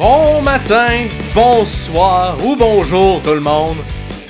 Bon 0.00 0.40
matin, 0.40 1.08
bonsoir 1.34 2.42
ou 2.42 2.56
bonjour 2.56 3.22
tout 3.22 3.34
le 3.34 3.40
monde. 3.40 3.76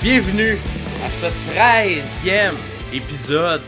Bienvenue 0.03 0.59
à 1.05 1.09
ce 1.09 1.27
13e 1.55 2.57
épisode 2.93 3.63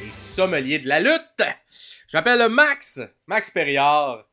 des 0.00 0.12
Sommeliers 0.12 0.78
de 0.78 0.86
la 0.86 1.00
lutte. 1.00 1.42
Je 2.06 2.16
m'appelle 2.16 2.48
Max, 2.48 3.00
Max 3.26 3.50
Perriard. 3.50 4.28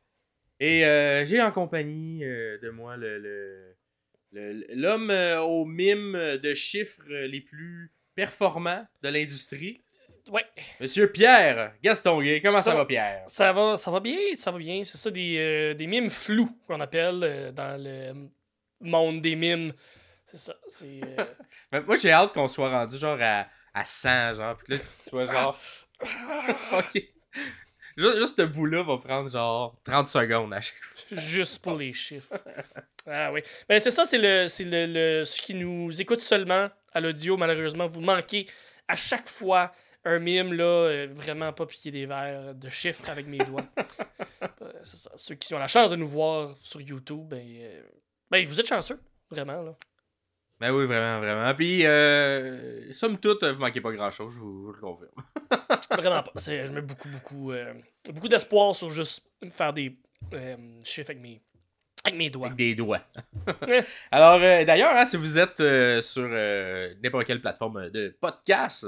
Et 0.60 0.86
euh, 0.86 1.24
j'ai 1.24 1.42
en 1.42 1.50
compagnie 1.50 2.22
euh, 2.22 2.56
de 2.62 2.70
moi 2.70 2.96
le, 2.96 3.74
l'homme 4.30 5.10
euh, 5.10 5.40
aux 5.40 5.64
mimes 5.64 6.16
de 6.40 6.54
chiffres 6.54 7.02
les 7.08 7.40
plus 7.40 7.90
performants 8.14 8.86
de 9.02 9.08
l'industrie, 9.08 9.82
Ouais, 10.28 10.44
Monsieur 10.80 11.10
Pierre 11.10 11.72
Gastonguay. 11.82 12.40
Comment 12.42 12.62
ça 12.62 12.72
Ça- 12.72 12.76
va, 12.76 12.84
Pierre? 12.86 13.22
ça 13.26 13.52
va, 13.52 13.76
ça 13.76 13.90
va 13.90 14.00
bien, 14.00 14.18
ça 14.36 14.50
va 14.50 14.58
bien. 14.58 14.82
C'est 14.84 14.98
ça, 14.98 15.10
des, 15.10 15.36
euh, 15.38 15.74
des 15.74 15.86
mimes 15.86 16.10
flous 16.10 16.50
qu'on 16.66 16.80
appelle 16.80 17.20
euh, 17.22 17.50
dans 17.52 17.82
le 17.82 18.28
monde 18.80 19.20
des 19.22 19.36
mimes. 19.36 19.72
C'est 20.26 20.36
ça, 20.36 20.54
c'est... 20.66 21.00
euh, 21.72 21.82
Moi, 21.86 21.96
j'ai 21.96 22.12
hâte 22.12 22.32
qu'on 22.34 22.48
soit 22.48 22.68
rendu 22.70 22.98
genre 22.98 23.18
à, 23.20 23.46
à 23.72 23.84
100, 23.84 24.34
genre. 24.34 24.56
Puis 24.56 24.74
là, 24.74 24.80
tu 25.02 25.08
sois 25.10 25.24
genre. 25.24 25.58
ok. 26.72 27.02
Juste, 27.96 28.18
juste 28.18 28.36
ce 28.36 28.42
bout-là 28.42 28.82
va 28.84 28.98
prendre 28.98 29.28
genre 29.30 29.76
30 29.84 30.08
secondes 30.08 30.52
à 30.54 30.60
chaque 30.60 30.76
fois. 30.80 31.16
juste 31.18 31.60
pour 31.62 31.76
les 31.76 31.92
chiffres. 31.92 32.32
Ah 33.06 33.32
oui. 33.32 33.40
Ben 33.68 33.80
c'est 33.80 33.90
ça, 33.90 34.04
c'est 34.04 34.18
le, 34.18 34.46
c'est 34.48 34.64
le, 34.64 34.86
le- 34.86 35.24
ceux 35.24 35.42
qui 35.42 35.54
nous 35.54 36.00
écoutent 36.00 36.20
seulement 36.20 36.68
à 36.92 37.00
l'audio, 37.00 37.36
malheureusement, 37.36 37.86
vous 37.88 38.00
manquez 38.02 38.46
à 38.86 38.94
chaque 38.96 39.28
fois 39.28 39.72
un 40.04 40.18
mime, 40.18 40.52
là, 40.52 40.64
euh, 40.64 41.08
vraiment 41.10 41.52
pas 41.52 41.66
piquer 41.66 41.90
des 41.90 42.06
verres 42.06 42.54
de 42.54 42.68
chiffres 42.68 43.08
avec 43.10 43.26
mes 43.26 43.38
doigts. 43.38 43.66
Euh, 44.62 44.72
c'est 44.84 44.96
ça. 44.96 45.10
Ceux 45.16 45.34
qui 45.34 45.52
ont 45.54 45.58
la 45.58 45.66
chance 45.66 45.90
de 45.90 45.96
nous 45.96 46.06
voir 46.06 46.56
sur 46.60 46.80
YouTube, 46.80 47.28
ben, 47.28 47.44
euh, 47.44 47.82
ben 48.30 48.44
vous 48.46 48.60
êtes 48.60 48.68
chanceux, 48.68 49.00
vraiment, 49.30 49.62
là. 49.62 49.74
Ben 50.60 50.72
oui, 50.72 50.86
vraiment, 50.86 51.18
vraiment. 51.18 51.54
Puis, 51.54 51.86
euh, 51.86 52.92
somme 52.92 53.18
toute, 53.18 53.44
vous 53.44 53.60
manquez 53.60 53.80
pas 53.80 53.92
grand-chose, 53.92 54.34
je 54.34 54.38
vous, 54.38 54.72
je 54.74 54.80
vous 54.80 54.86
le 54.86 54.94
confirme. 54.94 55.10
Vraiment 55.90 56.22
pas. 56.22 56.32
Je 56.36 56.70
mets 56.72 56.82
beaucoup, 56.82 57.08
beaucoup, 57.08 57.52
euh, 57.52 57.72
beaucoup 58.12 58.28
d'espoir 58.28 58.74
sur 58.74 58.90
juste 58.90 59.24
faire 59.50 59.72
des 59.72 59.96
euh, 60.32 60.56
chiffres 60.84 61.10
avec 61.10 61.22
mes, 61.22 61.40
avec 62.04 62.18
mes 62.18 62.30
doigts. 62.30 62.46
Avec 62.48 62.58
des 62.58 62.74
doigts. 62.74 63.00
Alors, 64.10 64.40
euh, 64.42 64.64
d'ailleurs, 64.64 64.94
hein, 64.96 65.06
si 65.06 65.16
vous 65.16 65.38
êtes 65.38 65.60
euh, 65.60 66.00
sur 66.00 66.28
euh, 66.30 66.94
n'importe 67.02 67.26
quelle 67.26 67.40
plateforme 67.40 67.90
de 67.90 68.16
podcast, 68.20 68.86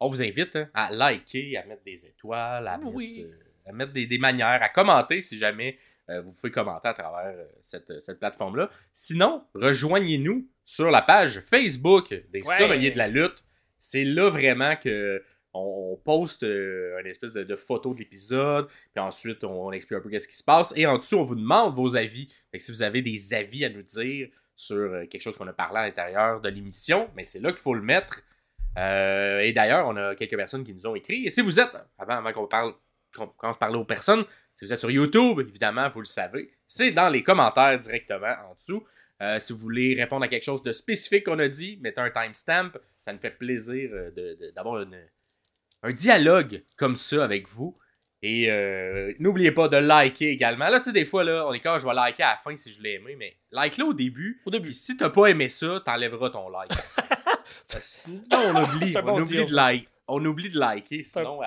on 0.00 0.08
vous 0.08 0.22
invite 0.22 0.56
hein, 0.56 0.68
à 0.74 0.90
liker, 0.92 1.56
à 1.58 1.64
mettre 1.66 1.82
des 1.84 2.06
étoiles, 2.06 2.66
à 2.66 2.78
mettre, 2.78 2.94
Oui. 2.94 3.24
euh, 3.26 3.32
à 3.66 3.72
mettre 3.72 3.92
des, 3.92 4.06
des 4.06 4.18
manières, 4.18 4.62
à 4.62 4.68
commenter 4.68 5.20
si 5.20 5.36
jamais 5.38 5.78
euh, 6.08 6.20
vous 6.22 6.32
pouvez 6.32 6.50
commenter 6.50 6.88
à 6.88 6.94
travers 6.94 7.34
euh, 7.36 7.44
cette, 7.60 8.00
cette 8.00 8.18
plateforme-là. 8.18 8.70
Sinon, 8.92 9.44
rejoignez-nous 9.54 10.48
sur 10.64 10.90
la 10.90 11.02
page 11.02 11.40
Facebook 11.40 12.14
des 12.30 12.40
Ouais. 12.46 12.90
De 12.90 12.98
la 12.98 13.08
lutte. 13.08 13.44
C'est 13.78 14.04
là 14.04 14.28
vraiment 14.30 14.76
que 14.76 15.22
on, 15.52 15.92
on 15.92 15.96
poste 15.96 16.42
une 16.42 17.06
espèce 17.06 17.32
de, 17.32 17.42
de 17.42 17.56
photo 17.56 17.92
de 17.92 17.98
l'épisode, 17.98 18.68
puis 18.94 19.02
ensuite 19.02 19.42
on, 19.44 19.66
on 19.68 19.72
explique 19.72 19.98
un 19.98 20.02
peu 20.02 20.08
qu'est-ce 20.10 20.28
qui 20.28 20.36
se 20.36 20.44
passe, 20.44 20.72
et 20.76 20.86
en 20.86 20.96
dessous 20.98 21.16
on 21.16 21.22
vous 21.22 21.34
demande 21.34 21.74
vos 21.74 21.96
avis. 21.96 22.28
Fait 22.52 22.58
que 22.58 22.64
si 22.64 22.70
vous 22.72 22.82
avez 22.82 23.02
des 23.02 23.34
avis 23.34 23.64
à 23.64 23.68
nous 23.68 23.82
dire 23.82 24.28
sur 24.54 24.92
quelque 25.10 25.22
chose 25.22 25.36
qu'on 25.36 25.48
a 25.48 25.52
parlé 25.52 25.78
à 25.78 25.82
l'intérieur 25.86 26.40
de 26.40 26.48
l'émission, 26.50 27.10
mais 27.16 27.24
c'est 27.24 27.40
là 27.40 27.50
qu'il 27.50 27.60
faut 27.60 27.74
le 27.74 27.82
mettre. 27.82 28.22
Euh, 28.78 29.40
et 29.40 29.52
d'ailleurs, 29.52 29.86
on 29.86 29.96
a 29.96 30.14
quelques 30.14 30.36
personnes 30.36 30.64
qui 30.64 30.74
nous 30.74 30.86
ont 30.86 30.94
écrit. 30.94 31.26
Et 31.26 31.30
si 31.30 31.40
vous 31.40 31.60
êtes, 31.60 31.70
avant, 31.98 32.18
avant 32.18 32.32
qu'on 32.32 32.46
parle, 32.46 32.74
qu'on 33.14 33.26
commence 33.26 33.56
à 33.56 33.58
parler 33.58 33.76
aux 33.76 33.84
personnes, 33.84 34.24
si 34.54 34.64
vous 34.64 34.72
êtes 34.72 34.80
sur 34.80 34.90
YouTube, 34.90 35.40
évidemment, 35.40 35.88
vous 35.90 36.00
le 36.00 36.06
savez, 36.06 36.52
c'est 36.66 36.92
dans 36.92 37.08
les 37.08 37.22
commentaires 37.22 37.78
directement 37.78 38.34
en 38.48 38.54
dessous. 38.54 38.84
Euh, 39.22 39.38
si 39.38 39.52
vous 39.52 39.58
voulez 39.58 39.94
répondre 39.94 40.24
à 40.24 40.28
quelque 40.28 40.44
chose 40.44 40.62
de 40.62 40.72
spécifique 40.72 41.24
qu'on 41.24 41.38
a 41.38 41.48
dit, 41.48 41.78
mettez 41.82 42.00
un 42.00 42.10
timestamp. 42.10 42.72
Ça 43.02 43.12
nous 43.12 43.18
fait 43.18 43.30
plaisir 43.30 43.90
euh, 43.92 44.52
d'avoir 44.54 44.84
un 45.82 45.92
dialogue 45.92 46.62
comme 46.76 46.96
ça 46.96 47.24
avec 47.24 47.48
vous. 47.48 47.76
Et 48.22 48.50
euh, 48.50 49.14
n'oubliez 49.18 49.50
pas 49.50 49.68
de 49.68 49.78
liker 49.78 50.28
également. 50.28 50.68
Là, 50.68 50.78
tu 50.78 50.86
sais, 50.86 50.92
des 50.92 51.06
fois, 51.06 51.24
là, 51.24 51.46
on 51.46 51.52
est 51.54 51.60
quand 51.60 51.78
je 51.78 51.86
vais 51.86 51.94
liker 51.94 52.22
à 52.22 52.32
la 52.32 52.36
fin 52.36 52.54
si 52.54 52.72
je 52.72 52.82
l'ai 52.82 52.94
aimé, 52.94 53.16
mais 53.18 53.36
like-le 53.50 53.86
au 53.86 53.94
début. 53.94 54.42
Au 54.44 54.50
début. 54.50 54.68
Puis 54.68 54.74
si 54.74 54.96
t'as 54.96 55.08
pas 55.08 55.28
aimé 55.28 55.48
ça, 55.48 55.82
t'enlèveras 55.84 56.30
ton 56.30 56.48
like. 56.50 56.70
Sinon, 57.80 58.22
on 58.32 58.62
oublie, 58.76 58.92
bon 58.92 59.00
on 59.06 59.22
oublie 59.22 59.44
de 59.44 59.54
like. 59.54 59.88
On 60.08 60.24
oublie 60.24 60.50
de 60.50 60.58
liker, 60.58 61.02
sinon, 61.02 61.42
euh, 61.42 61.46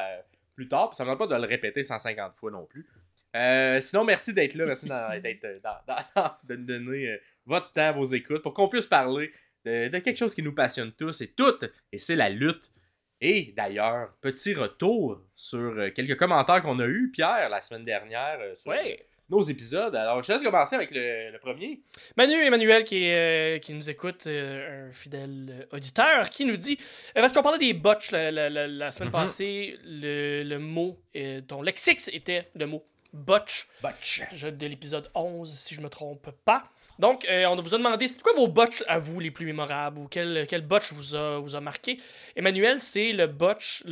plus 0.56 0.68
tard. 0.68 0.90
Puis 0.90 0.98
ça 0.98 1.04
me 1.04 1.10
demande 1.10 1.30
pas 1.30 1.36
de 1.36 1.42
le 1.42 1.48
répéter 1.48 1.84
150 1.84 2.36
fois 2.36 2.52
non 2.52 2.66
plus. 2.66 2.88
Euh, 3.36 3.82
sinon, 3.82 4.04
merci 4.04 4.34
d'être 4.34 4.56
là. 4.56 4.66
Merci 4.66 4.88
euh, 4.90 5.20
de 6.44 6.56
nous 6.56 6.66
donner 6.66 7.20
votre 7.46 7.72
temps, 7.72 7.94
vos 7.94 8.06
écoutes, 8.06 8.42
pour 8.42 8.54
qu'on 8.54 8.70
puisse 8.70 8.86
parler 8.86 9.32
de, 9.66 9.88
de 9.90 9.98
quelque 10.00 10.18
chose 10.18 10.36
qui 10.36 10.44
nous 10.44 10.54
passionne 10.54 10.92
tous 10.92 11.22
et 11.22 11.28
toutes, 11.32 11.66
et 11.92 11.98
c'est 11.98 12.16
la 12.16 12.30
lutte. 12.30 12.72
Et 13.20 13.54
d'ailleurs, 13.56 14.14
petit 14.22 14.54
retour 14.54 15.22
sur 15.36 15.94
quelques 15.94 16.18
commentaires 16.18 16.62
qu'on 16.62 16.80
a 16.80 16.86
eus, 16.86 17.10
Pierre, 17.12 17.50
la 17.50 17.62
semaine 17.62 17.86
dernière, 17.86 18.40
sur 18.56 18.72
Ouais. 18.72 19.08
Nos 19.34 19.42
épisodes. 19.42 19.96
Alors, 19.96 20.22
je 20.22 20.28
te 20.28 20.32
laisse 20.34 20.42
commencer 20.44 20.76
avec 20.76 20.92
le, 20.92 21.32
le 21.32 21.40
premier. 21.40 21.82
Manu 22.18 22.34
Emmanuel 22.36 22.84
qui, 22.84 23.04
est, 23.06 23.56
euh, 23.56 23.60
qui 23.60 23.74
nous 23.74 23.90
écoute, 23.90 24.28
euh, 24.28 24.90
un 24.90 24.94
fidèle 24.94 25.68
auditeur, 25.72 26.30
qui 26.30 26.46
nous 26.46 26.58
dit 26.58 26.78
euh, 27.18 27.22
parce 27.22 27.34
qu'on 27.34 27.42
parlait 27.42 27.60
des 27.60 27.74
botches 27.74 28.12
la, 28.12 28.32
la- 28.32 28.50
la- 28.50 28.68
la 28.68 28.92
semaine 28.92 29.10
Mhm. 29.10 29.14
passée, 29.14 29.78
le, 29.84 30.44
le 30.44 30.60
mot, 30.60 30.98
euh, 31.16 31.42
ton 31.42 31.62
lexique 31.62 32.02
était 32.14 32.48
le 32.56 32.66
mot 32.68 32.84
botch 33.12 33.68
Butch. 33.84 34.22
je- 34.34 34.48
de 34.48 34.68
l'épisode 34.68 35.10
11, 35.16 35.52
si 35.52 35.76
je 35.76 35.82
me 35.82 35.90
trompe 35.90 36.30
pas. 36.46 36.64
Donc, 37.00 37.26
euh, 37.26 37.46
on 37.46 37.56
vous 37.56 37.74
a 37.74 37.78
demandé, 37.78 38.08
c'est 38.08 38.22
quoi 38.22 38.34
vos 38.34 38.48
botches 38.48 38.84
à 38.88 39.00
vous 39.00 39.20
les 39.20 39.32
plus 39.32 39.46
mémorables 39.46 40.00
ou 40.00 40.08
quel, 40.08 40.46
quel 40.48 40.62
botch 40.62 40.94
vous 40.94 41.16
a, 41.16 41.40
vous 41.40 41.56
a 41.56 41.60
marqué? 41.60 41.98
Emmanuel, 42.36 42.80
c'est 42.80 43.12
le 43.12 43.28
botch, 43.28 43.84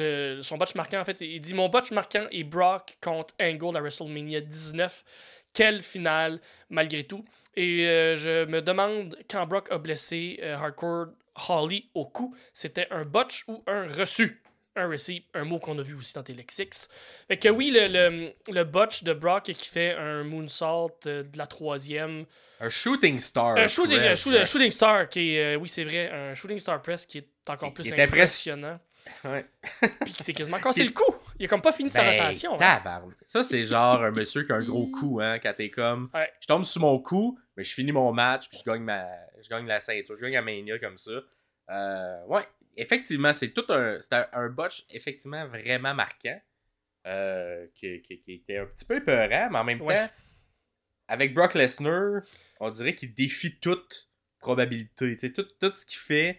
son 0.42 0.58
botch 0.58 0.76
marquant 0.76 1.00
en 1.02 1.06
fait. 1.06 1.22
Il 1.22 1.42
dit 1.42 1.54
Mon 1.54 1.70
botch 1.70 1.92
marquant 1.92 2.28
est 2.32 2.44
Brock 2.44 2.98
contre 3.02 3.34
Angle 3.42 3.76
à 3.76 3.82
WrestleMania 3.82 4.42
19. 4.42 5.04
Quelle 5.54 5.82
finale, 5.82 6.40
malgré 6.70 7.04
tout. 7.04 7.26
Et 7.56 7.86
euh, 7.88 8.16
je 8.16 8.46
me 8.46 8.62
demande, 8.62 9.18
quand 9.30 9.46
Brock 9.46 9.72
a 9.72 9.78
blessé 9.78 10.40
euh, 10.42 10.56
Hardcore 10.56 11.08
Holly 11.50 11.90
au 11.94 12.06
cou, 12.06 12.34
c'était 12.54 12.88
un 12.92 13.04
botch 13.04 13.44
ou 13.48 13.64
un 13.68 13.88
reçu? 13.88 14.42
Un 14.76 14.88
receipt, 14.88 15.24
un 15.34 15.44
mot 15.44 15.60
qu'on 15.60 15.78
a 15.80 15.82
vu 15.82 15.96
aussi 15.96 16.14
dans 16.14 16.24
tes 16.24 16.34
lexiques. 16.34 16.74
Fait 17.28 17.38
que 17.38 17.50
oui, 17.50 17.72
le, 17.72 17.88
le, 17.88 18.34
le 18.54 18.64
botch 18.64 19.04
de 19.04 19.14
Brock 19.14 19.44
qui 19.44 19.68
fait 19.68 19.94
un 19.94 20.24
moonsault 20.24 20.92
euh, 21.08 21.24
de 21.24 21.38
la 21.38 21.48
troisième. 21.48 22.26
Un 22.60 22.70
shooting 22.70 23.20
star. 23.20 23.58
Un 23.58 23.68
shooting, 23.68 23.98
press. 23.98 24.12
un 24.12 24.16
shoot- 24.16 24.46
shooting 24.48 24.72
star 24.72 25.10
qui 25.10 25.36
est, 25.36 25.56
euh, 25.56 25.60
oui, 25.60 25.68
c'est 25.68 25.84
vrai, 25.84 26.10
un 26.12 26.36
shooting 26.36 26.60
star 26.60 26.82
press 26.82 27.06
qui 27.06 27.18
est 27.20 27.28
encore 27.48 27.74
plus 27.74 27.92
impressionnant. 27.92 28.80
Ouais. 29.24 29.46
Puis 30.06 30.14
qui 30.14 30.24
s'est 30.24 30.34
quasiment 30.34 30.60
cassé 30.60 30.84
le 30.84 30.92
cou. 30.92 31.04
Il 31.40 31.46
a 31.46 31.48
comme 31.48 31.62
pas 31.62 31.72
fini 31.72 31.90
sa 31.90 32.04
Ben, 32.04 32.20
rotation. 32.22 32.56
hein. 32.62 33.02
Ça, 33.26 33.44
c'est 33.44 33.66
genre 33.66 34.04
un 34.04 34.12
monsieur 34.12 34.44
qui 34.44 34.52
a 34.52 34.56
un 34.58 34.64
gros 34.64 34.86
coup, 34.88 35.20
hein, 35.22 35.40
quand 35.40 35.54
t'es 35.58 35.72
comme. 35.72 36.10
Ouais. 36.14 36.32
Je 36.40 36.46
tombe 36.46 36.64
sur 36.66 36.82
mon 36.82 37.00
coup, 37.00 37.38
mais 37.58 37.64
je 37.64 37.74
finis 37.74 37.92
mon 37.92 38.14
match, 38.14 38.48
puis 38.48 38.60
je 38.64 38.72
gagne, 38.72 38.84
ma... 38.84 39.06
je 39.44 39.50
gagne 39.50 39.66
la 39.66 39.82
ceinture, 39.82 40.16
je 40.16 40.22
gagne 40.22 40.34
la 40.34 40.44
mania 40.44 40.78
comme 40.78 40.98
ça. 40.98 41.12
Euh, 41.72 42.26
ouais, 42.28 42.44
effectivement, 42.78 43.34
c'est 43.34 43.52
tout 43.52 43.66
un. 43.70 44.00
Un, 44.12 44.28
un 44.34 44.50
botch, 44.50 44.86
effectivement, 44.90 45.48
vraiment 45.48 45.94
marquant. 45.94 46.40
euh, 47.08 47.66
qui, 47.74 48.00
qui- 48.04 48.20
qui 48.22 48.34
était 48.34 48.58
un 48.58 48.68
petit 48.68 48.86
peu 48.86 48.98
épeurant, 48.98 49.50
mais 49.52 49.58
en 49.58 49.64
même 49.64 49.82
Ouais. 49.82 49.96
temps, 50.08 50.14
avec 51.08 51.34
Brock 51.34 51.56
Lesnar, 51.56 52.22
on 52.60 52.70
dirait 52.70 52.94
qu'il 52.94 53.14
défie 53.14 53.60
toute 53.60 54.08
probabilité. 54.38 55.18
Tout, 55.34 55.48
tout 55.60 55.74
ce 55.74 55.84
qu'il 55.86 55.98
fait, 55.98 56.38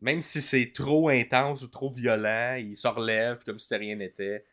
même 0.00 0.20
si 0.20 0.40
c'est 0.40 0.72
trop 0.72 1.08
intense 1.08 1.62
ou 1.62 1.68
trop 1.68 1.90
violent, 1.92 2.54
il 2.56 2.76
se 2.76 2.86
relève 2.86 3.42
comme 3.44 3.58
si 3.58 3.74
rien 3.74 3.96
n'était. 3.96 4.44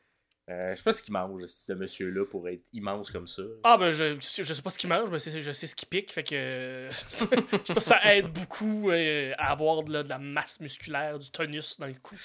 Euh, 0.51 0.69
je 0.69 0.75
sais 0.75 0.83
pas 0.83 0.92
ce 0.94 1.01
qu'il 1.01 1.13
mange, 1.13 1.45
ce 1.45 1.74
monsieur-là, 1.74 2.25
pour 2.25 2.48
être 2.50 2.63
immense 2.74 3.09
comme 3.09 3.27
ça. 3.27 3.44
Ah 3.63 3.77
ben 3.77 3.92
je, 3.92 4.18
je 4.19 4.53
sais 4.53 4.62
pas 4.62 4.69
ce 4.69 4.77
qu'il 4.77 4.89
mange, 4.89 5.09
mais 5.09 5.19
je 5.19 5.51
sais 5.51 5.68
ce 5.68 5.75
qu'il 5.75 5.88
pique, 5.88 6.12
fait 6.12 6.24
que 6.24 6.89
je 6.92 6.95
sais 7.07 7.25
pas 7.27 7.80
si 7.80 7.88
ça 7.88 8.00
aide 8.15 8.27
beaucoup 8.27 8.92
euh, 8.92 9.31
à 9.38 9.51
avoir 9.51 9.83
de 9.83 9.94
la, 9.94 10.03
de 10.03 10.09
la 10.09 10.18
masse 10.18 10.59
musculaire, 10.59 11.18
du 11.19 11.30
tonus 11.31 11.77
dans 11.80 11.88
le 11.88 11.94
cou. 12.01 12.15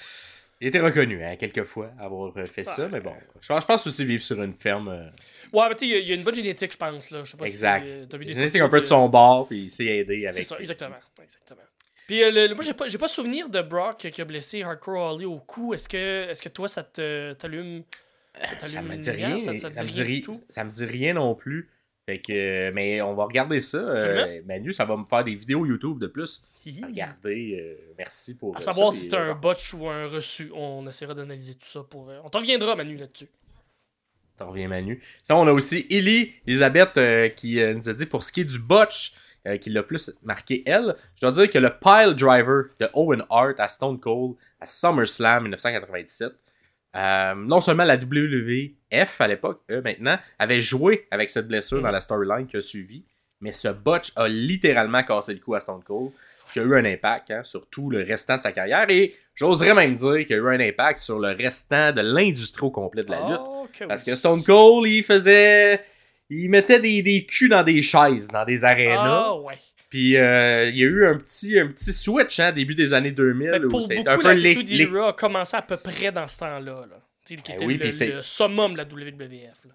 Il 0.61 0.69
était 0.69 0.81
reconnu, 0.81 1.23
hein, 1.23 1.37
quelquefois, 1.37 1.91
avoir 2.01 2.35
euh, 2.39 2.47
fait 2.47 2.65
ça, 2.65 2.89
mais 2.89 3.01
bon. 3.01 3.13
Je 3.43 3.47
pense, 3.49 3.61
je 3.63 3.67
pense 3.67 3.87
aussi 3.87 4.05
vivre 4.07 4.23
sur 4.23 4.43
une 4.43 4.55
ferme. 4.55 4.89
euh, 4.89 5.07
Ouais, 5.53 5.69
mais 5.69 5.75
tu 5.75 5.87
sais, 5.89 6.01
il 6.01 6.09
y 6.09 6.13
a- 6.13 6.15
une 6.15 6.25
bonne 6.25 6.35
génétique, 6.35 6.73
je 6.73 6.79
pense 6.79 7.11
là. 7.11 7.23
Je 7.25 7.31
sais 7.33 7.37
pas 7.37 7.45
exact. 7.45 7.87
si 7.87 7.93
euh, 7.95 8.07
t'as 8.09 8.17
vu 8.17 8.25
des 8.25 8.33
photos 8.35 8.61
un 8.63 8.69
peu 8.71 8.81
de 8.81 8.87
son 8.87 9.09
bord, 9.11 9.47
puis 9.49 9.65
il 9.65 9.71
s'est 9.71 9.85
aidé 9.85 10.27
avec. 10.27 10.33
C'est 10.33 10.49
ça, 10.49 10.59
exactement. 10.59 10.97
exactement. 10.97 11.61
Puis 12.07 12.23
euh, 12.23 12.31
le- 12.31 12.47
le- 12.47 12.55
moi, 12.55 12.65
j'ai 12.65 12.73
pas, 12.73 12.89
j'ai 12.89 12.97
pas 12.99 13.09
souvenir 13.09 13.51
de 13.51 13.61
Brock 13.61 14.09
qui 14.11 14.21
a 14.23 14.25
blessé 14.25 14.63
Hardcore 14.63 15.13
Holly 15.15 15.27
au 15.27 15.39
cou. 15.41 15.75
Est-ce 15.75 15.89
que, 15.91 16.31
est-ce 16.31 16.41
que 16.41 16.49
toi, 16.49 16.69
ça 16.69 16.83
te 16.85 17.35
t'allume 17.35 17.83
Ça 18.67 18.83
me 18.83 18.97
dit 18.97 19.11
rien. 19.11 19.39
Ça, 19.39 19.53
me 19.53 19.57
dit 19.59 19.93
rien 19.95 20.05
ri- 20.05 20.15
du 20.17 20.23
tout? 20.23 20.41
ça 20.49 20.65
me 20.65 20.71
dit 20.71 20.85
rien 20.85 21.15
non 21.15 21.35
plus. 21.35 21.69
Fait 22.09 22.21
que, 22.21 22.71
mais 22.71 23.01
on 23.03 23.15
va 23.15 23.25
regarder 23.25 23.61
ça. 23.61 23.79
euh. 23.79 24.41
Manu, 24.47 24.73
ça 24.73 24.85
va 24.85 24.97
me 24.97 25.05
faire 25.05 25.25
des 25.25 25.35
vidéos 25.35 25.67
YouTube 25.67 25.99
de 25.99 26.07
plus. 26.07 26.43
Regardez, 26.65 27.59
euh, 27.61 27.95
merci 27.99 28.37
pour 28.37 28.55
À 28.57 28.59
euh, 28.59 28.63
savoir 28.63 28.93
si 28.93 29.01
c'est 29.03 29.17
un 29.17 29.35
botch 29.35 29.75
ou 29.75 29.89
un 29.89 30.07
reçu. 30.07 30.51
On 30.55 30.87
essaiera 30.87 31.15
d'analyser 31.15 31.55
tout 31.55 31.67
ça 31.67 31.83
pour. 31.89 32.11
euh, 32.11 32.21
On 32.25 32.31
t'en 32.31 32.41
reviendra, 32.41 32.77
Manu, 32.77 32.97
là-dessus. 32.97 33.27
T'en 34.37 34.51
reviens, 34.51 34.69
Manu. 34.69 35.03
Sinon, 35.23 35.41
on 35.41 35.47
a 35.49 35.53
aussi 35.53 35.87
Ellie 35.91 36.35
Elisabeth 36.47 36.97
euh, 36.99 37.29
qui 37.31 37.57
nous 37.75 37.89
a 37.89 37.93
dit 37.93 38.07
pour 38.07 38.23
ce 38.23 38.31
qui 38.33 38.43
est 38.43 38.45
du 38.45 38.59
botch, 38.59 39.15
qui 39.61 39.71
l'a 39.71 39.85
plus 39.85 40.11
marqué 40.25 40.65
elle, 40.67 40.97
je 41.15 41.21
dois 41.21 41.31
dire 41.31 41.49
que 41.49 41.59
le 41.59 41.71
pile 41.71 42.15
driver 42.17 42.65
de 42.81 42.89
Owen 42.95 43.23
Hart 43.31 43.55
à 43.61 43.69
Stone 43.69 43.99
Cold 44.01 44.35
à 44.61 44.67
SummerSlam 44.67 45.45
1997, 45.45 46.33
euh, 46.95 47.35
non 47.35 47.61
seulement 47.61 47.85
la 47.85 47.97
WWF 47.97 49.21
à 49.21 49.29
l'époque, 49.29 49.63
eux 49.71 49.83
maintenant, 49.83 50.19
avait 50.39 50.61
joué 50.61 51.07
avec 51.11 51.31
cette 51.31 51.49
blessure 51.49 51.83
dans 51.83 51.91
la 51.91 52.01
storyline 52.01 52.47
qui 52.47 52.57
a 52.57 52.61
suivi, 52.61 53.05
mais 53.41 53.53
ce 53.53 53.69
botch 53.69 54.13
a 54.17 54.29
littéralement 54.29 55.03
cassé 55.03 55.35
le 55.35 55.41
cou 55.41 55.55
à 55.55 55.61
Stone 55.61 55.83
Cold, 55.85 56.11
qui 56.53 56.61
a 56.61 56.63
eu 56.63 56.75
un 56.75 56.85
impact 56.85 57.31
hein, 57.31 57.43
sur 57.43 57.67
tout 57.69 57.91
le 57.91 58.03
restant 58.03 58.37
de 58.39 58.43
sa 58.43 58.53
carrière, 58.53 58.89
et 58.89 59.15
j'oserais 59.35 59.75
même 59.75 59.97
dire 59.97 60.25
qu'il 60.27 60.37
a 60.37 60.39
eu 60.39 60.49
un 60.49 60.61
impact 60.61 60.99
sur 61.01 61.19
le 61.19 61.33
restant 61.33 61.93
de 61.93 62.01
l'industrie 62.01 62.67
au 62.67 62.71
complet 62.71 63.03
de 63.03 63.11
la 63.11 63.29
lutte. 63.29 63.41
Oh, 63.47 63.67
que 63.79 63.85
Parce 63.85 64.01
oui. 64.01 64.13
que 64.13 64.15
Stone 64.15 64.43
Cold, 64.43 64.89
il 64.91 65.05
faisait. 65.05 65.83
Il 66.31 66.49
mettait 66.51 66.81
des, 66.81 67.03
des 67.03 67.25
culs 67.25 67.51
dans 67.51 67.63
des 67.63 67.83
chaises, 67.83 68.29
dans 68.29 68.45
des 68.45 68.65
arénas. 68.65 69.27
Ah, 69.27 69.35
ouais. 69.37 69.55
Puis 69.97 70.15
euh, 70.19 70.65
il 70.69 70.77
y 70.77 70.83
a 70.83 70.87
eu 70.89 71.07
un 71.07 71.17
petit, 71.17 71.59
un 71.59 71.69
petit 71.69 71.91
switch, 71.91 72.39
hein, 72.39 72.53
début 72.53 72.75
des 72.75 72.93
années 72.93 73.13
2000. 73.13 73.51
Mais 73.51 73.61
pour 73.61 73.81
c'était 73.81 73.97
beaucoup, 73.97 74.11
un 74.11 74.17
peu 74.19 74.23
l'attitude 74.35 74.71
Era 74.79 75.09
a 75.09 75.13
commencé 75.15 75.57
à 75.57 75.63
peu 75.63 75.79
près 75.79 76.13
dans 76.13 76.27
ce 76.27 76.39
temps-là. 76.41 76.85
Là. 76.91 77.01
Qui 77.25 77.33
Eh 77.49 77.53
était 77.55 77.65
oui, 77.65 77.75
le, 77.75 77.81
puis 77.81 77.93
c'est- 77.95 78.13
le 78.13 78.23
summum 78.23 78.73
de 78.75 78.77
la 78.77 78.85
WWF. 78.85 79.65
Là. 79.65 79.73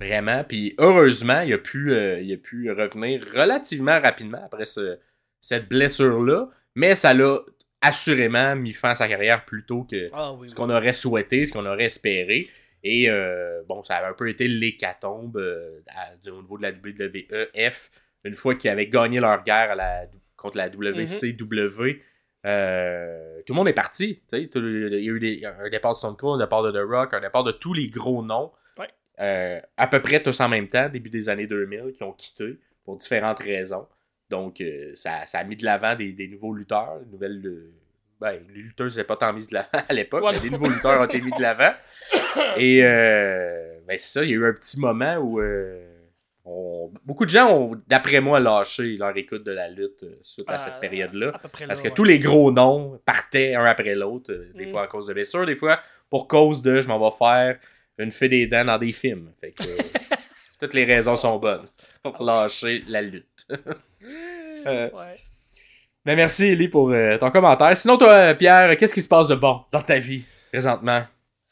Vraiment. 0.00 0.42
Puis 0.44 0.74
heureusement, 0.78 1.42
il 1.42 1.52
a, 1.52 1.58
pu, 1.58 1.92
euh, 1.92 2.18
il 2.22 2.32
a 2.32 2.38
pu 2.38 2.70
revenir 2.72 3.22
relativement 3.34 4.00
rapidement 4.00 4.40
après 4.42 4.64
ce- 4.64 4.96
cette 5.38 5.68
blessure-là. 5.68 6.48
Mais 6.74 6.94
ça 6.94 7.12
l'a 7.12 7.38
assurément 7.82 8.56
mis 8.56 8.72
fin 8.72 8.90
à 8.92 8.94
sa 8.94 9.06
carrière 9.06 9.44
plus 9.44 9.66
tôt 9.66 9.82
que 9.84 10.06
Ah 10.14 10.32
oui, 10.32 10.48
ce 10.48 10.54
oui. 10.54 10.56
qu'on 10.56 10.70
aurait 10.70 10.94
souhaité, 10.94 11.44
ce 11.44 11.52
qu'on 11.52 11.66
aurait 11.66 11.84
espéré. 11.84 12.48
Et 12.82 13.10
euh, 13.10 13.60
bon, 13.68 13.84
ça 13.84 13.96
avait 13.96 14.06
un 14.08 14.14
peu 14.14 14.30
été 14.30 14.48
l'hécatombe 14.48 15.36
au 15.36 16.40
niveau 16.40 16.56
de 16.56 16.62
la 16.62 16.70
WWF, 16.72 17.90
une 18.24 18.34
fois 18.34 18.54
qu'ils 18.54 18.70
avaient 18.70 18.88
gagné 18.88 19.20
leur 19.20 19.42
guerre 19.42 19.70
à 19.72 19.74
la- 19.74 20.06
contre 20.36 20.56
la 20.56 20.68
WCW. 20.68 22.02
euh, 22.46 23.40
tout 23.46 23.52
le 23.52 23.56
monde 23.56 23.68
est 23.68 23.72
parti. 23.72 24.22
tout 24.30 24.36
il 24.36 25.02
y 25.04 25.08
a 25.08 25.12
eu 25.12 25.18
des- 25.18 25.44
un 25.44 25.68
départ 25.68 25.92
de 25.94 25.98
Stone 25.98 26.16
Cold, 26.16 26.40
un 26.40 26.44
départ 26.44 26.62
de 26.62 26.70
The 26.70 26.84
Rock, 26.88 27.14
un 27.14 27.20
départ 27.20 27.44
de 27.44 27.52
tous 27.52 27.74
les 27.74 27.88
gros 27.88 28.22
noms. 28.24 28.52
Ouais. 28.78 28.86
Euh, 29.20 29.60
à 29.76 29.86
peu 29.88 30.00
près 30.00 30.22
tous 30.22 30.38
en 30.40 30.48
même 30.48 30.68
temps, 30.68 30.88
début 30.88 31.10
des 31.10 31.28
années 31.28 31.46
2000, 31.48 31.92
qui 31.92 32.02
ont 32.04 32.12
quitté 32.12 32.58
pour 32.84 32.96
différentes 32.96 33.40
raisons. 33.40 33.86
Donc, 34.30 34.60
euh, 34.60 34.92
ça, 34.94 35.26
ça 35.26 35.38
a 35.40 35.44
mis 35.44 35.56
de 35.56 35.64
l'avant 35.64 35.96
des, 35.96 36.12
des 36.12 36.28
nouveaux 36.28 36.54
lutteurs, 36.54 37.00
des 37.00 37.10
nouvelles. 37.10 37.42
euh, 37.44 37.72
ben, 38.20 38.40
les 38.54 38.62
lutteuses 38.62 38.96
n'étaient 38.96 39.06
pas 39.06 39.16
tant 39.16 39.32
mises 39.32 39.48
de 39.48 39.54
l'avant 39.54 39.68
à 39.88 39.92
l'époque, 39.92 40.24
mais 40.32 40.40
des 40.40 40.50
nouveaux 40.50 40.68
lutteurs 40.68 41.00
ont 41.00 41.04
été 41.04 41.20
mis 41.20 41.30
de 41.32 41.40
l'avant. 41.42 41.72
Et 42.56 42.84
euh, 42.84 43.78
ben, 43.86 43.98
c'est 43.98 44.18
ça, 44.20 44.24
il 44.24 44.30
y 44.30 44.32
a 44.34 44.36
eu 44.36 44.46
un 44.46 44.52
petit 44.52 44.78
moment 44.78 45.16
où 45.16 45.40
on- 46.48 46.92
beaucoup 47.04 47.24
de 47.26 47.30
gens 47.30 47.50
ont, 47.52 47.70
d'après 47.88 48.20
moi, 48.20 48.40
lâché 48.40 48.96
leur 48.96 49.16
écoute 49.16 49.44
de 49.44 49.50
la 49.52 49.68
lutte 49.68 50.02
euh, 50.04 50.18
suite 50.22 50.48
à 50.48 50.58
cette 50.58 50.80
période-là. 50.80 51.32
À 51.34 51.38
peu 51.38 51.48
près 51.48 51.66
Parce 51.66 51.82
que 51.82 51.88
ouais. 51.88 51.94
tous 51.94 52.04
les 52.04 52.18
gros 52.18 52.50
noms 52.50 52.98
partaient 53.04 53.54
un 53.54 53.64
après 53.64 53.94
l'autre, 53.94 54.32
euh, 54.32 54.50
des 54.54 54.66
Mm. 54.66 54.70
fois 54.70 54.82
à 54.84 54.86
cause 54.86 55.06
de 55.06 55.12
blessures, 55.12 55.44
des 55.46 55.56
fois 55.56 55.80
pour 56.10 56.26
cause 56.26 56.62
de 56.62 56.80
je 56.80 56.88
m'en 56.88 56.98
vais 56.98 57.14
faire 57.16 57.58
une 57.98 58.10
fée 58.10 58.28
des 58.28 58.46
dents 58.46 58.64
dans 58.64 58.78
des 58.78 58.92
films. 58.92 59.30
Fait 59.40 59.52
que 59.52 59.62
euh, 59.64 59.76
toutes 60.60 60.74
les 60.74 60.84
raisons 60.84 61.16
sont 61.16 61.36
bonnes 61.38 61.66
pour 62.02 62.22
lâcher 62.22 62.82
la 62.88 63.02
lutte. 63.02 63.46
Euh, 64.66 64.90
Ouais. 64.92 65.14
Mais 66.04 66.16
merci 66.16 66.46
Ellie 66.46 66.68
pour 66.68 66.90
euh, 66.90 67.16
ton 67.18 67.30
commentaire. 67.30 67.76
Sinon 67.76 67.96
toi 67.96 68.34
Pierre, 68.34 68.76
qu'est-ce 68.76 68.94
qui 68.94 69.02
se 69.02 69.08
passe 69.08 69.28
de 69.28 69.34
bon 69.34 69.60
dans 69.70 69.82
ta 69.82 69.98
vie 69.98 70.24
présentement? 70.50 71.02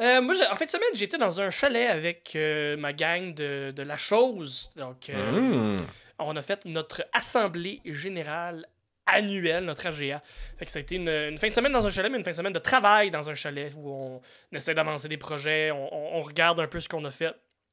Euh, 0.03 0.21
moi, 0.21 0.35
en 0.51 0.55
fin 0.57 0.65
de 0.67 0.71
semaine, 0.71 0.89
j'étais 0.95 1.17
dans 1.19 1.41
un 1.41 1.51
chalet 1.51 1.89
avec 1.89 2.33
euh, 2.37 2.77
ma 2.77 2.93
gang 2.93 3.33
de, 3.35 3.73
de 3.75 3.83
la 3.83 3.97
chose. 3.97 4.71
Donc, 4.77 5.09
euh, 5.11 5.77
Mm. 5.79 5.87
on 6.19 6.37
a 6.37 6.43
fait 6.43 6.65
notre 6.67 7.07
assemblée 7.13 7.81
générale 7.85 8.67
annuelle, 9.07 9.65
notre 9.65 9.87
AGA. 9.87 10.21
Fait 10.59 10.67
que 10.67 10.71
ça 10.73 10.81
a 10.81 10.83
été 10.83 10.97
une, 10.97 11.09
une 11.09 11.39
fin 11.39 11.47
de 11.47 11.53
semaine 11.53 11.73
dans 11.73 11.87
un 11.87 11.91
chalet, 11.91 12.11
mais 12.11 12.19
une 12.19 12.25
fin 12.25 12.33
de 12.33 12.37
semaine 12.37 12.53
de 12.53 12.59
travail 12.59 13.11
dans 13.11 13.31
un 13.31 13.35
chalet 13.35 13.73
où 13.77 13.91
on 13.91 14.21
essaie 14.53 14.75
d'avancer 14.75 15.09
des 15.09 15.17
projets, 15.17 15.71
on, 15.71 15.95
on- 15.95 16.19
on 16.19 16.23
regarde 16.23 16.59
un 16.61 16.67
peu 16.67 16.81
ce 16.81 16.89
qu'on 16.89 17.05
a 17.05 17.11
fait 17.11 17.33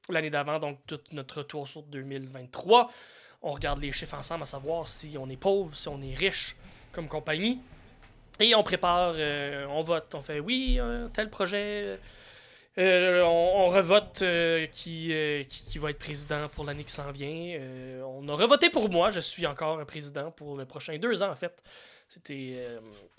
l'année 0.09 0.29
d'avant, 0.29 0.59
donc 0.59 0.79
tout 0.87 0.99
notre 1.11 1.39
retour 1.39 1.67
sur 1.67 1.81
2023. 1.83 2.89
On 3.41 3.51
regarde 3.51 3.79
les 3.81 3.91
chiffres 3.91 4.15
ensemble 4.15 4.43
à 4.43 4.45
savoir 4.45 4.87
si 4.87 5.15
on 5.19 5.27
est 5.29 5.35
pauvre, 5.37 5.75
si 5.75 5.87
on 5.89 6.01
est 6.01 6.13
riche 6.13 6.55
comme 6.93 7.07
compagnie. 7.07 7.59
Et 8.39 8.56
on 8.56 8.63
prépare, 8.63 9.13
euh, 9.18 9.65
on 9.69 9.83
vote, 9.83 10.13
on 10.15 10.21
fait 10.21 10.39
oui, 10.39 10.77
euh, 10.80 11.07
tel 11.09 11.30
projet. 11.30 12.00
euh, 12.80 13.21
on, 13.21 13.69
revote 13.69 14.24
qui, 14.71 15.09
va 15.77 15.89
être 15.91 16.00
président 16.00 16.50
pour 16.50 16.65
l'année 16.65 16.83
qui 16.83 16.91
s'en 16.91 17.12
vient. 17.12 17.59
On 18.06 18.27
a 18.27 18.33
revoté 18.33 18.69
pour 18.69 18.89
moi. 18.89 19.12
Je 19.12 19.19
suis 19.19 19.45
encore 19.45 19.80
un 19.80 19.85
président 19.85 20.31
pour 20.31 20.57
le 20.57 20.65
prochain 20.65 20.97
deux 20.97 21.21
ans, 21.21 21.30
en 21.31 21.35
fait. 21.35 21.62
C'était, 22.09 22.68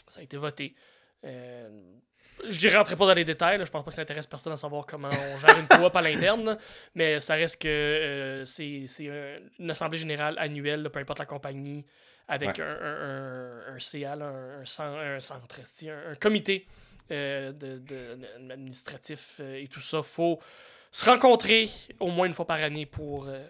ça 0.09 0.21
a 0.21 0.23
été 0.23 0.37
voté. 0.37 0.75
Je 1.23 2.69
ne 2.69 2.75
rentrerai 2.77 2.97
pas 2.97 3.07
dans 3.07 3.15
les 3.15 3.25
détails. 3.25 3.59
là. 3.59 3.65
Je 3.65 3.71
pense 3.71 3.85
pas 3.85 3.91
que 3.93 3.95
ça 3.95 4.03
intéresse 4.03 4.27
personne 4.27 4.53
à 4.53 4.57
savoir 4.57 4.85
comment 4.87 5.09
on 5.09 5.37
gère 5.39 5.57
une 5.59 5.69
coop 5.69 5.95
à 5.95 6.03
l'interne. 6.03 6.59
Mais 6.97 7.21
ça 7.21 7.35
reste 7.35 7.63
que 7.63 8.43
c'est, 8.45 8.87
un- 9.09 9.39
une 9.61 9.71
assemblée 9.71 9.99
générale 9.99 10.35
annuelle, 10.39 10.91
peu 10.91 10.99
importe 10.99 11.21
la 11.21 11.27
compagnie, 11.27 11.85
avec 12.29 12.59
un, 12.59 12.65
un, 12.65 13.71
un- 13.71 13.75
un 13.75 13.79
CA, 13.79 14.17
là, 14.17 14.27
un, 14.27 14.61
un 14.61 14.65
cen- 14.65 15.17
un 15.17 15.21
centre, 15.21 15.61
un, 15.89 16.15
comité 16.17 16.67
euh, 17.11 17.53
de, 17.53 17.79
de- 17.79 18.19
administratif 18.51 19.37
euh, 19.41 19.57
et 19.63 19.69
tout 19.69 19.81
ça. 19.81 20.03
faut 20.03 20.41
se 20.91 21.05
rencontrer 21.05 21.69
au 22.01 22.09
moins 22.09 22.27
une 22.27 22.33
fois 22.33 22.47
par 22.47 22.63
année 22.63 22.87
pour 22.87 23.27
euh, 23.29 23.45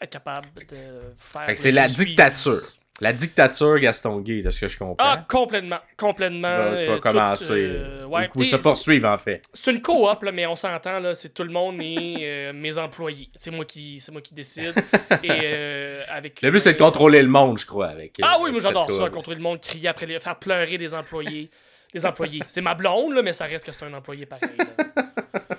être 0.00 0.10
capable 0.10 0.48
de 0.66 1.14
faire. 1.16 1.56
C'est 1.56 1.72
la 1.72 1.88
suivi. 1.88 2.10
dictature. 2.10 2.62
La 3.00 3.12
dictature 3.12 3.78
Gaston 3.80 4.20
Gay, 4.20 4.42
de 4.42 4.50
ce 4.50 4.60
que 4.60 4.68
je 4.68 4.78
comprends. 4.78 4.94
Ah, 4.98 5.24
complètement. 5.28 5.78
Complètement. 5.96 6.48
Tu 6.56 6.62
vas- 6.62 6.76
tu 6.82 6.86
vas 6.86 6.92
euh, 6.92 6.98
commencer. 7.00 7.52
euh, 7.52 8.02
euh, 8.02 8.04
ouais, 8.06 8.28
ou 8.36 8.44
se 8.44 8.56
poursuivre 8.56 9.08
en 9.08 9.18
fait. 9.18 9.42
c'est 9.52 9.70
une 9.72 9.80
coop, 9.80 10.22
mais 10.32 10.46
on 10.46 10.54
s'entend, 10.54 11.00
là, 11.00 11.14
c'est 11.14 11.30
tout 11.34 11.42
le 11.42 11.50
monde 11.50 11.76
et 11.80 12.16
euh, 12.20 12.52
mes 12.52 12.76
employés. 12.78 13.30
C'est 13.34 13.50
moi 13.50 13.64
qui, 13.64 13.98
c'est 13.98 14.12
moi 14.12 14.20
qui 14.20 14.34
décide. 14.34 14.74
et 15.22 15.28
euh, 15.30 16.02
avec 16.10 16.42
Le 16.42 16.50
but 16.50 16.60
c'est 16.60 16.74
de 16.74 16.78
contrôler 16.78 17.22
le 17.22 17.28
monde, 17.28 17.58
je 17.58 17.66
crois. 17.66 17.88
Avec, 17.88 18.14
Ah 18.22 18.36
oui, 18.40 18.50
moi 18.52 18.60
j'adore 18.60 18.90
ça, 18.92 19.08
contrôler 19.10 19.38
le 19.38 19.42
monde, 19.42 19.60
crier 19.60 19.88
après 19.88 20.06
les, 20.06 20.20
faire 20.20 20.38
pleurer 20.38 20.78
des 20.78 20.94
employés. 20.94 21.50
Les 21.94 22.06
employés. 22.06 22.42
C'est 22.48 22.60
ma 22.62 22.74
blonde, 22.74 23.14
là, 23.14 23.22
mais 23.22 23.32
ça 23.32 23.46
reste 23.46 23.66
que 23.66 23.72
c'est 23.72 23.84
un 23.84 23.92
employé 23.94 24.26
pareil. 24.26 24.50
là. 24.58 25.04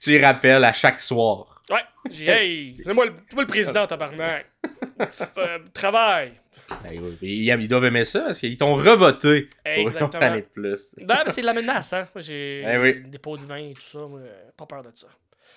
Tu 0.00 0.12
y 0.12 0.18
rappelles 0.24 0.62
à 0.62 0.72
chaque 0.72 1.00
soir. 1.00 1.55
Ouais, 1.70 1.80
j'ai 2.10 2.26
hey, 2.28 2.80
c'est 2.84 2.92
moi, 2.92 3.06
le- 3.06 3.12
moi 3.32 3.42
le 3.42 3.46
président, 3.46 3.86
tabarnak. 3.86 4.46
Euh, 5.38 5.58
travail. 5.72 6.32
Ils, 7.22 7.68
doivent 7.68 7.84
aimer 7.84 8.04
ça 8.04 8.20
parce 8.26 8.38
qu'ils 8.38 8.56
t'ont 8.56 8.74
revoté 8.74 9.48
pour 9.62 9.88
Exactement. 9.88 10.22
année 10.22 10.42
de 10.42 10.46
plus. 10.46 10.94
Non, 11.00 11.14
mais 11.24 11.30
c'est 11.32 11.40
de 11.42 11.46
la 11.46 11.52
menace, 11.52 11.92
hein. 11.92 12.08
J'ai 12.16 12.64
Eh 12.66 12.78
oui. 12.78 13.02
des 13.06 13.18
pots 13.18 13.36
de 13.36 13.44
vin 13.44 13.56
et 13.56 13.72
tout 13.72 13.80
ça. 13.82 13.98
Moi, 13.98 14.20
euh, 14.20 14.50
pas 14.56 14.66
peur 14.66 14.82
de 14.82 14.90
ça. 14.94 15.08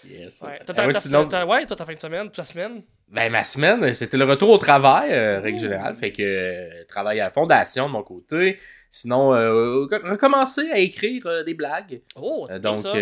Yes. 0.08 0.42
Ouais, 0.42 0.58
Ah 0.60 0.63
toi, 0.66 0.75
ta, 0.75 0.88
ouais, 0.88 0.94
ta- 0.94 1.00
sinon- 1.00 1.28
ta- 1.28 1.46
ouais, 1.46 1.66
toi, 1.66 1.75
ta 1.75 1.86
fin 1.86 1.94
de 1.94 2.00
semaine, 2.00 2.25
toute 2.28 2.38
la 2.38 2.44
semaine? 2.46 2.82
Ben, 3.08 3.32
ma 3.32 3.44
semaine, 3.44 3.92
c'était 3.94 4.18
le 4.18 4.25
retour 4.25 4.50
au 4.50 4.58
travail, 4.58 5.12
euh, 5.12 5.39
règle 5.42 5.60
générale. 5.60 5.96
Fait 5.96 6.12
que 6.12 6.22
euh, 6.22 6.84
travail 6.88 7.20
à 7.20 7.25
la 7.25 7.32
fondation 7.32 7.88
de 7.88 7.92
mon 7.94 8.04
côté. 8.04 8.60
Sinon, 8.89 9.34
euh, 9.34 9.86
recommencer 10.04 10.70
à 10.72 10.78
écrire 10.80 11.44
des 11.46 11.54
blagues. 11.54 12.01
Oh, 12.16 12.46
c'est 12.48 12.60
bien 12.60 12.72
donc, 12.72 12.78
ça. 12.78 12.94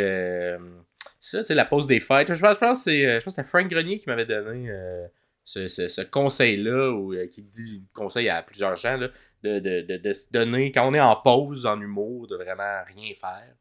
Ça, 1.30 1.40
tu 1.40 1.46
sais, 1.48 1.56
la 1.56 1.66
pause 1.66 1.88
des 1.88 2.00
fêtes. 2.00 2.34
Je 2.34 2.40
pense, 2.40 2.54
je 2.56 2.60
pense 2.60 2.78
que 2.80 2.84
c'est 2.92 3.06
euh, 3.08 3.20
je 3.20 3.24
pense 3.26 3.36
que 3.36 3.42
c'était 3.42 3.48
Frank 3.48 3.68
Grenier 3.70 4.00
qui 4.00 4.06
m'avait 4.08 4.26
donné 4.26 4.70
euh, 4.70 5.08
ce, 5.44 5.68
ce- 5.68 5.88
ce 5.88 6.02
conseil-là, 6.02 6.92
ou 6.92 7.14
euh, 7.14 7.28
qui 7.28 7.44
dit 7.44 7.84
conseil 7.94 8.30
à 8.30 8.42
plusieurs 8.44 8.76
gens, 8.76 8.98
là, 8.98 9.10
de, 9.44 9.60
de, 9.60 9.82
de, 9.82 9.98
de 9.98 10.14
se 10.14 10.32
donner, 10.32 10.72
quand 10.72 10.88
on 10.88 10.94
est 10.94 11.00
en 11.00 11.16
pause, 11.16 11.66
en 11.66 11.80
humour, 11.82 12.28
de 12.28 12.36
vraiment 12.36 12.82
rien 12.94 13.14
faire 13.20 13.56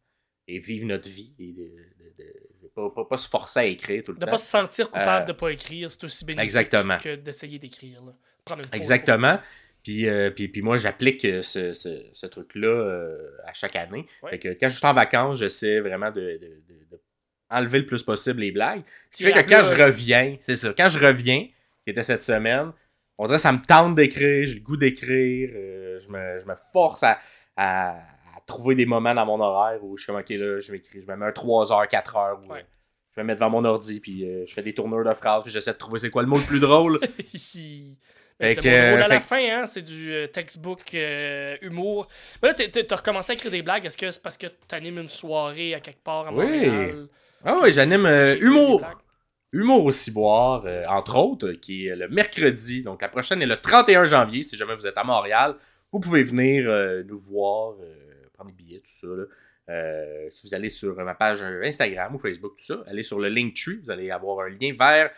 et 0.49 0.58
vivre 0.58 0.87
notre 0.87 1.08
vie. 1.08 1.35
Et 1.38 1.52
de, 1.52 1.62
de, 1.62 2.25
de- 2.25 2.62
de 2.62 2.68
pas, 2.75 2.88
pas, 2.94 3.04
pas 3.04 3.16
se 3.18 3.28
forcer 3.28 3.61
à 3.61 3.64
écrire 3.64 4.02
tout 4.04 4.12
le 4.12 4.18
De 4.18 4.25
temps. 4.25 4.30
pas 4.30 4.38
se 4.38 4.50
sentir 4.50 4.90
coupable 4.90 5.25
Euh, 5.25 5.26
de 5.26 5.32
pas 5.32 5.50
écrire, 5.50 5.90
c'est 5.90 6.04
aussi 6.04 6.25
bénéfique 6.25 6.44
exactement. 6.44 6.99
que 6.99 7.14
d'essayer 7.16 7.58
d'écrire. 7.58 8.02
là. 8.04 8.12
Prendre 8.44 8.62
une 8.64 8.70
pause. 8.70 8.76
Exactement. 8.80 9.38
Puis, 9.82 10.08
euh, 10.08 10.30
puis, 10.30 10.49
puis 10.49 10.62
moi, 10.62 10.76
j'applique 10.78 11.20
ce, 11.23 11.73
ce, 11.73 12.08
ce 12.12 12.26
truc-là 12.26 12.66
euh, 12.68 13.30
à 13.44 13.52
chaque 13.52 13.76
année. 13.76 14.04
Ouais. 14.23 14.30
Fait 14.30 14.38
que 14.40 14.49
quand 14.58 14.68
je 14.68 14.76
suis 14.78 14.87
en 14.87 14.92
vacances, 14.94 15.38
j'essaie 15.38 15.78
vraiment 15.78 16.11
de, 16.11 16.20
de- 16.20 16.38
de- 16.38 16.75
de 16.80 16.86
enlever 17.50 17.79
le 17.81 17.87
plus 17.87 18.03
possible 18.03 18.41
les 18.41 18.53
blagues. 18.53 18.83
Ce 19.11 19.17
qui 19.19 19.23
fait 19.25 19.33
que 19.33 19.49
quand 19.49 19.62
je 19.62 19.75
reviens, 19.83 20.37
c'est 20.41 20.57
ça, 20.57 20.73
quand 20.76 20.88
je 20.88 20.99
reviens, 20.99 21.41
qui 21.85 21.91
était 21.91 22.03
cette 22.03 22.23
semaine, 22.23 22.73
on 23.19 23.26
dirait 23.26 23.37
que 23.38 23.43
ça 23.43 23.53
me 23.53 23.65
tente 23.67 23.95
d'écrire, 23.95 24.47
j'ai 24.47 24.55
le 24.55 24.61
goût 24.61 24.76
d'écrire, 24.76 25.50
euh, 25.55 25.99
je, 25.99 26.09
me, 26.09 26.38
je 26.41 26.45
me 26.47 26.55
force 26.73 27.03
à, 27.03 27.19
à- 27.57 27.91
à 28.37 28.41
trouver 28.47 28.75
des 28.75 28.85
moments 28.87 29.15
dans 29.15 29.25
mon 29.26 29.41
horaire 29.41 29.83
où 29.83 29.97
je 29.97 30.03
suis 30.05 30.12
comme, 30.12 30.21
ok, 30.21 30.29
là, 30.31 30.61
je 30.61 30.71
m'écris, 30.73 31.00
je 31.03 31.11
me 31.11 31.17
mets 31.17 31.26
un 31.26 31.33
3 31.33 31.73
heures, 31.73 31.88
4 31.88 32.17
heures, 32.17 32.41
où 32.45 32.53
Ouais. 32.53 32.59
euh, 32.61 32.62
je 33.17 33.21
me 33.23 33.26
mets 33.26 33.35
devant 33.35 33.49
mon 33.50 33.65
ordi, 33.65 34.00
puis 34.00 34.25
euh, 34.29 34.45
je 34.47 34.53
fais 34.53 34.62
des 34.62 34.75
tourneurs 34.75 35.03
de 35.05 35.15
phrases, 35.15 35.43
puis 35.43 35.50
j'essaie 35.53 35.73
de 35.73 35.79
trouver 35.79 35.99
c'est 35.99 36.11
quoi 36.11 36.23
le 36.23 36.29
mot 36.29 36.37
le 36.37 36.45
plus 36.45 36.61
drôle. 36.61 37.00
Ben, 38.38 38.53
c'est 38.55 38.61
que, 38.61 38.69
mon 38.69 38.91
rôle 38.93 39.03
à 39.03 39.09
la 39.09 39.21
fin, 39.21 39.38
hein? 39.38 39.65
c'est 39.67 39.81
du 39.81 40.12
euh, 40.12 40.26
textbook 40.26 40.83
euh, 40.93 41.57
humour. 41.62 42.07
Mais 42.43 42.50
là, 42.50 42.55
t'es- 42.55 42.69
t'es- 42.69 42.85
t'as 42.85 42.97
recommencé 42.97 43.33
à 43.33 43.35
écrire 43.35 43.50
des 43.50 43.62
blagues. 43.62 43.87
Est-ce 43.87 43.97
que 43.97 44.11
c'est 44.11 44.23
parce 44.23 44.37
que 44.37 44.47
t'animes 44.69 44.99
une 44.99 45.09
soirée 45.09 45.73
à 45.73 45.81
quelque 45.81 46.03
part 46.05 46.29
à 46.29 46.33
Oui. 46.35 46.67
Ah 47.45 47.59
oui, 47.62 47.73
j'anime 47.73 48.07
euh, 48.07 48.37
humour. 48.40 48.83
Humour 49.52 49.85
au 49.87 49.90
ciboire, 49.90 50.64
euh, 50.66 50.85
entre 50.88 51.16
autres, 51.16 51.52
qui 51.52 51.87
est 51.87 51.97
le 51.97 52.09
mercredi. 52.09 52.83
Donc 52.83 53.00
la 53.02 53.09
prochaine 53.09 53.40
est 53.43 53.47
le 53.47 53.57
31 53.57 54.05
janvier. 54.05 54.43
Si 54.43 54.57
jamais 54.57 54.75
vous 54.75 54.87
êtes 54.87 54.99
à 54.99 55.05
Montréal, 55.05 55.55
vous 55.93 56.00
pouvez 56.00 56.23
venir 56.25 56.69
euh, 56.69 57.02
nous 57.05 57.19
voir, 57.19 57.75
prendre 58.35 58.50
des 58.50 58.57
billets, 58.57 58.81
tout 58.81 58.90
ça. 58.90 59.07
là. 59.07 60.31
Si 60.31 60.47
vous 60.47 60.55
allez 60.55 60.69
sur 60.69 60.95
ma 60.97 61.14
page 61.14 61.43
Instagram 61.43 62.14
ou 62.14 62.19
Facebook, 62.19 62.57
tout 62.57 62.64
ça, 62.64 62.85
allez 62.87 63.02
sur 63.02 63.19
le 63.19 63.28
Linktree, 63.28 63.81
vous 63.83 63.90
allez 63.90 64.11
avoir 64.11 64.47
un 64.47 64.50
lien 64.50 64.75
vers 64.78 65.11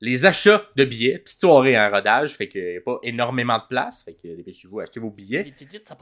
les 0.00 0.26
achats 0.26 0.68
de 0.76 0.84
billets. 0.84 1.18
Petite 1.18 1.40
soirée 1.40 1.78
en 1.78 1.90
rodage, 1.90 2.34
fait 2.34 2.48
qu'il 2.48 2.62
n'y 2.62 2.76
a 2.76 2.80
pas 2.80 2.98
énormément 3.02 3.58
de 3.58 3.64
place. 3.68 4.02
Fait 4.04 4.14
que 4.14 4.28
dépêchez-vous, 4.28 4.80
achetez 4.80 5.00
vos 5.00 5.10
billets. 5.10 5.44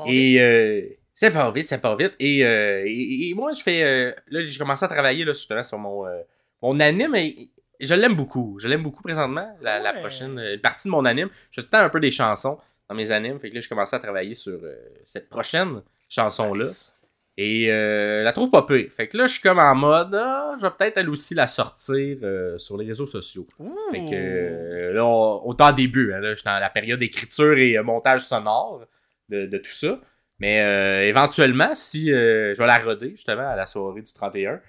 Et 0.07 0.99
ça 1.15 1.31
part 1.31 1.53
vite, 1.53 1.67
ça 1.69 1.79
part 1.79 1.97
vite. 1.97 2.13
Et, 2.19 2.45
euh, 2.45 2.83
et- 2.87 3.31
et 3.31 3.35
moi, 3.35 3.53
je 3.53 3.63
fais. 3.63 3.83
euh, 3.83 4.13
là, 4.29 4.45
j'ai 4.45 4.59
commencé 4.59 4.85
à 4.85 4.89
travailler 4.89 5.25
là, 5.25 5.33
justement 5.33 5.63
sur 5.63 5.79
mon, 5.79 6.07
euh, 6.07 6.21
mon 6.61 6.79
anime. 6.81 7.15
Et 7.15 7.49
je 7.81 7.95
l'aime 7.95 8.15
beaucoup. 8.15 8.59
Je 8.59 8.69
l'aime 8.69 8.83
beaucoup 8.83 9.03
présentement. 9.03 9.57
La, 9.63 9.79
la 9.79 9.93
Ouais. 9.95 10.01
prochaine. 10.01 10.39
euh, 10.39 10.55
Une 10.55 10.61
partie 10.61 10.89
de 10.89 10.91
mon 10.93 11.05
anime. 11.05 11.29
Je 11.51 11.61
tends 11.61 11.79
un 11.79 11.89
peu 11.89 12.01
des 12.01 12.11
chansons 12.11 12.59
dans 12.89 12.95
mes 12.95 13.11
animes. 13.13 13.39
Fait 13.39 13.49
que 13.51 13.55
là, 13.55 13.61
j'ai 13.61 13.69
commencé 13.69 13.95
à 13.97 13.99
travailler 13.99 14.35
sur 14.35 14.61
cette 15.05 15.29
prochaine 15.31 15.83
chanson-là. 16.09 16.65
Nice. 16.65 16.91
Et 17.37 17.67
la 17.69 18.33
trouve 18.33 18.51
pas 18.51 18.63
pire. 18.63 18.91
Fait 18.97 19.09
que 19.09 19.17
là, 19.17 19.27
je 19.27 19.33
suis 19.33 19.41
comme 19.43 19.59
en 19.59 19.75
mode. 19.75 20.15
ah, 20.15 20.53
je 20.57 20.63
vais 20.63 20.71
peut-être 20.79 20.99
elle 20.99 21.11
aussi 21.11 21.35
la 21.35 21.47
sortir 21.49 22.19
sur 22.59 22.77
les 22.77 22.87
réseaux 22.87 23.07
sociaux. 23.09 23.47
Fait 23.91 24.05
que 24.05 24.93
là, 24.95 25.05
on, 25.05 25.51
en 25.59 25.73
début. 25.73 26.13
Hein, 26.13 26.21
là, 26.21 26.31
je 26.31 26.37
suis 26.37 26.45
dans 26.45 26.59
la 26.61 26.71
période 26.71 26.99
d'écriture 27.01 27.59
et 27.59 27.77
montage 27.83 28.21
sonore 28.21 28.85
de, 29.29 29.47
de 29.47 29.59
tout 29.59 29.73
ça. 29.73 29.99
Mais 30.45 30.61
euh, 30.61 31.07
éventuellement, 31.09 31.75
si 31.75 32.13
euh, 32.13 32.55
je 32.55 32.59
vais 32.61 32.67
la 32.67 32.79
roder 32.79 33.11
justement 33.13 33.49
à 33.49 33.57
la 33.57 33.65
soirée 33.65 34.03
du 34.03 34.13
31 34.13 34.61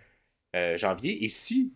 euh, 0.55 0.77
janvier, 0.77 1.25
et 1.25 1.27
si 1.29 1.73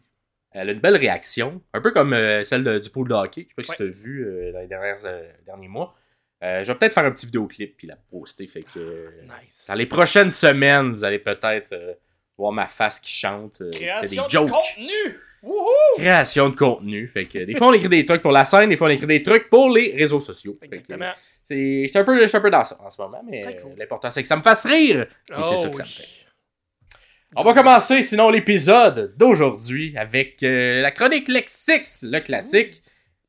elle 0.51 0.70
a 0.70 0.72
une 0.72 0.79
belle 0.79 0.96
réaction, 0.96 1.62
un 1.74 1.82
peu 1.82 1.91
comme 1.91 2.12
celle 2.46 2.63
de- 2.63 2.79
du 2.79 2.89
pool 2.89 3.10
de 3.10 3.13
hockey, 3.13 3.41
je 3.44 3.48
sais 3.50 3.53
pas 3.56 3.63
si 3.63 3.70
Ouais. 3.72 3.75
tu 3.75 3.84
as 3.84 3.86
vu 3.88 4.51
dans 4.53 4.60
les 4.62 4.68
derniers 5.46 5.68
mois, 5.68 5.94
je 6.41 6.63
vais 6.65 6.75
peut-être 6.75 6.94
faire 6.94 7.03
un 7.06 7.12
petit 7.12 7.25
vidéoclip 7.25 7.75
puis 7.75 7.88
la 7.88 7.98
poster. 8.10 8.48
Fait 8.48 8.63
que 8.63 9.10
Nice. 9.44 9.65
dans 9.68 9.75
les 9.75 9.86
prochaines 9.86 10.32
semaines, 10.32 10.94
vous 10.94 11.03
allez 11.03 11.20
peut-être 11.20 11.75
voir 12.38 12.53
ma 12.53 12.68
face 12.70 13.01
qui 13.01 13.12
chante, 13.12 13.62
qui 13.72 13.79
fait 13.79 13.86
Création 13.88 14.46
de 14.46 14.50
contenu! 14.50 15.18
Wouhou! 15.44 15.65
création 15.98 16.50
de 16.50 16.56
contenu. 16.56 17.08
Fait 17.10 17.25
que 17.25 17.39
des 17.39 17.56
fois 17.56 17.68
on 17.68 17.74
écrit 17.74 17.89
des 17.89 18.06
trucs 18.06 18.22
pour 18.22 18.32
la 18.32 18.46
scène, 18.46 18.70
des 18.70 18.77
fois 18.77 18.88
on 18.88 18.91
écrit 18.91 19.08
des 19.08 19.22
trucs 19.22 19.50
pour 19.50 19.70
les 19.70 19.94
réseaux 19.94 20.22
sociaux. 20.22 20.58
Fait 20.62 20.70
que, 20.70 20.75
Exactement. 20.75 21.12
C'est, 21.50 21.84
je 21.84 21.88
suis 21.88 21.98
un 21.98 22.03
peu, 22.03 22.22
je 22.22 22.27
suis 22.27 22.38
un 22.38 22.41
peu 22.41 22.51
dans 22.51 22.63
ça 22.63 22.77
en 22.79 22.91
ce 22.91 23.01
moment, 23.01 23.24
mais 23.27 23.41
cool. 23.60 23.74
l'important 23.75 24.12
c'est 24.12 24.22
que 24.22 24.27
ça 24.27 24.36
me 24.36 24.44
fasse 24.44 24.68
rire. 24.68 25.08
Et 25.29 25.44
c'est 25.44 25.58
ça 25.58 25.68
Oh 25.68 25.72
que 25.72 25.77
ça 25.77 25.84
me 25.84 25.88
fait. 25.88 26.08
On 27.36 27.44
va 27.44 27.53
commencer 27.53 28.03
sinon 28.03 28.29
l'épisode 28.29 29.15
d'aujourd'hui 29.18 29.98
avec 29.98 30.44
euh, 30.44 30.82
la 30.82 30.91
chronique 30.91 31.27
Lexix, 31.27 32.03
le 32.03 32.20
classique. 32.20 32.84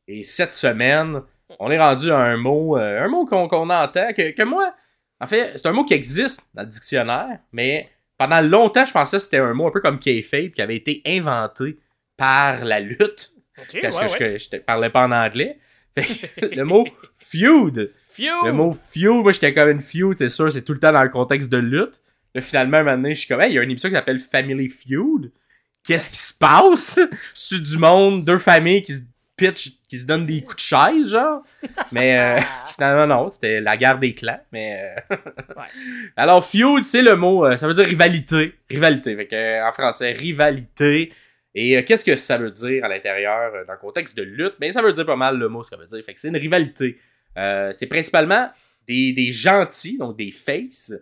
Et 0.06 0.22
cette 0.22 0.52
semaine, 0.54 1.22
on 1.58 1.70
est 1.70 1.78
rendu 1.78 2.10
à 2.10 2.18
un 2.18 2.36
mot, 2.36 2.76
euh, 2.76 3.04
un 3.04 3.08
mot 3.08 3.24
qu'on, 3.24 3.48
qu'on 3.48 3.70
entend, 3.70 4.12
que, 4.12 4.32
que 4.32 4.42
moi, 4.42 4.74
en 5.20 5.26
fait, 5.26 5.52
c'est 5.56 5.66
un 5.66 5.72
mot 5.72 5.84
qui 5.84 5.94
existe 5.94 6.48
dans 6.54 6.62
le 6.62 6.68
dictionnaire, 6.68 7.38
mais 7.52 7.88
pendant 8.18 8.40
longtemps, 8.40 8.84
je 8.84 8.92
pensais 8.92 9.16
que 9.16 9.22
c'était 9.22 9.38
un 9.38 9.54
mot 9.54 9.68
un 9.68 9.70
peu 9.70 9.80
comme 9.80 9.98
kayfabe 9.98 10.50
qui 10.50 10.62
avait 10.62 10.76
été 10.76 11.02
inventé 11.06 11.78
par 12.16 12.64
la 12.64 12.80
lutte 12.80 13.32
parce 13.80 13.96
ouais, 13.96 14.06
que 14.06 14.24
ouais. 14.24 14.38
je, 14.38 14.44
je 14.44 14.50
te 14.50 14.56
parlais 14.56 14.90
pas 14.90 15.06
en 15.06 15.12
anglais. 15.12 15.58
Le 15.96 16.62
mot 16.62 16.86
feud, 17.16 17.92
Le 18.18 18.52
mot 18.52 18.72
feud, 18.72 19.22
moi 19.22 19.32
j'étais 19.32 19.54
comme 19.54 19.70
une 19.70 19.80
feud, 19.80 20.16
c'est 20.16 20.28
sûr, 20.28 20.50
c'est 20.52 20.62
tout 20.62 20.72
le 20.72 20.80
temps 20.80 20.92
dans 20.92 21.02
le 21.02 21.08
contexte 21.08 21.50
de 21.50 21.58
lutte. 21.58 22.00
Là, 22.34 22.40
finalement, 22.40 22.78
un 22.78 22.84
moment 22.84 22.96
donné, 22.96 23.14
je 23.14 23.20
suis 23.20 23.28
comme, 23.28 23.40
hey, 23.40 23.50
il 23.50 23.54
y 23.54 23.58
a 23.58 23.62
une 23.62 23.70
émission 23.70 23.88
qui 23.88 23.94
s'appelle 23.94 24.20
Family 24.20 24.68
Feud. 24.68 25.32
Qu'est-ce 25.84 26.10
qui 26.10 26.18
se 26.18 26.34
passe? 26.34 27.00
C'est 27.34 27.62
du 27.62 27.76
monde, 27.78 28.24
deux 28.24 28.38
familles 28.38 28.82
qui 28.82 28.94
se 28.94 29.02
pitchent, 29.40 29.72
qui 29.88 29.98
se 29.98 30.06
donnent 30.06 30.26
des 30.26 30.42
coups 30.42 30.56
de 30.56 30.60
chaise, 30.60 31.10
genre. 31.10 31.42
Mais 31.92 32.18
euh, 32.18 32.40
non, 32.78 32.96
non, 32.96 33.06
non, 33.06 33.30
c'était 33.30 33.60
la 33.60 33.76
guerre 33.76 33.98
des 33.98 34.14
clans. 34.14 34.40
Mais 34.52 34.94
euh, 35.10 35.16
alors 36.16 36.46
feud, 36.46 36.84
c'est 36.84 37.02
le 37.02 37.16
mot, 37.16 37.46
euh, 37.46 37.56
ça 37.56 37.66
veut 37.66 37.74
dire 37.74 37.86
rivalité, 37.86 38.54
rivalité. 38.68 39.16
Fait 39.16 39.26
que 39.26 39.34
euh, 39.34 39.66
en 39.66 39.72
français, 39.72 40.12
rivalité. 40.12 41.12
Et 41.54 41.76
euh, 41.76 41.82
qu'est-ce 41.82 42.04
que 42.04 42.14
ça 42.14 42.38
veut 42.38 42.50
dire 42.50 42.84
à 42.84 42.88
l'intérieur 42.88 43.52
dans 43.66 43.72
le 43.72 43.78
contexte 43.78 44.16
de 44.16 44.22
lutte? 44.22 44.54
Ben 44.60 44.70
ça 44.70 44.82
veut 44.82 44.92
dire 44.92 45.06
pas 45.06 45.16
mal 45.16 45.38
le 45.38 45.48
mot 45.48 45.62
ce 45.62 45.70
que 45.70 45.76
ça 45.76 45.82
veut 45.82 45.88
dire. 45.88 46.04
Fait 46.04 46.14
que 46.14 46.20
c'est 46.20 46.28
une 46.28 46.36
rivalité. 46.36 46.98
Euh, 47.36 47.72
c'est 47.72 47.86
principalement 47.86 48.50
des, 48.86 49.12
des 49.12 49.32
gentils, 49.32 49.98
donc 49.98 50.16
des 50.16 50.32
faces, 50.32 50.92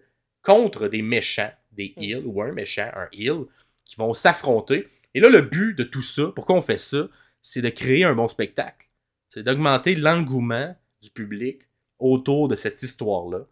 contre 0.43 0.89
des 0.89 1.03
méchants, 1.03 1.53
des 1.73 1.95
Mm. 1.97 2.03
heels 2.03 2.23
ou 2.27 2.43
un 2.43 2.53
méchant, 2.53 2.91
un 2.95 3.09
heel, 3.13 3.45
qui 3.85 3.97
vont 3.97 4.15
s'affronter. 4.15 4.89
Et 5.15 5.21
là, 5.21 5.29
le 5.29 5.43
but 5.43 5.75
de 5.77 5.85
tout 5.85 6.03
ça, 6.03 6.31
pourquoi 6.35 6.57
on 6.57 6.61
fait 6.61 6.79
ça, 6.79 7.09
c'est 7.41 7.63
de 7.63 7.71
créer 7.71 8.05
un 8.05 8.15
bon 8.15 8.29
spectacle. 8.29 8.89
C'est 9.29 9.43
d'augmenter 9.43 9.95
l'engouement 9.95 10.77
du 11.03 11.11
public 11.11 11.63
autour 11.99 12.49
de 12.49 12.57
cette 12.57 12.83
histoire-là 12.83 13.47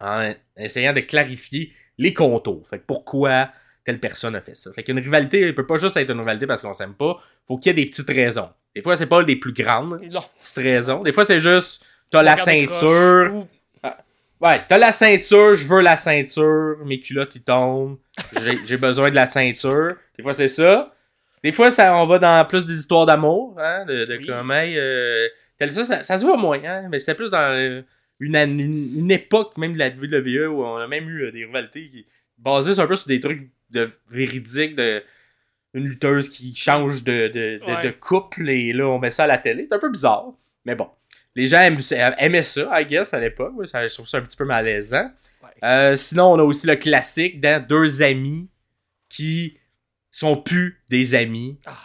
en 0.00 0.34
essayant 0.56 0.92
de 0.92 1.00
clarifier 1.00 1.72
les 1.98 2.12
contours. 2.14 2.66
Fait 2.68 2.78
que 2.80 2.84
pourquoi 2.86 3.50
telle 3.84 4.00
personne 4.00 4.34
a 4.36 4.40
fait 4.40 4.54
ça. 4.56 4.72
Fait 4.72 4.82
qu'une 4.84 4.98
rivalité, 4.98 5.40
elle 5.40 5.54
peut 5.54 5.66
pas 5.66 5.76
juste 5.76 5.96
être 5.96 6.10
une 6.10 6.20
rivalité 6.20 6.46
parce 6.46 6.62
qu'on 6.62 6.72
s'aime 6.72 6.94
pas. 6.94 7.18
Faut 7.46 7.58
qu'il 7.58 7.70
y 7.70 7.72
ait 7.72 7.84
des 7.84 7.88
petites 7.90 8.08
raisons. 8.10 8.48
Des 8.74 8.82
fois, 8.82 8.96
c'est 8.96 9.06
pas 9.06 9.22
les 9.22 9.36
plus 9.36 9.52
grandes 9.52 10.00
Non. 10.10 10.22
petites 10.40 10.56
raisons. 10.56 11.02
Des 11.02 11.12
fois, 11.12 11.24
c'est 11.24 11.40
juste 11.40 11.84
t'as 12.12 12.22
la 12.22 12.36
ceinture. 12.36 13.34
ou- 13.34 13.48
Ouais, 14.40 14.60
t'as 14.68 14.78
la 14.78 14.90
ceinture, 14.90 15.54
je 15.54 15.64
veux 15.68 15.80
la 15.80 15.96
ceinture, 15.96 16.76
mes 16.84 16.98
culottes 16.98 17.36
ils 17.36 17.44
tombent, 17.44 17.98
j'ai 18.66 18.76
besoin 18.76 19.08
de 19.10 19.14
la 19.14 19.26
ceinture. 19.26 19.94
Des 20.16 20.22
fois 20.24 20.32
c'est 20.32 20.48
ça. 20.48 20.92
Des 21.44 21.52
fois 21.52 21.70
ça, 21.70 21.96
on 21.96 22.06
va 22.06 22.18
dans 22.18 22.44
plus 22.46 22.66
des 22.66 22.74
histoires 22.74 23.06
d'amour, 23.06 23.56
hein, 23.60 23.84
de, 23.84 24.04
de 24.04 24.16
Oui. 24.16 24.26
comme 24.26 24.50
hey, 24.50 24.76
euh, 24.78 25.28
ça, 25.70 25.84
ça, 25.84 26.02
ça 26.02 26.18
se 26.18 26.24
voit 26.24 26.36
moins, 26.36 26.60
hein, 26.64 26.88
mais 26.90 26.98
c'est 26.98 27.14
plus 27.14 27.30
dans 27.30 27.38
euh, 27.52 27.82
une, 28.18 28.34
une, 28.34 28.98
une 28.98 29.10
époque 29.12 29.56
même 29.58 29.74
de 29.74 29.78
la 29.78 29.90
WWE 29.90 30.48
où 30.48 30.64
on 30.64 30.76
a 30.76 30.88
même 30.88 31.08
eu 31.08 31.22
euh, 31.26 31.30
des 31.32 31.44
rivalités 31.44 31.88
qui 31.88 32.06
basées 32.38 32.80
un 32.80 32.86
peu 32.88 32.96
sur 32.96 33.06
des 33.08 33.20
trucs 33.20 33.48
de 33.70 33.90
véridiques 34.10 34.74
de 34.74 35.02
une 35.74 35.84
lutteuse 35.86 36.28
qui 36.28 36.52
change 36.56 37.04
de, 37.04 37.28
de, 37.28 37.58
de, 37.58 37.64
Ouais. 37.64 37.82
de 37.84 37.90
couple 37.90 38.48
et 38.48 38.72
là 38.72 38.86
on 38.88 38.98
met 38.98 39.10
ça 39.12 39.24
à 39.24 39.26
la 39.28 39.38
télé. 39.38 39.66
C'est 39.68 39.74
un 39.76 39.78
peu 39.78 39.90
bizarre, 39.90 40.32
mais 40.64 40.74
bon. 40.74 40.88
Les 41.34 41.46
gens 41.46 41.60
aiment- 41.60 41.80
aimaient 42.18 42.42
ça, 42.42 42.80
I 42.80 42.84
guess, 42.86 43.12
à 43.14 43.20
l'époque. 43.20 43.54
Je 43.64 43.94
trouve 43.94 44.08
ça 44.08 44.18
un 44.18 44.22
petit 44.22 44.36
peu 44.36 44.44
malaisant. 44.44 45.10
Euh, 45.64 45.96
sinon, 45.96 46.32
on 46.32 46.38
a 46.38 46.42
aussi 46.42 46.66
le 46.66 46.76
classique 46.76 47.40
dans 47.40 47.64
deux 47.64 48.02
amis 48.02 48.48
qui 49.08 49.58
sont 50.10 50.36
plus 50.42 50.82
des 50.90 51.14
amis 51.14 51.58
Ah, 51.66 51.78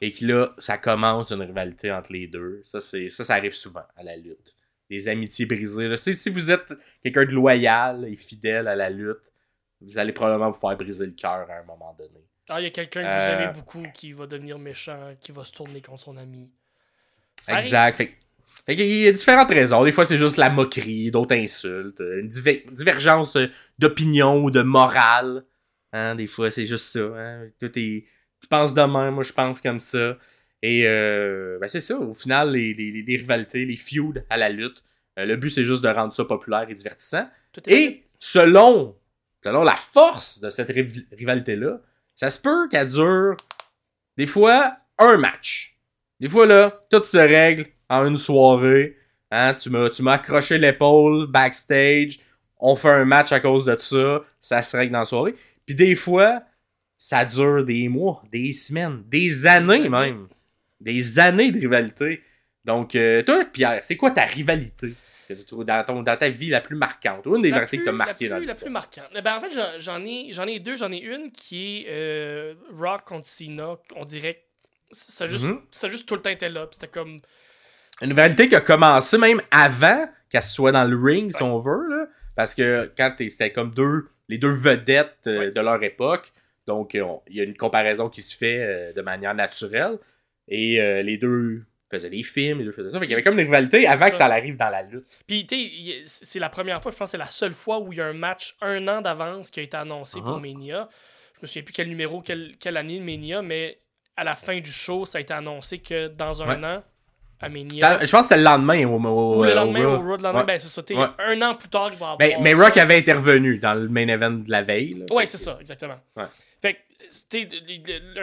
et 0.00 0.12
que 0.12 0.24
là, 0.24 0.54
ça 0.58 0.78
commence 0.78 1.30
une 1.32 1.42
rivalité 1.42 1.90
entre 1.92 2.12
les 2.12 2.26
deux. 2.26 2.62
Ça, 2.64 2.80
c'est, 2.80 3.08
ça, 3.08 3.24
ça 3.24 3.34
arrive 3.34 3.54
souvent 3.54 3.84
à 3.96 4.02
la 4.02 4.16
lutte. 4.16 4.54
Des 4.88 5.08
amitiés 5.08 5.46
brisées. 5.46 5.88
là. 5.88 5.96
Si, 5.96 6.30
vous 6.30 6.50
êtes 6.50 6.72
quelqu'un 7.02 7.24
de 7.24 7.30
loyal 7.32 8.06
et 8.08 8.16
fidèle 8.16 8.68
à 8.68 8.76
la 8.76 8.88
lutte, 8.90 9.32
vous 9.80 9.98
allez 9.98 10.12
probablement 10.12 10.50
vous 10.50 10.58
faire 10.60 10.76
briser 10.76 11.06
le 11.06 11.12
cœur 11.12 11.50
à 11.50 11.54
un 11.58 11.64
moment 11.64 11.94
donné. 11.98 12.24
Ah, 12.48 12.60
il 12.60 12.64
y 12.64 12.66
a 12.66 12.70
quelqu'un 12.70 13.02
que 13.02 13.06
Euh, 13.06 13.18
vous 13.36 13.42
aimez 13.42 13.52
beaucoup 13.52 13.82
qui 13.94 14.12
va 14.12 14.26
devenir 14.26 14.58
méchant, 14.58 15.14
qui 15.20 15.32
va 15.32 15.42
se 15.44 15.52
tourner 15.52 15.80
contre 15.80 16.02
son 16.02 16.16
ami. 16.16 16.50
Ça. 17.42 17.58
Exact. 17.58 17.96
Fait, 17.96 18.14
fait 18.66 18.76
qu'il 18.76 18.86
y 18.96 19.08
a 19.08 19.12
différentes 19.12 19.50
raisons. 19.50 19.84
Des 19.84 19.92
fois, 19.92 20.04
c'est 20.04 20.18
juste 20.18 20.36
la 20.36 20.50
moquerie, 20.50 21.10
d'autres 21.10 21.34
insultes, 21.36 22.00
euh, 22.00 22.20
une 22.20 22.28
diver- 22.28 22.64
divergence 22.72 23.36
euh, 23.36 23.46
d'opinion 23.78 24.42
ou 24.42 24.50
de 24.50 24.62
morale. 24.62 25.44
Hein, 25.92 26.14
des 26.16 26.26
fois, 26.26 26.50
c'est 26.50 26.66
juste 26.66 26.86
ça. 26.86 27.00
Hein. 27.16 27.48
Toi, 27.60 27.68
tu 27.68 28.04
penses 28.48 28.74
de 28.74 28.80
même, 28.82 29.14
moi, 29.14 29.22
je 29.22 29.32
pense 29.32 29.60
comme 29.60 29.80
ça. 29.80 30.16
Et 30.62 30.86
euh, 30.86 31.58
ben, 31.60 31.68
c'est 31.68 31.80
ça. 31.80 31.98
Au 31.98 32.14
final, 32.14 32.52
les, 32.52 32.72
les- 32.74 32.90
les- 32.90 33.02
les 33.02 33.16
rivalités, 33.16 33.64
les 33.66 33.76
feuds 33.76 34.24
à 34.30 34.36
la 34.38 34.48
lutte, 34.48 34.82
euh, 35.18 35.26
le 35.26 35.36
but, 35.36 35.50
c'est 35.50 35.64
juste 35.64 35.82
de 35.84 35.88
rendre 35.88 36.12
ça 36.12 36.24
populaire 36.24 36.66
et 36.68 36.74
divertissant. 36.74 37.28
Et 37.66 38.04
selon, 38.18 38.96
selon 39.44 39.62
la 39.62 39.76
force 39.76 40.40
de 40.40 40.48
cette 40.50 40.70
riv- 40.70 41.04
rivalité-là, 41.12 41.80
ça 42.14 42.30
se 42.30 42.40
peut 42.40 42.68
qu'elle 42.68 42.88
dure 42.88 43.36
des 44.16 44.26
fois 44.26 44.76
un 44.98 45.16
match. 45.18 45.76
Des 46.18 46.28
fois, 46.28 46.46
là, 46.46 46.80
tout 46.90 47.02
se 47.02 47.18
règle 47.18 47.66
en 48.00 48.06
une 48.06 48.16
soirée. 48.16 48.96
Hein, 49.30 49.54
tu 49.54 49.70
m'as 49.70 49.90
tu 49.90 50.02
m'as 50.02 50.12
accroché 50.12 50.58
l'épaule 50.58 51.26
backstage. 51.26 52.18
On 52.58 52.76
fait 52.76 52.90
un 52.90 53.04
match 53.04 53.32
à 53.32 53.40
cause 53.40 53.64
de 53.64 53.76
ça. 53.76 54.22
Ça 54.40 54.62
se 54.62 54.76
règle 54.76 54.92
dans 54.92 55.00
la 55.00 55.04
soirée. 55.04 55.34
Puis 55.66 55.74
des 55.74 55.94
fois, 55.96 56.42
ça 56.96 57.24
dure 57.24 57.64
des 57.64 57.88
mois, 57.88 58.22
des 58.30 58.52
semaines, 58.52 59.02
des 59.06 59.46
années 59.46 59.88
même. 59.88 60.28
Des 60.80 61.18
années 61.18 61.50
de 61.50 61.58
rivalité. 61.60 62.22
Donc, 62.64 62.94
euh, 62.94 63.22
toi, 63.22 63.44
Pierre, 63.52 63.78
c'est 63.82 63.96
quoi 63.96 64.10
ta 64.10 64.24
rivalité 64.24 64.94
que 65.28 65.34
tu 65.34 65.44
trouves 65.44 65.64
dans, 65.64 65.82
ton- 65.84 66.02
dans 66.02 66.16
ta 66.16 66.28
vie 66.28 66.48
la 66.50 66.60
plus 66.60 66.76
marquante? 66.76 67.26
Ou 67.26 67.36
une 67.36 67.42
des 67.42 67.50
La 67.50 67.56
rivalités 67.60 67.76
que 67.78 67.82
plus- 67.82 67.84
tu 67.84 67.88
as 67.88 67.92
marqué 67.92 68.28
la 68.28 68.40
dans 68.40 68.46
la 68.46 68.54
plus 68.54 68.70
marquante. 68.70 69.10
Eh 69.14 69.20
Ben, 69.22 69.36
en 69.36 69.40
fait, 69.40 69.52
j'en- 69.80 70.04
ai, 70.04 70.28
j'en 70.32 70.46
ai 70.46 70.58
deux. 70.60 70.76
J'en 70.76 70.92
ai 70.92 70.98
une 70.98 71.30
qui 71.32 71.78
est 71.82 71.86
euh, 71.88 72.54
Rock 72.78 73.04
contre 73.06 73.26
Cena. 73.26 73.76
On 73.96 74.04
dirait 74.04 74.34
que 74.34 74.40
ça 74.92 75.26
juste, 75.26 75.46
Mhm. 75.46 75.60
ça 75.72 75.88
juste 75.88 76.06
tout 76.06 76.14
le 76.14 76.20
temps 76.22 76.30
été 76.30 76.48
là. 76.48 76.66
C'était 76.70 76.88
comme. 76.88 77.16
Une 78.02 78.08
rivalité 78.10 78.48
qui 78.48 78.56
a 78.56 78.60
commencé 78.60 79.18
même 79.18 79.40
avant 79.50 80.06
qu'elle 80.28 80.42
soit 80.42 80.72
dans 80.72 80.84
le 80.84 80.96
ring, 80.96 81.32
si 81.34 81.42
on 81.42 81.58
veut. 81.58 81.88
Là, 81.88 82.06
parce 82.36 82.54
que 82.54 82.92
quand 82.96 83.14
c'était 83.18 83.52
comme 83.52 83.72
deux, 83.72 84.08
les 84.28 84.38
deux 84.38 84.52
vedettes 84.52 85.16
euh, 85.26 85.38
Ouais. 85.38 85.50
de 85.52 85.60
leur 85.60 85.82
époque, 85.82 86.32
donc 86.66 86.94
euh, 86.94 87.04
il 87.28 87.36
y 87.36 87.40
a 87.40 87.44
une 87.44 87.56
comparaison 87.56 88.08
qui 88.08 88.22
se 88.22 88.36
fait 88.36 88.58
euh, 88.60 88.92
de 88.92 89.02
manière 89.02 89.34
naturelle. 89.34 89.98
Et 90.48 90.80
euh, 90.80 91.02
les 91.02 91.16
deux 91.18 91.64
faisaient 91.90 92.10
des 92.10 92.22
films, 92.22 92.58
les 92.58 92.64
deux 92.64 92.72
faisaient 92.72 92.90
ça. 92.90 92.98
Fait 92.98 93.04
qu'il 93.04 93.12
y 93.12 93.14
avait 93.14 93.22
comme 93.22 93.34
une 93.38 93.44
rivalité 93.46 93.86
avant 93.86 94.10
que 94.10 94.16
ça. 94.16 94.26
arrive 94.26 94.56
dans 94.56 94.68
la 94.70 94.82
lutte. 94.82 95.06
Puis, 95.26 95.46
tu 95.46 95.54
sais, 95.56 95.62
il- 95.62 96.02
c'est 96.06 96.38
la 96.40 96.48
première 96.48 96.82
fois, 96.82 96.90
je 96.92 96.96
pense 96.96 97.08
que 97.08 97.10
c'est 97.12 97.18
la 97.18 97.26
seule 97.30 97.52
fois 97.52 97.78
où 97.80 97.92
il 97.92 97.98
y 97.98 98.00
a 98.00 98.06
un 98.06 98.12
match 98.12 98.56
un 98.60 98.86
an 98.88 99.00
d'avance 99.00 99.50
qui 99.50 99.60
a 99.60 99.62
été 99.62 99.76
annoncé 99.76 100.20
pour 100.20 100.38
Uh-huh. 100.38 100.54
Mania. 100.54 100.88
Je 101.36 101.38
me 101.42 101.46
souviens 101.46 101.62
plus 101.62 101.72
quel 101.72 101.88
numéro, 101.88 102.20
quel- 102.20 102.56
quelle 102.58 102.76
année 102.76 102.98
de 102.98 103.04
Mania, 103.04 103.40
mais 103.42 103.78
à 104.16 104.24
la 104.24 104.34
fin 104.34 104.58
du 104.60 104.70
show, 104.72 105.04
ça 105.06 105.18
a 105.18 105.20
été 105.20 105.32
annoncé 105.32 105.78
que 105.78 106.08
dans 106.08 106.42
un 106.42 106.48
Ouais. 106.60 106.66
an, 106.66 106.82
Ça- 107.80 108.04
je 108.04 108.10
pense 108.10 108.20
que 108.20 108.22
c'était 108.28 108.36
le 108.38 108.42
lendemain 108.44 108.84
au, 108.86 108.94
au, 108.98 109.38
ou 109.40 109.44
le 109.44 109.52
au 109.52 109.54
lendemain, 109.54 109.84
Raw. 109.86 109.94
au 109.96 109.98
Raw 110.00 110.16
lendemain, 110.16 110.40
Ouais. 110.40 110.46
ben 110.46 110.58
c'est 110.60 110.68
ça. 110.68 110.82
Ouais. 110.94 111.06
Un 111.18 111.42
an 111.42 111.54
plus 111.54 111.68
tard, 111.68 111.90
il 111.92 111.98
va 111.98 112.06
y 112.06 112.08
avoir. 112.12 112.16
Ben, 112.18 112.36
mais 112.40 112.54
ça. 112.54 112.64
Rock 112.64 112.76
avait 112.76 112.96
intervenu 112.96 113.58
dans 113.58 113.74
le 113.74 113.88
main 113.88 114.08
event 114.08 114.30
de 114.32 114.50
la 114.50 114.62
veille. 114.62 114.94
là. 114.94 115.14
Ouais, 115.14 115.22
Fait 115.26 115.32
c'est 115.36 115.38
ça, 115.44 115.56
exactement. 115.60 115.96
Ouais. 116.16 116.24
Fait 116.62 116.74
que 116.74 116.78
c'était 117.10 117.48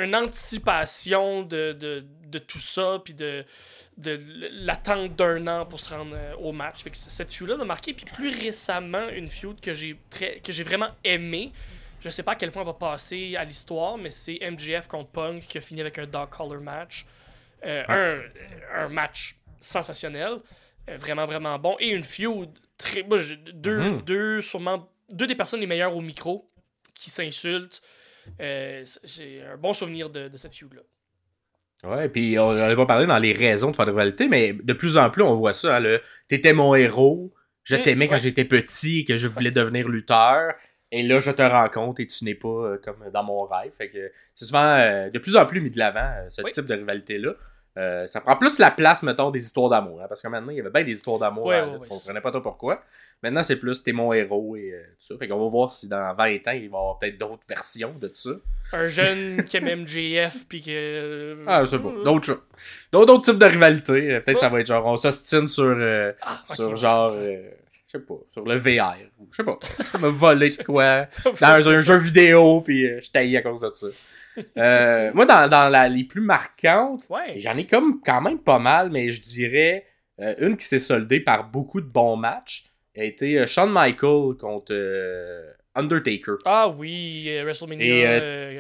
une 0.01 0.15
anticipation 0.15 1.43
de, 1.43 1.73
de, 1.73 2.03
de 2.27 2.39
tout 2.39 2.59
ça, 2.59 2.99
puis 3.03 3.13
de, 3.13 3.45
de 3.97 4.19
l'attente 4.53 5.15
d'un 5.15 5.45
an 5.47 5.65
pour 5.65 5.79
se 5.79 5.93
rendre 5.93 6.15
euh, 6.15 6.33
au 6.39 6.51
match. 6.51 6.83
Fait 6.83 6.89
que 6.89 6.97
cette 6.97 7.31
feud-là 7.31 7.57
m'a 7.57 7.65
marqué. 7.65 7.93
Puis 7.93 8.05
plus 8.05 8.29
récemment, 8.35 9.07
une 9.09 9.27
feud 9.27 9.59
que 9.61 9.73
j'ai 9.73 10.63
vraiment 10.63 10.89
aimé. 11.03 11.51
Je 11.99 12.09
sais 12.09 12.23
pas 12.23 12.31
à 12.31 12.35
quel 12.35 12.51
point 12.51 12.63
elle 12.63 12.67
va 12.67 12.73
passer 12.73 13.35
à 13.37 13.43
l'histoire, 13.45 13.97
mais 13.97 14.09
c'est 14.09 14.39
MJF 14.41 14.87
contre 14.87 15.09
Punk 15.11 15.43
qui 15.47 15.59
a 15.59 15.61
fini 15.61 15.81
avec 15.81 15.99
un 15.99 16.07
dog 16.07 16.29
collar 16.29 16.59
match. 16.59 17.05
Euh, 17.65 17.83
un, 17.87 18.19
un 18.85 18.89
match 18.89 19.37
sensationnel. 19.59 20.37
euh, 20.89 20.97
vraiment, 20.97 21.25
vraiment 21.25 21.59
bon. 21.59 21.75
Et 21.79 21.89
une 21.89 22.03
feud 22.03 22.49
très. 22.77 23.03
moi, 23.03 23.17
deux, 23.53 23.77
Mhm. 23.79 24.01
deux, 24.01 24.41
sûrement. 24.41 24.89
Deux 25.11 25.27
des 25.27 25.35
personnes 25.35 25.59
les 25.59 25.67
meilleures 25.67 25.95
au 25.95 26.01
micro 26.01 26.49
qui 26.95 27.09
s'insultent. 27.09 27.81
Euh, 28.39 28.83
j'ai 29.03 29.43
un 29.43 29.57
bon 29.57 29.73
souvenir 29.73 30.09
de, 30.09 30.27
de 30.27 30.37
cette 30.37 30.53
feud-là. 30.55 30.81
Ouais, 31.83 32.09
puis 32.09 32.37
on 32.37 32.53
n'en 32.53 32.69
a 32.69 32.75
pas 32.75 32.85
parlé 32.85 33.07
dans 33.07 33.17
les 33.17 33.33
raisons 33.33 33.71
de 33.71 33.75
faire 33.75 33.85
de 33.85 33.91
rivalité, 33.91 34.27
mais 34.27 34.53
de 34.53 34.73
plus 34.73 34.97
en 34.97 35.09
plus, 35.09 35.23
on 35.23 35.33
voit 35.33 35.53
ça. 35.53 35.77
hein, 35.77 35.97
T'étais 36.27 36.53
mon 36.53 36.75
héros, 36.75 37.33
je 37.63 37.75
Mm, 37.75 37.81
t'aimais 37.83 38.07
quand 38.07 38.19
j'étais 38.19 38.45
petit 38.45 38.99
et 38.99 39.05
que 39.05 39.17
je 39.17 39.27
voulais 39.27 39.51
devenir 39.51 39.87
lutteur. 39.87 40.53
Et 40.91 41.03
là, 41.03 41.19
je 41.19 41.31
te 41.31 41.41
rencontre 41.41 42.01
et 42.01 42.07
tu 42.07 42.23
n'es 42.25 42.35
pas 42.35 42.47
euh, 42.49 42.77
comme 42.83 43.09
dans 43.13 43.23
mon 43.23 43.45
rêve. 43.45 43.71
Fait 43.77 43.89
que 43.89 44.11
c'est 44.35 44.45
souvent 44.45 44.65
euh, 44.77 45.09
de 45.09 45.17
plus 45.19 45.35
en 45.37 45.45
plus 45.45 45.61
mis 45.61 45.71
de 45.71 45.79
l'avant, 45.79 45.99
euh, 46.17 46.29
ce 46.29 46.41
Oui. 46.43 46.51
type 46.51 46.65
de 46.65 46.73
rivalité-là. 46.75 47.33
Euh, 47.77 48.05
ça 48.07 48.19
prend 48.19 48.35
plus 48.35 48.59
la 48.59 48.69
place, 48.69 49.01
mettons, 49.01 49.31
des 49.31 49.39
histoires 49.39 49.69
d'amour. 49.69 50.01
hein, 50.01 50.05
parce 50.09 50.21
que 50.21 50.27
maintenant, 50.27 50.51
il 50.51 50.57
y 50.57 50.59
avait 50.59 50.69
bien 50.69 50.83
des 50.83 50.91
histoires 50.91 51.19
d'amour. 51.19 51.45
Ouais, 51.45 51.61
ouais, 51.61 51.67
on 51.67 51.79
ne 51.79 51.87
comprenait 51.87 52.19
pas 52.19 52.31
trop 52.31 52.41
pourquoi. 52.41 52.83
Maintenant, 53.23 53.43
c'est 53.43 53.55
plus 53.55 53.81
t'es 53.81 53.93
mon 53.93 54.11
héros 54.11 54.55
et 54.57 54.71
euh, 54.73 54.83
tout 54.99 55.13
ça. 55.13 55.17
Fait 55.17 55.27
qu'on 55.27 55.39
va 55.41 55.49
voir 55.49 55.71
si 55.71 55.87
dans 55.87 56.13
20 56.13 56.35
ans, 56.47 56.51
il 56.51 56.51
va 56.51 56.53
y 56.53 56.65
avoir 56.65 56.99
peut-être 56.99 57.17
d'autres 57.17 57.43
versions 57.47 57.93
de 57.99 58.07
tout 58.09 58.15
ça. 58.15 58.31
Un 58.73 58.87
jeune 58.87 59.43
qui 59.45 59.57
aime 59.57 59.83
MJF, 59.83 60.45
puis 60.49 60.61
que. 60.61 61.37
Ah, 61.47 61.63
c'est 61.65 61.77
bon. 61.77 62.03
D'autres 62.03 62.25
choses. 62.25 62.43
D'autres 62.91 63.21
types 63.21 63.39
de 63.39 63.45
rivalités. 63.45 64.11
Euh, 64.15 64.19
Peut-être 64.19 64.39
ça 64.39 64.49
va 64.49 64.59
être 64.59 64.67
genre, 64.67 64.85
on 64.85 64.97
s'ostine 64.97 65.47
sur, 65.47 65.63
euh, 65.63 66.11
Ah, 66.21 66.41
sur 66.49 66.75
genre, 66.75 67.13
je 67.13 67.19
euh, 67.19 67.41
je 67.87 67.97
sais 67.97 68.03
pas, 68.03 68.15
sur 68.31 68.43
le 68.45 68.57
VR. 68.57 68.95
Je 69.31 69.35
sais 69.37 69.43
pas. 69.43 69.59
Tu 69.61 69.97
me 70.01 70.07
voler 70.07 70.49
de 70.49 70.63
quoi 70.65 71.07
dans 71.39 71.69
un, 71.69 71.81
jeu 71.81 71.97
vidéo, 71.97 72.61
puis 72.61 72.85
euh, 72.85 72.99
je 73.01 73.11
taillais 73.11 73.37
à 73.37 73.41
cause 73.41 73.59
de 73.59 73.69
ça. 73.73 73.87
Euh, 74.57 75.11
moi, 75.13 75.25
dans, 75.25 75.49
dans 75.49 75.69
la- 75.69 75.89
les 75.89 76.03
plus 76.03 76.21
marquantes, 76.21 77.01
Ouais. 77.09 77.35
j'en 77.37 77.57
ai 77.57 77.65
comme 77.67 78.01
quand 78.05 78.21
même 78.21 78.39
pas 78.39 78.59
mal, 78.59 78.89
mais 78.89 79.11
je 79.11 79.21
dirais 79.21 79.85
euh, 80.19 80.35
une 80.39 80.55
qui 80.57 80.65
s'est 80.65 80.79
soldée 80.79 81.19
par 81.19 81.49
beaucoup 81.49 81.81
de 81.81 81.87
bons 81.87 82.15
matchs 82.15 82.65
a 82.95 83.03
été 83.03 83.39
euh, 83.39 83.47
Shawn 83.47 83.71
Michaels 83.71 84.37
contre 84.39 84.71
euh, 84.73 85.49
Undertaker. 85.75 86.35
Ah 86.45 86.69
oui, 86.69 87.29
WrestleMania. 87.43 88.17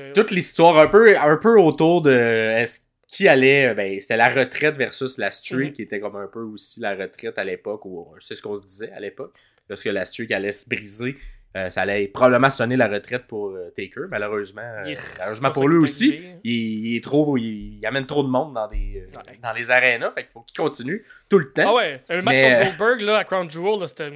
Et, 0.09 0.13
toute 0.13 0.31
l'histoire 0.31 0.77
un 0.79 0.87
peu, 0.87 1.17
un 1.17 1.37
peu 1.37 1.59
autour 1.59 2.01
de 2.01 2.11
est-ce 2.11 2.79
qui 3.07 3.27
allait 3.27 3.73
ben 3.75 3.99
c'était 3.99 4.15
la 4.17 4.29
retraite 4.29 4.77
versus 4.77 5.17
la 5.17 5.31
streak 5.31 5.69
Mhm. 5.69 5.73
qui 5.73 5.81
était 5.81 5.99
comme 5.99 6.15
un 6.15 6.27
peu 6.27 6.39
aussi 6.39 6.79
la 6.79 6.95
retraite 6.95 7.37
à 7.37 7.43
l'époque 7.43 7.85
ou 7.85 8.07
c'est 8.21 8.35
ce 8.35 8.41
qu'on 8.41 8.55
se 8.55 8.63
disait 8.63 8.91
à 8.93 9.01
l'époque 9.01 9.33
lorsque 9.69 9.85
la 9.85 10.05
streak 10.05 10.31
allait 10.31 10.53
se 10.53 10.67
briser 10.69 11.17
euh, 11.57 11.69
ça 11.69 11.81
allait 11.81 12.07
probablement 12.07 12.49
sonner 12.49 12.77
la 12.77 12.87
retraite 12.87 13.27
pour 13.27 13.49
euh, 13.49 13.65
Taker 13.75 14.05
malheureusement 14.09 14.61
euh, 14.61 14.93
malheureusement 15.19 15.51
pour 15.51 15.67
lui 15.67 15.77
aussi 15.77 16.21
il, 16.45 16.51
il 16.87 16.95
est 16.95 17.03
trop 17.03 17.35
il, 17.37 17.77
il 17.79 17.85
amène 17.85 18.05
trop 18.05 18.23
de 18.23 18.29
monde 18.29 18.53
dans 18.53 18.67
des 18.69 19.03
euh, 19.05 19.17
Ouais. 19.17 19.37
dans 19.43 19.51
les 19.51 19.69
arénas 19.69 20.11
fait 20.11 20.23
qu'il 20.23 20.31
faut 20.31 20.41
qu'il 20.41 20.55
continue 20.57 21.03
tout 21.27 21.39
le 21.39 21.51
temps 21.51 21.63
Ah 21.67 21.75
ouais, 21.75 22.01
le 22.09 22.21
match 22.21 22.35
Mais, 22.35 22.51
contre 22.65 22.77
Goldberg 22.77 23.01
là, 23.01 23.17
à 23.17 23.23
Crown 23.25 23.49
Jewel, 23.49 23.87
c'était 23.87 24.11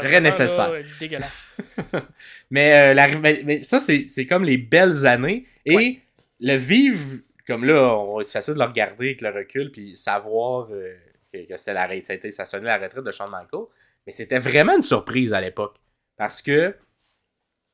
Très 0.00 0.20
nécessaire. 0.20 0.72
là, 0.72 0.78
dégueulasse. 1.00 1.46
Mais, 2.50 2.94
la 2.94 3.06
rival- 3.06 3.42
mais 3.44 3.62
ça, 3.62 3.78
c'est 3.78 4.02
c'est 4.02 4.26
comme 4.26 4.44
les 4.44 4.56
belles 4.58 5.06
années. 5.06 5.46
Et 5.66 5.74
Ouais. 5.76 5.98
le 6.40 6.56
vivre, 6.56 7.18
comme 7.46 7.64
là, 7.64 7.94
on- 7.96 8.22
c'est 8.24 8.32
facile 8.32 8.54
de 8.54 8.58
le 8.58 8.64
regarder 8.64 9.06
avec 9.06 9.20
le 9.20 9.28
recul, 9.30 9.70
puis 9.70 9.96
savoir 9.96 10.68
que, 10.68 11.46
que 11.46 11.56
c'était 11.56 11.74
la, 11.74 11.88
ça, 12.00 12.12
a 12.12 12.16
été- 12.16 12.30
ça 12.30 12.44
sonnait 12.44 12.66
la 12.66 12.78
retraite 12.78 13.04
de 13.04 13.10
Shawn 13.10 13.30
Michaels. 13.30 13.66
Mais 14.06 14.12
c'était 14.12 14.38
vraiment 14.38 14.74
une 14.76 14.82
surprise 14.82 15.32
à 15.34 15.40
l'époque. 15.40 15.76
Parce 16.18 16.42
que 16.42 16.74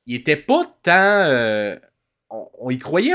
il 0.06 0.16
était 0.16 0.36
pas 0.36 0.64
tant. 0.82 0.92
euh, 1.24 1.76
on, 2.30 2.48
on 2.60 2.70
y 2.70 2.78
croyait. 2.78 3.14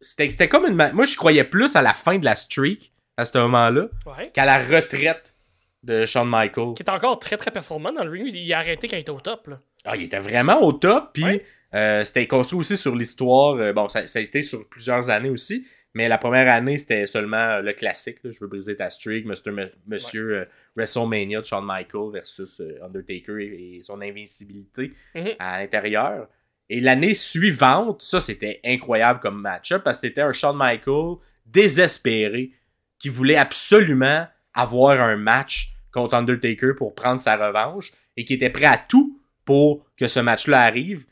C'était 0.00 0.30
c'était 0.30 0.48
comme 0.48 0.66
une. 0.66 0.74
Moi, 0.92 1.04
je 1.04 1.16
croyais 1.16 1.44
plus 1.44 1.76
à 1.76 1.82
la 1.82 1.94
fin 1.94 2.18
de 2.18 2.24
la 2.24 2.34
streak, 2.34 2.92
à 3.16 3.24
ce 3.24 3.36
moment-là, 3.38 3.86
Ouais. 4.06 4.30
qu'à 4.34 4.44
la 4.44 4.58
retraite 4.58 5.36
de 5.82 6.06
Shawn 6.06 6.28
Michaels. 6.28 6.74
Qui 6.74 6.82
était 6.82 6.90
encore 6.90 7.18
très 7.18 7.36
très 7.36 7.50
performant 7.50 7.92
dans 7.92 8.04
le 8.04 8.10
ring. 8.10 8.28
Il 8.32 8.52
a 8.52 8.58
arrêté 8.58 8.88
quand 8.88 8.96
il 8.96 9.00
était 9.00 9.10
au 9.10 9.20
top. 9.20 9.48
Là. 9.48 9.60
Ah, 9.84 9.96
il 9.96 10.04
était 10.04 10.18
vraiment 10.20 10.60
au 10.62 10.72
top, 10.72 11.10
puis 11.12 11.24
Ouais. 11.24 11.44
euh, 11.74 12.04
c'était 12.04 12.26
construit 12.26 12.58
aussi 12.60 12.76
sur 12.76 12.94
l'histoire. 12.96 13.54
euh, 13.56 13.72
bon, 13.72 13.88
ça, 13.88 14.06
ça 14.06 14.18
a 14.18 14.22
été 14.22 14.42
sur 14.42 14.68
plusieurs 14.68 15.10
années 15.10 15.28
aussi, 15.30 15.66
mais 15.94 16.08
la 16.08 16.18
première 16.18 16.52
année, 16.52 16.78
c'était 16.78 17.06
seulement 17.08 17.58
le 17.58 17.72
classique. 17.72 18.18
là, 18.24 18.30
je 18.30 18.38
veux 18.40 18.46
briser 18.46 18.76
ta 18.76 18.90
streak, 18.90 19.26
Monsieur 19.26 20.36
euh, 20.36 20.44
WrestleMania 20.76 21.40
de 21.40 21.44
Shawn 21.46 21.64
Michaels 21.66 22.12
versus 22.12 22.60
euh, 22.60 22.78
Undertaker 22.84 23.38
et, 23.40 23.76
et 23.76 23.82
son 23.82 24.00
invincibilité 24.00 24.92
Mhm. 25.14 25.32
à 25.38 25.60
l'intérieur. 25.60 26.28
Et 26.68 26.80
l'année 26.80 27.14
suivante, 27.14 28.00
ça 28.02 28.20
c'était 28.20 28.60
incroyable 28.64 29.20
comme 29.20 29.40
match-up 29.40 29.82
parce 29.84 30.00
que 30.00 30.06
c'était 30.08 30.22
un 30.22 30.32
Shawn 30.32 30.56
Michaels 30.56 31.16
désespéré 31.46 32.52
qui 32.98 33.08
voulait 33.08 33.36
absolument 33.36 34.26
avoir 34.54 35.00
un 35.00 35.16
match 35.16 35.72
contre 35.92 36.14
Undertaker 36.14 36.72
pour 36.76 36.94
prendre 36.94 37.20
sa 37.20 37.36
revanche 37.36 37.92
et 38.16 38.24
qui 38.24 38.34
était 38.34 38.50
prêt 38.50 38.66
à 38.66 38.78
tout 38.78 39.20
pour 39.44 39.84
que 39.96 40.06
ce 40.06 40.20
match-là 40.20 40.60
arrive, 40.62 41.04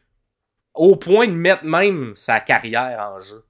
au 0.74 0.96
point 0.96 1.26
de 1.26 1.32
mettre 1.32 1.64
même 1.64 2.12
sa 2.14 2.40
carrière 2.40 2.98
en 3.00 3.20
jeu 3.20 3.44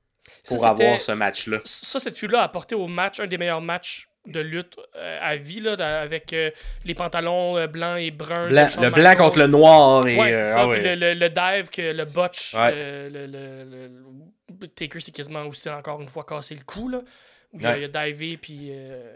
pour 0.46 0.66
avoir 0.66 1.00
ce 1.02 1.12
match-là. 1.12 1.60
Ça, 1.64 2.00
cette 2.00 2.16
feud-là 2.16 2.40
a 2.40 2.44
apporté 2.44 2.74
au 2.74 2.86
match 2.86 3.20
un 3.20 3.26
des 3.26 3.36
meilleurs 3.38 3.60
matchs 3.60 4.08
de 4.30 4.40
lutte 4.40 4.76
euh, 4.96 5.18
à 5.20 5.36
vie, 5.36 5.60
là, 5.60 5.72
avec 6.00 6.32
euh, 6.32 6.50
les 6.84 6.94
pantalons 6.94 7.56
euh, 7.58 7.66
blancs 7.66 7.98
et 7.98 8.10
bruns. 8.10 8.48
Blanc- 8.48 8.80
le 8.80 8.90
blanc 8.90 9.14
contre 9.16 9.38
le 9.38 9.46
noir 9.46 10.06
et 10.06 10.16
Ouais, 10.18 10.32
ça. 10.32 10.62
ah 10.62 10.68
Puis 10.70 10.80
ouais. 10.82 10.96
le, 10.96 11.14
le, 11.14 11.20
le 11.20 11.28
dive, 11.28 11.70
que 11.70 11.92
le 11.92 12.04
botch, 12.04 12.54
Ouais. 12.54 13.08
le, 13.10 13.26
le, 13.26 14.68
Taker, 14.76 15.00
c'est 15.00 15.12
quasiment 15.12 15.44
aussi 15.46 15.68
encore 15.70 16.00
une 16.00 16.08
fois 16.08 16.24
cassé 16.24 16.54
le 16.54 16.62
cou. 16.66 16.88
Là, 16.88 16.98
où 17.52 17.58
il, 17.58 17.66
a, 17.66 17.78
il 17.78 17.84
a 17.96 18.06
divé, 18.06 18.36
puis. 18.36 18.68
euh. 18.72 19.14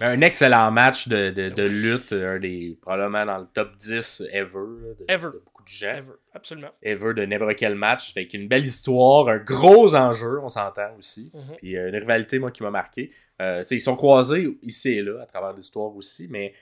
Un 0.00 0.20
excellent 0.20 0.70
match 0.70 1.08
de, 1.08 1.30
de, 1.30 1.48
de 1.48 1.62
lutte, 1.64 2.12
un 2.12 2.38
des 2.38 2.78
probablement 2.80 3.26
dans 3.26 3.38
le 3.38 3.46
top 3.52 3.76
10 3.78 4.22
ever, 4.32 4.52
là, 4.80 4.94
de, 4.96 5.04
Ever. 5.08 5.26
de 5.34 5.42
beaucoup 5.44 5.64
de 5.64 5.68
gens. 5.68 5.96
Ever, 5.96 6.12
absolument. 6.32 6.70
Ever 6.82 7.14
de 7.14 7.24
n'importe 7.24 7.56
quel 7.56 7.74
match. 7.74 8.14
Fait 8.14 8.28
qu'une 8.28 8.46
belle 8.46 8.64
histoire, 8.64 9.26
un 9.26 9.38
gros 9.38 9.96
enjeu, 9.96 10.38
on 10.40 10.48
s'entend 10.48 10.94
aussi. 10.96 11.32
Mhm. 11.34 11.56
Puis 11.56 11.72
une 11.76 11.96
rivalité, 11.96 12.38
moi, 12.38 12.52
qui 12.52 12.62
m'a 12.62 12.70
marqué. 12.70 13.10
Euh, 13.42 13.64
ils 13.70 13.80
sont 13.80 13.96
croisés 13.96 14.46
ici 14.62 14.90
et 14.90 15.02
là, 15.02 15.20
à 15.22 15.26
travers 15.26 15.52
l'histoire 15.52 15.94
aussi, 15.96 16.28
mais 16.30 16.54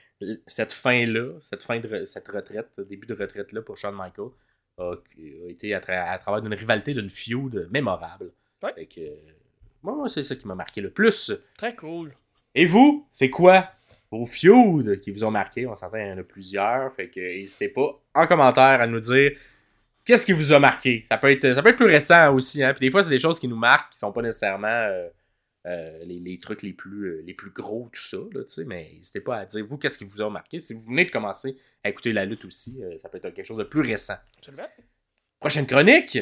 cette 0.47 0.73
fin-là, 0.73 1.33
cette 1.41 1.63
fin 1.63 1.79
de 1.79 2.05
cette 2.05 2.27
retraite, 2.27 2.79
début 2.89 3.07
de 3.07 3.13
retraite-là 3.13 3.61
pour 3.61 3.77
Shawn 3.77 3.95
Michaels, 3.95 4.31
a, 4.77 4.93
a 4.93 5.49
été 5.49 5.73
à, 5.73 5.79
tra- 5.79 6.11
à 6.11 6.17
travers 6.17 6.41
d'une 6.41 6.53
rivalité, 6.53 6.93
d'une 6.93 7.09
feud 7.09 7.69
mémorable. 7.71 8.31
Ouais. 8.63 8.73
Fait 8.73 8.85
que, 8.85 9.01
moi, 9.83 9.95
moi, 9.95 10.09
c'est 10.09 10.23
ça 10.23 10.35
qui 10.35 10.47
m'a 10.47 10.55
marqué 10.55 10.81
le 10.81 10.89
plus. 10.89 11.31
Très 11.57 11.75
cool. 11.75 12.11
Et 12.55 12.65
vous, 12.65 13.07
c'est 13.11 13.29
quoi 13.29 13.69
vos 14.11 14.25
feuds 14.25 14.95
qui 15.01 15.11
vous 15.11 15.23
ont 15.23 15.31
marqué? 15.31 15.65
On 15.67 15.75
s'entend, 15.75 15.97
il 15.97 16.07
y 16.07 16.11
en 16.11 16.17
a 16.17 16.23
plusieurs. 16.23 16.93
Fait 16.93 17.09
que 17.09 17.19
n'hésitez 17.19 17.69
pas 17.69 17.89
en 18.13 18.27
commentaire 18.27 18.81
à 18.81 18.87
nous 18.87 18.99
dire 18.99 19.31
qu'est-ce 20.05 20.25
qui 20.25 20.33
vous 20.33 20.51
a 20.51 20.59
marqué. 20.59 21.03
Ça 21.05 21.17
peut 21.17 21.31
être, 21.31 21.53
ça 21.53 21.61
peut 21.61 21.69
être 21.69 21.77
plus 21.77 21.85
récent 21.85 22.33
aussi. 22.33 22.63
Hein? 22.63 22.73
Puis 22.73 22.87
des 22.87 22.91
fois, 22.91 23.03
c'est 23.03 23.09
des 23.09 23.19
choses 23.19 23.39
qui 23.39 23.47
nous 23.47 23.55
marquent 23.55 23.91
qui 23.91 23.99
sont 23.99 24.11
pas 24.11 24.21
nécessairement 24.21 24.67
euh, 24.67 25.07
euh, 25.67 26.03
les, 26.05 26.19
les 26.19 26.39
trucs 26.39 26.63
les 26.63 26.73
plus, 26.73 27.05
euh, 27.05 27.21
les 27.25 27.33
plus 27.33 27.51
gros, 27.51 27.89
tout 27.93 28.01
ça. 28.01 28.17
Là, 28.33 28.41
mais 28.65 28.91
n'hésitez 28.95 29.21
pas 29.21 29.37
à 29.37 29.45
dire 29.45 29.65
vous 29.67 29.77
qu'est-ce 29.77 29.97
qui 29.97 30.05
vous 30.05 30.21
a 30.21 30.29
marqué. 30.29 30.59
Si 30.59 30.73
vous 30.73 30.85
venez 30.87 31.05
de 31.05 31.11
commencer 31.11 31.55
à 31.83 31.89
écouter 31.89 32.13
la 32.13 32.25
lutte 32.25 32.45
aussi, 32.45 32.81
euh, 32.83 32.97
ça 32.99 33.09
peut 33.09 33.17
être 33.17 33.29
quelque 33.33 33.45
chose 33.45 33.57
de 33.59 33.63
plus 33.63 33.81
récent. 33.81 34.15
Absolument. 34.37 34.67
Prochaine 35.39 35.67
chronique, 35.67 36.17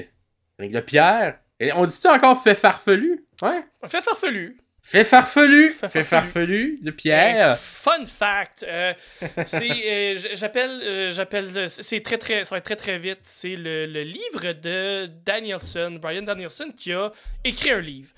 chronique 0.57 0.73
de 0.73 0.81
Pierre. 0.81 1.39
Et 1.59 1.71
on 1.73 1.85
dit-tu 1.85 2.07
encore 2.07 2.41
fait 2.41 2.55
farfelu? 2.55 3.25
Ouais. 3.41 3.61
Fait 3.85 4.01
farfelu. 4.01 4.57
Fait 4.81 5.03
farfelu, 5.03 5.71
Fait 5.71 5.89
fait 5.89 6.03
farfelu. 6.05 6.77
farfelu 6.77 6.79
de 6.81 6.89
Euh, 6.89 6.93
Pierre. 6.93 7.57
fun 7.59 8.05
fact. 8.05 8.63
euh, 8.67 8.93
c'est, 9.45 10.15
euh, 10.15 10.19
j'appelle, 10.35 11.11
j'appelle, 11.11 11.69
c'est 11.69 11.99
très 12.01 12.17
très, 12.17 12.45
ça 12.45 12.55
va 12.55 12.59
être 12.59 12.63
très 12.65 12.77
très 12.77 12.97
vite. 12.97 13.19
C'est 13.23 13.57
le, 13.57 13.85
le 13.85 14.03
livre 14.03 14.53
de 14.53 15.07
Danielson, 15.25 15.99
Brian 16.01 16.21
Danielson, 16.21 16.71
qui 16.75 16.93
a 16.93 17.11
écrit 17.43 17.71
un 17.71 17.81
livre. 17.81 18.11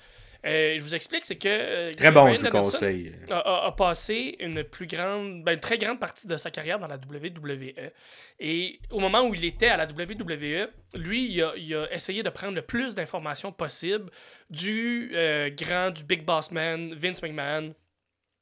Euh, 0.44 0.74
je 0.76 0.82
vous 0.82 0.94
explique, 0.94 1.24
c'est 1.24 1.36
que. 1.36 1.48
euh, 1.48 1.92
Très 1.94 2.10
bon, 2.10 2.26
je 2.34 2.38
vous 2.46 2.50
conseille. 2.50 3.12
A, 3.30 3.38
a- 3.38 3.66
a 3.68 3.72
passé 3.72 4.36
une 4.40 4.64
plus 4.64 4.86
grande, 4.88 5.44
ben, 5.44 5.52
une 5.54 5.60
très 5.60 5.78
grande 5.78 6.00
partie 6.00 6.26
de 6.26 6.36
sa 6.36 6.50
carrière 6.50 6.78
dans 6.80 6.88
la 6.88 6.96
WWE. 6.96 7.72
Et 8.40 8.80
au 8.90 8.98
moment 8.98 9.22
où 9.22 9.34
il 9.34 9.44
était 9.44 9.68
à 9.68 9.76
la 9.76 9.86
WWE, 9.86 10.68
lui, 10.94 11.32
il 11.32 11.42
a, 11.42 11.52
il 11.56 11.74
a 11.76 11.92
essayé 11.92 12.22
de 12.24 12.30
prendre 12.30 12.54
le 12.56 12.62
plus 12.62 12.94
d'informations 12.96 13.52
possible 13.52 14.10
du 14.50 15.12
euh, 15.14 15.48
grand, 15.50 15.90
du 15.92 16.02
Big 16.02 16.24
Boss 16.24 16.50
Man, 16.50 16.92
Vince 16.94 17.22
McMahon. 17.22 17.72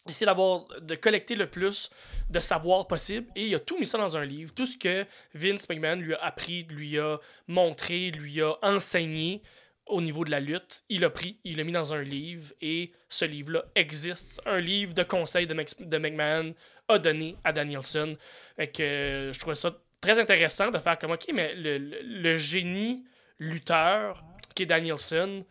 Essayer 0.09 0.25
d'avoir, 0.25 0.65
de 0.81 0.95
collecter 0.95 1.35
le 1.37 1.47
plus 1.51 1.91
de 2.31 2.39
savoir 2.41 2.87
possible. 2.87 3.27
Et 3.37 3.49
il 3.49 3.55
a 3.55 3.59
tout 3.61 3.79
mis 3.79 3.85
ça 3.85 3.99
dans 3.99 4.17
un 4.17 4.25
livre. 4.25 4.55
Tout 4.55 4.65
ce 4.65 4.79
que 4.79 5.05
Vince 5.35 5.69
McMahon 5.69 5.97
lui 5.97 6.15
a 6.15 6.25
appris, 6.25 6.63
lui 6.71 6.99
a 6.99 7.19
montré, 7.47 8.11
lui 8.11 8.41
a 8.41 8.55
enseigné 8.63 9.43
au 9.91 10.01
niveau 10.01 10.25
de 10.25 10.31
la 10.31 10.41
lutte, 10.41 10.83
il 10.89 11.01
l'a 11.03 11.11
pris, 11.11 11.39
il 11.45 11.57
l'a 11.59 11.65
mis 11.65 11.73
dans 11.73 11.93
un 11.93 12.03
livre 12.03 12.53
et 12.61 12.93
ce 13.09 13.25
livre-là 13.25 13.65
existe. 13.75 14.41
Un 14.47 14.61
livre 14.61 14.95
de 14.95 15.03
conseils 15.03 15.47
de, 15.47 15.99
McMahon 15.99 16.55
a 16.89 16.99
donné 16.99 17.37
à 17.45 17.53
Danielson. 17.53 18.17
Fait 18.57 18.69
que 18.69 18.83
euh, 18.83 19.33
je 19.33 19.39
trouvais 19.39 19.55
ça 19.57 19.77
très 20.01 20.19
intéressant 20.19 20.71
de 20.71 20.79
faire 20.79 20.99
comme 20.99 21.11
OK, 21.13 21.27
mais 21.35 21.55
le, 21.55 21.79
le- 21.79 22.01
le 22.03 22.37
génie 22.37 23.05
lutteur 23.39 24.23
qui 24.55 24.63
est 24.65 24.67
Danielson 24.67 25.45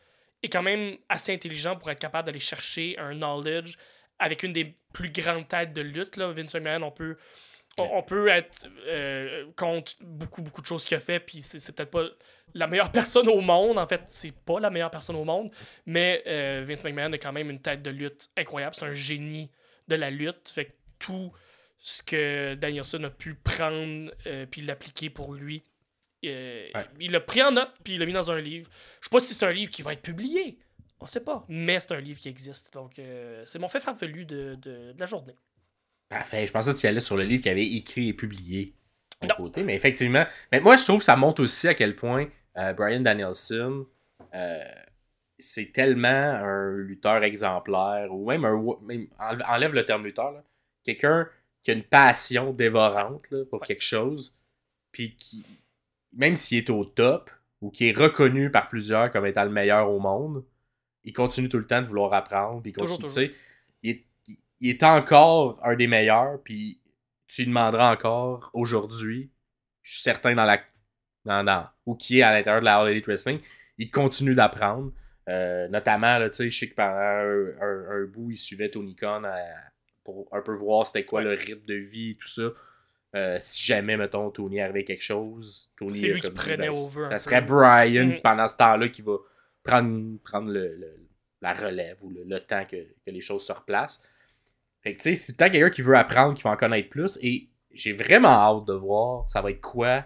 est 0.44 0.50
quand 0.50 0.64
même 0.64 0.98
assez 1.10 1.34
intelligent 1.34 1.76
pour 1.76 1.90
être 1.92 2.00
capable 2.00 2.26
d'aller 2.28 2.40
chercher 2.40 2.98
un 2.98 3.14
knowledge 3.14 3.76
avec 4.20 4.44
une 4.44 4.54
des 4.54 4.76
plus 4.94 5.10
grandes 5.12 5.48
têtes 5.48 5.74
de 5.74 5.82
lutte. 5.82 6.18
Là. 6.18 6.32
Vince 6.32 6.54
McMahon, 6.54 6.84
on 6.84 6.92
peut, 6.92 7.18
on, 7.80 7.98
on 8.00 8.04
peut 8.04 8.28
être 8.28 8.68
euh, 8.88 9.46
contre 9.56 9.94
beaucoup, 10.02 10.42
beaucoup 10.42 10.62
de 10.62 10.66
choses 10.66 10.86
qu'il 10.86 10.98
a 10.98 11.00
fait, 11.00 11.20
puis 11.20 11.42
c'est 11.42 11.72
peut-être 11.76 11.92
pas 11.92 12.06
la 12.54 12.68
meilleure 12.68 12.92
personne 12.94 13.28
au 13.30 13.42
monde. 13.42 13.78
En 13.78 13.88
fait, 13.88 14.04
c'est 14.08 14.34
pas 14.34 14.60
la 14.60 14.70
meilleure 14.70 14.92
personne 14.92 15.16
au 15.16 15.24
monde, 15.26 15.52
mais 15.86 16.24
euh, 16.28 16.64
Vince 16.68 16.84
McMahon 16.84 17.14
a 17.14 17.18
quand 17.18 17.34
même 17.34 17.50
une 17.50 17.62
tête 17.62 17.82
de 17.82 17.90
lutte 17.90 18.30
incroyable. 18.38 18.76
C'est 18.76 18.86
un 18.86 18.94
génie 18.94 19.50
de 19.88 19.96
la 19.96 20.10
lutte. 20.10 20.50
Fait 20.50 20.66
que 20.66 20.72
tout 21.00 21.32
ce 21.80 22.04
que 22.04 22.56
Danielson 22.56 23.04
a 23.04 23.10
pu 23.10 23.36
prendre 23.36 24.12
euh, 24.28 24.46
puis 24.46 24.62
l'appliquer 24.62 25.10
pour 25.10 25.34
lui, 25.34 25.64
Ouais. 26.22 26.74
il 27.00 27.14
l'a 27.14 27.22
pris 27.22 27.42
en 27.42 27.54
note 27.54 27.72
puis 27.82 27.94
il 27.94 28.00
l'a 28.00 28.06
mis 28.06 28.12
dans 28.12 28.30
un 28.30 28.42
livre. 28.42 28.70
Je 29.00 29.06
sais 29.06 29.10
pas 29.10 29.22
si 29.22 29.34
c'est 29.34 29.46
un 29.46 29.54
livre 29.54 29.72
qui 29.72 29.82
va 29.84 29.94
être 29.94 30.02
publié. 30.02 30.60
On 31.00 31.06
sait 31.06 31.24
pas, 31.24 31.46
mais 31.48 31.80
c'est 31.80 31.94
un 31.94 32.02
livre 32.02 32.20
qui 32.20 32.28
existe. 32.28 32.74
Donc, 32.74 33.00
c'est 33.46 33.58
mon 33.58 33.70
fait 33.70 33.80
farfelu 33.80 34.26
de, 34.26 34.56
de, 34.56 34.92
de 34.92 35.00
la 35.00 35.06
journée. 35.06 35.34
Parfait. 36.10 36.48
Je 36.48 36.52
pensais 36.52 36.74
que 36.74 36.78
tu 36.78 36.88
allais 36.88 37.00
sur 37.00 37.16
le 37.16 37.24
livre 37.24 37.44
qu'il 37.44 37.52
avait 37.52 37.66
écrit 37.68 38.10
et 38.10 38.14
publié 38.14 38.74
à 39.22 39.28
Non. 39.28 39.36
côté. 39.36 39.64
Mais 39.64 39.76
effectivement, 39.76 40.26
mais 40.52 40.60
moi, 40.60 40.76
je 40.76 40.84
trouve 40.84 41.00
que 41.00 41.06
ça 41.06 41.16
montre 41.16 41.42
aussi 41.44 41.68
à 41.68 41.74
quel 41.76 41.96
point 41.96 42.28
euh, 42.58 42.74
Brian 42.74 43.02
Danielson, 43.02 43.86
euh, 44.34 44.64
c'est 45.38 45.72
tellement 45.72 46.08
un 46.10 46.72
lutteur 46.78 47.24
exemplaire, 47.24 48.14
ou 48.14 48.28
même 48.28 48.44
un. 48.44 48.62
Même, 48.82 49.08
enlève 49.48 49.74
le 49.74 49.86
terme 49.86 50.04
lutteur, 50.04 50.32
là. 50.32 50.44
quelqu'un 50.84 51.28
qui 51.64 51.72
a 51.72 51.74
une 51.76 51.84
passion 51.84 52.52
dévorante 52.54 53.30
là, 53.32 53.46
pour 53.46 53.62
Ouais. 53.62 53.68
quelque 53.68 53.84
chose, 53.84 54.36
puis 54.92 55.16
qui, 55.16 55.46
même 56.14 56.36
s'il 56.36 56.58
est 56.58 56.70
au 56.70 56.84
top, 56.86 57.30
ou 57.62 57.70
qui 57.70 57.90
est 57.90 57.98
reconnu 57.98 58.50
par 58.50 58.68
plusieurs 58.70 59.12
comme 59.12 59.26
étant 59.26 59.44
le 59.44 59.52
meilleur 59.52 59.90
au 59.92 60.00
monde, 60.00 60.44
il 61.04 61.14
continue 61.14 61.50
tout 61.50 61.58
le 61.60 61.68
temps 61.68 61.82
de 61.82 61.88
vouloir 61.88 62.14
apprendre, 62.14 62.62
puis 62.62 62.72
il 62.72 62.74
Toujours, 62.74 63.00
continue, 63.00 63.30
tu 63.30 63.34
sais, 63.34 63.40
il 64.60 64.70
est, 64.70 64.84
encore 64.84 65.60
un 65.64 65.76
des 65.76 65.88
meilleurs, 65.88 66.42
puis 66.44 66.82
tu 67.28 67.42
lui 67.42 67.48
demanderas 67.50 67.92
encore 67.94 68.50
aujourd'hui, 68.54 69.32
je 69.84 69.94
suis 69.94 70.02
certain 70.04 70.36
dans 70.36 70.46
la 70.46 70.60
dans, 71.26 71.44
dans- 71.44 71.68
ou 71.86 71.96
qui 71.96 72.20
est 72.20 72.24
à 72.24 72.32
l'intérieur 72.34 72.62
de 72.62 72.66
la 72.66 72.78
All 72.78 72.90
Elite 72.90 73.06
Wrestling, 73.06 73.40
il 73.78 73.92
continue 73.92 74.34
d'apprendre. 74.34 74.92
Euh, 75.28 75.68
notamment, 75.68 76.18
là, 76.18 76.30
tu 76.30 76.38
sais, 76.38 76.50
je 76.50 76.58
sais 76.58 76.70
que 76.70 76.76
pendant 76.76 76.96
un, 76.96 77.62
un- 77.62 78.02
un 78.02 78.06
bout, 78.06 78.32
il 78.32 78.38
suivait 78.38 78.70
Tony 78.70 78.96
Khan 78.96 79.24
à- 79.26 79.36
pour 80.04 80.28
un 80.32 80.42
peu 80.42 80.54
voir 80.56 80.88
c'était 80.88 81.04
quoi 81.06 81.22
le 81.22 81.32
rythme 81.32 81.66
de 81.68 81.76
vie 81.76 82.12
et 82.12 82.16
tout 82.16 82.28
ça. 82.30 82.50
Euh, 83.16 83.38
si 83.42 83.64
jamais, 83.64 83.98
mettons, 83.98 84.32
Tony 84.32 84.62
arrivait 84.62 84.86
quelque 84.86 85.04
chose, 85.04 85.70
Tony 85.78 85.96
C'est 86.00 86.08
lui 86.08 86.22
qui 86.22 86.28
dit, 86.30 86.34
prenait 86.34 86.58
ben, 86.58 86.70
over 86.70 87.06
Ça 87.06 87.10
peu. 87.10 87.20
serait 87.20 87.42
Brian 87.42 88.06
Mhm. 88.06 88.22
pendant 88.22 88.48
ce 88.48 88.58
temps-là 88.58 88.88
qui 88.90 89.02
va 89.02 89.18
prendre, 89.64 90.18
prendre 90.24 90.50
le, 90.52 90.76
le- 90.78 91.08
la 91.42 91.54
relève 91.54 91.98
ou 92.04 92.10
le, 92.10 92.24
le 92.24 92.40
temps 92.40 92.64
que, 92.66 92.78
que 93.06 93.12
les 93.12 93.22
choses 93.22 93.46
se 93.46 93.52
replacent. 93.52 94.02
Fait 94.84 94.94
que 94.94 94.98
tu 95.02 95.04
sais, 95.10 95.16
c'est 95.16 95.36
peut-être 95.38 95.52
quelqu'un 95.52 95.70
qui 95.70 95.82
veut 95.82 95.96
apprendre, 95.98 96.36
qui 96.36 96.44
va 96.44 96.52
en 96.52 96.56
connaître 96.58 96.90
plus. 96.90 97.18
Et 97.22 97.50
j'ai 97.72 97.94
vraiment 97.94 98.30
hâte 98.30 98.66
de 98.66 98.74
voir 98.74 99.30
ça 99.30 99.42
va 99.42 99.52
être 99.52 99.62
quoi 99.62 100.06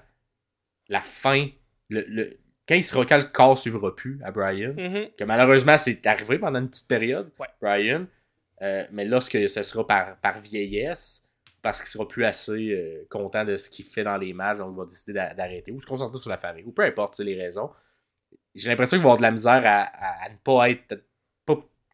la 0.89 1.01
fin. 1.01 1.47
Le, 1.89 2.03
le- 2.07 2.38
quand 2.67 2.75
il 2.75 2.83
sera 2.83 3.05
quand 3.05 3.17
le 3.17 3.23
corps 3.23 3.57
suivra 3.57 3.93
plus 3.95 4.19
à 4.23 4.31
Brian. 4.31 4.73
Mhm. 4.77 5.09
Que 5.17 5.23
malheureusement, 5.25 5.77
c'est 5.77 6.05
arrivé 6.07 6.39
pendant 6.39 6.59
une 6.59 6.69
petite 6.69 6.88
période, 6.88 7.31
Ouais. 7.39 7.47
Brian. 7.62 8.05
Euh, 8.62 8.86
mais 8.91 9.03
lorsque 9.05 9.38
ce 9.49 9.63
sera 9.63 9.86
par, 9.86 10.17
par 10.21 10.39
vieillesse, 10.39 11.29
parce 11.62 11.81
qu'il 11.81 11.89
sera 11.89 12.07
plus 12.07 12.23
assez 12.23 12.71
euh, 12.71 13.05
content 13.09 13.43
de 13.45 13.57
ce 13.57 13.69
qu'il 13.69 13.83
fait 13.86 14.03
dans 14.03 14.15
les 14.17 14.31
matchs, 14.33 14.59
donc 14.59 14.73
il 14.73 14.77
va 14.77 14.86
décider 14.86 15.13
d'a- 15.13 15.33
d'arrêter 15.33 15.71
ou 15.71 15.79
se 15.81 15.86
concentrer 15.86 16.19
sur 16.19 16.29
la 16.29 16.38
famille, 16.38 16.63
ou 16.63 16.71
peu 16.71 16.83
importe 16.83 17.19
les 17.19 17.36
raisons. 17.36 17.69
J'ai 18.55 18.69
l'impression 18.69 18.97
qu'il 18.97 19.03
va 19.03 19.09
avoir 19.09 19.17
de 19.17 19.23
la 19.23 19.31
misère 19.31 19.62
à, 19.65 19.81
à- 19.83 20.25
à 20.25 20.29
ne 20.29 20.36
pas 20.38 20.69
être, 20.69 21.03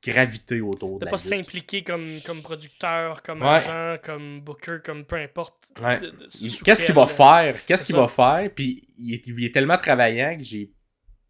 graviter 0.03 0.61
autour 0.61 0.99
de, 0.99 1.05
De 1.05 1.09
pas 1.11 1.17
s'impliquer 1.17 1.83
comme, 1.83 2.19
comme 2.25 2.41
producteur, 2.41 3.21
comme 3.21 3.41
Ouais. 3.41 3.47
agent, 3.49 3.97
comme 4.03 4.39
booker, 4.41 4.77
comme 4.83 5.03
peu 5.05 5.17
importe. 5.17 5.71
Ouais. 5.81 5.99
Qu'est-ce 6.63 6.83
qu'il 6.85 6.95
va 6.95 7.07
faire? 7.07 7.65
Qu'est-ce 7.65 7.85
qu'il 7.85 7.95
va 7.95 8.07
faire? 8.07 8.49
Puis 8.55 8.87
il 8.97 9.13
est, 9.15 9.27
il 9.27 9.43
est 9.45 9.53
tellement 9.53 9.77
travaillant 9.77 10.37
que 10.37 10.43
j'ai. 10.43 10.71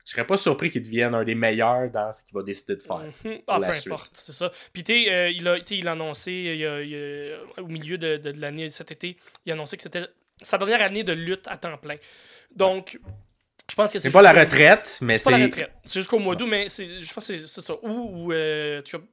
Je 0.06 0.12
serais 0.16 0.26
pas 0.26 0.38
surpris 0.38 0.72
qu'il 0.72 0.82
devienne 0.82 1.14
un 1.14 1.24
des 1.24 1.36
meilleurs 1.36 1.90
dans 1.92 2.12
ce 2.14 2.24
qu'il 2.24 2.34
va 2.34 2.42
décider 2.42 2.76
de 2.78 2.82
faire. 2.82 3.04
Mhm. 3.24 3.42
Ah, 3.48 3.60
peu 3.60 3.74
suite. 3.74 3.88
importe, 3.92 4.12
c'est 4.16 4.32
ça. 4.32 4.52
Puis, 4.74 4.84
tu 4.84 4.94
sais, 5.06 5.12
euh, 5.14 5.30
il, 5.30 5.48
a, 5.48 5.58
il 5.70 5.88
a 5.88 5.92
annoncé 5.92 6.32
il 6.32 6.66
a- 6.66 6.82
il 6.82 6.90
y 6.90 6.96
a- 6.96 7.62
au 7.62 7.68
milieu 7.68 7.98
de, 8.00 8.18
de- 8.18 8.32
de 8.32 8.42
l'année, 8.42 8.72
cet 8.72 8.92
été, 8.92 9.18
il 9.46 9.52
a 9.52 9.54
annoncé 9.54 9.78
que 9.78 9.84
c'était 9.84 10.06
sa 10.42 10.58
dernière 10.58 10.82
année 10.82 11.04
de 11.04 11.14
lutte 11.14 11.48
à 11.48 11.58
temps 11.58 11.78
plein. 11.78 11.98
Donc, 12.56 12.98
je 13.70 13.76
pense 13.76 13.92
que 13.94 14.00
c'est 14.00 14.10
C'est 14.10 14.14
pas 14.14 14.22
la 14.22 14.34
retraite, 14.34 14.98
mais 15.02 15.18
C'est 15.18 15.26
pas 15.26 15.32
la 15.32 15.38
c'est. 15.38 15.44
retraite. 15.46 15.72
C'est 15.86 16.00
jusqu'au 16.00 16.20
mois 16.20 16.36
d'août, 16.36 16.48
mais 16.50 16.70
c'est- 16.70 17.02
je 17.02 17.14
pense 17.14 17.28
que 17.28 17.38
c'est 17.38 17.48
c'est 17.48 17.62
ça. 17.62 17.74
Ou, 17.84 18.28
ou, 18.28 18.34
euh, 18.34 18.82
tu 18.82 18.96
vois, 18.98 19.06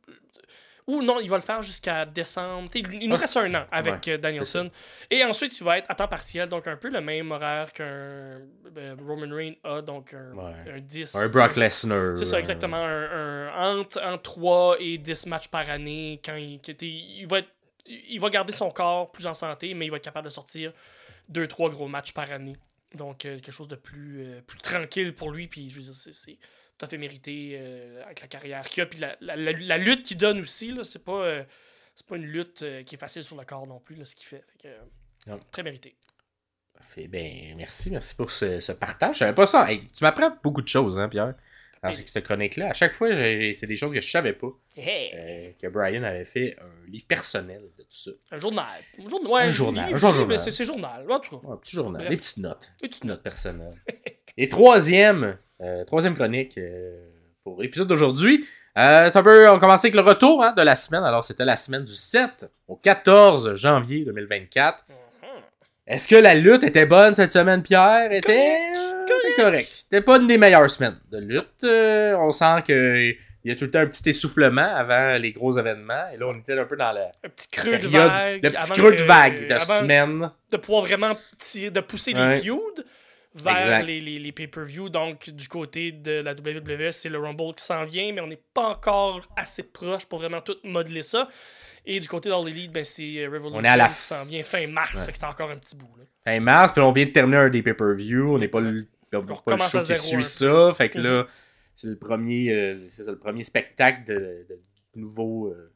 ou 0.89 1.03
non, 1.03 1.19
il 1.21 1.29
va 1.29 1.35
le 1.37 1.43
faire 1.43 1.63
jusqu'à 1.63 2.05
décembre. 2.07 2.71
Il 2.75 3.09
nous 3.09 3.17
Ah, 3.17 3.19
reste 3.19 3.37
un 3.37 3.53
an 3.57 3.65
avec 3.73 4.07
ouais, 4.07 4.13
euh, 4.13 4.19
Danielson. 4.19 4.71
Et 5.11 5.25
ensuite, 5.25 5.59
il 5.59 5.65
va 5.65 5.79
être 5.79 5.91
à 5.91 5.97
temps 5.97 6.07
partiel, 6.07 6.49
donc 6.49 6.69
un 6.69 6.77
peu 6.77 6.89
le 6.91 7.01
même 7.01 7.33
horaire 7.33 7.73
qu'un 7.73 7.85
euh, 7.85 8.95
Roman 9.05 9.35
Reigns 9.35 9.55
a, 9.65 9.83
donc 9.83 10.15
un, 10.15 10.31
Ouais. 10.37 10.53
un 10.77 10.81
10. 10.81 11.13
Un 11.17 11.29
Brock 11.29 11.53
c'est- 11.55 11.61
Lesnar. 11.61 12.17
c'est 12.17 12.25
ça, 12.25 12.39
exactement. 12.39 12.77
Un, 12.77 13.49
un- 13.49 13.79
entre, 13.81 14.01
entre 14.01 14.23
3 14.23 14.77
et 14.79 14.97
10 14.99 15.27
matchs 15.27 15.49
par 15.49 15.69
année. 15.69 16.21
Quand 16.25 16.37
il, 16.37 16.61
il, 16.83 17.27
va 17.27 17.41
être- 17.41 17.49
il 17.87 18.21
va 18.21 18.31
garder 18.31 18.53
son 18.53 18.71
corps 18.71 19.11
plus 19.11 19.27
en 19.27 19.35
santé, 19.35 19.75
mais 19.75 19.87
il 19.87 19.91
va 19.91 19.97
être 19.97 20.05
capable 20.05 20.27
de 20.29 20.33
sortir 20.33 20.73
2-3 21.29 21.69
gros 21.69 21.89
matchs 21.89 22.13
par 22.13 22.31
année. 22.31 22.57
Donc, 22.97 23.25
euh, 23.25 23.37
quelque 23.37 23.53
chose 23.53 23.69
de 23.69 23.77
plus, 23.77 24.25
euh, 24.25 24.41
plus 24.43 24.59
tranquille 24.59 25.15
pour 25.15 25.31
lui. 25.31 25.47
Puis, 25.49 25.71
je 25.71 25.77
veux 25.77 25.83
dire, 25.83 25.95
c'est- 25.95 26.39
tout 26.79 26.85
à 26.85 26.89
fait 26.89 26.99
mérité 26.99 27.57
euh, 27.59 28.03
avec 28.05 28.21
la 28.21 28.27
carrière 28.29 28.69
qu'il 28.69 28.83
a. 28.83 28.87
Puis, 28.87 28.99
la, 28.99 29.17
la- 29.21 29.37
la- 29.37 29.53
la 29.53 29.79
lutte 29.79 30.03
qu'il 30.03 30.19
donne 30.19 30.41
aussi, 30.41 30.73
là, 30.73 30.85
c'est 30.85 30.99
pas, 31.05 31.25
euh, 31.25 31.45
c'est 31.95 32.07
pas 32.07 32.17
une 32.17 32.27
lutte 32.27 32.63
euh, 32.63 32.83
qui 32.83 32.97
est 32.97 32.99
facile 32.99 33.23
sur 33.25 33.37
le 33.37 33.45
corps 33.45 33.67
non 33.67 33.81
plus, 33.81 33.95
là, 33.97 34.05
ce 34.05 34.15
qu'il 34.15 34.27
fait. 34.27 34.45
Fait 34.53 34.69
que, 34.69 35.31
Non. 35.31 35.41
très 35.51 35.63
mérité. 35.63 35.97
Parfait. 36.75 37.09
Ben, 37.09 37.55
merci, 37.57 37.91
merci 37.91 38.15
pour 38.15 38.31
ce, 38.31 38.61
ce 38.61 38.73
partage. 38.73 39.15
Je 39.15 39.19
savais 39.21 39.35
pas 39.35 39.47
ça. 39.47 39.71
Hey, 39.71 39.87
tu 39.87 40.05
m'apprends 40.05 40.37
beaucoup 40.43 40.61
de 40.61 40.69
choses, 40.69 40.99
hein, 40.99 41.09
Pierre, 41.09 41.35
dans 41.83 41.91
Oui. 41.91 42.03
cette 42.05 42.25
chronique-là. 42.25 42.71
À 42.71 42.75
chaque 42.75 42.93
fois, 42.93 43.09
c'est 43.11 43.67
des 43.67 43.77
choses 43.77 43.93
que 43.93 44.01
je 44.01 44.11
savais 44.11 44.33
pas. 44.33 44.49
Hey, 44.77 45.11
euh, 45.15 45.51
que 45.61 45.67
Brian 45.69 46.03
avait 46.03 46.25
fait 46.25 46.57
un 46.61 46.91
livre 46.91 47.07
personnel 47.07 47.63
de 47.79 47.83
tout 47.83 47.89
ça. 47.91 48.11
un 48.33 48.39
journal. 48.39 48.65
Un, 48.99 49.09
jour- 49.09 49.31
ouais, 49.31 49.43
Un 49.43 49.51
journal, 49.51 49.95
un 49.95 49.97
journal. 49.99 50.39
c'est 50.39 50.65
journal. 50.65 51.07
En 51.11 51.21
tout 51.21 51.39
cas. 51.39 51.47
Ouais, 51.47 51.53
un 51.55 51.57
petit 51.57 51.73
journal, 51.77 52.01
Bref. 52.01 52.11
des 52.11 52.17
petites 52.17 52.39
notes. 52.39 52.73
Des 52.83 52.89
petites 52.89 53.05
notes 53.05 53.23
personnelles. 53.23 53.77
Et 54.39 54.49
troisième, 54.49 55.39
euh, 55.63 55.85
troisième 55.85 56.15
chronique 56.15 56.59
euh, 56.59 57.09
pour 57.45 57.63
l'épisode 57.63 57.89
d'aujourd'hui. 57.89 58.47
Euh, 58.77 59.09
c'est 59.11 59.17
un 59.19 59.23
peu, 59.23 59.49
on 59.49 59.59
commence 59.59 59.83
avec 59.85 59.95
le 59.95 60.03
retour 60.03 60.45
hein, 60.45 60.53
de 60.53 60.61
la 60.61 60.77
semaine. 60.77 61.03
Alors, 61.05 61.25
c'était 61.25 61.47
la 61.47 61.57
semaine 61.57 61.85
du 61.85 61.95
7 61.95 62.45
au 62.69 62.77
14 62.77 63.55
janvier 63.55 64.05
2024. 64.05 64.85
Est-ce 65.87 66.09
que 66.09 66.17
la 66.17 66.35
lutte 66.35 66.65
était 66.65 66.87
bonne 66.87 67.15
cette 67.15 67.33
semaine, 67.33 67.63
Pierre? 67.63 68.11
Était 68.11 68.23
Correct, 68.27 68.77
euh, 68.77 69.15
c'était 69.23 69.43
correct. 69.43 69.71
C'était 69.75 70.01
pas 70.01 70.17
une 70.19 70.27
des 70.27 70.39
meilleures 70.39 70.69
semaines 70.71 70.99
de 71.13 71.19
lutte. 71.19 71.65
Euh, 71.65 72.15
on 72.17 72.33
sent 72.33 72.63
que 72.67 73.13
il 73.45 73.51
y 73.51 73.53
a 73.53 73.55
tout 73.57 73.67
le 73.67 73.71
temps 73.71 73.79
un 73.79 73.87
petit 73.87 74.09
essoufflement 74.11 74.75
avant 74.75 75.17
les 75.19 75.31
gros 75.31 75.57
événements. 75.57 76.07
Et 76.13 76.17
là, 76.17 76.27
on 76.27 76.37
était 76.37 76.59
un 76.59 76.65
peu 76.65 76.77
dans 76.77 76.91
la 76.91 77.13
Un 77.25 77.29
petit 77.29 77.47
creux 77.49 77.79
de 77.79 77.87
vague. 77.87 78.43
le 78.43 78.51
petit 78.51 78.73
creux 78.73 78.97
de 78.97 79.03
vague 79.05 79.47
de 79.49 79.55
avant 79.55 79.79
semaine. 79.79 80.31
De 80.51 80.57
pouvoir 80.57 80.83
vraiment 80.85 81.13
tirer- 81.39 81.71
de 81.71 81.79
pousser 81.81 82.13
les 82.13 82.41
feuds 82.41 82.85
vers 83.37 83.57
Exact. 83.59 83.83
les, 83.87 84.01
les, 84.01 84.19
les 84.19 84.33
pay-per-view. 84.33 84.89
Donc, 84.89 85.31
du 85.31 85.47
côté 85.47 85.93
de 85.93 86.23
la 86.23 86.33
WWE, 86.33 86.91
c'est 86.91 87.09
le 87.09 87.19
Rumble 87.19 87.55
qui 87.57 87.65
s'en 87.65 87.85
vient, 87.85 88.13
mais 88.13 88.21
on 88.21 88.27
n'est 88.27 88.41
pas 88.53 88.71
encore 88.71 89.21
assez 89.37 89.63
proche 89.63 90.07
pour 90.07 90.19
vraiment 90.19 90.41
tout 90.41 90.57
modeler 90.65 91.05
ça. 91.05 91.29
Et 91.87 92.01
du 92.01 92.09
côté 92.09 92.29
d'All 92.29 92.49
Elite, 92.49 92.73
ben, 92.73 92.83
c'est 92.85 93.25
euh, 93.25 93.31
Revolution 93.31 93.61
On 93.61 93.65
est 93.65 93.69
à 93.69 93.77
la 93.77 93.89
qui 93.89 94.01
s'en 94.03 94.25
vient 94.25 94.43
fin 94.43 94.67
mars. 94.67 94.95
Ouais. 94.95 95.13
c'est 95.15 95.25
encore 95.25 95.51
un 95.51 95.57
petit 95.57 95.77
bout. 95.77 95.95
Là. 95.97 96.05
Fin 96.25 96.41
mars, 96.41 96.73
puis 96.73 96.83
on 96.83 96.91
vient 96.93 97.07
de 97.07 97.11
terminer 97.11 97.37
un 97.39 97.49
des 97.49 97.63
pay-per-view. 97.63 98.35
On 98.35 98.39
n'est 98.39 98.49
pas 98.49 98.61
le, 98.61 98.87
on 99.13 99.23
n'a 99.23 99.37
pas 99.37 99.57
le 99.57 99.63
show 99.63 99.81
qui 99.81 99.95
suit 99.95 100.25
ça. 100.25 100.75
Fait 100.77 100.89
que 100.89 100.99
là, 100.99 101.27
c'est 101.75 101.89
le 101.89 101.97
premier 101.99 102.53
euh, 102.53 102.89
ça, 102.89 103.11
le 103.11 103.19
premier 103.19 103.45
spectacle 103.45 104.05
de, 104.05 104.47
nouveau 104.97 105.49
euh, 105.49 105.73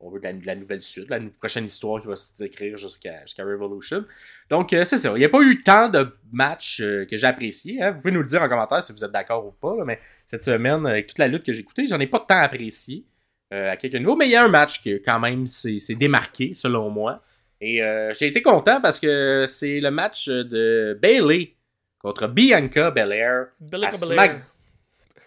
on 0.00 0.10
veut 0.10 0.18
de 0.20 0.24
la, 0.24 0.32
de 0.32 0.46
la 0.46 0.54
nouvelle 0.54 0.82
suite, 0.82 1.08
la 1.08 1.18
prochaine 1.38 1.64
histoire 1.64 2.00
qui 2.00 2.08
va 2.08 2.16
s'écrire 2.16 2.76
jusqu'à 2.76 3.22
jusqu'à 3.22 3.44
Revolution. 3.44 4.04
Donc 4.50 4.72
euh, 4.72 4.84
c'est 4.84 4.96
ça, 4.98 5.12
il 5.14 5.18
n'y 5.18 5.24
a 5.24 5.28
pas 5.28 5.40
eu 5.42 5.62
tant 5.62 5.88
de 5.88 6.14
matchs 6.32 6.80
euh, 6.80 7.06
que 7.06 7.16
j'ai 7.16 7.26
appréciés. 7.26 7.82
hein. 7.82 7.92
Vous 7.92 7.98
pouvez 7.98 8.12
nous 8.12 8.20
le 8.20 8.26
dire 8.26 8.42
en 8.42 8.48
commentaire 8.48 8.82
si 8.82 8.92
vous 8.92 9.04
êtes 9.04 9.12
d'accord 9.12 9.46
ou 9.46 9.52
pas, 9.52 9.74
là, 9.76 9.84
mais 9.84 9.98
cette 10.26 10.44
semaine, 10.44 10.86
avec 10.86 11.06
toute 11.06 11.18
la 11.18 11.28
lutte 11.28 11.44
que 11.44 11.52
j'ai 11.52 11.60
écoutée, 11.60 11.86
j'en 11.86 12.00
ai 12.00 12.06
pas 12.06 12.20
tant 12.20 12.38
apprécié 12.38 13.06
euh, 13.52 13.72
à 13.72 13.76
quelques 13.76 13.94
niveaux, 13.96 14.16
mais 14.16 14.26
il 14.26 14.30
y 14.32 14.36
a 14.36 14.44
un 14.44 14.48
match 14.48 14.80
qui 14.82 15.00
quand 15.02 15.20
même 15.20 15.46
s'est 15.46 15.78
démarqué 15.98 16.52
selon 16.54 16.90
moi. 16.90 17.22
Et 17.60 17.82
euh, 17.82 18.12
j'ai 18.14 18.26
été 18.26 18.42
content 18.42 18.80
parce 18.80 18.98
que 18.98 19.44
c'est 19.48 19.80
le 19.80 19.90
match 19.90 20.28
de 20.28 20.98
Bailey 21.00 21.54
contre 21.98 22.26
Bianca 22.26 22.90
Belair 22.90 23.46
à. 23.86 23.90
Smack- 24.14 24.30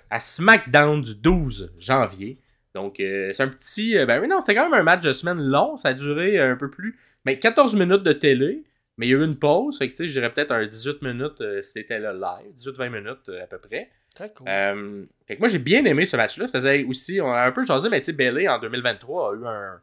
à 0.10 0.20
SmackDown 0.20 1.02
du 1.02 1.16
12 1.16 1.74
janvier. 1.78 2.38
Donc, 2.74 3.00
euh, 3.00 3.32
c'est 3.34 3.44
un 3.44 3.48
petit. 3.48 3.96
ben 4.06 4.22
oui, 4.22 4.28
non, 4.28 4.40
c'était 4.40 4.56
quand 4.56 4.70
même 4.70 4.80
un 4.80 4.84
match 4.84 5.02
de 5.04 5.12
semaine 5.14 5.40
long. 5.40 5.78
Ça 5.78 5.90
a 5.90 5.94
duré 5.94 6.40
un 6.40 6.56
peu 6.56 6.70
plus. 6.70 6.98
Mais 7.26 7.40
14 7.40 7.76
minutes 7.76 8.04
de 8.04 8.14
télé. 8.14 8.64
Mais 8.98 9.08
il 9.08 9.10
y 9.10 9.14
a 9.14 9.18
eu 9.18 9.24
une 9.24 9.38
pause. 9.38 9.78
Fait 9.78 9.88
que, 9.88 9.92
tu 9.94 9.98
sais, 9.98 10.08
je 10.08 10.14
dirais 10.20 10.32
peut-être 10.34 10.52
un 10.52 10.66
18 10.66 11.02
minutes 11.04 11.44
si 11.62 11.72
c'était 11.72 12.00
là 12.00 12.14
live. 12.14 12.52
18-20 12.56 12.90
minutes 12.90 13.30
à 13.44 13.48
peu 13.48 13.58
près. 13.60 13.90
Très 14.18 14.34
cool. 14.34 14.50
Euh, 14.50 15.06
fait 15.28 15.36
que 15.36 15.40
moi, 15.42 15.48
j'ai 15.48 15.60
bien 15.60 15.86
aimé 15.86 16.08
ce 16.08 16.18
match-là. 16.18 16.48
Faisait 16.48 16.84
aussi. 16.86 17.22
On 17.22 17.32
a 17.32 17.44
un 17.44 17.52
peu 17.52 17.64
jasé, 17.64 17.88
mais 17.88 18.00
tu 18.00 18.08
sais, 18.08 18.14
Bailey 18.14 18.48
en 18.48 18.58
2023 18.58 19.32
a 19.32 19.36
eu 19.36 19.46
un. 19.46 19.80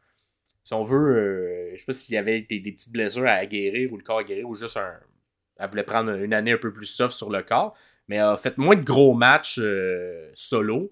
Si 0.64 0.75
on 0.75 0.83
veut. 0.83 1.16
euh, 1.16 1.70
je 1.75 1.79
sais 1.79 1.87
pas 1.87 1.92
s'il 1.92 2.16
y 2.16 2.18
avait 2.18 2.40
des, 2.40 2.59
des 2.59 2.73
petites 2.73 2.92
blessures 2.92 3.29
à 3.29 3.47
guérir 3.47 3.92
ou 3.92 3.97
le 3.97 4.03
corps 4.03 4.18
à 4.18 4.25
guérir 4.25 4.49
ou 4.49 4.57
juste 4.57 4.77
un. 4.77 4.99
Elle 5.57 5.70
voulait 5.70 5.85
prendre 5.85 6.11
une 6.14 6.35
année 6.35 6.51
un 6.51 6.59
peu 6.59 6.73
plus 6.73 6.87
soft 6.87 7.14
sur 7.14 7.31
le 7.31 7.42
corps. 7.44 7.77
Mais 8.09 8.16
elle 8.16 8.23
a 8.23 8.37
fait 8.37 8.59
moins 8.59 8.75
de 8.75 8.83
gros 8.83 9.14
matchs 9.14 9.61
euh, 9.62 10.29
solo. 10.35 10.90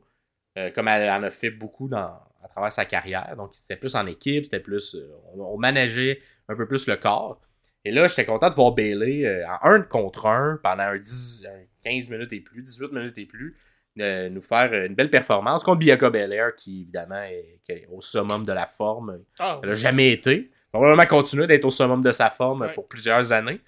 euh, 0.57 0.71
comme 0.71 0.87
elle 0.87 1.11
en 1.11 1.25
a 1.25 1.31
fait 1.33 1.51
beaucoup 1.51 1.89
dans, 1.89 2.15
à 2.45 2.49
travers 2.49 2.73
sa 2.73 2.85
carrière. 2.85 3.35
Donc, 3.37 3.51
c'était 3.55 3.75
plus 3.77 3.97
en 3.97 4.07
équipe, 4.07 4.45
c'était 4.45 4.61
plus. 4.61 4.97
on, 5.35 5.59
manageait 5.59 6.21
un 6.49 6.55
peu 6.55 6.69
plus 6.69 6.87
le 6.87 6.95
corps. 6.97 7.41
Et 7.85 7.91
là, 7.91 8.07
j'étais 8.07 8.25
content 8.25 8.51
de 8.51 8.55
voir 8.55 8.71
Bailey 8.71 9.45
en 9.47 9.59
1 9.69 9.83
contre 9.83 10.27
1 10.27 10.61
pendant 10.63 10.85
un 10.85 10.99
10, 10.99 11.47
un 11.47 11.72
15 11.83 12.11
minutes 12.11 12.33
et 12.33 12.41
plus, 12.41 12.63
18 12.63 12.93
minutes 12.93 13.19
et 13.19 13.27
plus, 13.27 13.57
de 13.97 14.29
nous 14.29 14.41
faire 14.43 14.71
euh, 14.73 14.87
une 14.87 14.95
belle 14.95 15.11
performance 15.11 15.63
contre 15.63 15.79
Bianca 15.81 16.09
Belair, 16.11 16.55
qui 16.57 16.83
évidemment 16.83 17.23
est, 17.23 17.61
qui 17.65 17.73
est 17.73 17.87
au 17.91 18.01
summum 18.01 18.45
de 18.45 18.53
la 18.53 18.67
forme. 18.67 19.21
Ah, 19.39 19.61
Elle 19.63 19.69
n'a 19.71 19.75
jamais 19.75 20.13
été. 20.13 20.33
Elle 20.35 20.41
va 20.73 20.79
probablement 20.79 21.07
continuer 21.07 21.47
d'être 21.47 21.65
au 21.67 21.71
summum 21.71 22.03
de 22.03 22.11
sa 22.13 22.31
forme 22.31 22.71
pour 22.75 22.89
plusieurs 22.89 23.33
années. 23.33 23.61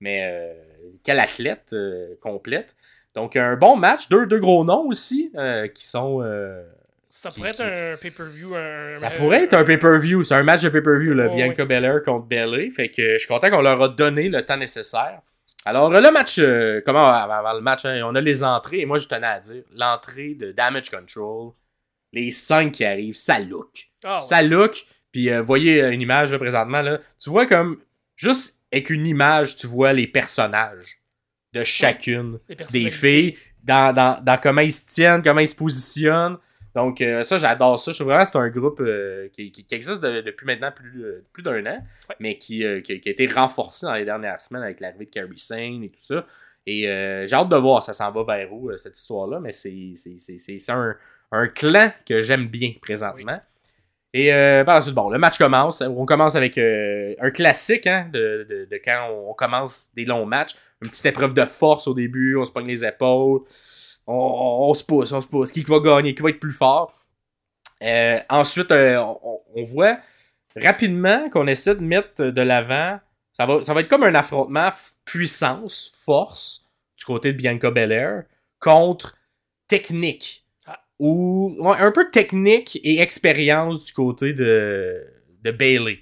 Mais 0.00 0.20
euh, 0.30 0.52
quelle 1.04 1.18
athlète 1.20 1.70
euh, 1.72 2.14
complète. 2.20 2.74
Donc, 3.14 3.36
un 3.36 3.56
bon 3.56 3.76
match. 3.76 4.08
Deux, 4.08 4.26
deux 4.26 4.38
gros 4.38 4.64
noms 4.64 4.86
aussi 4.86 5.32
euh, 5.36 5.66
qui 5.68 5.86
sont. 5.86 6.20
euh, 6.22 6.62
ça 7.08 7.30
qui- 7.30 7.36
pourrait 7.40 7.50
être 7.50 7.60
un 7.62 7.96
pay-per-view. 7.96 8.54
Un... 8.54 8.94
ça 8.96 9.10
pourrait 9.10 9.44
être 9.44 9.54
un 9.54 9.64
pay-per-view. 9.64 10.22
C'est 10.22 10.34
un 10.34 10.42
match 10.42 10.62
de 10.62 10.68
pay-per-view, 10.68 11.12
là. 11.14 11.28
Oh, 11.30 11.34
Bianca 11.34 11.64
Belair 11.64 12.02
contre 12.02 12.26
Bailey. 12.26 12.70
Fait 12.70 12.88
que 12.90 13.14
je 13.14 13.18
suis 13.18 13.28
content 13.28 13.50
qu'on 13.50 13.62
leur 13.62 13.82
a 13.82 13.88
donné 13.88 14.28
le 14.28 14.42
temps 14.44 14.56
nécessaire. 14.58 15.20
Alors, 15.66 15.90
le 15.90 16.10
match, 16.10 16.38
euh, 16.38 16.80
comment 16.84 17.06
avant, 17.06 17.52
le 17.52 17.60
match, 17.60 17.84
hein, 17.84 18.00
on 18.04 18.14
a 18.14 18.20
les 18.20 18.42
entrées. 18.42 18.80
Et 18.80 18.86
moi, 18.86 18.98
je 18.98 19.06
tenais 19.06 19.26
à 19.26 19.40
dire, 19.40 19.62
l'entrée 19.74 20.34
de 20.34 20.52
Damage 20.52 20.90
Control, 20.90 21.52
les 22.12 22.30
cinq 22.30 22.72
qui 22.72 22.84
arrivent, 22.84 23.14
ça 23.14 23.38
look. 23.38 23.90
Ah, 24.02 24.16
ouais. 24.16 24.20
Ça 24.20 24.42
look. 24.42 24.86
Puis, 25.12 25.30
euh, 25.30 25.42
voyez 25.42 25.82
euh, 25.82 25.92
une 25.92 26.00
image 26.00 26.32
là, 26.32 26.38
présentement. 26.38 26.80
Là, 26.80 26.98
tu 27.22 27.30
vois 27.30 27.46
comme, 27.46 27.78
juste 28.16 28.58
avec 28.72 28.90
une 28.90 29.06
image, 29.06 29.56
tu 29.56 29.66
vois 29.66 29.92
les 29.92 30.06
personnages 30.06 31.02
de 31.52 31.64
chacune 31.64 32.38
des 32.70 32.90
filles, 32.90 33.36
dans, 33.62 33.92
dans, 33.92 34.22
dans 34.22 34.38
comment 34.40 34.60
ils 34.60 34.72
se 34.72 34.86
tiennent, 34.86 35.22
comment 35.22 35.40
ils 35.40 35.48
se 35.48 35.56
positionnent. 35.56 36.38
Donc, 36.74 37.00
euh, 37.00 37.22
ça, 37.24 37.36
j'adore 37.38 37.78
ça. 37.80 37.90
Je 37.92 37.96
trouve 37.96 38.08
vraiment 38.08 38.22
que 38.24 38.30
c'est 38.30 38.38
un 38.38 38.48
groupe 38.48 38.80
euh, 38.80 39.28
qui, 39.32 39.50
qui- 39.50 39.64
qui 39.64 39.74
existe 39.74 40.00
de- 40.00 40.20
depuis 40.20 40.46
maintenant 40.46 40.70
plus, 40.70 41.04
euh, 41.04 41.24
plus 41.32 41.42
d'un 41.42 41.60
an, 41.66 41.78
Ouais. 42.08 42.16
mais 42.20 42.38
qui, 42.38 42.64
qui, 42.84 43.00
qui 43.00 43.08
a 43.08 43.12
été 43.12 43.26
renforcé 43.26 43.86
dans 43.86 43.94
les 43.94 44.04
dernières 44.04 44.40
semaines 44.40 44.62
avec 44.62 44.80
l'arrivée 44.80 45.06
de 45.06 45.10
Carrie 45.10 45.38
Sane 45.38 45.82
et 45.82 45.88
tout 45.88 45.98
ça. 46.00 46.26
Et 46.66 46.82
j'ai 46.82 47.34
hâte 47.34 47.48
de 47.48 47.56
voir 47.56 47.82
ça 47.82 47.92
s'en 47.94 48.12
va 48.12 48.22
vers 48.22 48.52
où, 48.52 48.70
cette 48.78 48.96
histoire-là, 48.96 49.40
mais 49.40 49.50
c'est 49.52 49.92
c'est- 49.96 50.18
c'est- 50.18 50.38
c'est- 50.38 50.58
c'est 50.58 50.72
un, 50.72 50.94
un 51.32 51.48
clan 51.48 51.90
que 52.06 52.20
j'aime 52.20 52.46
bien 52.46 52.72
présentement. 52.80 53.40
Et 54.12 54.32
euh, 54.32 54.64
par 54.64 54.74
la 54.74 54.82
suite, 54.82 54.94
bon, 54.94 55.08
le 55.08 55.18
match 55.18 55.38
commence. 55.38 55.80
On 55.80 56.04
commence 56.04 56.34
avec 56.36 56.58
un 56.58 57.30
classique 57.30 57.86
hein, 57.86 58.08
de, 58.12 58.46
de- 58.48 58.64
de 58.70 58.76
quand 58.84 59.08
on 59.10 59.32
commence 59.34 59.90
des 59.94 60.04
longs 60.04 60.26
matchs. 60.26 60.54
Une 60.82 60.90
petite 60.90 61.06
épreuve 61.06 61.32
de 61.34 61.44
force 61.44 61.86
au 61.88 61.94
début, 61.94 62.36
on 62.36 62.44
se 62.44 62.52
pogne 62.52 62.66
les 62.66 62.84
épaules, 62.84 63.40
on, 64.10 64.66
on- 64.66 64.70
on 64.70 64.74
se 64.74 64.84
pousse, 64.84 65.12
on 65.12 65.20
se 65.20 65.26
pousse. 65.28 65.52
Qui 65.52 65.62
va 65.62 65.80
gagner, 65.80 66.14
qui 66.14 66.22
va 66.22 66.30
être 66.30 66.40
plus 66.40 66.52
fort. 66.52 66.98
Euh, 67.82 68.18
ensuite, 68.28 68.70
euh, 68.72 68.98
on, 68.98 69.40
on 69.54 69.64
voit 69.64 69.98
rapidement 70.56 71.30
qu'on 71.30 71.46
essaie 71.46 71.74
de 71.74 71.80
mettre 71.82 72.24
de 72.24 72.42
l'avant. 72.42 73.00
Ça 73.32 73.46
va, 73.46 73.62
ça 73.64 73.72
va 73.72 73.80
être 73.80 73.88
comme 73.88 74.02
un 74.02 74.14
affrontement 74.14 74.70
puissance, 75.04 75.92
force 76.04 76.66
du 76.98 77.04
côté 77.04 77.32
de 77.32 77.38
Bianca 77.38 77.70
Belair 77.70 78.24
contre 78.58 79.16
technique. 79.68 80.44
Ah. 80.66 80.80
Ou 80.98 81.56
ouais, 81.60 81.78
un 81.78 81.92
peu 81.92 82.10
technique 82.10 82.78
et 82.82 83.00
expérience 83.00 83.86
du 83.86 83.92
côté 83.94 84.34
de, 84.34 85.06
de 85.42 85.50
Bailey. 85.52 86.00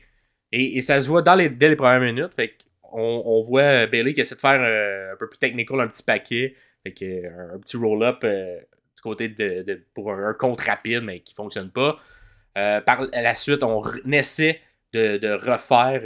Et, 0.51 0.79
et 0.79 0.81
ça 0.81 1.01
se 1.01 1.07
voit 1.07 1.23
dans 1.23 1.35
les, 1.37 1.49
dès 1.51 1.69
les 1.69 1.77
premières 1.77 2.01
minutes. 2.01 2.35
Fait 2.35 2.55
on, 2.91 3.23
on 3.25 3.43
voit 3.43 3.87
Bailey 3.87 4.15
qui 4.15 4.23
essaie 4.23 4.35
de 4.35 4.41
faire 4.41 4.61
euh, 4.61 5.13
un 5.13 5.17
peu 5.17 5.29
plus 5.29 5.39
technical, 5.39 5.81
un 5.81 5.89
petit 5.89 6.03
paquet. 6.03 6.57
Fait 6.85 6.93
que, 6.93 7.05
euh, 7.05 7.55
un 7.55 7.59
petit 7.59 7.77
roll-up 7.77 8.19
euh, 8.25 8.57
du 8.97 9.03
côté 9.03 9.29
de, 9.29 9.63
de- 9.63 9.83
pour 9.95 10.13
un, 10.13 10.29
un 10.31 10.35
compte 10.35 10.61
rapide, 10.61 11.03
mais 11.03 11.21
qui 11.21 11.35
fonctionne 11.35 11.71
pas. 11.71 11.99
Euh, 12.57 12.81
par 12.81 13.07
la 13.13 13.35
suite, 13.35 13.63
on 13.63 13.83
essaie 14.11 14.61
de, 14.93 15.19
de 15.19 15.31
refaire, 15.33 16.03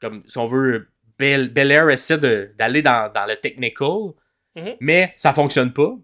comme 0.00 0.22
si 0.26 0.38
on 0.38 0.46
veut, 0.46 0.88
Bel, 1.18 1.50
Belair 1.52 1.88
essaie 1.90 2.18
d'aller 2.18 2.82
dans, 2.82 3.12
dans 3.12 3.26
le 3.26 3.36
technical, 3.36 4.12
Mhm. 4.56 4.74
mais 4.80 5.14
ça 5.16 5.32
fonctionne 5.32 5.72
pas. 5.72 5.94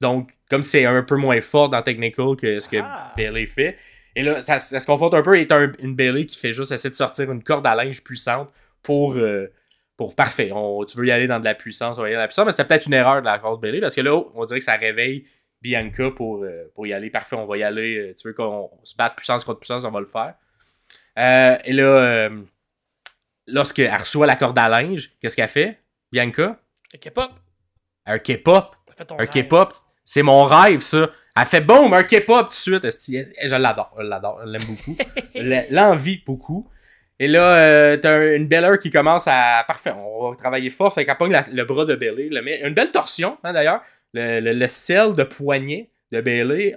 Donc, 0.00 0.30
comme 0.48 0.62
c'est 0.62 0.86
un 0.86 1.02
peu 1.02 1.16
moins 1.16 1.40
fort 1.42 1.68
dans 1.68 1.82
technical 1.82 2.36
que 2.36 2.58
ce 2.60 2.66
que 2.68 2.78
Ah. 2.82 3.12
Fait. 3.54 3.76
Et 4.16 4.22
là, 4.22 4.40
ça, 4.40 4.58
ça 4.58 4.80
se 4.80 4.86
confronte 4.86 5.12
un 5.14 5.22
peu 5.22 5.36
et 5.38 5.46
un- 5.50 5.72
une 5.78 5.94
Bailey 5.94 6.24
qui 6.26 6.38
fait 6.38 6.52
juste 6.52 6.72
essayer 6.72 6.90
de 6.90 6.94
sortir 6.96 7.30
une 7.30 7.42
corde 7.42 7.66
à 7.66 7.74
linge 7.74 8.02
puissante 8.02 8.50
pour. 8.82 9.16
euh, 9.16 9.48
pour 9.96 10.14
parfait, 10.16 10.50
on- 10.52 10.84
tu 10.84 10.96
veux 10.96 11.06
y 11.06 11.10
aller 11.12 11.26
dans 11.26 11.38
de 11.40 11.44
la 11.44 11.54
puissance, 11.54 11.98
on 11.98 12.02
va 12.02 12.08
y 12.08 12.10
aller 12.10 12.16
dans 12.16 12.22
la 12.22 12.28
puissance, 12.28 12.46
mais 12.46 12.52
c'est 12.52 12.64
peut-être 12.66 12.86
une 12.86 12.94
erreur 12.94 13.20
de 13.20 13.26
la 13.26 13.38
corde 13.38 13.60
Bailey 13.60 13.80
parce 13.80 13.94
que 13.94 14.00
là, 14.00 14.14
on 14.34 14.44
dirait 14.44 14.58
que 14.58 14.64
ça 14.64 14.74
réveille 14.76 15.26
Bianca 15.60 16.10
pour, 16.10 16.42
euh, 16.44 16.70
pour 16.74 16.86
y 16.86 16.92
aller. 16.92 17.08
Parfait, 17.10 17.36
on 17.36 17.46
va 17.46 17.56
y 17.56 17.62
aller. 17.62 17.96
euh, 18.10 18.14
Tu 18.20 18.26
veux 18.28 18.34
qu'on 18.34 18.70
se 18.84 18.96
batte 18.96 19.14
puissance 19.16 19.44
contre 19.44 19.60
puissance, 19.60 19.84
on 19.84 19.90
va 19.90 20.00
le 20.00 20.06
faire. 20.06 20.34
Euh, 21.18 21.56
et 21.64 21.72
là, 21.72 21.84
euh, 21.84 22.40
lorsqu'elle 23.46 23.94
reçoit 23.94 24.26
la 24.26 24.36
corde 24.36 24.58
à 24.58 24.68
linge, 24.68 25.10
qu'est-ce 25.20 25.36
qu'elle 25.36 25.48
fait, 25.48 25.78
Bianca? 26.10 26.58
Le 26.92 26.98
K-pop. 26.98 27.30
Un 28.06 28.18
K-pop. 28.18 28.76
Un. 29.18 29.26
K-pop, 29.26 29.72
c'est 30.04 30.22
mon 30.22 30.44
rêve, 30.44 30.80
ça. 30.80 31.08
Elle 31.36 31.46
fait 31.46 31.60
boum, 31.60 31.92
un 31.94 32.02
K-pop 32.04 32.48
tout 32.50 32.78
de 32.78 32.90
suite. 32.90 33.26
Je 33.42 33.54
l'adore, 33.54 33.94
je 33.98 34.02
l'adore, 34.02 34.40
je 34.44 34.48
l'aime 34.50 34.64
beaucoup. 34.64 34.96
L'envie 35.70 36.22
beaucoup. 36.26 36.68
Et 37.18 37.28
là, 37.28 37.56
euh, 37.56 37.96
t'as 37.96 38.14
un- 38.16 38.34
une 38.36 38.46
Belair 38.48 38.78
qui 38.78 38.90
commence 38.90 39.26
à. 39.28 39.64
Parfait, 39.66 39.92
on 39.96 40.30
va 40.30 40.36
travailler 40.36 40.70
fort. 40.70 40.92
Fait 40.92 41.04
qu'elle 41.04 41.16
pogne 41.16 41.32
la- 41.32 41.44
le 41.52 41.64
bras 41.64 41.84
de 41.84 41.94
Bailey. 41.94 42.28
Le. 42.30 42.66
Une 42.66 42.74
belle 42.74 42.90
torsion, 42.90 43.38
hein, 43.44 43.52
d'ailleurs. 43.52 43.82
Le, 44.14 44.40
le, 44.40 44.52
le 44.52 44.68
sel 44.68 45.12
de 45.14 45.22
poignet 45.22 45.90
de 46.10 46.20
Bailey 46.20 46.76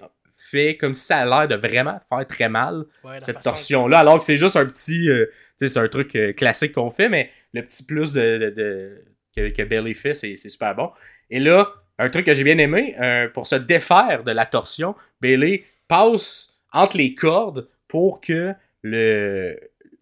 fait 0.52 0.78
comme 0.78 0.94
si 0.94 1.06
ça 1.08 1.18
a 1.18 1.26
l'air 1.26 1.48
de 1.48 1.56
vraiment 1.56 1.98
faire 2.10 2.28
très 2.28 2.48
mal 2.50 2.86
Ouais, 3.04 3.18
cette 3.22 3.42
torsion-là, 3.42 4.00
alors 4.00 4.20
que 4.20 4.24
c'est 4.26 4.38
juste 4.38 4.56
un 4.56 4.66
petit. 4.66 5.10
euh, 5.10 5.26
tu 5.60 5.68
sais, 5.68 5.74
c'est 5.74 5.80
un 5.80 5.88
truc 5.88 6.16
euh, 6.16 6.34
classique 6.34 6.74
qu'on 6.74 6.92
fait, 6.92 7.10
mais 7.10 7.30
le 7.54 7.62
petit 7.64 7.84
plus 7.86 8.14
de, 8.14 8.38
de- 8.38 8.50
de- 8.52 9.04
que, 9.36 9.50
que 9.50 9.64
Bailey 9.64 9.94
fait, 9.96 10.14
c'est 10.14 10.36
c'est 10.38 10.50
super 10.50 10.76
bon. 10.76 10.92
Et 11.30 11.40
là, 11.40 11.68
un 11.98 12.10
truc 12.10 12.26
que 12.26 12.34
j'ai 12.34 12.44
bien 12.44 12.58
aimé, 12.58 12.96
pour 13.34 13.48
se 13.48 13.56
défaire 13.56 14.24
de 14.24 14.32
la 14.32 14.46
torsion, 14.46 14.96
Bailey 15.22 15.64
passe 15.88 16.60
entre 16.72 16.98
les 16.98 17.14
cordes 17.16 17.68
pour 17.88 18.22
que 18.22 18.54
le, 18.82 19.58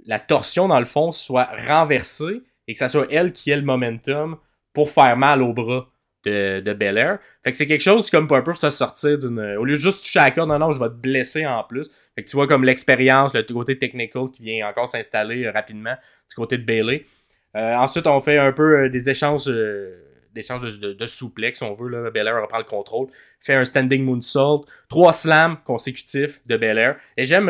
la 0.05 0.19
torsion, 0.19 0.67
dans 0.67 0.79
le 0.79 0.85
fond, 0.85 1.11
soit 1.11 1.49
renversée 1.67 2.41
et 2.67 2.73
que 2.73 2.79
ça 2.79 2.89
soit 2.89 3.07
elle 3.11 3.33
qui 3.33 3.51
ait 3.51 3.57
le 3.57 3.63
momentum 3.63 4.37
pour 4.73 4.89
faire 4.89 5.17
mal 5.17 5.41
au 5.41 5.53
bras 5.53 5.87
de, 6.25 6.61
de 6.61 6.73
Belair. 6.73 7.19
Fait 7.43 7.51
que 7.51 7.57
c'est 7.57 7.67
quelque 7.67 7.81
chose 7.81 8.09
comme 8.09 8.27
pour 8.27 8.37
un 8.37 8.41
peu 8.41 8.53
se 8.55 8.69
sortir 8.69 9.19
d'une. 9.19 9.39
Au 9.57 9.65
lieu 9.65 9.75
de 9.75 9.79
juste 9.79 10.03
toucher 10.03 10.19
à 10.19 10.25
la 10.25 10.31
corde, 10.31 10.49
non, 10.49 10.59
non, 10.59 10.71
je 10.71 10.79
vais 10.79 10.89
te 10.89 10.93
blesser 10.93 11.45
en 11.45 11.63
plus. 11.63 11.89
Fait 12.15 12.23
que 12.23 12.29
tu 12.29 12.35
vois 12.35 12.47
comme 12.47 12.63
l'expérience, 12.63 13.33
le 13.33 13.43
côté 13.43 13.77
technical 13.77 14.29
qui 14.31 14.43
vient 14.43 14.67
encore 14.67 14.87
s'installer 14.87 15.45
euh, 15.45 15.51
rapidement 15.51 15.95
du 16.29 16.35
côté 16.35 16.57
de 16.57 16.63
Bailey. 16.63 17.05
Euh, 17.55 17.75
ensuite, 17.75 18.07
on 18.07 18.21
fait 18.21 18.37
un 18.37 18.51
peu 18.51 18.85
euh, 18.85 18.89
des 18.89 19.09
échanges, 19.09 19.45
des 19.45 20.39
échanges 20.39 20.79
de, 20.79 21.05
souplex, 21.05 21.59
si 21.59 21.63
on 21.63 21.75
veut. 21.75 21.89
Là. 21.89 22.09
Belair 22.09 22.41
reprend 22.41 22.57
le 22.57 22.63
contrôle, 22.63 23.07
fait 23.39 23.55
un 23.55 23.65
standing 23.65 24.03
moonsault, 24.03 24.65
trois 24.89 25.13
slams 25.13 25.57
consécutifs 25.65 26.41
de 26.45 26.57
Belair. 26.57 26.95
Et 27.17 27.25
j'aime, 27.25 27.49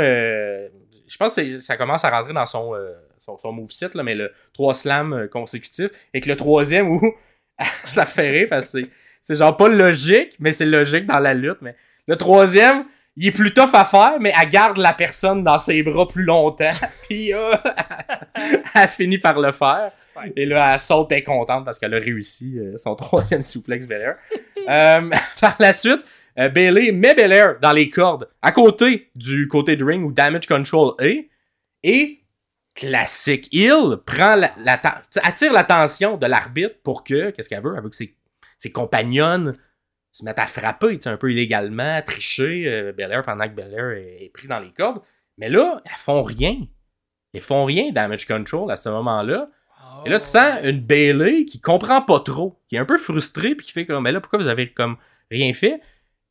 je 1.13 1.17
pense 1.19 1.35
que 1.35 1.59
ça 1.59 1.77
commence 1.77 2.03
à 2.03 2.09
rentrer 2.09 2.33
dans 2.33 2.47
son, 2.47 2.73
euh, 2.73 2.91
son, 3.19 3.37
son 3.37 3.51
moveset, 3.51 3.91
là, 3.93 4.01
mais 4.01 4.15
le 4.15 4.31
trois 4.51 4.73
slams 4.73 5.13
euh, 5.13 5.27
consécutifs. 5.27 5.91
Et 6.11 6.21
que 6.21 6.27
le 6.27 6.35
troisième 6.35 6.89
où 6.91 7.13
ça 7.91 8.07
fait 8.07 8.31
rire 8.31 8.47
parce 8.49 8.71
que 8.71 8.79
c'est- 9.21 9.35
genre 9.35 9.55
pas 9.55 9.67
logique, 9.69 10.35
mais 10.39 10.51
c'est 10.53 10.65
logique 10.65 11.05
dans 11.05 11.19
la 11.19 11.35
lutte. 11.35 11.59
Mais 11.61 11.75
le 12.07 12.15
troisième, 12.15 12.85
il 13.15 13.27
est 13.27 13.31
plus 13.31 13.53
tough 13.53 13.69
à 13.73 13.85
faire, 13.85 14.13
mais 14.19 14.33
elle 14.41 14.49
garde 14.49 14.77
la 14.77 14.91
personne 14.91 15.43
dans 15.43 15.59
ses 15.59 15.83
bras 15.83 16.07
plus 16.07 16.23
longtemps. 16.23 16.71
Puis 17.07 17.31
euh, 17.31 17.53
elle 18.73 18.87
finit 18.89 19.19
par 19.19 19.39
le 19.39 19.51
faire. 19.51 19.91
Ouais. 20.15 20.33
Et 20.35 20.45
là, 20.45 20.73
elle 20.73 20.79
saute, 20.79 21.11
est 21.11 21.23
contente 21.23 21.63
parce 21.65 21.77
qu'elle 21.79 21.93
a 21.93 21.99
réussi 21.99 22.57
euh, 22.59 22.77
son 22.77 22.95
troisième 22.95 23.41
souplex 23.43 23.85
Belair. 23.87 24.15
euh, 24.67 25.09
par 25.41 25.55
la 25.59 25.73
suite, 25.73 26.01
euh, 26.39 26.49
Bailey 26.49 26.91
met 26.91 27.13
Belair 27.13 27.59
dans 27.59 27.71
les 27.71 27.89
cordes, 27.89 28.29
à 28.41 28.51
côté 28.51 29.09
du 29.15 29.47
côté 29.47 29.75
du 29.75 29.83
ring 29.83 30.03
où 30.05 30.11
Damage 30.11 30.47
Control 30.47 30.93
est. 30.99 31.29
Et 31.83 32.21
classique 32.75 33.49
Hill 33.51 33.97
prend 34.05 34.35
la, 34.35 34.51
la- 34.57 34.81
attire 35.21 35.53
l'attention 35.53 36.17
de 36.17 36.25
l'arbitre 36.25 36.75
pour 36.83 37.03
que, 37.03 37.29
qu'est-ce 37.31 37.49
qu'elle 37.49 37.61
veut? 37.63 37.73
Elle 37.75 37.83
veut 37.83 37.89
que 37.89 37.95
ses, 37.95 38.15
ses 38.57 38.71
compagnonnes 38.71 39.57
se 40.11 40.23
mettent 40.25 40.39
à 40.39 40.45
frapper, 40.47 40.97
un 41.05 41.17
peu 41.17 41.31
illégalement, 41.31 42.01
tricher 42.03 42.65
euh, 42.67 42.93
Belair 42.93 43.23
pendant 43.23 43.47
que 43.47 43.53
Belair 43.53 43.91
est, 43.91 44.25
est 44.25 44.29
pris 44.29 44.47
dans 44.47 44.59
les 44.59 44.71
cordes. 44.71 45.01
Mais 45.37 45.49
là, 45.49 45.81
elles 45.85 45.91
font 45.97 46.23
rien. 46.23 46.55
Elles 47.33 47.41
font 47.41 47.65
rien, 47.65 47.91
Damage 47.91 48.27
Control, 48.27 48.71
à 48.71 48.75
ce 48.75 48.89
moment-là. 48.89 49.49
Et 50.05 50.09
là, 50.09 50.19
tu 50.19 50.27
sens 50.27 50.59
une 50.63 50.79
Bailey 50.81 51.45
qui 51.45 51.59
comprend 51.59 52.01
pas 52.01 52.19
trop, 52.19 52.59
qui 52.67 52.75
est 52.75 52.79
un 52.79 52.85
peu 52.85 52.97
frustrée, 52.97 53.55
puis 53.55 53.65
qui 53.65 53.71
fait 53.71 53.85
comme, 53.85 54.03
mais 54.03 54.11
là, 54.11 54.21
pourquoi 54.21 54.39
vous 54.39 54.47
avez 54.47 54.71
comme 54.71 54.97
rien 55.31 55.53
fait? 55.53 55.81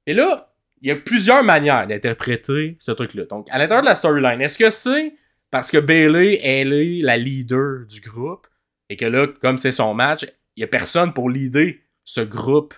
Et 0.06 0.14
là, 0.14 0.52
il 0.80 0.88
y 0.88 0.90
a 0.90 0.96
plusieurs 0.96 1.44
manières 1.44 1.86
d'interpréter 1.86 2.76
ce 2.80 2.90
truc-là. 2.92 3.24
Donc, 3.26 3.46
à 3.50 3.58
l'intérieur 3.58 3.82
de 3.82 3.88
la 3.88 3.94
storyline, 3.94 4.40
est-ce 4.40 4.58
que 4.58 4.70
c'est 4.70 5.14
parce 5.50 5.70
que 5.70 5.78
Bailey, 5.78 6.40
elle 6.42 6.72
est 6.72 7.02
la 7.02 7.16
leader 7.16 7.86
du 7.86 8.00
groupe, 8.00 8.46
et 8.88 8.96
que 8.96 9.04
là, 9.04 9.26
comme 9.40 9.58
c'est 9.58 9.70
son 9.70 9.94
match, 9.94 10.24
il 10.56 10.60
y 10.60 10.64
a 10.64 10.66
personne 10.66 11.12
pour 11.12 11.30
leader 11.30 11.72
ce 12.04 12.20
groupe 12.20 12.74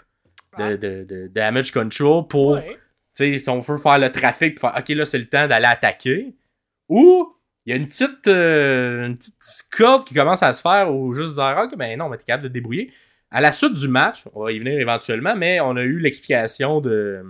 de, 0.58 0.76
de- 0.76 1.04
de 1.04 1.26
damage 1.28 1.72
control 1.72 2.26
pour 2.28 2.52
Ouais. 2.52 2.76
tu 3.16 3.32
sais, 3.32 3.38
si 3.38 3.48
on 3.48 3.58
veut 3.60 3.78
faire 3.78 3.98
le 3.98 4.10
trafic, 4.10 4.58
pour 4.60 4.70
faire, 4.70 4.78
ok, 4.80 4.88
là, 4.90 5.04
c'est 5.04 5.18
le 5.18 5.26
temps 5.28 5.46
d'aller 5.48 5.66
attaquer. 5.66 6.34
Ou 6.88 7.34
il 7.66 7.70
y 7.70 7.72
a 7.72 7.76
une 7.76 7.86
petite, 7.86 8.28
euh, 8.28 9.06
une 9.06 9.16
petite 9.16 9.36
discorde 9.40 10.04
qui 10.04 10.14
commence 10.14 10.42
à 10.42 10.52
se 10.52 10.60
faire 10.60 10.92
ou 10.94 11.12
juste 11.14 11.34
dire, 11.34 11.56
ok, 11.64 11.76
ben 11.76 11.98
non, 11.98 12.08
mais 12.08 12.18
t'es 12.18 12.24
capable 12.24 12.44
de 12.44 12.48
te 12.48 12.52
débrouiller. 12.52 12.92
À 13.34 13.40
la 13.40 13.50
suite 13.50 13.74
du 13.74 13.88
match, 13.88 14.22
on 14.32 14.44
va 14.44 14.52
y 14.52 14.60
venir 14.60 14.78
éventuellement, 14.78 15.34
mais 15.34 15.58
on 15.58 15.74
a 15.74 15.82
eu 15.82 15.98
l'explication 15.98 16.80
de 16.80 16.90
euh, 16.90 17.22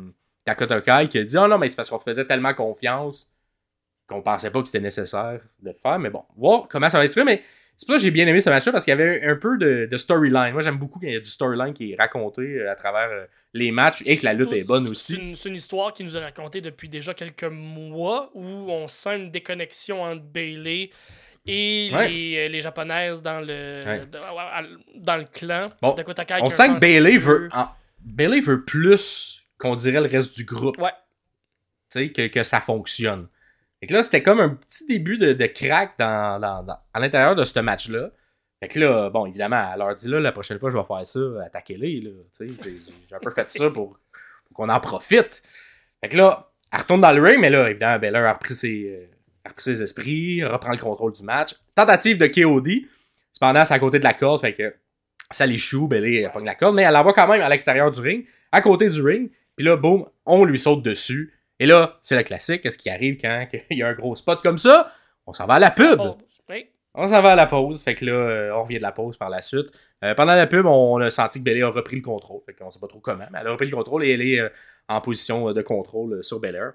Dakota 0.47 0.83
Kai 0.83 1.09
qui 1.09 1.17
a 1.17 1.25
dit, 1.25 1.38
oh 1.38 1.49
non, 1.49 1.57
mais 1.57 1.71
c'est 1.71 1.77
parce 1.77 1.88
qu'on 1.88 1.99
faisait 1.99 2.27
tellement 2.27 2.53
confiance 2.53 3.27
qu'on 4.07 4.21
pensait 4.21 4.51
pas 4.51 4.61
que 4.61 4.69
c'était 4.69 4.85
nécessaire 4.85 5.40
de 5.62 5.71
le 5.71 5.77
faire. 5.83 5.99
Mais 5.99 6.11
bon, 6.11 6.23
voir 6.37 6.69
comment 6.69 6.90
ça 6.90 6.99
va 6.99 7.07
se 7.07 7.14
faire. 7.14 7.25
Mais 7.25 7.43
c'est 7.75 7.87
pour 7.87 7.95
ça 7.95 7.97
que 7.97 8.03
j'ai 8.03 8.11
bien 8.11 8.27
aimé 8.27 8.43
ce 8.43 8.51
match-là 8.51 8.71
parce 8.71 8.85
qu'il 8.85 8.90
y 8.90 9.01
avait 9.01 9.25
un 9.25 9.37
peu 9.37 9.57
de, 9.57 9.97
storyline. 9.97 10.53
Moi, 10.53 10.61
j'aime 10.61 10.77
beaucoup 10.77 10.99
quand 10.99 11.07
il 11.07 11.14
y 11.14 11.17
a 11.17 11.21
du 11.21 11.25
storyline 11.25 11.73
qui 11.73 11.93
est 11.93 11.97
raconté 11.99 12.43
euh, 12.43 12.71
à 12.71 12.75
travers 12.75 13.09
euh, 13.11 13.25
les 13.55 13.71
matchs 13.71 14.03
et 14.05 14.19
que 14.19 14.27
la 14.27 14.35
lutte 14.35 14.53
est 14.53 14.64
bonne 14.64 14.87
aussi. 14.88 15.35
C'est 15.35 15.49
une 15.49 15.55
histoire 15.55 15.95
qui 15.95 16.05
nous 16.05 16.19
est 16.19 16.23
racontée 16.23 16.61
depuis 16.61 16.90
déjà 16.90 17.14
quelques 17.14 17.45
mois 17.45 18.31
où 18.35 18.45
on 18.45 18.88
sent 18.88 19.17
une 19.17 19.31
déconnexion 19.31 20.03
entre 20.03 20.21
Bailey 20.23 20.90
et 21.46 21.90
Ouais. 21.92 22.09
les, 22.09 22.37
euh, 22.38 22.48
les 22.48 22.61
japonaises 22.61 23.20
dans 23.22 23.40
le, 23.40 23.80
Ouais. 23.85 24.02
dans, 24.96 25.16
le 25.16 25.24
clan. 25.24 25.62
Bon, 25.83 25.94
Kai 25.94 26.04
On 26.40 26.50
sent 26.50 26.68
que 26.68 26.78
Bailey 26.78 27.18
veut, 27.18 27.48
en- 27.52 27.68
Bailey 28.00 28.40
veut 28.40 28.64
plus 28.64 29.42
qu'on 29.59 29.76
dirait 29.76 30.00
le 30.00 30.09
reste 30.09 30.35
du 30.37 30.44
groupe. 30.44 30.78
Ouais. 30.78 30.90
Tu 31.90 31.98
sais, 32.07 32.12
que, 32.12 32.26
que 32.28 32.44
ça 32.44 32.61
fonctionne. 32.61 33.28
Fait 33.80 33.87
que 33.87 33.92
là, 33.94 34.02
c'était 34.02 34.22
comme 34.22 34.40
un 34.40 34.50
petit 34.50 34.87
début 34.87 35.18
de, 35.18 35.33
de 35.35 35.46
crack 35.46 35.92
dans, 35.98 36.40
dans- 36.40 36.62
dans- 36.62 36.78
à 36.92 37.00
l'intérieur 37.00 37.35
de 37.37 37.44
ce 37.44 37.59
match-là. 37.61 38.11
Fait 38.61 38.68
que 38.68 38.80
là, 38.80 39.11
bon, 39.11 39.26
évidemment, 39.26 39.70
elle 39.72 39.78
leur 39.78 39.94
dit 39.94 40.09
là, 40.09 40.20
la 40.20 40.33
prochaine 40.33 40.59
fois, 40.59 40.70
je 40.70 40.78
vais 40.78 40.85
faire 40.85 41.04
ça, 41.07 41.20
attaquez-les, 41.44 42.02
j'ai 42.40 43.14
un 43.14 43.18
peu 43.20 43.30
fait 43.30 43.50
ça 43.50 43.68
pour, 43.70 43.98
pour 44.46 44.54
qu'on 44.54 44.70
en 44.70 44.80
profite. 44.80 45.42
Fait 46.00 46.09
que 46.09 46.16
là, 46.16 46.50
elle 46.72 46.80
retourne 46.80 47.02
dans 47.02 47.12
le 47.12 47.20
ring, 47.22 47.38
mais 47.40 47.50
là, 47.50 47.68
évidemment, 47.68 47.98
Baylor 47.98 48.24
a 48.24 48.33
repris 48.33 48.54
ses, 48.54 48.88
euh, 48.88 49.13
repris 49.48 49.62
ses 49.62 49.83
esprits, 49.83 50.44
reprend 50.44 50.72
le 50.72 50.78
contrôle 50.78 51.12
du 51.12 51.22
match. 51.22 51.54
Tentative 51.74 52.18
de 52.18 52.26
KOD. 52.26 52.68
Cependant, 53.33 53.64
c'est 53.64 53.74
à 53.74 53.78
côté 53.78 53.98
de 53.98 54.04
la 54.04 54.14
corde, 54.14 54.40
fait 54.40 54.52
que 54.52 54.74
ça 55.30 55.46
l'échoue, 55.46 55.88
Bailey 55.88 56.22
elle 56.22 56.30
pogne 56.30 56.44
la 56.44 56.54
corde, 56.54 56.74
mais 56.74 56.83
elle 56.83 56.92
l'envoie 56.92 57.12
quand 57.12 57.26
même 57.26 57.40
à 57.40 57.48
l'extérieur 57.48 57.90
du 57.90 58.00
ring, 58.00 58.26
à 58.52 58.61
côté 58.61 58.88
du 58.88 59.02
ring. 59.02 59.30
Puis 59.57 59.64
là, 59.64 59.76
boum, 59.76 60.07
on 60.26 60.44
lui 60.44 60.59
saute 60.59 60.83
dessus. 60.83 61.33
Et 61.59 61.66
là, 61.66 61.98
c'est 62.02 62.16
le 62.16 62.22
classique. 62.22 62.62
Qu'est-ce 62.62 62.78
qui 62.78 62.90
arrive 62.90 63.18
quand 63.20 63.46
il 63.70 63.78
y 63.78 63.83
a 63.83 63.88
un 63.88 63.94
gros 63.94 64.14
spot 64.14 64.40
comme 64.42 64.59
ça? 64.59 64.92
On 65.26 65.33
s'en 65.33 65.46
va 65.46 65.54
à 65.54 65.59
la 65.59 65.70
pub. 65.70 66.00
On 66.96 67.09
s'en 67.09 67.22
va 67.22 67.33
à 67.33 67.35
la 67.35 67.46
pause. 67.46 67.83
Fait 67.83 67.96
que 67.96 68.04
là, 68.04 68.12
euh, 68.12 68.52
on 68.54 68.62
revient 68.62 68.76
de 68.76 68.83
la 68.83 68.92
pause 68.92 69.16
par 69.16 69.28
la 69.28 69.42
suite. 69.42 69.66
Euh, 70.04 70.14
pendant 70.14 70.35
la 70.35 70.46
pub, 70.46 70.64
on 70.64 71.00
a 71.00 71.11
senti 71.11 71.40
que 71.40 71.44
Bailey 71.44 71.62
a 71.62 71.68
repris 71.68 71.96
le 71.96 72.02
contrôle. 72.02 72.40
Fait 72.46 72.54
qu'on 72.54 72.70
sait 72.70 72.78
pas 72.78 72.87
trop 72.87 73.00
comment, 73.00 73.24
mais 73.33 73.38
elle 73.40 73.48
a 73.48 73.50
repris 73.50 73.68
le 73.68 73.74
contrôle 73.76 74.04
et 74.04 74.12
elle 74.12 74.22
est 74.22 74.38
euh, 74.38 74.48
en 74.88 75.00
position 75.00 75.48
euh, 75.48 75.54
de 75.54 75.62
contrôle 75.62 76.14
euh, 76.14 76.22
sur 76.22 76.40
Belair. 76.40 76.72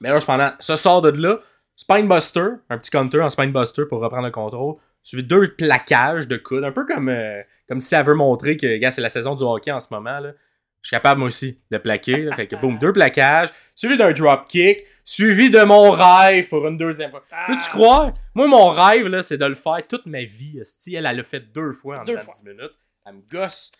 Mais 0.00 0.10
là, 0.10 0.20
cependant, 0.20 0.50
ça 0.58 0.76
sort 0.76 1.02
de 1.02 1.10
là. 1.10 1.40
Spinebuster, 1.82 2.46
un 2.70 2.78
petit 2.78 2.90
counter 2.90 3.20
en 3.20 3.30
Spinebuster 3.30 3.84
pour 3.88 4.00
reprendre 4.00 4.24
le 4.24 4.30
contrôle. 4.30 4.76
Suivi 5.02 5.22
de 5.24 5.28
deux 5.28 5.48
plaquages 5.54 6.28
de 6.28 6.36
coudes. 6.36 6.64
Un 6.64 6.72
peu 6.72 6.86
comme, 6.86 7.08
euh, 7.08 7.42
comme 7.68 7.80
si 7.80 7.94
elle 7.94 8.04
veut 8.06 8.14
montrer 8.14 8.56
que, 8.56 8.76
gars, 8.78 8.92
c'est 8.92 9.00
la 9.00 9.08
saison 9.08 9.34
du 9.34 9.42
hockey 9.42 9.72
en 9.72 9.80
ce 9.80 9.88
moment. 9.90 10.20
Là. 10.20 10.32
Je 10.80 10.88
suis 10.88 10.96
capable, 10.96 11.18
moi 11.20 11.26
aussi, 11.28 11.60
de 11.70 11.78
plaquer. 11.78 12.18
là. 12.22 12.34
Fait 12.36 12.46
que, 12.46 12.56
boum, 12.56 12.78
deux 12.78 12.92
plaquages. 12.92 13.48
Suivi 13.74 13.96
d'un 13.96 14.12
drop 14.12 14.46
kick. 14.48 14.84
Suivi 15.04 15.50
de 15.50 15.62
mon 15.62 15.90
rêve 15.90 16.48
pour 16.48 16.66
une 16.68 16.78
deuxième 16.78 17.10
fois. 17.10 17.24
Peux-tu 17.48 17.58
Ah, 17.64 17.68
croire? 17.70 18.12
Moi, 18.34 18.46
mon 18.46 18.68
rêve, 18.68 19.06
là, 19.08 19.22
c'est 19.22 19.38
de 19.38 19.44
le 19.46 19.56
faire 19.56 19.78
toute 19.88 20.06
ma 20.06 20.22
vie. 20.22 20.60
Elle, 20.86 21.06
elle 21.06 21.16
l'a 21.16 21.22
fait 21.24 21.40
deux 21.52 21.72
fois 21.72 22.00
en 22.00 22.04
Deux 22.04 22.16
fois. 22.18 22.34
10 22.36 22.44
minutes. 22.44 22.72
Elle 23.04 23.14
me 23.14 23.22
gosse. 23.28 23.72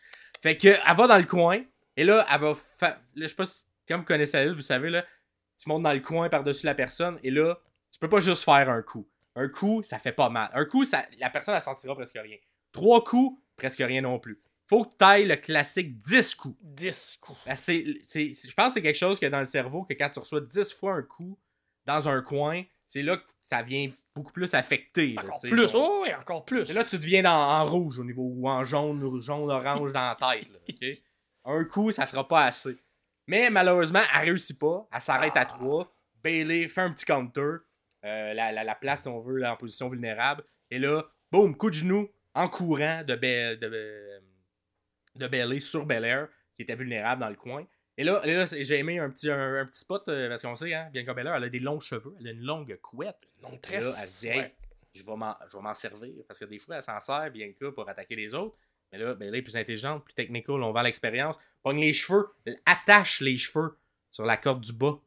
Fait 0.42 0.56
que, 0.56 0.68
elle 0.68 0.96
va 0.96 1.06
dans 1.06 1.18
le 1.18 1.24
coin. 1.24 1.60
Et 1.96 2.02
là, 2.02 2.26
elle 2.32 2.40
va 2.40 2.54
faire. 2.78 2.96
Là, 3.14 3.22
je 3.22 3.26
sais 3.28 3.34
pas 3.36 3.44
si. 3.44 3.66
Quand 3.88 3.98
vous 3.98 4.04
connaissez 4.04 4.36
la 4.38 4.44
lutte, 4.46 4.56
vous 4.56 4.60
savez, 4.62 4.90
là, 4.90 5.04
tu 5.60 5.68
montes 5.68 5.82
dans 5.82 5.92
le 5.92 6.00
coin 6.00 6.28
par-dessus 6.28 6.66
la 6.66 6.74
personne. 6.74 7.18
Et 7.22 7.30
là, 7.30 7.58
peux 8.02 8.08
pas 8.08 8.20
juste 8.20 8.44
faire 8.44 8.68
un 8.68 8.82
coup. 8.82 9.06
Un 9.34 9.48
coup, 9.48 9.82
ça 9.82 9.98
fait 9.98 10.12
pas 10.12 10.28
mal. 10.28 10.50
Un 10.54 10.64
coup, 10.66 10.84
ça, 10.84 11.06
la 11.18 11.30
personne, 11.30 11.54
elle 11.54 11.60
sentira 11.62 11.94
presque 11.94 12.18
rien. 12.22 12.36
Trois 12.70 13.02
coups, 13.02 13.40
presque 13.56 13.78
rien 13.80 14.02
non 14.02 14.18
plus. 14.18 14.40
Faut 14.68 14.84
que 14.84 14.90
tu 14.98 15.04
ailles 15.04 15.26
le 15.26 15.36
classique 15.36 15.98
10 15.98 16.34
coups. 16.34 16.56
10 16.62 17.18
coups. 17.20 17.38
Ben, 17.46 17.56
c'est, 17.56 17.84
c'est- 18.06 18.32
je 18.48 18.54
pense 18.54 18.68
que 18.68 18.74
c'est 18.74 18.82
quelque 18.82 18.96
chose 18.98 19.18
que 19.18 19.26
dans 19.26 19.38
le 19.38 19.44
cerveau, 19.44 19.84
que 19.84 19.94
quand 19.94 20.08
tu 20.10 20.18
reçois 20.18 20.40
10 20.40 20.72
fois 20.72 20.94
un 20.94 21.02
coup 21.02 21.38
dans 21.84 22.08
un 22.08 22.22
coin, 22.22 22.62
c'est 22.86 23.02
là 23.02 23.16
que 23.16 23.24
ça 23.42 23.62
vient 23.62 23.88
beaucoup 24.14 24.32
plus 24.32 24.52
affecter. 24.54 25.14
là, 25.14 25.22
Encore 25.24 25.40
plus. 25.40 25.70
Oh, 25.74 26.00
oui, 26.04 26.14
encore 26.14 26.44
plus. 26.44 26.70
Et 26.70 26.74
là, 26.74 26.84
tu 26.84 26.98
deviens 26.98 27.22
dans- 27.22 27.30
en 27.34 27.64
rouge 27.64 27.98
au 27.98 28.04
niveau, 28.04 28.22
ou 28.34 28.48
en 28.48 28.64
jaune, 28.64 29.20
jaune, 29.20 29.50
orange 29.50 29.92
dans 29.92 30.00
la 30.00 30.14
tête. 30.14 30.48
là? 30.50 30.58
Un 31.44 31.64
coup, 31.64 31.90
ça 31.90 32.06
fera 32.06 32.26
pas 32.28 32.44
assez. 32.44 32.76
Mais 33.26 33.50
malheureusement, 33.50 34.00
elle 34.14 34.26
réussit 34.28 34.58
pas. 34.58 34.86
Elle 34.92 35.00
s'arrête 35.00 35.36
à 35.36 35.44
3. 35.44 35.92
Bailey 36.22 36.68
fait 36.68 36.80
un 36.82 36.92
petit 36.92 37.04
counter. 37.04 37.56
Euh, 38.04 38.34
la, 38.34 38.50
la- 38.52 38.64
la 38.64 38.74
place, 38.74 39.02
si 39.02 39.08
on 39.08 39.20
veut, 39.20 39.36
là, 39.36 39.52
en 39.52 39.56
position 39.56 39.88
vulnérable. 39.88 40.42
Et 40.70 40.78
là, 40.78 41.04
boum, 41.30 41.56
coup 41.56 41.70
de 41.70 41.74
genou 41.74 42.08
en 42.34 42.48
courant 42.48 43.02
de, 43.04 43.14
Ba- 43.14 43.56
de, 43.56 44.20
de 45.16 45.26
Bailey 45.28 45.60
sur 45.60 45.86
Belair, 45.86 46.28
qui 46.56 46.62
était 46.62 46.74
vulnérable 46.76 47.20
dans 47.20 47.28
le 47.28 47.36
coin. 47.36 47.66
Et 47.98 48.04
là, 48.04 48.22
j'ai 48.46 48.78
aimé 48.78 48.98
un 48.98 49.10
petit, 49.10 49.30
un, 49.30 49.54
un 49.60 49.66
petit 49.66 49.80
spot, 49.80 50.08
euh, 50.08 50.28
parce 50.30 50.42
qu'on 50.42 50.56
sait, 50.56 50.72
hein, 50.72 50.88
Bianca 50.92 51.12
Belair, 51.14 51.34
elle 51.36 51.44
a 51.44 51.48
des 51.48 51.60
longs 51.60 51.78
cheveux, 51.80 52.14
elle 52.18 52.28
a 52.28 52.30
une 52.30 52.42
longue 52.42 52.76
couette. 52.80 53.28
Donc, 53.42 53.54
Et 53.54 53.58
très. 53.60 53.80
là, 53.80 53.86
elle 54.00 54.08
se 54.08 54.20
dit, 54.20 54.28
hey, 54.28 54.38
ouais. 54.40 54.54
je 54.94 55.04
vais 55.04 55.14
m'en 55.16 55.74
servir. 55.74 56.24
Parce 56.26 56.40
que 56.40 56.46
des 56.46 56.58
fois, 56.58 56.76
elle 56.76 56.82
s'en 56.82 56.98
sert, 57.00 57.30
Bianca, 57.30 57.70
pour 57.72 57.88
attaquer 57.88 58.16
les 58.16 58.32
autres. 58.34 58.56
Mais 58.90 58.98
là, 58.98 59.14
elle 59.20 59.34
est 59.34 59.42
plus 59.42 59.56
intelligente, 59.56 60.04
plus 60.04 60.14
technical, 60.14 60.62
on 60.62 60.72
vend 60.72 60.82
l'expérience. 60.82 61.38
Pogne 61.62 61.80
les 61.80 61.92
cheveux, 61.92 62.28
elle 62.44 62.58
attache 62.66 63.20
les 63.20 63.36
cheveux 63.36 63.76
sur 64.10 64.24
la 64.24 64.36
corde 64.38 64.62
du 64.62 64.72
bas. 64.72 64.98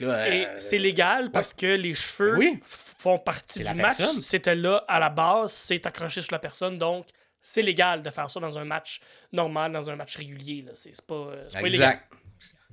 Là, 0.00 0.28
Et 0.28 0.46
euh, 0.46 0.58
c'est 0.58 0.78
légal 0.78 1.30
parce 1.30 1.52
que 1.52 1.66
les 1.66 1.94
cheveux 1.94 2.36
oui. 2.36 2.58
font 2.64 3.18
partie 3.18 3.62
du 3.62 3.74
match. 3.74 4.02
C'était 4.22 4.56
là 4.56 4.84
à 4.88 4.98
la 4.98 5.08
base, 5.08 5.52
c'est 5.52 5.86
accroché 5.86 6.20
sur 6.20 6.32
la 6.32 6.38
personne, 6.38 6.78
donc 6.78 7.06
c'est 7.40 7.62
légal 7.62 8.02
de 8.02 8.10
faire 8.10 8.28
ça 8.28 8.40
dans 8.40 8.58
un 8.58 8.64
match 8.64 9.00
normal, 9.32 9.72
dans 9.72 9.90
un 9.90 9.96
match 9.96 10.16
régulier. 10.16 10.62
là. 10.62 10.72
C'est 10.74 11.00
pas, 11.06 11.14
euh, 11.14 11.48
pas 11.52 11.60
illégal. 11.60 11.92
Exact. 11.92 12.12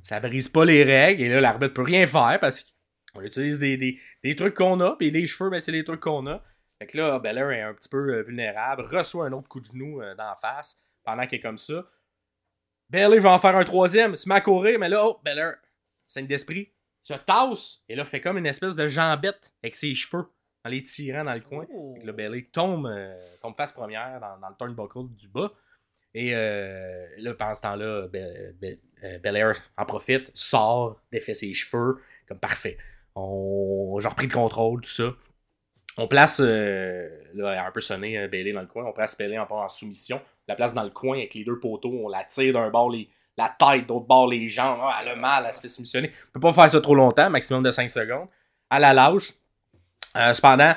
Ça 0.03 0.19
brise 0.19 0.49
pas 0.49 0.65
les 0.65 0.83
règles, 0.83 1.21
et 1.21 1.29
là, 1.29 1.41
l'arbitre 1.41 1.75
peut 1.75 1.83
rien 1.83 2.07
faire 2.07 2.39
parce 2.41 2.65
qu'on 3.13 3.21
utilise 3.21 3.59
des, 3.59 3.77
des, 3.77 3.99
des 4.23 4.35
trucs 4.35 4.55
qu'on 4.55 4.79
a, 4.79 4.95
puis 4.95 5.11
les 5.11 5.27
cheveux, 5.27 5.51
ben, 5.51 5.59
c'est 5.59 5.71
les 5.71 5.83
trucs 5.83 5.99
qu'on 5.99 6.25
a. 6.25 6.41
Fait 6.79 6.87
que 6.87 6.97
là, 6.97 7.19
Belair 7.19 7.51
est 7.51 7.61
un 7.61 7.75
petit 7.75 7.89
peu 7.89 8.15
euh, 8.15 8.23
vulnérable, 8.23 8.83
reçoit 8.83 9.27
un 9.27 9.33
autre 9.33 9.47
coup 9.47 9.59
de 9.59 9.65
genou 9.65 10.01
euh, 10.01 10.15
dans 10.15 10.23
la 10.23 10.39
face 10.41 10.75
pendant 11.03 11.27
qu'elle 11.27 11.37
est 11.37 11.41
comme 11.41 11.59
ça. 11.59 11.85
Belair 12.89 13.21
va 13.21 13.33
en 13.33 13.39
faire 13.39 13.55
un 13.55 13.63
troisième, 13.63 14.15
se 14.15 14.27
met 14.27 14.35
à 14.35 14.41
courir, 14.41 14.79
mais 14.79 14.89
là, 14.89 15.05
oh, 15.05 15.19
Belair, 15.23 15.57
scène 16.07 16.25
d'esprit, 16.25 16.73
se 17.01 17.13
tasse, 17.13 17.81
et 17.89 17.95
là, 17.95 18.05
fait 18.05 18.21
comme 18.21 18.37
une 18.37 18.45
espèce 18.45 18.75
de 18.75 18.87
jambette 18.87 19.53
avec 19.63 19.75
ses 19.75 19.93
cheveux 19.95 20.25
en 20.63 20.69
les 20.69 20.83
tirant 20.83 21.23
dans 21.23 21.33
le 21.33 21.39
coin. 21.39 21.65
Oh. 21.73 21.97
Là, 22.03 22.11
Bailey 22.13 22.47
tombe, 22.51 22.85
euh, 22.85 23.35
tombe 23.41 23.55
face 23.55 23.71
première 23.71 24.19
dans, 24.19 24.37
dans 24.39 24.49
le 24.49 24.55
turnbuckle 24.55 25.13
du 25.15 25.27
bas. 25.27 25.51
Et 26.13 26.35
euh, 26.35 27.07
là, 27.17 27.33
pendant 27.33 27.55
ce 27.55 27.61
temps-là, 27.61 28.07
Be- 28.07 28.59
Be- 28.59 28.79
euh, 29.03 29.19
Belair 29.19 29.55
en 29.77 29.85
profite, 29.85 30.29
sort, 30.33 31.01
défait 31.11 31.33
ses 31.33 31.53
cheveux, 31.53 32.01
comme 32.27 32.39
parfait. 32.39 32.77
On, 33.15 33.97
j'ai 33.99 34.07
repris 34.07 34.27
le 34.27 34.33
contrôle, 34.33 34.81
tout 34.81 34.89
ça. 34.89 35.15
On 35.97 36.07
place, 36.07 36.39
euh, 36.41 37.09
là, 37.33 37.65
un 37.65 37.71
peu 37.71 37.81
sonné 37.81 38.27
Bailey 38.27 38.53
dans 38.53 38.61
le 38.61 38.67
coin, 38.67 38.85
on 38.85 38.93
place 38.93 39.17
Bailey 39.17 39.39
en, 39.39 39.47
en 39.49 39.67
soumission, 39.67 40.21
la 40.47 40.55
place 40.55 40.73
dans 40.73 40.83
le 40.83 40.89
coin 40.89 41.17
avec 41.17 41.33
les 41.33 41.43
deux 41.43 41.59
poteaux, 41.59 41.91
on 42.05 42.07
la 42.07 42.23
tire 42.23 42.53
d'un 42.53 42.69
bord 42.69 42.89
les, 42.89 43.09
la 43.37 43.55
tête, 43.57 43.87
d'autre 43.87 44.05
bord 44.05 44.27
les 44.27 44.47
jambes. 44.47 44.79
Ah, 44.81 44.99
elle 45.01 45.09
a 45.09 45.15
mal, 45.15 45.43
elle 45.47 45.53
se 45.53 45.61
fait 45.61 45.67
soumissionner. 45.67 46.11
On 46.29 46.39
peut 46.39 46.39
pas 46.39 46.53
faire 46.53 46.69
ça 46.69 46.81
trop 46.81 46.95
longtemps, 46.95 47.29
maximum 47.29 47.63
de 47.63 47.71
5 47.71 47.89
secondes. 47.89 48.27
À 48.69 48.79
la 48.79 48.93
lâche. 48.93 49.33
Euh, 50.15 50.33
cependant, 50.33 50.75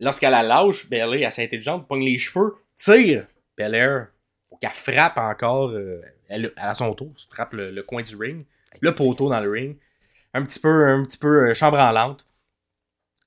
lorsqu'elle 0.00 0.32
la 0.32 0.42
lâche, 0.42 0.88
Bailey, 0.88 1.22
elle 1.22 1.32
s'est 1.32 1.44
intelligente, 1.44 1.86
pogne 1.86 2.04
les 2.04 2.18
cheveux, 2.18 2.56
tire 2.74 3.26
Belair 3.56 4.08
pour 4.48 4.60
qu'elle 4.60 4.70
frappe 4.70 5.18
encore, 5.18 5.70
euh, 5.70 6.02
elle, 6.28 6.52
à 6.56 6.74
son 6.74 6.92
tour, 6.94 7.12
frappe 7.30 7.52
le, 7.54 7.70
le 7.70 7.82
coin 7.82 8.02
du 8.02 8.16
ring, 8.16 8.44
le 8.80 8.94
poteau 8.94 9.28
dans 9.28 9.40
le 9.40 9.50
ring. 9.50 9.76
Un 10.34 10.44
petit 10.44 10.60
peu, 10.60 10.88
un 10.88 11.04
petit 11.04 11.18
peu 11.18 11.48
euh, 11.48 11.54
chambre 11.54 11.78
en 11.78 11.92
lente. 11.92 12.26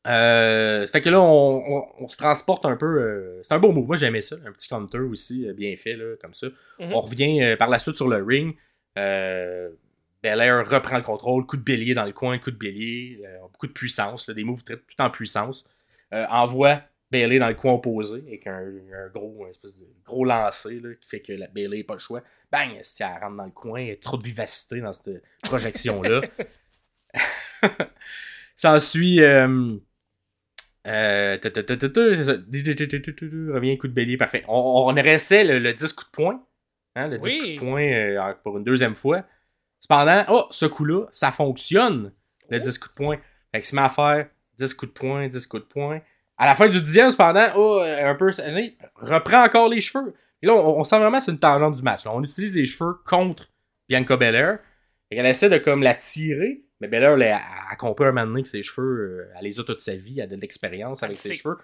Euh, 0.07 0.87
fait 0.87 1.01
que 1.01 1.09
là, 1.09 1.21
on, 1.21 1.57
on- 1.57 1.85
on 1.99 2.07
se 2.07 2.17
transporte 2.17 2.65
un 2.65 2.77
peu. 2.77 2.85
euh, 3.01 3.43
c'est 3.43 3.53
un 3.53 3.59
beau 3.59 3.71
move. 3.71 3.85
Moi, 3.87 3.95
j'aimais 3.95 4.21
ça. 4.21 4.37
Un 4.45 4.51
petit 4.51 4.67
counter 4.69 4.99
aussi, 4.99 5.47
euh, 5.47 5.53
bien 5.53 5.75
fait, 5.77 5.95
là, 5.95 6.15
comme 6.21 6.33
ça. 6.33 6.47
Mhm. 6.79 6.93
On 6.93 7.01
revient 7.01 7.55
par 7.59 7.69
la 7.69 7.79
suite 7.79 7.95
sur 7.97 8.07
le 8.07 8.23
ring. 8.23 8.55
Belair 8.95 10.67
reprend 10.69 10.97
le 10.97 11.03
contrôle. 11.03 11.45
Coup 11.45 11.57
de 11.57 11.63
bélier 11.63 11.93
dans 11.93 12.05
le 12.05 12.11
coin, 12.13 12.37
coup 12.39 12.51
de 12.51 12.57
bélier. 12.57 13.21
beaucoup 13.51 13.67
de 13.67 13.71
puissance. 13.73 14.27
là, 14.27 14.33
des 14.33 14.43
moves 14.43 14.63
très, 14.63 14.77
tout 14.77 14.99
en 15.01 15.09
puissance. 15.09 15.67
Envoie 16.11 16.81
Bailey 17.11 17.39
dans 17.39 17.47
le 17.47 17.55
coin 17.55 17.73
opposé 17.73 18.23
avec 18.27 18.45
un, 18.47 18.59
un 18.93 19.07
gros, 19.13 19.43
un 19.45 19.49
espèce 19.49 19.77
de 19.79 19.85
gros 20.05 20.25
lancer 20.25 20.79
là, 20.79 20.93
qui 20.99 21.09
fait 21.09 21.21
que 21.21 21.33
la 21.33 21.47
Bailey 21.47 21.79
n'a 21.79 21.83
pas 21.83 21.93
le 21.93 21.99
choix. 21.99 22.21
Bang! 22.51 22.69
Si 22.83 23.01
elle 23.03 23.09
rentre 23.21 23.35
dans 23.37 23.45
le 23.45 23.51
coin, 23.51 23.81
il 23.81 23.87
y 23.87 23.91
a 23.91 23.95
trop 23.95 24.17
de 24.17 24.23
vivacité 24.23 24.79
dans 24.81 24.93
cette 24.93 25.23
projection-là. 25.43 26.21
S'ensuit. 28.55 29.21
Euh, 29.23 29.75
euh, 30.89 31.37
c'est 32.15 32.23
ça. 32.23 32.33
Revient 32.33 33.77
coup 33.77 33.87
de 33.87 33.93
bélier, 33.93 34.17
parfait. 34.17 34.43
On, 34.47 34.85
on 34.89 34.93
réessaie 34.93 35.43
le, 35.43 35.59
le 35.59 35.73
10 35.73 35.93
coup 35.93 36.05
de 36.05 36.09
poing. 36.11 36.43
Hein, 36.95 37.07
le 37.07 37.17
10 37.17 37.23
Oui. 37.23 37.39
coup 37.39 37.65
de 37.65 37.69
poing 37.69 37.81
euh, 37.83 38.33
pour 38.43 38.57
une 38.57 38.63
deuxième 38.63 38.95
fois. 38.95 39.23
Cependant, 39.79 40.25
oh, 40.29 40.45
ce 40.51 40.65
coup-là, 40.65 41.05
ça 41.11 41.31
fonctionne, 41.31 42.11
le 42.49 42.57
Oh. 42.57 42.61
10 42.63 42.77
coups 42.79 42.91
de 42.95 42.95
poing. 43.03 43.17
Fait 43.53 43.61
que 43.61 43.67
se 43.67 43.75
met 43.75 43.81
à 43.81 43.89
faire 43.89 44.27
10 44.57 44.73
coups 44.73 44.93
de 44.93 44.99
poing, 44.99 45.27
10 45.27 45.47
coups 45.47 45.63
de 45.63 45.67
poing. 45.67 46.01
À 46.37 46.45
la 46.45 46.55
fin 46.55 46.67
du 46.69 46.79
dixième, 46.81 47.11
cependant, 47.11 47.47
oh, 47.55 47.79
euh, 47.83 48.09
un 48.09 48.15
peu, 48.15 48.31
reprend 48.95 49.43
encore 49.43 49.69
les 49.69 49.81
cheveux. 49.81 50.13
Et 50.41 50.47
là, 50.47 50.53
on, 50.55 50.79
on 50.79 50.83
sent 50.83 50.97
vraiment 50.97 51.17
que 51.17 51.23
c'est 51.25 51.31
une 51.31 51.39
tangente 51.39 51.75
du 51.75 51.81
match. 51.83 52.05
là. 52.05 52.11
On 52.13 52.23
utilise 52.23 52.55
les 52.55 52.65
cheveux 52.65 52.93
contre 53.05 53.49
Bianca 53.89 54.15
Belair. 54.17 54.59
Et 55.11 55.17
elle 55.17 55.25
essaie 55.25 55.49
de 55.49 55.57
comme 55.57 55.81
la 55.83 55.95
tirer. 55.95 56.61
Mais 56.81 56.87
Belair, 56.87 57.13
elle, 57.13 57.21
elle, 57.23 57.37
elle 57.71 57.77
comprend 57.77 58.05
un 58.05 58.11
moment 58.11 58.27
donné 58.27 58.43
que 58.43 58.49
ses 58.49 58.63
cheveux, 58.63 59.27
euh, 59.29 59.33
elle 59.37 59.43
les 59.45 59.59
a 59.59 59.63
toute 59.63 59.79
sa 59.81 59.95
vie, 59.95 60.19
elle 60.19 60.31
a 60.31 60.35
de 60.35 60.41
l'expérience 60.41 61.03
avec 61.03 61.19
ses 61.19 61.33
cheveux. 61.33 61.57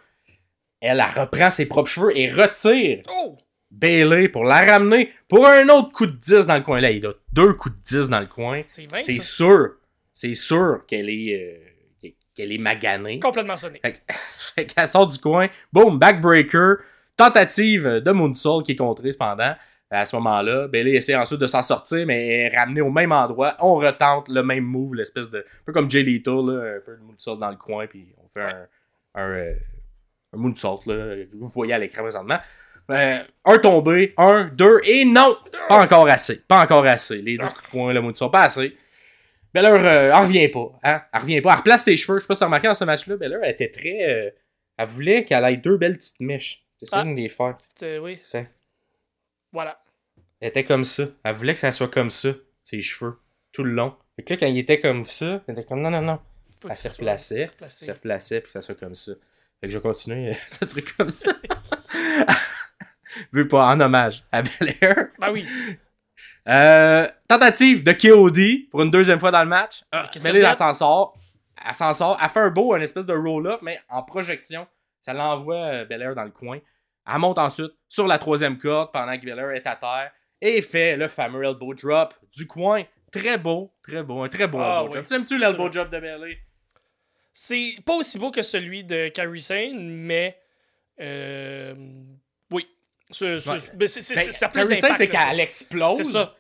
Elle, 0.82 1.00
elle 1.02 1.20
reprend 1.22 1.52
ses 1.52 1.68
propres 1.68 1.90
cheveux 1.90 2.18
et 2.18 2.28
retire 2.32 3.02
Oh! 3.10 3.38
Bailey 3.72 4.30
pour 4.30 4.44
la 4.44 4.62
ramener 4.62 5.12
pour 5.28 5.48
un 5.48 5.68
autre 5.70 5.92
coup 5.92 6.06
de 6.06 6.16
10 6.16 6.48
dans 6.48 6.56
le 6.58 6.62
coin. 6.64 6.80
Là, 6.80 6.92
il 6.92 7.06
a 7.06 7.14
deux 7.34 7.54
coups 7.54 7.76
de 7.76 7.82
10 8.02 8.10
dans 8.10 8.20
le 8.20 8.28
coin. 8.28 8.62
C'est 8.68 8.90
20, 8.90 9.00
C'est 9.00 9.20
ça? 9.20 9.36
sûr, 9.36 9.70
c'est 10.14 10.36
sûr 10.36 10.84
qu'elle 10.88 11.10
est, 11.10 11.62
euh, 12.04 12.10
qu'elle 12.36 12.52
est 12.54 12.58
maganée. 12.58 13.20
Complètement 13.20 13.58
sonné. 13.58 13.80
Fait 13.82 13.94
que- 13.94 14.14
fait 14.56 14.66
qu'elle 14.66 14.88
sort 14.88 15.08
du 15.08 15.18
coin, 15.18 15.48
boom, 15.74 15.98
backbreaker, 15.98 16.78
tentative 17.18 17.86
de 17.86 18.12
Moonsault 18.12 18.62
qui 18.64 18.74
est 18.74 18.76
contrée 18.78 19.12
cependant. 19.12 19.56
À 19.96 20.06
ce 20.06 20.16
moment-là, 20.18 20.68
Bailey 20.68 20.92
essaie 20.96 21.16
ensuite 21.16 21.40
de 21.40 21.48
s'en 21.48 21.62
sortir, 21.64 22.06
mais 22.06 22.28
elle 22.28 22.54
est 22.54 22.58
ramenée 22.58 22.82
au 22.82 22.90
même 22.92 23.12
endroit. 23.12 23.56
On 23.60 23.76
retente 23.76 24.30
le 24.30 24.44
même 24.44 24.64
move, 24.64 24.96
l'espèce 24.96 25.30
de. 25.30 25.40
Un 25.40 25.64
peu 25.66 25.74
comme 25.74 25.90
Jay 25.90 26.04
Lethal, 26.04 26.34
là, 26.46 26.76
un 26.78 26.80
peu 26.86 26.96
de 26.98 27.02
Moonsault 27.02 27.38
dans 27.38 27.50
le 27.50 27.56
coin, 27.58 27.88
puis 27.88 28.08
on 28.24 28.28
fait 28.30 28.42
un, 28.44 28.68
un, 29.16 29.30
euh, 29.30 29.56
un 30.34 30.38
Moonsault, 30.38 30.82
là, 30.88 31.16
vous 31.34 31.48
voyez 31.50 31.74
à 31.74 31.80
l'écran 31.80 32.02
présentement. 32.04 32.40
Euh, 32.92 33.18
un 33.46 33.58
tombé, 33.58 34.14
un, 34.18 34.46
deux, 34.54 34.80
et 34.84 35.06
non! 35.06 35.36
Pas 35.70 35.82
encore 35.84 36.08
assez, 36.08 36.40
pas 36.42 36.62
encore 36.64 36.86
assez. 36.86 37.22
Les 37.22 37.38
10 37.38 37.54
coups 37.54 37.64
de 37.66 37.70
poing, 37.72 37.94
le 37.94 38.02
Moonsault, 38.02 38.30
pas 38.30 38.44
assez. 38.44 38.78
Beller, 39.54 39.70
euh, 39.70 40.12
elle 40.14 40.22
revient 40.22 40.48
pas. 40.50 40.72
Hein? 40.84 41.02
Elle 41.14 41.22
revient 41.22 41.42
pas. 41.42 41.52
Elle 41.54 41.58
replace 41.60 41.84
ses 41.86 41.96
cheveux. 41.98 42.18
Je 42.20 42.24
sais 42.24 42.28
pas 42.28 42.34
si 42.36 42.40
t'as 42.42 42.46
remarqué 42.46 42.68
dans 42.68 42.74
ce 42.74 42.84
match-là, 42.84 43.16
Beller, 43.18 43.38
elle 43.42 43.52
était 43.52 43.72
très. 43.72 44.04
euh, 44.10 44.30
elle 44.78 44.88
voulait 44.90 45.24
qu'elle 45.24 45.46
ait 45.46 45.56
deux 45.58 45.78
belles 45.78 45.98
petites 45.98 46.20
mèches. 46.20 46.64
C'est 46.78 46.90
ça 46.90 46.98
Ah. 47.00 47.04
une 47.06 47.16
des 47.16 47.30
faire. 47.30 47.58
Euh, 47.84 48.00
oui. 48.00 48.20
Tiens. 48.30 48.46
Voilà. 49.54 49.80
Elle 50.40 50.50
était 50.50 50.64
comme 50.64 50.84
ça. 50.84 51.04
Elle 51.24 51.36
voulait 51.36 51.54
que 51.54 51.60
ça 51.60 51.72
soit 51.72 51.88
comme 51.88 52.10
ça, 52.10 52.30
ses 52.64 52.82
cheveux, 52.82 53.18
tout 53.52 53.64
le 53.64 53.72
long. 53.72 53.96
Fait 54.16 54.24
que 54.24 54.34
là, 54.34 54.40
quand 54.40 54.48
il 54.48 54.58
était 54.58 54.80
comme 54.80 55.06
ça, 55.06 55.42
elle 55.48 55.58
était 55.58 55.66
comme 55.66 55.82
non, 55.82 55.90
non, 55.90 56.02
non. 56.02 56.20
Faut 56.62 56.70
Elle 56.70 56.78
se 56.78 56.88
replaçait. 56.88 57.50
Se 57.70 57.92
replaçait 57.92 58.42
puis 58.42 58.48
que 58.48 58.54
ça 58.54 58.62
soit 58.62 58.76
comme 58.76 58.96
ça. 58.96 59.14
Fait 59.60 59.68
que 59.68 59.74
je 59.74 59.78
vais 59.78 59.82
continuer 59.82 60.32
euh, 60.32 60.36
le 60.62 60.68
truc 60.68 60.96
comme 60.98 61.10
ça. 61.10 61.32
Vu 63.34 63.48
pas 63.48 63.68
en 63.68 63.80
hommage 63.80 64.24
à 64.32 64.42
Belair. 64.42 65.10
Ben 65.20 65.32
oui. 65.32 65.48
Euh, 66.48 67.08
tentative 67.28 67.84
de 67.84 67.92
KOD 67.94 68.70
pour 68.70 68.82
une 68.82 68.92
deuxième 68.92 69.20
fois 69.20 69.32
dans 69.32 69.44
le 69.44 69.50
match. 69.50 69.84
Ah, 69.92 70.10
qu'elle 70.12 70.36
elle 70.36 70.56
s'en 70.56 70.74
sort. 70.74 71.18
Elle 71.66 71.76
s'en 71.76 71.94
sort. 71.94 72.20
Elle 72.22 72.30
fait 72.30 72.42
un 72.42 72.50
beau, 72.50 72.74
un 72.74 72.82
espèce 72.82 73.06
de 73.06 73.14
roll-up, 73.14 73.62
mais 73.62 73.80
en 73.90 74.04
projection. 74.04 74.68
Ça 75.00 75.14
l'envoie 75.14 75.56
euh, 75.56 75.86
Belair 75.86 76.14
dans 76.14 76.24
le 76.24 76.32
coin. 76.32 76.60
Elle 77.08 77.20
monte 77.20 77.38
ensuite 77.38 77.72
sur 77.88 78.08
la 78.08 78.20
troisième 78.20 78.58
corde 78.58 78.92
pendant 78.92 79.18
que 79.18 79.26
Belair 79.26 79.52
est 79.52 79.68
à 79.68 79.76
terre 79.76 80.12
et 80.48 80.62
fait 80.62 80.96
le 80.98 81.08
fameux 81.08 81.44
elbow 81.44 81.74
drop 81.74 82.14
du 82.36 82.46
coin. 82.48 82.84
Très 83.12 83.38
beau, 83.38 83.72
très 83.82 84.04
beau, 84.04 84.22
un 84.24 84.30
très 84.30 84.48
beau 84.48 84.58
Ah, 84.60 84.80
elbow 84.82 84.88
oui. 84.88 84.94
drop. 85.00 85.06
T'aimes-tu 85.08 85.38
l'elbow 85.38 85.70
drop 85.70 85.90
de 85.90 86.00
Bailey? 86.00 86.38
C'est 87.34 87.76
pas 87.86 87.94
aussi 87.96 88.18
beau 88.20 88.32
que 88.32 88.42
celui 88.42 88.84
de 88.84 89.08
Carrie 89.10 89.42
Sane, 89.42 89.78
mais. 89.90 90.38
euh, 91.02 91.74
oui. 92.52 92.68
C'est- 93.12 93.48
Ouais. 93.50 93.58
ben, 93.74 93.88
c'est- 93.88 94.02
c'est- 94.02 94.16
Ben, 94.16 94.32
ça 94.32 94.46
a 94.46 94.50
plus 94.50 94.62
Carrie 94.64 94.76
Sainz, 94.78 94.82
d'impact. 94.98 94.98
c'est 95.00 95.10
qu'elle 95.28 95.40
explose. 95.40 95.98
C'est 95.98 96.04
ça. 96.06 96.36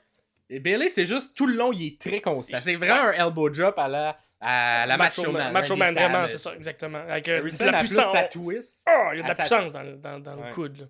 Et 0.49 0.59
Bailey, 0.59 0.89
c'est 0.89 1.05
juste 1.05 1.35
tout 1.35 1.47
le 1.47 1.55
long, 1.55 1.71
il 1.73 1.87
est 1.87 1.99
très 2.01 2.21
constant. 2.21 2.59
C'est- 2.61 2.71
C'est 2.71 2.75
vraiment 2.75 3.09
un 3.09 3.11
elbow 3.13 3.49
drop 3.49 3.77
à 3.79 3.87
la, 3.87 4.17
à 4.39 4.85
la 4.85 4.97
Macho 4.97 5.31
Man. 5.31 5.51
Macho 5.51 5.75
Man, 5.75 5.93
vraiment, 5.93 6.27
c'est 6.27 6.37
ça, 6.37 6.53
exactement. 6.55 6.99
Avec 7.07 7.27
euh, 7.27 7.41
de 7.41 7.63
la 7.65 7.71
plus 7.79 7.87
puissance. 7.87 8.11
sa 8.13 8.23
twist. 8.23 8.83
Ah, 8.87 9.09
il 9.13 9.17
y 9.17 9.19
a 9.19 9.23
de 9.23 9.27
la 9.29 9.33
sa- 9.35 9.43
puissance 9.43 9.73
dans, 9.73 9.83
le- 9.83 9.95
dans, 9.97 10.19
dans 10.19 10.35
Ouais. 10.37 10.47
le 10.49 10.53
coude. 10.53 10.77
là. 10.79 10.85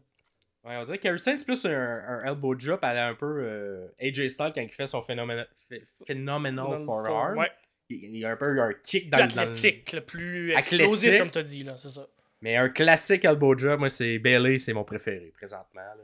Ouais, 0.65 0.75
on 0.77 0.83
dirait 0.83 0.97
que 0.97 1.15
c'est 1.17 1.45
plus 1.45 1.63
un, 1.65 1.71
un 2.07 2.23
elbow 2.25 2.55
drop 2.55 2.83
à 2.83 2.93
la 2.93 3.07
un 3.09 3.13
peu 3.13 3.25
euh, 3.25 3.87
AJ 4.01 4.29
Styles 4.29 4.51
quand 4.55 4.61
il 4.61 4.69
fait 4.69 4.87
son 4.87 5.01
phénoménal, 5.03 5.47
phé- 5.71 5.83
phenomenal 6.07 6.83
forearm. 6.85 7.37
Ouais. 7.37 7.51
Il, 7.89 8.17
y 8.17 8.25
a 8.25 8.31
un 8.31 8.35
peu 8.35 8.59
un 8.59 8.73
kick 8.83 9.11
dans 9.11 9.17
le- 9.19 9.27
dans 9.27 9.41
le... 9.43 9.47
L'athlétique, 9.49 9.93
le 9.93 10.01
plus 10.01 10.51
explosif, 10.53 11.19
comme 11.19 11.29
tu 11.29 11.37
as 11.37 11.43
dit, 11.43 11.63
là, 11.63 11.77
c'est 11.77 11.89
ça. 11.89 12.07
Mais 12.41 12.55
un 12.57 12.69
classique 12.69 13.25
elbow 13.25 13.53
drop, 13.53 13.79
moi, 13.79 13.89
c'est 13.89 14.17
Bailey, 14.17 14.57
c'est 14.57 14.73
mon 14.73 14.83
préféré 14.83 15.31
présentement. 15.37 15.81
là, 15.81 15.95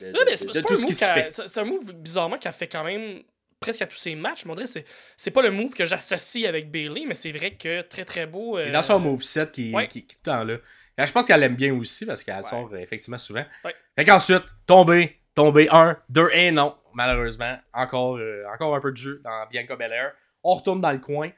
de, 0.00 0.06
de- 0.06 0.12
Ouais, 0.18 0.24
mais 0.26 0.32
de- 0.32 0.36
c'est 0.36 0.46
de 0.46 0.52
c'est 0.52 0.62
pas 0.62 0.68
tout 0.68 0.74
un 0.74 0.76
qui 0.78 0.82
move 0.82 0.90
qui 0.90 1.48
c'est 1.48 1.58
un 1.58 1.64
move 1.64 1.92
bizarrement 1.94 2.38
qui 2.38 2.48
a 2.48 2.52
fait 2.52 2.66
quand 2.68 2.82
même 2.84 3.22
presque 3.60 3.82
à 3.82 3.86
tous 3.86 3.96
ses 3.96 4.16
matchs. 4.16 4.44
Mais 4.44 4.50
on 4.50 4.54
dirait 4.54 4.66
que 4.66 4.72
c'est- 4.72 4.84
c'est 5.16 5.30
pas 5.30 5.42
le 5.42 5.50
move 5.52 5.74
que 5.74 5.84
j'associe 5.84 6.44
avec 6.48 6.70
Bailey, 6.72 7.04
mais 7.06 7.14
c'est 7.14 7.30
vrai 7.32 7.52
que 7.54 7.82
très 7.82 8.04
très 8.04 8.26
beau. 8.26 8.58
Et 8.58 8.62
euh, 8.68 8.72
dans 8.72 8.82
son 8.82 8.98
moveset 8.98 9.48
qui, 9.52 9.72
ouais. 9.72 9.86
qui, 9.86 10.04
qui 10.06 10.16
le 10.16 10.22
temps 10.24 10.42
là. 10.44 10.58
Et 10.98 11.06
je 11.06 11.12
pense 11.12 11.26
qu'elle 11.26 11.40
l'aime 11.40 11.56
bien 11.56 11.74
aussi 11.74 12.06
parce 12.06 12.22
qu'elle 12.24 12.36
Ouais. 12.36 12.44
sort 12.44 12.70
euh, 12.72 12.76
effectivement 12.78 13.18
souvent. 13.18 13.44
Ouais. 13.64 13.74
Fait 13.96 14.04
qu'ensuite, 14.04 14.44
tomber, 14.66 15.16
tomber, 15.34 15.68
un, 15.70 15.96
deux, 16.08 16.30
et 16.32 16.50
non. 16.50 16.74
Malheureusement, 16.94 17.58
encore, 17.74 18.16
euh, 18.16 18.44
encore 18.54 18.74
un 18.74 18.80
peu 18.80 18.90
de 18.92 18.96
jeu 18.96 19.20
dans 19.22 19.46
Bianca 19.50 19.76
Belair. 19.76 20.12
On 20.42 20.54
retourne 20.54 20.80
dans 20.80 20.92
le 20.92 20.98
coin. 20.98 21.28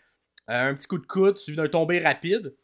Euh, 0.50 0.70
un 0.70 0.74
petit 0.74 0.86
coup 0.86 0.98
de 0.98 1.06
coude 1.06 1.36
suivi 1.36 1.56
d'un 1.56 1.68
tombé 1.68 1.98
rapide. 1.98 2.54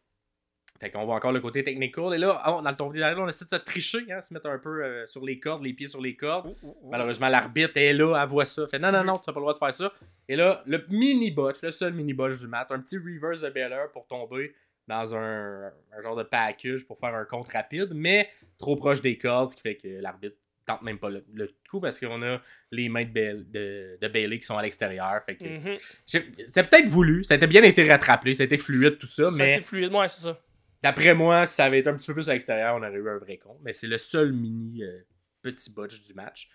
Fait 0.81 0.91
qu'on 0.91 1.05
voit 1.05 1.15
encore 1.17 1.33
le 1.33 1.41
côté 1.41 1.63
technical. 1.65 2.15
Et 2.15 2.19
là, 2.19 2.43
oh, 2.49 2.61
dans 2.63 2.71
le 2.71 2.77
tombé 2.77 2.99
derrière, 2.99 3.19
on 3.19 3.29
essaie 3.29 3.45
de 3.45 3.51
se 3.51 3.57
tricher, 3.57 4.11
hein, 4.13 4.21
se 4.21 4.33
mettre 4.35 4.47
un 4.47 4.59
peu 4.59 4.85
euh, 4.85 5.07
sur 5.07 5.25
les 5.25 5.39
cordes, 5.41 5.63
les 5.63 5.73
pieds 5.73 5.87
sur 5.89 6.01
les 6.01 6.15
cordes. 6.17 6.47
ouh, 6.47 6.57
ouh, 6.67 6.77
ouh. 6.83 6.91
Malheureusement, 6.91 7.29
l'arbitre 7.29 7.73
est 7.77 7.93
là, 7.93 8.21
elle 8.23 8.29
voit 8.29 8.45
ça. 8.45 8.67
Fait 8.69 8.79
non, 8.79 8.91
non, 8.93 9.05
non, 9.05 9.19
tu 9.19 9.25
n'as 9.29 9.33
pas 9.35 9.41
le 9.41 9.45
droit 9.45 9.53
de 9.55 9.59
faire 9.59 9.75
ça. 9.75 9.93
Et 10.29 10.37
là, 10.37 10.63
le 10.67 10.85
mini 10.89 11.31
botch, 11.31 11.63
le 11.63 11.71
seul 11.71 11.93
mini 11.95 12.13
botch 12.15 12.39
du 12.39 12.47
match, 12.49 12.69
un 12.71 12.81
petit 12.81 12.99
reverse 12.99 13.41
de 13.41 13.51
Baylor 13.51 13.91
pour 13.93 14.07
tomber 14.07 14.55
dans 14.87 15.15
un, 15.15 15.67
un 15.97 16.03
genre 16.03 16.17
de 16.17 16.23
package 16.25 16.85
pour 16.87 16.99
faire 16.99 17.15
un 17.15 17.25
compte 17.25 17.49
rapide, 17.49 17.93
mais 17.95 18.29
trop 18.59 18.77
proche 18.77 19.01
des 19.01 19.17
cordes, 19.19 19.49
ce 19.49 19.57
qui 19.57 19.63
fait 19.63 19.77
que 19.77 19.89
l'arbitre 20.01 20.37
tente 20.67 20.83
même 20.83 20.99
pas 20.99 21.11
le, 21.11 21.25
le 21.35 21.51
coup 21.71 21.79
parce 21.81 22.01
qu'on 22.01 22.23
a 22.23 22.41
les 22.71 22.89
mains 22.89 23.05
de, 23.05 23.11
Bail- 23.11 23.45
de, 23.51 23.99
de 24.01 24.09
Bailey 24.09 24.39
qui 24.39 24.47
sont 24.47 24.57
à 24.57 24.63
l'extérieur. 24.63 25.23
Fait 25.25 25.37
que 25.37 25.45
Mhm. 25.45 25.77
c'est 26.07 26.69
peut-être 26.71 26.89
voulu, 26.89 27.23
ça 27.25 27.35
a 27.35 27.37
été 27.37 27.47
bien 27.47 27.63
été 27.63 27.87
rattrapé, 27.91 28.33
ça 28.35 28.45
a 28.45 28.47
été 28.47 28.57
fluide 28.57 28.99
tout 28.99 29.07
ça, 29.07 29.29
Ça 29.31 29.43
a 29.43 29.47
mais 29.47 29.55
été 29.57 29.63
fluide, 29.63 29.93
ouais, 29.93 30.09
c'est 30.09 30.23
ça. 30.23 30.41
D'après 30.83 31.15
moi, 31.15 31.47
si 31.47 31.55
ça 31.55 31.65
avait 31.65 31.79
été 31.81 31.89
un 31.89 31.95
petit 31.95 32.07
peu 32.07 32.15
plus 32.15 32.29
à 32.29 32.33
l'extérieur, 32.35 32.75
on 32.77 32.79
aurait 32.79 32.93
eu 32.93 33.09
un 33.09 33.19
vrai 33.19 33.39
compte. 33.39 33.59
Mais 33.63 33.73
c'est 33.73 33.87
le 33.87 33.97
seul 33.99 34.33
mini 34.33 34.83
euh, 34.85 35.01
petit 35.43 35.71
botch 35.73 36.03
du 36.03 36.13
match. 36.15 36.49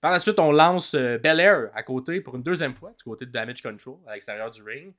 Par 0.00 0.10
la 0.10 0.18
suite, 0.20 0.38
on 0.38 0.52
lance 0.52 0.94
euh, 0.94 1.18
Belair 1.18 1.70
à 1.74 1.82
côté 1.82 2.20
pour 2.20 2.34
une 2.36 2.42
deuxième 2.42 2.74
fois, 2.74 2.92
du 2.96 3.02
côté 3.02 3.24
de 3.26 3.30
Damage 3.30 3.62
Control, 3.62 3.96
à 4.06 4.14
l'extérieur 4.14 4.50
du 4.50 4.62
ring. 4.62 4.92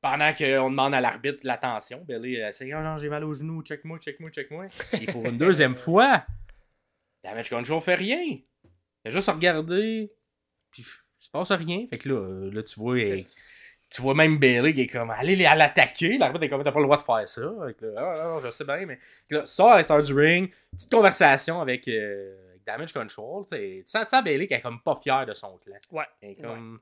Pendant 0.00 0.32
qu'on 0.32 0.70
demande 0.70 0.94
à 0.94 1.00
l'arbitre 1.00 1.40
l'attention, 1.42 2.04
Belair 2.06 2.48
essaie 2.48 2.70
Oh 2.74 2.80
non, 2.80 2.96
j'ai 2.98 3.08
mal 3.08 3.24
au 3.24 3.34
genou, 3.34 3.62
check-moi, 3.62 3.98
check-moi, 3.98 4.30
check-moi. 4.30 4.66
Et 5.00 5.06
pour 5.06 5.24
une 5.26 5.36
deuxième 5.38 5.74
fois, 5.76 6.24
Damage 7.24 7.50
Control 7.50 7.80
fait 7.80 7.96
rien. 7.96 8.20
Il 8.22 8.40
fait 9.02 9.10
juste 9.10 9.28
regarder, 9.28 10.12
puis 10.70 10.82
il 10.82 11.24
se 11.24 11.30
passe 11.30 11.50
rien. 11.52 11.86
Fait 11.90 11.98
que 11.98 12.08
là, 12.08 12.14
euh, 12.14 12.50
là 12.52 12.62
tu 12.62 12.78
vois, 12.78 13.00
elle- 13.00 13.24
tu 13.90 14.02
vois 14.02 14.14
même 14.14 14.38
Bailey 14.38 14.74
qui 14.74 14.82
est 14.82 14.86
comme 14.86 15.10
allez 15.10 15.44
à 15.46 15.54
l'attaquer. 15.56 16.18
L'arbitre 16.18 16.44
est 16.44 16.48
comme 16.50 16.62
t'as 16.62 16.72
pas 16.72 16.78
le 16.78 16.84
droit 16.84 16.98
de 16.98 17.02
faire 17.02 17.26
ça. 17.26 17.50
Fait 17.66 17.74
que 17.74 17.86
là, 17.86 18.14
ah, 18.18 18.24
non, 18.24 18.38
je 18.38 18.50
sais 18.50 18.64
bien, 18.64 18.84
mais 18.86 18.96
Fait 18.96 19.26
que 19.30 19.34
là, 19.36 19.46
sort 19.46 19.70
à 19.72 19.76
l'extérieur 19.78 20.04
du 20.06 20.12
ring, 20.14 20.52
petite 20.72 20.92
conversation 20.92 21.60
avec, 21.60 21.88
euh, 21.88 22.50
avec 22.50 22.64
Damage 22.64 22.92
Control, 22.92 23.44
tu 23.50 23.82
sens 23.86 24.10
Bailey 24.22 24.46
qu'elle 24.46 24.58
est 24.58 24.62
comme 24.62 24.80
pas 24.82 24.94
fière 25.02 25.24
de 25.26 25.32
son 25.32 25.56
clan. 25.58 25.76
Ouais. 25.90 26.36
Comme. 26.40 26.80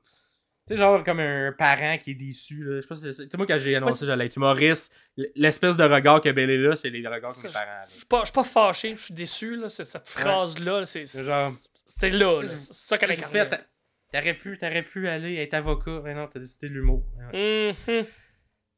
Tu 0.67 0.73
sais, 0.73 0.77
genre 0.77 1.01
comme 1.03 1.19
un 1.21 1.53
parent 1.57 1.97
qui 1.97 2.11
est 2.11 2.15
déçu. 2.15 2.63
Là. 2.63 2.75
Je 2.77 2.81
sais 2.81 2.87
pas 2.87 2.95
si 2.95 3.01
c'est- 3.13 3.23
Tu 3.23 3.29
sais, 3.31 3.37
moi, 3.37 3.47
quand 3.47 3.57
j'ai 3.57 3.75
annoncé 3.75 4.01
que 4.01 4.05
j'allais 4.07 4.25
être 4.25 4.35
humoriste, 4.35 4.93
l'espèce 5.35 5.77
de 5.77 5.83
regard 5.85 6.19
que 6.21 6.29
Bailey 6.29 6.57
là, 6.57 6.75
c'est 6.75 6.89
les 6.89 7.07
regards 7.07 7.31
de 7.31 7.35
Ça, 7.37 7.47
mes 7.47 7.53
parents. 7.53 7.65
là. 7.65 7.85
Je 7.89 7.93
suis 7.95 8.05
pas, 8.05 8.19
je 8.21 8.25
suis 8.25 8.33
pas 8.33 8.43
fâché, 8.43 8.91
je 8.91 8.97
suis 9.01 9.13
déçu. 9.13 9.55
Là, 9.55 9.69
cette 9.69 10.07
phrase-là, 10.07 10.83
c'est 10.85 11.05
C'est 11.05 11.23
genre. 11.25 11.53
c'est 11.85 12.09
là. 12.09 12.41
là. 12.41 12.47
C'est 12.47 12.73
ça 12.73 12.97
qu'elle 12.97 13.09
que 13.09 13.15
incarnait. 13.19 13.49
faites? 13.49 13.65
T'aurais 14.11 14.33
pu, 14.35 14.57
t'aurais 14.57 14.83
pu 14.83 15.07
aller 15.07 15.35
être 15.37 15.53
avocat, 15.53 16.01
mais 16.03 16.13
non, 16.13 16.27
t'as 16.27 16.39
décidé 16.39 16.69
l'humour. 16.69 17.05
Ouais. 17.33 17.73
Mhm. 17.87 18.05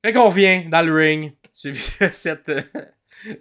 Fait 0.05 0.13
qu'on 0.13 0.29
revient 0.29 0.65
dans 0.69 0.81
le 0.85 0.93
ring. 0.93 1.33
Suivi 1.51 1.81
cette, 2.13 2.49
euh, 2.49 2.61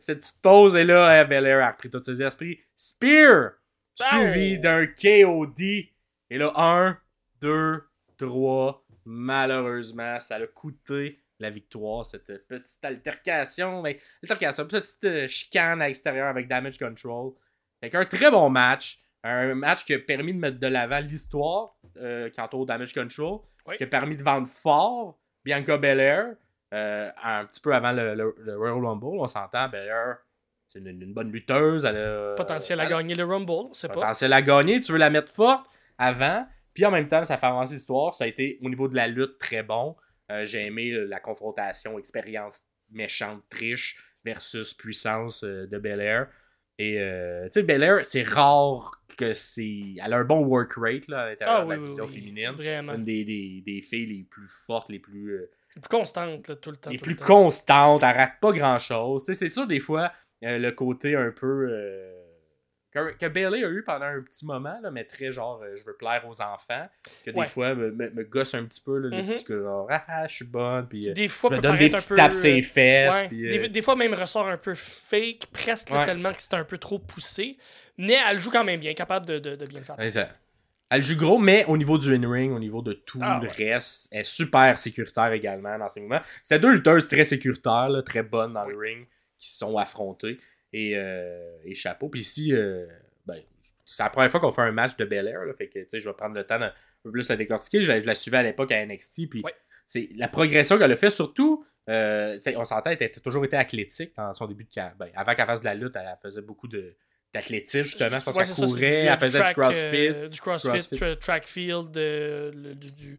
cette 0.00 0.20
petite 0.20 0.40
pause. 0.42 0.74
Et 0.74 0.84
là, 0.84 1.20
euh, 1.20 1.24
Belair 1.24 1.62
a 1.64 1.70
repris 1.70 1.90
tous 1.90 2.02
ses 2.02 2.22
esprits. 2.22 2.60
Spear! 2.74 3.52
Suivi 3.94 4.58
d'un 4.58 4.86
KOD. 4.86 5.60
Et 5.60 6.38
là, 6.38 6.52
1, 6.56 6.98
2, 7.40 7.82
3. 8.18 8.84
Malheureusement, 9.06 10.18
ça 10.20 10.36
a 10.36 10.46
coûté 10.46 11.18
la 11.40 11.50
victoire, 11.50 12.04
cette 12.04 12.46
petite 12.48 12.84
altercation. 12.84 13.80
Mais, 13.82 14.00
altercation, 14.22 14.66
petite 14.66 15.04
euh, 15.04 15.26
chicane 15.28 15.80
à 15.80 15.86
l'extérieur 15.86 16.26
avec 16.28 16.48
Damage 16.48 16.78
Control. 16.78 17.32
Fait 17.80 17.90
qu'un 17.90 18.04
très 18.04 18.30
bon 18.30 18.50
match. 18.50 18.98
Un 19.24 19.54
match 19.54 19.84
qui 19.84 19.94
a 19.94 19.98
permis 19.98 20.32
de 20.32 20.38
mettre 20.38 20.58
de 20.58 20.66
l'avant 20.66 20.98
l'histoire 21.00 21.74
euh, 21.96 22.30
quant 22.34 22.48
au 22.52 22.64
Damage 22.64 22.92
Control. 22.94 23.40
Oui. 23.66 23.76
Qui 23.76 23.84
a 23.84 23.86
permis 23.86 24.16
de 24.16 24.22
vendre 24.22 24.48
fort 24.48 25.18
Bianca 25.44 25.76
Belair. 25.76 26.34
euh, 26.74 27.10
un 27.22 27.44
petit 27.46 27.60
peu 27.60 27.74
avant 27.74 27.92
le, 27.92 28.14
le- 28.14 28.34
le 28.40 28.56
Royal 28.58 28.84
Rumble, 28.84 29.18
on 29.20 29.26
s'entend, 29.26 29.68
Belair, 29.68 30.18
c'est 30.66 30.80
une, 30.80 30.88
une 31.02 31.14
bonne 31.14 31.32
lutteuse, 31.32 31.84
elle 31.86 31.96
a 31.96 32.34
Potentiel 32.34 32.78
à 32.80 32.84
gagner 32.86 33.14
le 33.14 33.24
Rumble, 33.24 33.74
sait 33.74 33.88
pas. 33.88 33.94
potentiel 33.94 34.32
à 34.34 34.42
gagner, 34.42 34.78
tu 34.80 34.92
veux 34.92 34.98
la 34.98 35.08
mettre 35.08 35.32
forte? 35.32 35.66
Avant, 35.96 36.46
puis 36.78 36.86
en 36.86 36.92
même 36.92 37.08
temps, 37.08 37.24
ça 37.24 37.36
fait 37.38 37.46
avancer 37.46 37.74
l'histoire, 37.74 38.14
ça 38.14 38.22
a 38.22 38.26
été 38.28 38.56
au 38.62 38.68
niveau 38.68 38.86
de 38.86 38.94
la 38.94 39.08
lutte 39.08 39.36
très 39.38 39.64
bon, 39.64 39.96
Euh, 40.30 40.46
j'ai 40.46 40.64
aimé 40.66 40.92
la 40.92 41.18
confrontation, 41.18 41.98
expérience 41.98 42.62
méchante, 42.90 43.42
triche 43.50 43.96
versus 44.24 44.74
puissance 44.74 45.42
euh, 45.42 45.66
de 45.66 45.78
Belair. 45.78 46.28
Et 46.78 47.00
euh, 47.00 47.46
tu 47.46 47.54
sais, 47.54 47.62
Belair, 47.64 48.04
c'est 48.04 48.22
rare 48.22 48.92
que 49.16 49.34
c'est. 49.34 49.96
Elle 50.00 50.12
a 50.12 50.18
un 50.18 50.24
bon 50.24 50.44
work 50.44 50.74
rate 50.76 51.08
là, 51.08 51.22
à 51.22 51.28
l'intérieur 51.30 51.56
Ah 51.56 51.64
de 51.64 51.68
oui, 51.68 51.74
la 51.76 51.82
division 51.82 52.04
oui, 52.04 52.14
féminine. 52.14 52.50
Vraiment. 52.52 52.94
Une 52.94 53.04
des, 53.04 53.24
des, 53.24 53.62
des 53.66 53.82
filles 53.82 54.06
les 54.06 54.22
plus 54.30 54.46
fortes, 54.66 54.88
les 54.90 55.00
plus. 55.00 55.32
euh, 55.32 55.50
Plus 55.70 55.80
constante, 55.90 56.46
là, 56.48 56.54
tout 56.56 56.70
le 56.70 56.76
temps. 56.76 56.90
les 56.90 56.98
plus 56.98 57.14
le 57.14 57.18
temps. 57.18 57.24
constantes, 57.26 58.02
elle 58.04 58.16
rate 58.16 58.38
pas 58.40 58.52
grand 58.52 58.78
chose. 58.78 59.24
c'est 59.24 59.48
sûr, 59.50 59.66
des 59.66 59.80
fois, 59.80 60.12
euh, 60.44 60.58
le 60.58 60.70
côté 60.72 61.16
un 61.16 61.32
peu. 61.32 61.68
Que, 62.90 63.12
que 63.16 63.26
Bailey 63.26 63.64
a 63.64 63.68
eu 63.68 63.82
pendant 63.84 64.06
un 64.06 64.22
petit 64.22 64.46
moment, 64.46 64.78
là, 64.82 64.90
mais 64.90 65.04
très 65.04 65.30
genre, 65.30 65.60
euh, 65.62 65.74
je 65.74 65.84
veux 65.84 65.94
plaire 65.96 66.24
aux 66.26 66.40
enfants, 66.40 66.88
que 67.24 67.30
des 67.30 67.38
Ouais. 67.38 67.46
fois 67.46 67.74
me, 67.74 67.90
me, 67.90 68.10
me 68.10 68.24
gosse 68.24 68.54
un 68.54 68.64
petit 68.64 68.80
peu, 68.80 68.98
là, 68.98 69.08
le 69.10 69.22
Mhm. 69.22 69.28
petit 69.30 69.44
que 69.44 69.62
genre, 69.62 69.86
ah, 69.90 70.04
ah, 70.08 70.26
je 70.26 70.34
suis 70.36 70.46
bonne, 70.46 70.88
puis 70.88 71.10
euh, 71.10 71.12
Des 71.12 71.28
fois, 71.28 71.50
je 71.50 71.56
me 71.56 71.60
donne 71.62 71.78
des 71.78 71.90
peu, 71.90 71.98
tapes 72.16 72.32
ses 72.32 72.62
fesses. 72.62 73.14
Ouais. 73.14 73.28
puis, 73.28 73.46
euh, 73.46 73.50
Des, 73.62 73.68
des 73.68 73.82
fois, 73.82 73.94
même 73.96 74.14
ressort 74.14 74.48
un 74.48 74.56
peu 74.58 74.74
fake, 74.74 75.46
presque 75.52 75.90
Ouais. 75.90 76.04
tellement 76.04 76.32
que 76.32 76.40
c'est 76.42 76.54
un 76.54 76.64
peu 76.64 76.78
trop 76.78 76.98
poussé. 76.98 77.58
Mais 77.98 78.16
elle 78.28 78.38
joue 78.38 78.50
quand 78.50 78.64
même 78.64 78.80
bien, 78.80 78.94
capable 78.94 79.26
de, 79.26 79.38
de, 79.38 79.56
de 79.56 79.66
bien 79.66 79.80
le 79.80 79.84
faire. 79.84 79.96
Elle 80.90 81.02
joue 81.02 81.16
gros, 81.18 81.38
mais 81.38 81.66
au 81.66 81.76
niveau 81.76 81.98
du 81.98 82.14
in-ring, 82.14 82.50
au 82.50 82.58
niveau 82.58 82.80
de 82.80 82.94
tout 82.94 83.20
Ah, 83.22 83.40
le 83.42 83.48
reste, 83.48 84.08
elle 84.10 84.20
est 84.20 84.24
super 84.24 84.78
sécuritaire 84.78 85.32
également 85.32 85.76
dans 85.78 85.88
ses 85.90 86.00
mouvements. 86.00 86.22
C'était 86.42 86.58
deux 86.58 86.72
lutteuses 86.72 87.08
très 87.08 87.24
sécuritaires, 87.24 87.90
là, 87.90 88.02
très 88.02 88.22
bonnes 88.22 88.54
dans 88.54 88.64
le 88.64 88.74
ring, 88.74 89.06
qui 89.38 89.50
se 89.50 89.58
sont 89.58 89.76
affrontées. 89.76 90.40
Et, 90.72 90.92
euh, 90.96 91.56
et 91.64 91.74
chapeau. 91.74 92.08
Puis 92.08 92.20
ici, 92.20 92.52
euh, 92.54 92.86
ben, 93.26 93.40
c'est 93.84 94.02
la 94.02 94.10
première 94.10 94.30
fois 94.30 94.40
qu'on 94.40 94.50
fait 94.50 94.62
un 94.62 94.72
match 94.72 94.96
de 94.96 95.04
Bel 95.04 95.26
Air. 95.26 95.44
Là, 95.44 95.54
fait 95.54 95.68
que 95.68 95.80
je 95.90 96.08
vais 96.08 96.14
prendre 96.14 96.34
le 96.34 96.44
temps 96.44 96.58
d'un 96.58 96.72
peu 97.02 97.10
plus 97.10 97.28
la 97.28 97.36
décortiquer. 97.36 97.82
Je 97.82 97.88
la, 97.90 98.00
je 98.02 98.06
la 98.06 98.14
suivais 98.14 98.36
à 98.38 98.42
l'époque 98.42 98.70
à 98.72 98.84
NXT. 98.84 99.28
Puis 99.30 99.42
Ouais. 99.42 99.54
c'est 99.86 100.10
la 100.16 100.28
progression 100.28 100.78
qu'elle 100.78 100.92
a 100.92 100.96
fait, 100.96 101.10
surtout. 101.10 101.64
euh, 101.88 102.38
on 102.56 102.66
s'entend, 102.66 102.90
elle 102.90 103.02
a 103.02 103.08
toujours 103.20 103.44
été 103.46 103.56
athlétique 103.56 104.12
dans 104.14 104.30
son 104.34 104.46
début 104.46 104.64
de 104.64 104.70
carrière. 104.70 104.94
Ben, 104.98 105.08
avant 105.14 105.34
qu'elle 105.34 105.46
fasse 105.46 105.60
de 105.60 105.64
la 105.66 105.74
lutte, 105.74 105.96
elle 105.96 106.06
faisait 106.22 106.42
beaucoup 106.42 106.68
de 106.68 106.94
d'athlétisme, 107.34 107.84
justement. 107.84 108.08
Qu'elle 108.10 108.20
ça, 108.20 108.44
c'est 108.44 108.64
courait, 108.64 109.02
du- 109.02 109.08
elle 109.08 109.18
faisait 109.20 109.38
track, 109.38 109.48
du 109.54 109.60
crossfit. 109.60 110.06
euh, 110.08 110.28
du 110.28 110.40
crossfit, 110.40 110.68
crossfit. 110.68 110.94
tra- 110.94 111.18
track 111.18 111.46
field, 111.46 111.96
euh, 111.96 112.50
le- 112.54 112.74
du, 112.74 112.90
du- 112.92 113.18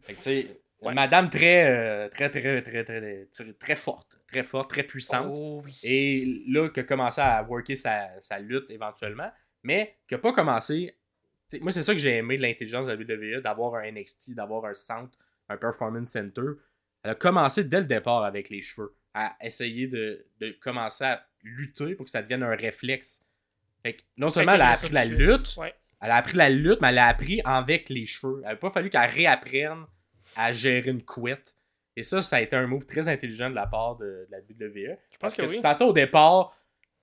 Ouais. 0.82 0.94
madame 0.94 1.28
très, 1.30 1.66
euh, 1.70 2.08
très, 2.08 2.30
très, 2.30 2.62
très, 2.62 2.84
très, 2.84 3.26
très, 3.30 3.52
très 3.52 3.76
forte. 3.76 4.20
Très 4.28 4.42
forte, 4.42 4.70
très 4.70 4.82
puissante. 4.82 5.26
Oh 5.30 5.62
oui. 5.64 5.78
Et 5.82 6.42
là, 6.48 6.68
qui 6.70 6.80
a 6.80 6.84
commencé 6.84 7.20
à 7.20 7.42
worker 7.42 7.76
sa, 7.76 8.08
sa 8.20 8.38
lutte 8.38 8.70
éventuellement, 8.70 9.30
mais 9.62 9.96
qui 10.08 10.14
n'a 10.14 10.18
pas 10.18 10.32
commencé. 10.32 10.96
t'sais, 11.48 11.60
moi, 11.60 11.70
c'est 11.72 11.82
ça 11.82 11.92
que 11.92 11.98
j'ai 12.00 12.16
aimé 12.16 12.36
de 12.38 12.42
l'intelligence 12.42 12.86
de 12.86 12.92
la 12.92 12.98
WWE, 12.98 13.42
d'avoir 13.42 13.74
un 13.74 13.90
NXT, 13.92 14.34
d'avoir 14.34 14.64
un 14.64 14.74
centre, 14.74 15.18
un 15.48 15.56
Performance 15.58 16.10
Center. 16.10 16.42
Elle 17.02 17.10
a 17.10 17.14
commencé 17.14 17.64
dès 17.64 17.80
le 17.80 17.86
départ 17.86 18.24
avec 18.24 18.48
les 18.48 18.62
cheveux, 18.62 18.94
à 19.14 19.36
essayer 19.42 19.86
de, 19.86 20.24
de 20.40 20.50
commencer 20.52 21.04
à 21.04 21.26
lutter 21.42 21.94
pour 21.94 22.04
que 22.06 22.10
ça 22.10 22.22
devienne 22.22 22.42
un 22.42 22.54
réflexe. 22.54 23.26
Fait 23.82 23.94
que 23.94 24.02
non 24.16 24.28
seulement 24.30 24.52
elle 24.52 24.60
a 24.62 24.70
appris 24.72 24.90
la 24.92 25.04
lutte, 25.06 25.56
Ouais. 25.56 25.74
elle 26.00 26.10
a 26.10 26.16
appris 26.16 26.36
la 26.36 26.48
lutte, 26.50 26.80
mais 26.80 26.88
elle 26.88 26.98
a 26.98 27.06
appris 27.08 27.40
avec 27.44 27.88
les 27.88 28.04
cheveux. 28.06 28.40
Il 28.42 28.46
n'a 28.48 28.56
pas 28.56 28.70
fallu 28.70 28.88
qu'elle 28.90 29.10
réapprenne 29.10 29.84
à 30.36 30.52
gérer 30.52 30.90
une 30.90 31.02
couette. 31.04 31.54
Et 31.96 32.02
ça, 32.02 32.22
ça 32.22 32.36
a 32.36 32.40
été 32.40 32.56
un 32.56 32.66
move 32.66 32.86
très 32.86 33.08
intelligent 33.08 33.50
de 33.50 33.54
la 33.54 33.66
part 33.66 33.96
de, 33.96 34.04
de 34.04 34.28
la 34.30 34.38
WWE. 34.38 34.96
Je 35.12 35.18
pense 35.18 35.34
que, 35.34 35.42
tu 35.42 35.48
oui. 35.48 35.60
sentais 35.60 35.84
au 35.84 35.92
départ, 35.92 36.56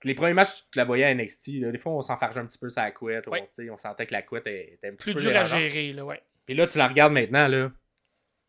les 0.03 0.13
premiers 0.15 0.33
matchs, 0.33 0.63
tu 0.71 0.77
la 0.77 0.85
voyais 0.85 1.05
à 1.05 1.13
NXT, 1.13 1.47
là, 1.59 1.71
des 1.71 1.77
fois, 1.77 1.91
on 1.93 2.01
s'enfargeait 2.01 2.39
un 2.39 2.45
petit 2.45 2.57
peu 2.57 2.69
sur 2.69 2.81
la 2.81 2.91
couette. 2.91 3.27
Ouais. 3.27 3.43
On, 3.43 3.61
tu 3.61 3.69
sentait 3.77 4.05
que 4.05 4.13
la 4.13 4.21
couette 4.21 4.47
était 4.47 4.87
un 4.87 4.91
petit 4.95 5.11
Plus 5.11 5.13
peu 5.15 5.21
dur 5.21 5.35
à 5.37 5.43
gérer, 5.43 5.93
là, 5.93 6.05
ouais. 6.05 6.21
Puis 6.45 6.55
là, 6.55 6.65
tu 6.67 6.77
la 6.77 6.87
regardes 6.87 7.13
maintenant, 7.13 7.47
là. 7.47 7.71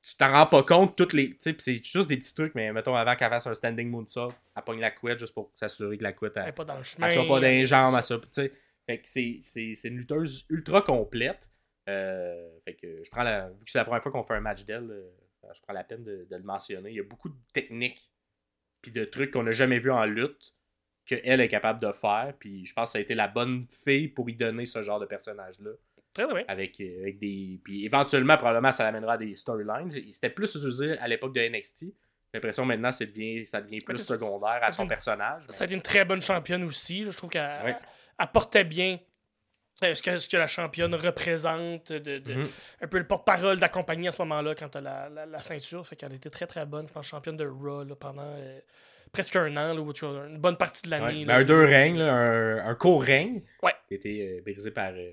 Tu 0.00 0.16
t'en 0.16 0.30
rends 0.30 0.46
pas 0.46 0.62
compte, 0.62 0.96
toutes 0.96 1.12
les. 1.12 1.36
Tu 1.36 1.54
c'est 1.58 1.84
juste 1.84 2.08
des 2.08 2.16
petits 2.16 2.32
trucs, 2.32 2.54
mais 2.54 2.72
mettons, 2.72 2.94
avant 2.94 3.16
qu'elle 3.16 3.30
fasse 3.30 3.48
un 3.48 3.54
standing 3.54 3.90
moonsault, 3.90 4.32
elle 4.56 4.62
pogne 4.62 4.78
la 4.80 4.92
couette 4.92 5.18
juste 5.18 5.34
pour 5.34 5.50
s'assurer 5.56 5.98
que 5.98 6.04
la 6.04 6.12
couette, 6.12 6.34
Elle 6.36 6.44
elle, 6.46 6.54
pas 6.54 6.64
dans 6.64 6.76
le 6.76 6.84
chemin. 6.84 7.08
elle 7.08 7.14
soit 7.14 7.26
pas 7.26 7.40
dans 7.40 7.46
les 7.46 7.64
jambes, 7.64 7.90
ça. 7.90 7.98
à 7.98 8.02
ça. 8.02 8.16
Tu 8.16 8.28
sais, 8.30 8.52
fait 8.86 8.98
que 8.98 9.08
c'est 9.08 9.88
une 9.88 9.96
lutteuse 9.98 10.46
ultra 10.50 10.82
complète. 10.82 11.50
Euh, 11.88 12.48
fait 12.64 12.74
que 12.74 13.02
je 13.02 13.10
prends 13.10 13.22
la. 13.22 13.48
Vu 13.48 13.64
que 13.64 13.70
c'est 13.70 13.78
la 13.78 13.84
première 13.84 14.02
fois 14.02 14.12
qu'on 14.12 14.22
fait 14.22 14.34
un 14.34 14.40
match 14.40 14.64
d'elle, 14.64 14.90
euh, 14.90 15.10
je 15.54 15.60
prends 15.62 15.72
la 15.72 15.84
peine 15.84 16.04
de, 16.04 16.26
de 16.30 16.36
le 16.36 16.42
mentionner. 16.42 16.90
Il 16.90 16.96
y 16.96 17.00
a 17.00 17.04
beaucoup 17.04 17.28
de 17.28 17.36
techniques 17.52 18.10
puis 18.82 18.92
de 18.92 19.04
trucs 19.04 19.32
qu'on 19.32 19.42
n'a 19.42 19.52
jamais 19.52 19.78
vu 19.78 19.90
en 19.90 20.04
lutte 20.04 20.54
qu'elle 21.06 21.40
est 21.40 21.48
capable 21.48 21.80
de 21.80 21.90
faire. 21.92 22.34
Puis 22.38 22.66
je 22.66 22.74
pense 22.74 22.88
que 22.88 22.92
ça 22.92 22.98
a 22.98 23.00
été 23.00 23.14
la 23.14 23.28
bonne 23.28 23.66
fille 23.70 24.08
pour 24.08 24.28
y 24.28 24.34
donner 24.34 24.66
ce 24.66 24.82
genre 24.82 25.00
de 25.00 25.06
personnage-là. 25.06 25.70
Très 26.12 26.26
bien. 26.26 26.44
Avec, 26.48 26.80
euh, 26.80 27.00
avec 27.02 27.18
des. 27.18 27.60
Puis 27.64 27.84
éventuellement, 27.84 28.36
probablement, 28.36 28.72
ça 28.72 28.84
l'amènera 28.84 29.14
à 29.14 29.18
des 29.18 29.34
storylines. 29.34 29.90
C'était 30.12 30.30
plus 30.30 30.54
utilisé 30.54 30.98
à 30.98 31.08
l'époque 31.08 31.34
de 31.34 31.40
NXT. 31.40 31.80
J'ai 31.84 31.92
l'impression 32.34 32.66
maintenant 32.66 32.92
ça 32.92 33.06
devient, 33.06 33.46
ça 33.46 33.62
devient 33.62 33.78
plus 33.78 33.96
secondaire 33.96 34.58
à 34.62 34.70
son 34.70 34.86
personnage. 34.86 35.44
Ça 35.48 35.64
a 35.64 35.66
été 35.66 35.74
une 35.74 35.80
très 35.82 36.04
bonne 36.04 36.20
championne 36.20 36.62
aussi. 36.64 37.04
Je 37.04 37.16
trouve 37.16 37.30
qu'elle 37.30 37.64
Ouais. 37.64 37.76
elle 38.18 38.26
portait 38.28 38.64
bien 38.64 38.98
ce 39.80 40.02
que, 40.02 40.18
ce 40.18 40.28
que 40.28 40.36
la 40.36 40.46
championne 40.46 40.94
représente, 40.94 41.92
de, 41.92 42.18
de- 42.18 42.34
Mhm. 42.34 42.48
un 42.82 42.86
peu 42.88 42.98
le 42.98 43.06
porte-parole 43.06 43.56
de 43.56 43.60
la 43.60 43.68
compagnie 43.68 44.08
à 44.08 44.12
ce 44.12 44.20
moment-là 44.22 44.54
quand 44.54 44.68
tu 44.68 44.78
as 44.78 44.80
la, 44.80 45.08
la- 45.08 45.26
la 45.26 45.38
ceinture. 45.38 45.86
Fait 45.86 45.96
qu'elle 45.96 46.12
était 46.14 46.30
très 46.30 46.46
très 46.46 46.66
bonne, 46.66 46.86
je 46.88 46.92
pense, 46.92 47.06
championne 47.06 47.36
de 47.36 47.46
Raw 47.46 47.84
là, 47.84 47.94
pendant 47.94 48.22
euh, 48.36 48.58
presque 49.12 49.36
un 49.36 49.56
an, 49.56 49.74
là, 49.74 49.92
tu 49.92 50.04
vois, 50.04 50.26
une 50.26 50.38
bonne 50.38 50.56
partie 50.56 50.82
de 50.88 50.90
Ouais, 50.94 51.00
l'année. 51.00 51.24
ben, 51.24 51.32
là, 51.34 51.38
un 51.40 51.44
deux 51.44 51.64
règnes, 51.64 52.00
un, 52.00 52.66
un 52.66 52.74
court 52.74 53.02
règne. 53.02 53.40
Ouais. 53.62 53.72
Qui 53.86 53.94
a 53.94 53.96
été 53.96 54.28
euh, 54.38 54.42
brisé 54.42 54.70
par. 54.70 54.90
euh, 54.94 55.12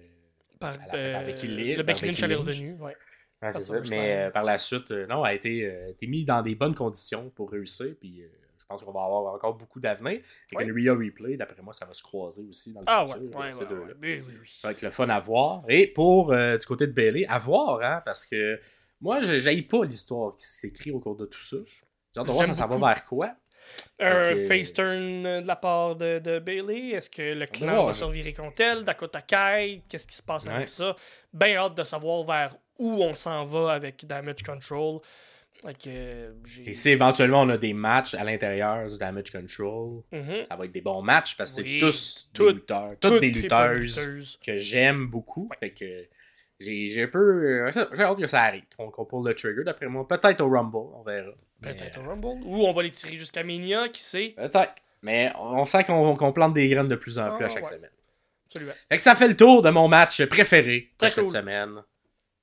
par, 0.60 0.74
à 0.74 0.78
la 0.78 0.80
fin, 0.80 0.88
par 0.90 1.22
euh, 1.22 1.26
Becky 1.26 1.48
Lynch, 1.48 1.78
le 1.78 1.84
Becky 1.84 2.06
Lynch 2.06 2.24
elle 2.24 2.32
est 2.32 2.36
revenue. 2.36 2.74
Ouais. 2.80 2.96
ouais, 3.42 3.52
ça. 3.60 3.74
Mais 3.90 4.30
par 4.34 4.44
la 4.44 4.58
suite, 4.58 4.90
non, 4.92 5.24
a 5.24 5.34
été, 5.34 5.72
été 5.90 6.08
mis 6.08 6.26
dans 6.26 6.42
des 6.42 6.56
bonnes 6.56 6.74
conditions 6.76 7.30
pour 7.30 7.52
réussir. 7.52 7.94
Puis 8.00 8.24
je 8.66 8.70
pense 8.70 8.84
qu'on 8.84 8.92
va 8.92 9.04
avoir 9.04 9.32
encore 9.36 9.54
beaucoup 9.54 9.80
d'avenir. 9.80 10.22
Avec 10.22 10.24
Ouais. 10.56 10.64
une 10.66 10.72
Rhea 10.72 10.92
Replay, 10.98 11.38
d'après 11.38 11.62
moi, 11.62 11.72
ça 11.74 11.86
va 11.86 11.94
se 11.94 12.02
croiser 12.02 12.44
aussi 12.50 12.74
dans 12.74 12.80
le 12.80 12.86
Ah 12.90 13.06
futur. 13.08 13.40
ouais, 13.40 13.52
ces 13.52 13.66
deux-là. 13.66 13.94
Oui, 14.02 14.22
oui. 14.28 14.50
Ça 14.60 14.70
va 14.70 14.72
être 14.72 14.82
le 14.82 14.90
fun 14.90 15.08
à 15.10 15.20
voir. 15.20 15.64
Et 15.70 15.86
pour 15.86 16.34
euh, 16.34 16.58
du 16.58 16.66
côté 16.66 16.88
de 16.88 16.92
Bailey, 16.92 17.26
à 17.28 17.38
voir, 17.38 17.80
hein, 17.84 18.02
parce 18.04 18.26
que 18.26 18.60
moi, 19.00 19.20
je 19.20 19.34
n'aille 19.34 19.62
pas 19.62 19.86
l'histoire 19.86 20.36
qui 20.36 20.46
s'écrit 20.48 20.90
au 20.92 21.00
cours 21.00 21.16
de 21.16 21.26
tout 21.28 21.42
ça. 21.42 21.58
J'ai 22.14 22.20
hâte 22.22 22.28
de 22.28 22.32
voir 22.32 22.46
ça 22.48 22.54
s'en 22.56 22.68
va 22.68 22.88
vers 22.94 23.06
quoi. 23.06 23.36
Un 24.00 24.34
Ok. 24.34 24.48
face 24.48 24.74
turn 24.74 25.26
euh, 25.26 25.42
de 25.42 25.48
la 25.48 25.56
part 25.56 25.96
de, 25.96 26.20
de 26.20 26.40
Bailey. 26.40 26.90
Est-ce 26.90 27.10
que 27.10 27.34
le 27.34 27.46
clan 27.46 27.84
voir, 27.84 27.94
va 27.94 28.06
revirer 28.06 28.34
contre 28.34 28.62
elle? 28.62 28.84
Dakota 28.84 29.22
Kai, 29.22 29.84
qu'est-ce 29.90 30.08
qui 30.08 30.16
se 30.16 30.24
passe 30.24 30.46
Ouais. 30.46 30.52
avec 30.54 30.70
ça? 30.70 30.96
Ben 31.34 31.56
hâte 31.56 31.76
de 31.76 31.84
savoir 31.84 32.24
vers 32.24 32.56
où 32.80 33.04
on 33.04 33.14
s'en 33.14 33.44
va 33.46 33.72
avec 33.74 34.06
Damage 34.06 34.44
Control. 34.44 35.00
Euh, 35.88 36.32
Et 36.66 36.74
si 36.74 36.90
éventuellement 36.92 37.42
on 37.42 37.50
a 37.50 37.58
des 37.58 37.74
matchs 37.74 38.14
à 38.14 38.24
l'intérieur 38.24 38.88
du 38.88 38.98
Damage 39.00 39.32
Control, 39.32 40.02
Mhm. 40.12 40.46
ça 40.48 40.56
va 40.56 40.66
être 40.66 40.72
des 40.72 40.82
bons 40.82 41.02
matchs 41.02 41.36
parce 41.38 41.56
que 41.56 41.62
Oui. 41.64 41.80
c'est 41.80 41.80
tous 41.86 42.30
des 42.46 42.54
lutteurs. 42.54 42.90
Toutes, 43.00 43.12
Toutes 43.14 43.22
des 43.22 43.32
lutteuses 43.32 43.98
lutteuses. 43.98 44.40
que 44.46 44.58
j'aime 44.58 45.08
beaucoup. 45.08 45.50
Fait 45.60 45.72
que 45.72 46.08
j'ai 46.60 47.04
un 47.04 47.08
peu. 47.08 47.20
euh, 47.68 47.72
J'ai 47.94 48.04
hâte 48.04 48.20
que 48.20 48.28
ça 48.28 48.44
arrive, 48.44 48.64
qu'on 48.78 49.06
pull 49.06 49.26
le 49.28 49.34
trigger 49.34 49.64
d'après 49.64 49.88
moi. 49.88 50.08
Peut-être 50.08 50.42
au 50.42 50.50
Rumble, 50.50 50.76
on 50.78 51.04
verra. 51.04 51.32
Peut-être 51.62 52.00
au 52.00 52.04
Rumble. 52.10 52.28
Ou 52.46 52.66
on 52.68 52.72
va 52.72 52.84
les 52.84 52.92
tirer 52.92 53.18
jusqu'à 53.18 53.44
Mania, 53.44 53.90
qui 53.90 54.04
sait? 54.04 54.34
Peut-être. 54.38 54.76
Mais 55.02 55.32
on 55.40 55.66
sent 55.66 55.84
qu'on 55.86 56.32
plante 56.34 56.54
des 56.54 56.68
graines 56.70 56.88
de 56.88 56.96
plus 56.96 57.18
en 57.18 57.36
plus 57.36 57.44
Ah, 57.44 57.48
à 57.48 57.50
chaque 57.50 57.64
ouais. 57.66 57.72
semaine. 57.76 57.90
Absolument. 58.48 58.74
Fait 58.90 58.98
que 58.98 59.02
ça 59.04 59.16
fait 59.16 59.28
le 59.28 59.36
tour 59.36 59.62
de 59.62 59.70
mon 59.70 59.88
match 59.88 60.24
préféré 60.26 60.92
de 61.00 61.10
cette 61.10 61.30
semaine. 61.30 61.82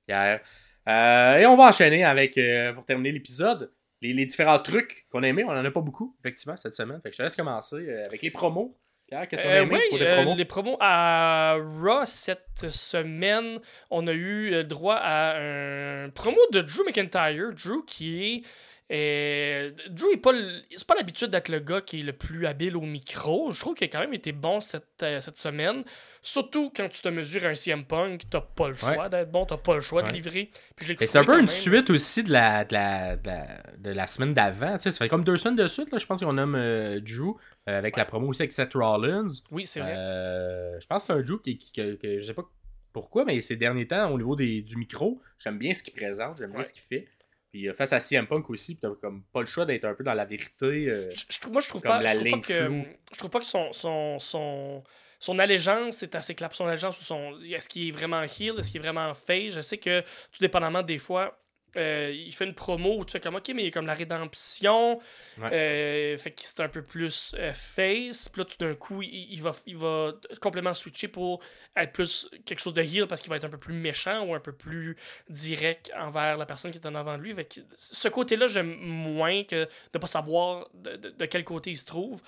Hier. 0.07 0.41
Euh, 0.87 1.37
et 1.37 1.45
on 1.45 1.55
va 1.55 1.65
enchaîner 1.65 2.03
avec, 2.03 2.37
euh, 2.37 2.73
pour 2.73 2.85
terminer 2.85 3.11
l'épisode, 3.11 3.71
les, 4.01 4.13
les 4.13 4.25
différents 4.25 4.59
trucs 4.59 5.07
qu'on 5.09 5.23
a 5.23 5.27
aimés. 5.27 5.43
On 5.43 5.51
en 5.51 5.65
a 5.65 5.71
pas 5.71 5.81
beaucoup, 5.81 6.15
effectivement, 6.19 6.57
cette 6.57 6.75
semaine. 6.75 6.99
Fait 7.01 7.09
que 7.09 7.13
je 7.13 7.17
te 7.19 7.23
laisse 7.23 7.35
commencer 7.35 7.77
euh, 7.77 8.05
avec 8.05 8.21
les 8.21 8.31
promos. 8.31 8.77
Pierre, 9.07 9.27
qu'est-ce 9.27 9.43
qu'on 9.43 9.49
a 9.49 9.61
aimé 9.61 9.75
oui, 9.75 9.81
pour 9.89 9.97
les 9.99 10.13
promos? 10.15 10.35
les 10.35 10.45
promos 10.45 10.77
à 10.79 11.57
Raw 11.81 12.05
cette 12.05 12.69
semaine, 12.69 13.59
on 13.91 14.07
a 14.07 14.13
eu 14.13 14.63
droit 14.63 14.95
à 14.95 15.37
un 15.37 16.09
promo 16.09 16.37
de 16.51 16.61
Drew 16.61 16.83
McIntyre. 16.85 17.53
Drew 17.53 17.83
qui 17.85 18.43
est. 18.89 19.79
Drew 19.89 20.13
est 20.13 20.21
pas, 20.21 20.31
c'est 20.75 20.87
pas 20.87 20.95
l'habitude 20.95 21.29
d'être 21.29 21.49
le 21.49 21.59
gars 21.59 21.81
qui 21.81 21.99
est 21.99 22.03
le 22.03 22.13
plus 22.13 22.45
habile 22.45 22.77
au 22.77 22.81
micro. 22.81 23.51
Je 23.51 23.59
trouve 23.59 23.75
qu'il 23.75 23.85
a 23.85 23.89
quand 23.89 23.99
même 23.99 24.13
été 24.13 24.31
bon 24.31 24.61
cette, 24.61 24.99
cette 24.99 25.37
semaine. 25.37 25.83
Surtout 26.25 26.71
quand 26.73 26.87
tu 26.87 27.01
te 27.01 27.09
mesures 27.09 27.43
un 27.43 27.53
CM 27.53 27.83
Punk, 27.83 28.21
t'as 28.29 28.39
pas 28.39 28.69
le 28.69 28.73
choix 28.75 28.97
Ouais. 28.97 29.09
d'être 29.09 29.29
bon, 29.29 29.45
t'as 29.45 29.57
pas 29.57 29.75
le 29.75 29.81
choix 29.81 30.01
de 30.03 30.11
livrer. 30.13 30.49
Puis 30.77 30.95
c'est 31.05 31.17
un 31.17 31.25
peu 31.25 31.33
une 31.33 31.39
même- 31.39 31.47
suite 31.49 31.89
aussi 31.89 32.23
de 32.23 32.31
la, 32.31 32.63
de 32.63 32.73
la, 32.73 33.17
de 33.17 33.27
la, 33.27 33.47
de 33.77 33.89
la 33.91 34.07
semaine 34.07 34.33
d'avant. 34.33 34.79
Ça 34.79 34.89
fait 34.89 35.09
comme 35.09 35.25
deux 35.25 35.35
semaines 35.35 35.57
de 35.57 35.67
suite, 35.67 35.91
là, 35.91 35.97
je 35.97 36.05
pense 36.05 36.21
qu'on 36.21 36.31
nomme 36.31 36.55
euh, 36.55 37.01
Drew, 37.01 37.35
euh, 37.67 37.77
avec 37.77 37.97
la 37.97 38.05
promo 38.05 38.27
aussi 38.29 38.41
avec 38.41 38.53
Seth 38.53 38.73
Rollins. 38.73 39.27
Oui, 39.51 39.65
c'est 39.67 39.81
vrai. 39.81 39.93
Euh, 39.97 40.79
je 40.79 40.87
pense 40.87 41.03
que 41.03 41.07
c'est 41.13 41.19
un 41.19 41.21
Drew 41.21 41.41
qui, 41.41 41.57
qui- 41.57 41.73
que, 41.73 41.95
que 41.95 42.19
je 42.19 42.25
sais 42.25 42.33
pas 42.33 42.49
pourquoi, 42.93 43.25
mais 43.25 43.41
ces 43.41 43.57
derniers 43.57 43.87
temps, 43.87 44.09
au 44.09 44.17
niveau 44.17 44.37
des, 44.37 44.61
du 44.61 44.77
micro, 44.77 45.19
j'aime 45.37 45.57
bien 45.57 45.73
ce 45.73 45.83
qu'il 45.83 45.93
présente, 45.93 46.37
j'aime 46.37 46.53
bien 46.53 46.63
ce 46.63 46.71
qu'il 46.71 46.83
fait. 46.83 47.05
Puis 47.51 47.67
euh, 47.67 47.73
face 47.73 47.91
à 47.91 47.99
CM 47.99 48.27
Punk 48.27 48.49
aussi, 48.49 48.77
t'as 48.77 48.89
comme 49.01 49.23
pas 49.33 49.41
le 49.41 49.45
choix 49.45 49.65
d'être 49.65 49.83
un 49.83 49.93
peu 49.93 50.05
dans 50.05 50.13
la 50.13 50.23
vérité. 50.25 51.09
moi, 51.51 51.59
je 51.61 51.67
trouve 51.67 51.81
pas, 51.81 52.01
la 52.01 52.13
je 52.13 52.19
trouve 52.19 52.31
pas 52.31 52.47
que, 52.47 52.65
floue. 52.65 52.85
je 53.11 53.17
trouve 53.17 53.29
pas 53.29 53.39
que 53.39 53.45
son, 53.45 53.73
son, 53.73 54.19
son, 54.19 54.83
son 55.23 55.39
allégeance 55.39 56.03
est 56.03 56.15
assez 56.15 56.35
claire. 56.35 56.51
Son 56.53 56.67
allégeance 56.67 56.99
ou 56.99 57.03
son. 57.05 57.39
Est-ce 57.43 57.69
qu'il 57.69 57.87
est 57.87 57.91
vraiment 57.91 58.21
heel? 58.23 58.59
Est-ce 58.59 58.69
qu'il 58.71 58.81
est 58.81 58.83
vraiment 58.83 59.13
face? 59.13 59.53
Je 59.53 59.61
sais 59.61 59.77
que, 59.77 60.01
tout 60.01 60.39
dépendamment 60.41 60.81
des 60.83 60.97
fois, 60.97 61.39
euh, 61.77 62.11
il 62.13 62.33
fait 62.35 62.43
une 62.45 62.53
promo 62.53 62.97
où 62.99 63.05
tu 63.05 63.13
fais 63.13 63.21
comme, 63.21 63.35
ok, 63.35 63.47
mais 63.55 63.61
il 63.61 63.65
y 63.65 63.67
a 63.69 63.71
comme 63.71 63.85
la 63.87 63.93
rédemption. 63.93 64.99
Ouais. 65.37 65.49
Euh, 65.53 66.17
fait 66.17 66.31
que 66.31 66.41
c'est 66.43 66.59
un 66.59 66.67
peu 66.67 66.83
plus 66.83 67.33
euh, 67.39 67.53
face. 67.53 68.27
Puis 68.27 68.41
là, 68.41 68.45
tout 68.45 68.57
d'un 68.59 68.75
coup, 68.75 69.01
il, 69.01 69.27
il 69.31 69.41
va, 69.41 69.53
il 69.65 69.77
va 69.77 70.11
complètement 70.41 70.73
switcher 70.73 71.07
pour 71.07 71.39
être 71.77 71.93
plus 71.93 72.27
quelque 72.45 72.59
chose 72.59 72.73
de 72.73 72.81
heel 72.81 73.07
parce 73.07 73.21
qu'il 73.21 73.29
va 73.29 73.37
être 73.37 73.45
un 73.45 73.49
peu 73.49 73.57
plus 73.57 73.73
méchant 73.73 74.25
ou 74.25 74.35
un 74.35 74.41
peu 74.41 74.51
plus 74.51 74.97
direct 75.29 75.89
envers 75.97 76.35
la 76.37 76.45
personne 76.45 76.71
qui 76.71 76.79
est 76.79 76.85
en 76.85 76.95
avant 76.95 77.17
de 77.17 77.23
lui. 77.23 77.33
Fait 77.33 77.45
que 77.45 77.61
ce 77.77 78.09
côté-là, 78.09 78.47
j'aime 78.47 78.75
moins 78.75 79.45
que 79.45 79.67
de 79.93 79.97
pas 79.99 80.07
savoir 80.07 80.67
de, 80.73 80.97
de- 80.97 81.09
de 81.11 81.25
quel 81.27 81.45
côté 81.45 81.71
il 81.71 81.77
se 81.77 81.85
trouve. 81.85 82.21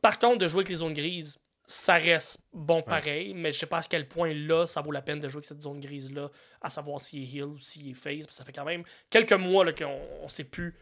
Par 0.00 0.18
contre, 0.18 0.38
de 0.38 0.48
jouer 0.48 0.60
avec 0.60 0.70
les 0.70 0.76
zones 0.76 0.94
grises, 0.94 1.38
ça 1.72 1.94
reste 1.94 2.40
bon 2.52 2.82
pareil, 2.82 3.32
mais 3.32 3.52
je 3.52 3.58
sais 3.58 3.66
pas 3.66 3.78
à 3.78 3.82
quel 3.82 4.08
point 4.08 4.34
là, 4.34 4.66
ça 4.66 4.80
vaut 4.80 4.90
la 4.90 5.02
peine 5.02 5.20
de 5.20 5.28
jouer 5.28 5.38
avec 5.38 5.46
cette 5.46 5.60
zone 5.62 5.78
grise-là, 5.80 6.28
à 6.60 6.68
savoir 6.68 7.00
s'il 7.00 7.22
est 7.22 7.38
heel 7.38 7.44
ou 7.44 7.58
s'il 7.60 7.88
est 7.90 7.94
face. 7.94 8.18
parce 8.24 8.26
que 8.28 8.34
Ça 8.34 8.44
fait 8.44 8.52
quand 8.52 8.64
même 8.64 8.82
quelques 9.08 9.32
mois 9.34 9.64
là, 9.64 9.72
qu'on 9.72 10.00
on 10.22 10.28
sait 10.28 10.42
plus 10.44 10.74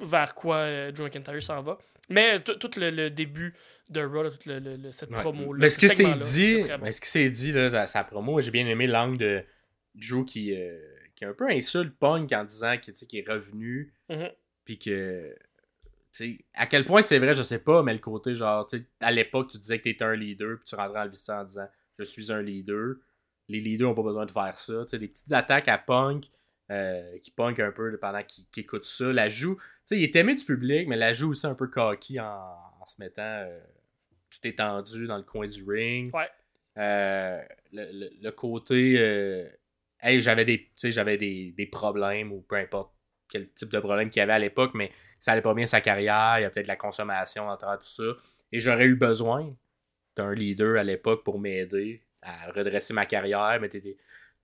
vers 0.00 0.34
quoi 0.34 0.56
euh, 0.58 0.92
Drew 0.92 1.04
McIntyre 1.04 1.42
s'en 1.42 1.60
va. 1.62 1.78
Mais 2.10 2.40
tout 2.40 2.70
le, 2.78 2.90
le 2.90 3.10
début 3.10 3.52
de 3.90 4.00
Raw, 4.02 4.30
toute 4.30 4.46
le- 4.46 4.60
le- 4.60 4.76
le- 4.76 4.92
cette 4.92 5.10
ouais. 5.10 5.16
promo-là. 5.20 5.58
Mais 5.60 5.68
ce 5.68 5.78
qui 5.78 5.88
s'est 5.88 6.14
dit, 6.14 6.60
bon. 6.62 6.78
mais 6.82 6.92
ce 6.92 7.00
qui 7.00 7.08
s'est 7.08 7.28
dit 7.28 7.52
là, 7.52 7.68
dans 7.68 7.86
sa 7.86 8.04
promo, 8.04 8.40
j'ai 8.40 8.50
bien 8.50 8.66
aimé 8.66 8.86
l'angle 8.86 9.18
de 9.18 9.44
Drew 9.94 10.24
qui, 10.24 10.54
euh, 10.54 10.78
qui 11.16 11.24
un 11.24 11.34
peu 11.34 11.48
insulte 11.50 11.94
Punk 11.98 12.32
en 12.32 12.44
disant 12.44 12.76
qu'il 12.78 13.18
est 13.18 13.28
revenu, 13.28 13.92
puis 14.64 14.78
que. 14.78 15.36
Tu 16.12 16.44
à 16.54 16.66
quel 16.66 16.84
point 16.84 17.02
c'est 17.02 17.18
vrai, 17.18 17.34
je 17.34 17.42
sais 17.42 17.58
pas, 17.62 17.82
mais 17.82 17.92
le 17.92 17.98
côté 18.00 18.34
genre, 18.34 18.66
tu 18.66 18.84
à 19.00 19.10
l'époque, 19.10 19.50
tu 19.50 19.58
disais 19.58 19.78
que 19.78 19.84
t'étais 19.84 20.04
un 20.04 20.16
leader, 20.16 20.56
puis 20.58 20.64
tu 20.66 20.74
rentrais 20.74 20.98
dans 20.98 21.04
le 21.04 21.10
vestiaire 21.10 21.36
en 21.36 21.44
disant 21.44 21.68
Je 21.98 22.04
suis 22.04 22.32
un 22.32 22.42
leader. 22.42 22.96
Les 23.48 23.60
leaders 23.60 23.90
ont 23.90 23.94
pas 23.94 24.02
besoin 24.02 24.26
de 24.26 24.30
faire 24.30 24.56
ça. 24.56 24.84
Tu 24.88 24.98
des 24.98 25.08
petites 25.08 25.32
attaques 25.32 25.68
à 25.68 25.78
Punk, 25.78 26.26
euh, 26.70 27.18
qui 27.20 27.30
punk 27.30 27.60
un 27.60 27.72
peu 27.72 27.96
pendant 27.98 28.22
qu'il 28.22 28.44
qu'il 28.48 28.62
écoute 28.62 28.84
ça. 28.84 29.10
La 29.12 29.28
joue, 29.28 29.54
tu 29.56 29.62
sais, 29.84 29.96
il 29.98 30.02
est 30.04 30.16
aimé 30.16 30.34
du 30.34 30.44
public, 30.44 30.86
mais 30.86 30.96
la 30.96 31.12
joue 31.14 31.30
aussi 31.30 31.46
un 31.46 31.54
peu 31.54 31.68
cocky 31.68 32.20
en, 32.20 32.26
en 32.80 32.84
se 32.84 32.96
mettant 32.98 33.22
euh, 33.22 33.58
tout 34.30 34.46
étendu 34.46 35.06
dans 35.06 35.16
le 35.16 35.22
coin 35.22 35.46
du 35.46 35.64
ring. 35.64 36.14
Ouais. 36.14 36.28
Euh, 36.76 37.40
le, 37.72 37.90
le- 37.92 38.10
le 38.20 38.30
côté, 38.32 38.96
euh, 38.98 39.48
hey, 40.00 40.20
j'avais 40.20 40.44
des, 40.44 40.70
tu 40.76 40.90
des, 40.92 41.52
des 41.56 41.66
problèmes 41.66 42.32
ou 42.32 42.42
peu 42.42 42.56
importe 42.56 42.92
quel 43.28 43.50
type 43.52 43.70
de 43.70 43.78
problème 43.78 44.10
qu'il 44.10 44.20
y 44.20 44.22
avait 44.22 44.32
à 44.32 44.38
l'époque, 44.38 44.72
mais 44.74 44.90
ça 45.20 45.32
allait 45.32 45.42
pas 45.42 45.54
bien 45.54 45.66
sa 45.66 45.80
carrière, 45.80 46.38
il 46.38 46.42
y 46.42 46.44
a 46.44 46.50
peut-être 46.50 46.66
de 46.66 46.68
la 46.68 46.76
consommation 46.76 47.44
travers 47.56 47.78
tout 47.78 47.86
ça. 47.86 48.16
Et 48.52 48.60
j'aurais 48.60 48.86
eu 48.86 48.94
besoin 48.94 49.54
d'un 50.16 50.34
leader 50.34 50.78
à 50.78 50.84
l'époque 50.84 51.22
pour 51.24 51.38
m'aider 51.38 52.02
à 52.22 52.50
redresser 52.50 52.92
ma 52.94 53.06
carrière, 53.06 53.58
mais 53.60 53.68
t'étais 53.68 53.96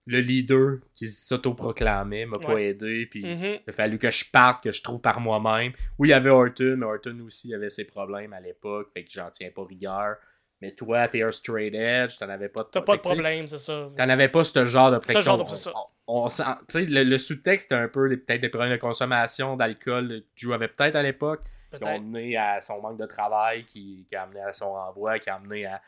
le 0.07 0.20
leader 0.20 0.78
qui 0.95 1.09
s'autoproclamait 1.09 2.26
m'a 2.26 2.39
pas 2.39 2.59
aidé, 2.59 3.07
puis 3.07 3.24
Mhm. 3.24 3.59
il 3.66 3.70
a 3.70 3.72
fallu 3.72 3.99
que 3.99 4.11
je 4.11 4.24
parte, 4.30 4.62
que 4.62 4.70
je 4.70 4.82
trouve 4.82 5.01
par 5.01 5.18
moi-même. 5.20 5.72
Oui, 5.99 6.09
il 6.09 6.11
y 6.11 6.14
avait 6.14 6.30
Orton, 6.30 6.76
mais 6.78 6.87
Orton 6.87 7.18
aussi 7.26 7.55
avait 7.55 7.70
ses 7.70 7.85
problèmes 7.85 8.32
à 8.35 8.41
l'époque, 8.41 8.91
fait 8.93 9.05
que 9.05 9.11
j'en 9.11 9.30
tiens 9.30 9.51
pas 9.55 9.64
rigueur. 9.64 10.16
Mais 10.62 10.72
toi, 10.74 11.09
t'es 11.09 11.22
un 11.22 11.30
straight 11.32 11.74
edge, 11.74 12.16
t'en 12.18 12.28
avais 12.28 12.48
pas 12.48 12.62
de 12.62 12.68
T'as 12.70 12.80
pas 12.82 12.96
de 12.96 13.00
problème, 13.02 13.46
c'est 13.48 13.59
ça. 13.59 13.90
T'en 13.96 14.09
avais 14.09 14.28
pas 14.28 14.44
ce 14.44 14.64
genre 14.66 14.90
de 14.90 15.00
Ce 15.07 15.20
genre 15.20 15.36
de- 15.38 15.42
on- 15.42 15.57
ça. 15.57 15.72
on- 15.74 15.86
on 16.07 16.28
sent- 16.28 16.42
tu 16.68 16.72
sais, 16.80 16.84
le, 16.86 17.02
le 17.02 17.18
sous-texte 17.18 17.68
c'était 17.70 17.80
un 17.80 17.88
peu 17.88 18.09
peut-être 18.09 18.40
des 18.40 18.48
problèmes 18.48 18.72
de 18.72 18.76
consommation 18.80 19.57
d'alcool 19.57 20.22
que 20.36 20.44
Drew 20.46 20.52
avait 20.55 20.68
peut-être 20.68 20.96
à 20.96 21.02
l'époque 21.02 21.42
qui 21.76 21.82
ont 21.84 22.00
mené 22.00 22.36
à 22.36 22.61
son 22.61 22.80
manque 22.80 22.98
de 22.98 23.07
travail 23.07 23.64
qui, 23.64 24.07
qui 24.09 24.14
a 24.14 24.22
amené 24.22 24.40
à 24.40 24.52
son 24.52 24.72
renvoi 24.72 25.18
qui 25.18 25.28
a 25.30 25.34
amené 25.36 25.66
à 25.66 25.82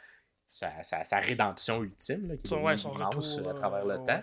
sa, 0.49 0.83
sa- 0.83 1.05
sa 1.05 1.21
rédemption 1.21 1.83
ultime 1.83 2.29
là, 2.29 2.37
qui 2.37 2.53
est 2.53 2.57
ouais, 2.57 2.77
son 2.77 2.95
immense, 2.95 3.37
retour, 3.37 3.51
à 3.51 3.55
travers 3.55 3.85
le 3.85 3.95
euh, 3.95 3.99
ouais. 3.99 4.05
temps 4.05 4.23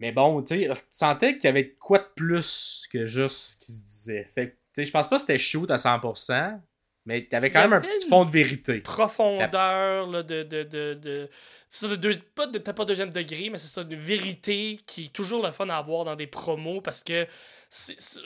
mais 0.00 0.12
bon 0.12 0.42
tu 0.42 0.68
sentais 0.90 1.34
qu'il 1.34 1.44
y 1.44 1.48
avait 1.48 1.70
quoi 1.74 1.98
de 2.00 2.08
plus 2.16 2.86
que 2.92 3.06
juste 3.06 3.36
ce 3.36 3.56
qui 3.58 3.72
se 3.72 3.82
disait 3.82 4.56
je 4.76 4.90
pense 4.90 5.08
pas 5.08 5.16
que 5.16 5.20
c'était 5.20 5.38
shoot 5.38 5.70
à 5.70 5.76
100% 5.76 6.60
mais 7.04 7.22
t'avais 7.24 7.50
quand 7.50 7.62
même 7.62 7.72
un 7.72 7.80
petit 7.80 8.06
fond 8.08 8.24
de 8.24 8.30
vérité 8.30 8.80
profondeur 8.80 10.06
là, 10.06 10.22
de, 10.22 10.42
de, 10.44 10.62
de, 10.62 10.94
de- 10.94 11.30
ça, 11.68 11.88
de 11.88 11.96
deux- 11.96 12.18
pas 12.34 12.46
de 12.46 12.58
t'as 12.58 12.72
pas 12.72 12.84
deuxième 12.84 13.10
degré 13.10 13.50
mais 13.50 13.58
c'est 13.58 13.68
ça 13.68 13.82
une 13.82 13.94
vérité 13.96 14.78
qui 14.86 15.04
est 15.06 15.12
toujours 15.12 15.44
le 15.44 15.50
fun 15.52 15.68
à 15.68 15.76
avoir 15.76 16.04
dans 16.04 16.14
des 16.16 16.26
promos 16.26 16.80
parce 16.80 17.02
que 17.02 17.26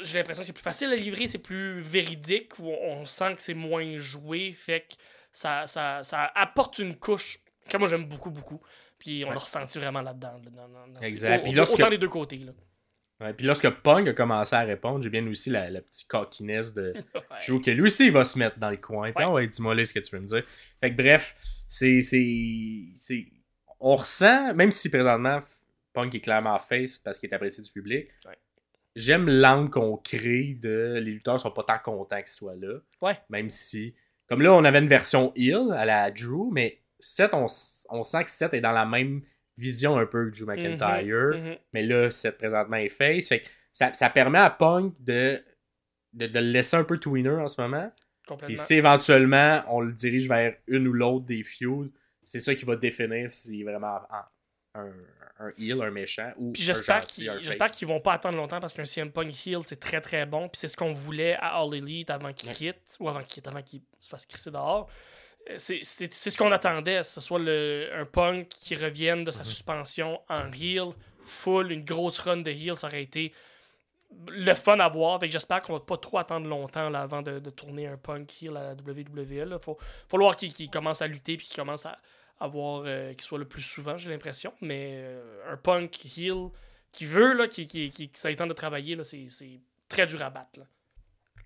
j'ai 0.03 0.18
l'impression 0.18 0.43
que 0.43 0.47
c'est 0.47 0.53
plus 0.53 0.62
facile 0.62 0.89
à 0.93 0.97
livrer 0.97 1.29
c'est 1.29 1.39
plus 1.39 1.81
véridique 1.81 2.59
où 2.59 2.68
on, 2.68 3.05
sent 3.07 3.35
que 3.37 3.43
c'est 3.43 3.55
moins 3.55 3.97
joué 3.99 4.53
fait 4.53 4.81
que 4.81 4.95
ça, 5.33 5.66
ça, 5.66 6.03
ça 6.03 6.31
apporte 6.35 6.79
une 6.79 6.97
couche 6.97 7.39
que 7.68 7.77
moi 7.77 7.89
j'aime 7.89 8.07
beaucoup 8.07 8.31
beaucoup 8.31 8.61
puis 8.99 9.24
on 9.24 9.29
Ouais. 9.29 9.35
l'a 9.35 9.41
ressenti 9.41 9.79
vraiment 9.79 10.03
là-dedans 10.03 10.41
là, 10.45 10.51
dans- 10.51 10.68
dans- 10.68 10.89
dans- 10.89 11.01
Exact. 11.01 11.41
au- 11.41 11.45
Puis 11.45 11.53
lorsque- 11.53 11.74
autant 11.74 11.91
des 11.91 11.99
deux 11.99 12.09
côtés 12.09 12.39
là. 12.39 12.53
Ouais, 13.21 13.33
puis 13.33 13.47
lorsque 13.47 13.69
Punk 13.71 14.09
a 14.09 14.12
commencé 14.12 14.55
à 14.55 14.61
répondre, 14.61 15.03
j'ai 15.03 15.09
bien 15.09 15.27
aussi 15.27 15.49
la, 15.49 15.71
la 15.71 15.81
petite 15.81 16.07
cockiness 16.09 16.75
de. 16.75 16.93
Joe 17.47 17.62
que 17.62 17.71
lui 17.71 17.83
aussi 17.83 18.07
il 18.07 18.12
va 18.12 18.25
se 18.27 18.39
mettre 18.39 18.59
dans 18.59 18.69
le 18.71 18.77
coin. 18.77 19.11
Puis 19.12 19.25
Ouais. 19.25 19.31
ouais, 19.33 19.47
dis-moi 19.47 19.75
là 19.75 19.85
ce 19.85 19.95
que 19.95 20.01
tu 20.01 20.14
veux 20.14 20.21
me 20.21 20.27
dire. 20.27 20.43
Fait 20.81 20.91
que 20.91 20.97
bref, 20.97 21.35
c'est. 21.69 22.01
On 23.81 23.97
ressent, 23.97 24.55
même 24.55 24.73
si 24.73 24.89
présentement 24.91 25.43
Punk 25.93 26.14
est 26.14 26.21
clairement 26.21 26.59
face 26.59 26.99
parce 26.99 27.19
qu'il 27.19 27.31
est 27.31 27.35
apprécié 27.35 27.62
du 27.62 27.71
public, 27.71 28.09
Ouais. 28.27 28.37
j'aime 28.95 29.29
l'angle 29.29 29.71
qu'on 29.71 29.97
crée 29.97 30.57
de 30.61 30.99
les 31.03 31.12
lutteurs 31.12 31.41
sont 31.41 31.51
pas 31.51 31.62
tant 31.62 31.79
contents 31.79 32.19
qu'ils 32.19 32.27
soient 32.29 32.57
là. 32.57 32.79
Ouais. 33.03 33.17
Même 33.31 33.51
si. 33.51 33.95
Comme 34.29 34.43
là, 34.43 34.53
on 34.53 34.64
avait 34.64 34.81
une 34.81 34.89
version 34.89 35.33
heel 35.37 35.73
à 35.75 35.85
la 35.85 36.11
Drew, 36.11 36.51
mais 36.53 36.81
Seth, 36.99 37.33
on, 37.33 37.47
on 37.91 38.03
sent 38.05 38.25
que 38.25 38.31
Seth 38.31 38.55
est 38.55 38.61
dans 38.61 38.73
la 38.73 38.85
même 38.85 39.23
vision 39.57 39.96
un 39.98 40.07
peu 40.07 40.30
que 40.30 40.36
Drew 40.38 40.46
McIntyre. 40.46 41.34
Mhm. 41.34 41.57
Mais 41.72 41.82
là, 41.82 42.11
Seth 42.11 42.38
présentement 42.38 42.76
est 42.76 42.88
face. 42.88 43.28
Fait 43.28 43.40
que 43.40 43.48
ça, 43.72 43.92
ça 43.94 44.11
permet 44.11 44.38
à 44.38 44.50
Punk 44.50 44.94
de, 45.00 45.42
de, 46.12 46.26
de 46.26 46.38
le 46.38 46.46
laisser 46.52 46.76
un 46.76 46.84
peu 46.84 46.98
tweener 46.98 47.30
en 47.30 47.48
ce 47.48 47.61
moment. 47.61 47.90
Puis 48.46 48.57
si 48.57 48.74
éventuellement 48.74 49.62
on 49.68 49.80
le 49.80 49.92
dirige 49.92 50.28
vers 50.28 50.54
une 50.66 50.88
ou 50.88 50.92
l'autre 50.92 51.26
des 51.26 51.44
feuds, 51.44 51.92
c'est 52.22 52.40
ça 52.40 52.54
qui 52.54 52.64
va 52.64 52.74
définir 52.76 53.30
s'il 53.30 53.61
est 53.61 53.64
vraiment 53.64 54.00
un, 54.11 54.80
un, 54.80 54.92
un 55.38 55.52
heel, 55.59 55.80
un 55.80 55.90
méchant 55.92 56.32
ou 56.36 56.50
Puis 56.52 56.62
j'espère 56.62 57.07
qu'ils 57.07 57.30
qu'ils 57.76 57.86
vont 57.86 58.00
pas 58.00 58.14
attendre 58.14 58.36
longtemps 58.36 58.59
parce 58.59 58.74
qu'un 58.74 58.84
CM 58.84 59.12
Punk 59.12 59.32
heel, 59.46 59.61
c'est 59.62 59.78
très 59.78 60.00
très 60.00 60.26
bon. 60.26 60.48
Puis 60.48 60.59
c'est 60.59 60.68
ce 60.68 60.76
qu'on 60.76 60.92
voulait 60.92 61.36
à 61.36 61.61
All 61.61 61.72
Elite 61.74 62.11
avant 62.11 62.32
qu'il 62.32 62.48
Ouais. 62.48 62.54
quitte, 62.54 62.96
ou 62.98 63.09
avant 63.09 63.20
qu'il 63.20 63.28
quitte, 63.28 63.46
avant 63.46 63.62
qu'il 63.62 63.80
se 64.00 64.09
fasse 64.09 64.26
crisser 64.26 64.50
dehors. 64.50 64.90
Euh, 65.51 65.55
C'est 65.59 65.84
ce 65.84 66.36
qu'on 66.36 66.51
attendait, 66.53 66.97
que 66.99 67.03
ce 67.05 67.20
soit 67.20 67.38
le, 67.38 67.88
un 67.94 68.05
Punk 68.05 68.49
qui 68.49 68.74
revienne 68.74 69.24
de 69.24 69.30
sa 69.30 69.40
Mhm. 69.40 69.44
suspension 69.44 70.20
en 70.28 70.51
heel, 70.53 70.92
full, 71.20 71.70
une 71.72 71.84
grosse 71.84 72.18
run 72.20 72.38
de 72.38 72.51
heel, 72.51 72.76
ça 72.76 72.86
aurait 72.88 73.03
été 73.03 73.32
le 74.28 74.55
fun 74.55 74.78
à 74.78 74.88
voir. 74.88 75.18
J'espère 75.22 75.61
qu'on 75.61 75.74
va 75.74 75.80
pas 75.80 75.97
trop 75.99 76.18
attendre 76.18 76.47
longtemps 76.47 76.88
là, 76.90 77.01
avant 77.03 77.22
de, 77.22 77.38
de 77.38 77.51
tourner 77.51 77.86
un 77.88 77.97
Punk 77.97 78.42
heel 78.42 78.57
à 78.57 78.62
la 78.62 78.74
WWE. 78.74 79.44
Là. 79.49 79.59
Faut, 79.59 79.76
falloir 80.09 80.36
qu'il 80.36 80.70
commence 80.70 81.03
à 81.03 81.07
lutter 81.09 81.36
puis 81.36 81.47
qu'il 81.47 81.57
commence 81.57 81.86
à, 81.86 81.99
à 82.38 82.47
voir 82.49 82.84
euh, 82.86 83.12
qu'il 83.12 83.22
soit 83.22 83.38
le 83.38 83.47
plus 83.47 83.62
souvent, 83.62 83.97
j'ai 83.97 84.11
l'impression. 84.11 84.53
Mais 84.61 84.92
euh, 84.99 85.53
un 85.53 85.57
Punk 85.57 86.05
heel 86.16 86.49
qui 86.92 87.05
veut, 87.05 87.34
là, 87.34 87.47
qui, 87.49 87.66
qui, 87.66 87.90
qui, 87.90 88.11
ça 88.14 88.30
le 88.30 88.36
temps 88.36 88.47
de 88.47 88.53
travailler, 88.55 88.97
c'est, 89.03 89.28
c'est 89.28 89.61
très 89.88 90.07
dur 90.07 90.22
à 90.22 90.30
battre. 90.30 90.61
là. 90.61 90.66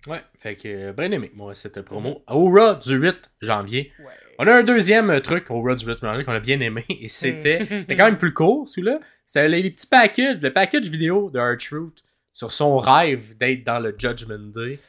Ouais, 0.07 0.21
fait 0.39 0.55
que 0.55 0.67
euh, 0.67 0.93
bien 0.93 1.11
aimé, 1.11 1.31
moi, 1.35 1.53
cette 1.53 1.81
promo. 1.83 2.23
Au 2.27 2.49
Raw 2.49 2.75
du 2.75 2.95
8 2.95 3.29
janvier. 3.41 3.91
Ouais. 3.99 4.05
On 4.39 4.47
a 4.47 4.53
un 4.55 4.63
deuxième 4.63 5.11
euh, 5.11 5.19
truc 5.19 5.51
au 5.51 5.61
Raw 5.61 5.75
du 5.75 5.85
8 5.85 5.99
janvier 6.01 6.23
qu'on 6.23 6.31
a 6.33 6.39
bien 6.39 6.59
aimé, 6.59 6.85
et 6.89 7.07
c'était 7.09 7.65
c'était 7.69 7.95
quand 7.95 8.05
même 8.05 8.17
plus 8.17 8.33
court, 8.33 8.67
celui-là. 8.67 8.99
C'était 9.27 9.47
les, 9.47 9.69
petits 9.69 9.85
packages, 9.87 10.37
le 10.41 10.51
package 10.51 10.87
vidéo 10.89 11.29
de 11.29 11.39
R-Truth 11.39 12.03
sur 12.33 12.51
son 12.51 12.77
rêve 12.79 13.37
d'être 13.37 13.63
dans 13.63 13.79
le 13.79 13.93
Judgment 13.97 14.51
Day, 14.55 14.79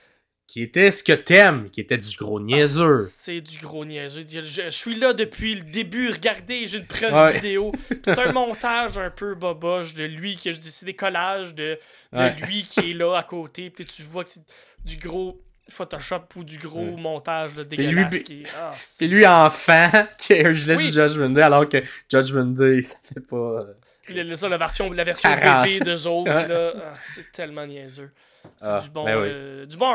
qui 0.47 0.63
était 0.63 0.91
ce 0.93 1.03
que 1.03 1.13
t'aimes, 1.13 1.69
qui 1.71 1.81
était 1.81 1.97
du 1.99 2.15
gros 2.17 2.39
niaiseux. 2.41 3.07
C'est 3.11 3.41
du 3.41 3.59
gros 3.59 3.85
niaiseux. 3.85 4.23
Je, 4.29 4.41
je 4.45 4.71
suis 4.71 4.95
là 4.97 5.13
depuis 5.13 5.55
le 5.57 5.63
début. 5.63 6.11
Regardez, 6.11 6.67
j'ai 6.67 6.79
une 6.79 6.87
preuve 6.87 7.13
Ouais. 7.13 7.33
vidéo. 7.33 7.73
C'est 8.05 8.19
un 8.19 8.33
montage 8.33 8.99
un 8.99 9.11
peu 9.11 9.35
boboche 9.35 9.95
de 9.95 10.05
lui. 10.05 10.37
que 10.37 10.53
je 10.53 10.59
dis 10.59 10.71
C'est 10.71 10.85
des 10.87 10.95
collages 10.95 11.55
de, 11.55 11.79
de 12.13 12.19
Ouais. 12.19 12.37
lui 12.47 12.63
qui 12.65 12.91
est 12.91 12.93
là 12.95 13.17
à 13.17 13.23
côté. 13.23 13.71
Puis 13.71 13.85
tu 13.87 14.03
vois 14.03 14.25
que 14.25 14.31
c'est 14.31 14.43
du 14.85 14.97
gros 14.97 15.41
Photoshop 15.69 16.25
ou 16.37 16.45
du 16.45 16.59
gros 16.59 16.81
Ouais. 16.85 17.01
montage 17.01 17.55
de 17.55 17.63
lui, 17.63 17.69
dégueulasse. 17.77 18.11
bi- 18.11 18.23
qui 18.25 18.43
est- 18.43 18.55
ah, 18.59 18.75
C'est 18.83 19.07
lui 19.07 19.27
enfant 19.27 19.91
qui 20.19 20.35
a 20.35 20.49
un 20.49 20.53
gilet 20.53 20.77
Oui. 20.77 20.87
du 20.89 20.93
Judgment 20.93 21.31
Day, 21.31 21.43
alors 21.43 21.69
que 21.69 21.79
Judgment 22.11 22.47
Day, 22.47 22.83
ça 22.83 22.97
fait 23.15 23.21
pas... 23.21 23.37
euh, 23.37 23.75
Le- 24.09 24.23
le- 24.23 24.37
ça, 24.37 24.49
la 24.49 24.59
version, 24.59 24.91
la 24.91 25.05
version 25.05 25.29
40. 25.31 25.65
bébé 25.67 25.81
d'eux 25.85 26.07
autres, 26.09 26.33
là, 26.33 26.73
ah, 26.77 26.95
c'est 27.15 27.31
tellement 27.33 27.65
niaiseux. 27.67 28.11
C'est 28.57 28.67
Ah, 28.67 28.81
du 28.83 28.91
bon, 28.91 29.05
ben 29.05 29.17
oui. 29.21 29.29
euh, 29.31 29.67
du 29.67 29.77
bon. 29.77 29.87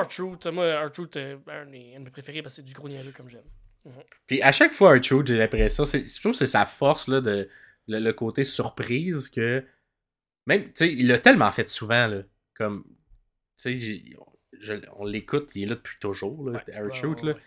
Moi, 0.54 0.64
euh, 0.64 0.88
un, 0.88 1.66
de 1.66 1.70
mes- 1.70 1.96
un 1.96 2.00
de 2.00 2.06
mes 2.06 2.12
préférés 2.12 2.42
parce 2.42 2.56
que 2.56 2.62
c'est 2.62 2.66
du 2.66 2.74
gros 2.74 2.88
niaiseux 2.88 3.12
comme 3.12 3.30
j'aime. 3.30 3.44
Puis 4.26 4.42
à 4.42 4.52
chaque 4.54 4.72
fois, 4.74 4.96
R-Truth, 4.98 5.28
j'ai 5.28 5.38
l'impression, 5.38 5.86
c'est- 5.86 6.08
je 6.08 6.20
trouve 6.22 6.32
que 6.32 6.38
c'est 6.38 6.46
sa 6.46 6.66
force, 6.66 7.08
là, 7.10 7.20
de, 7.22 7.50
le, 7.90 8.00
le 8.00 8.14
côté 8.14 8.46
surprise, 8.46 9.30
que 9.30 9.64
même, 10.46 10.64
tu 10.68 10.72
sais, 10.76 10.94
il 10.94 11.08
l'a 11.08 11.20
tellement 11.20 11.52
fait 11.52 11.70
souvent, 11.70 12.08
là, 12.08 12.22
comme, 12.54 12.84
tu 13.62 13.80
sais, 13.80 14.02
je- 14.60 14.74
on 14.98 15.06
l'écoute, 15.06 15.52
il 15.56 15.64
est 15.64 15.66
là 15.68 15.76
depuis 15.76 15.98
toujours, 16.00 16.50
là, 16.50 16.60
R-Truth, 16.60 17.22
Ouais, 17.22 17.28
là. 17.30 17.34
ouais, 17.36 17.42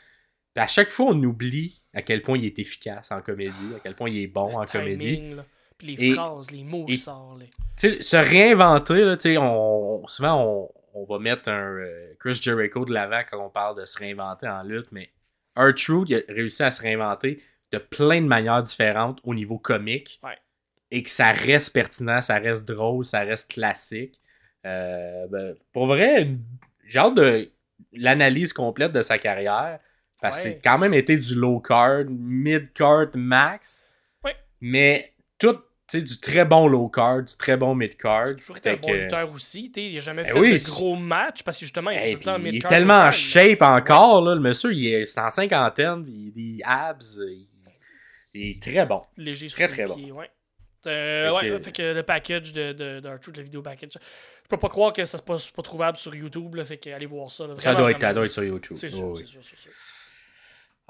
Puis 0.54 0.64
à 0.64 0.66
chaque 0.66 0.90
fois, 0.90 1.06
on 1.12 1.22
oublie 1.22 1.82
à 1.94 2.02
quel 2.02 2.22
point 2.22 2.36
il 2.38 2.44
est 2.44 2.58
efficace 2.58 3.10
en 3.12 3.20
comédie, 3.22 3.74
à 3.76 3.80
quel 3.80 3.94
point 3.94 4.10
il 4.10 4.18
est 4.22 4.26
bon 4.26 4.50
en 4.56 4.64
comédie. 4.66 5.30
Là. 5.34 5.44
Puis 5.78 5.94
les 5.96 6.04
Et- 6.08 6.12
phrases, 6.12 6.50
les 6.50 6.64
mots 6.64 6.84
qui 6.84 6.98
sortent. 6.98 7.38
les- 7.40 7.46
Tu 7.76 7.96
sais, 7.96 8.02
se 8.02 8.16
réinventer, 8.16 9.00
là, 9.04 9.16
tu 9.16 9.22
sais, 9.22 9.38
on, 9.38 10.02
on- 10.02 10.06
souvent 10.08 10.42
on, 10.44 10.70
on 10.94 11.04
va 11.04 11.18
mettre 11.20 11.48
un 11.48 11.76
euh, 11.78 12.14
Chris 12.18 12.34
Jericho 12.42 12.84
de 12.84 12.92
l'avant 12.92 13.22
quand 13.30 13.44
on 13.44 13.48
parle 13.48 13.80
de 13.80 13.86
se 13.86 13.96
réinventer 13.98 14.48
en 14.48 14.62
lutte, 14.64 14.90
mais 14.92 15.08
R-Truth 15.56 16.08
il 16.10 16.16
a 16.16 16.20
réussi 16.28 16.62
à 16.64 16.70
se 16.70 16.82
réinventer 16.82 17.40
de 17.72 17.78
plein 17.78 18.20
de 18.20 18.26
manières 18.26 18.62
différentes 18.62 19.20
au 19.22 19.34
niveau 19.34 19.56
comique. 19.58 20.18
Ouais. 20.24 20.36
Et 20.90 21.04
que 21.04 21.10
ça 21.10 21.30
reste 21.30 21.72
pertinent, 21.72 22.20
ça 22.20 22.38
reste 22.38 22.66
drôle, 22.68 23.04
ça 23.06 23.20
reste 23.20 23.52
classique. 23.52 24.20
Euh, 24.66 25.28
ben, 25.28 25.54
pour 25.72 25.86
vrai, 25.86 26.22
une- 26.22 26.42
j'ai 26.90 26.98
hâte 26.98 27.14
de 27.14 27.50
l'analyse 27.94 28.52
complète 28.52 28.92
de 28.92 29.02
sa 29.02 29.16
carrière. 29.18 29.78
Parce 30.20 30.42
que 30.42 30.48
Ouais. 30.48 30.52
c'est 30.54 30.60
quand 30.62 30.76
même 30.76 30.92
été 30.92 31.16
du 31.16 31.34
low 31.34 31.60
card, 31.60 32.04
mid 32.10 32.72
card 32.74 33.06
max. 33.14 33.88
Ouais. 34.22 34.36
Mais 34.60 35.14
tout, 35.38 35.54
tu 35.88 35.98
sais, 35.98 36.02
du 36.02 36.18
très 36.20 36.44
bon 36.44 36.68
low 36.68 36.88
card, 36.88 37.22
du 37.22 37.34
très 37.38 37.56
bon 37.56 37.74
mid 37.74 37.96
card. 37.96 38.26
Il 38.28 38.30
a 38.32 38.34
toujours 38.34 38.56
été 38.58 38.68
un 38.70 38.76
bon 38.76 38.92
lutteur 38.92 39.32
aussi. 39.32 39.72
Il 39.74 39.96
a 39.96 40.00
jamais 40.00 40.24
Ben 40.24 40.32
fait 40.34 40.38
oui, 40.38 40.58
de 40.58 40.64
gros 40.64 40.94
matchs 40.96 41.42
parce 41.42 41.56
que 41.58 41.64
justement, 41.64 41.90
il 41.90 41.96
est 41.96 42.12
tout 42.12 42.18
le 42.18 42.24
temps 42.26 42.38
puis 42.38 42.48
il 42.50 42.56
est 42.56 42.68
tellement 42.68 43.00
en 43.00 43.10
shape 43.10 43.62
encore, 43.62 44.20
là, 44.22 44.34
le 44.34 44.40
monsieur, 44.42 44.74
il 44.74 44.86
est 44.88 45.06
150 45.06 45.72
il 45.78 45.82
a 45.86 45.96
des 45.96 46.60
abs, 46.64 47.02
il, 47.26 47.46
il 48.34 48.50
est 48.50 48.62
très 48.62 48.84
bon. 48.84 49.02
léger 49.16 49.46
Très, 49.48 49.68
très 49.68 49.86
bon. 49.86 49.96
ouais. 50.12 50.30
Euh, 50.86 51.32
ouais, 51.32 51.60
fait 51.60 51.72
que 51.72 51.94
le 51.94 52.02
package 52.02 52.52
de, 52.52 52.72
de, 52.72 53.00
d'R-Truth, 53.00 53.36
le 53.36 53.42
vidéo 53.42 53.62
package, 53.62 53.90
je 53.94 54.48
peux 54.48 54.56
pas 54.56 54.68
croire 54.68 54.92
que 54.92 55.04
ça 55.04 55.18
c'est 55.18 55.24
pas, 55.24 55.36
pas 55.54 55.62
trouvable 55.62 55.96
sur 55.96 56.14
YouTube, 56.14 56.54
là, 56.54 56.64
fait 56.64 56.78
que 56.78 56.90
allez 56.90 57.06
voir 57.06 57.30
ça. 57.30 57.46
là, 57.46 57.54
Ça 57.58 57.74
doit, 57.74 57.90
être, 57.90 58.00
ça 58.00 58.14
doit 58.14 58.24
être 58.24 58.32
sur 58.32 58.44
YouTube. 58.44 58.76
C'est 58.78 58.90
sûr, 58.90 59.08
oui. 59.08 59.26
sûr. 59.26 59.72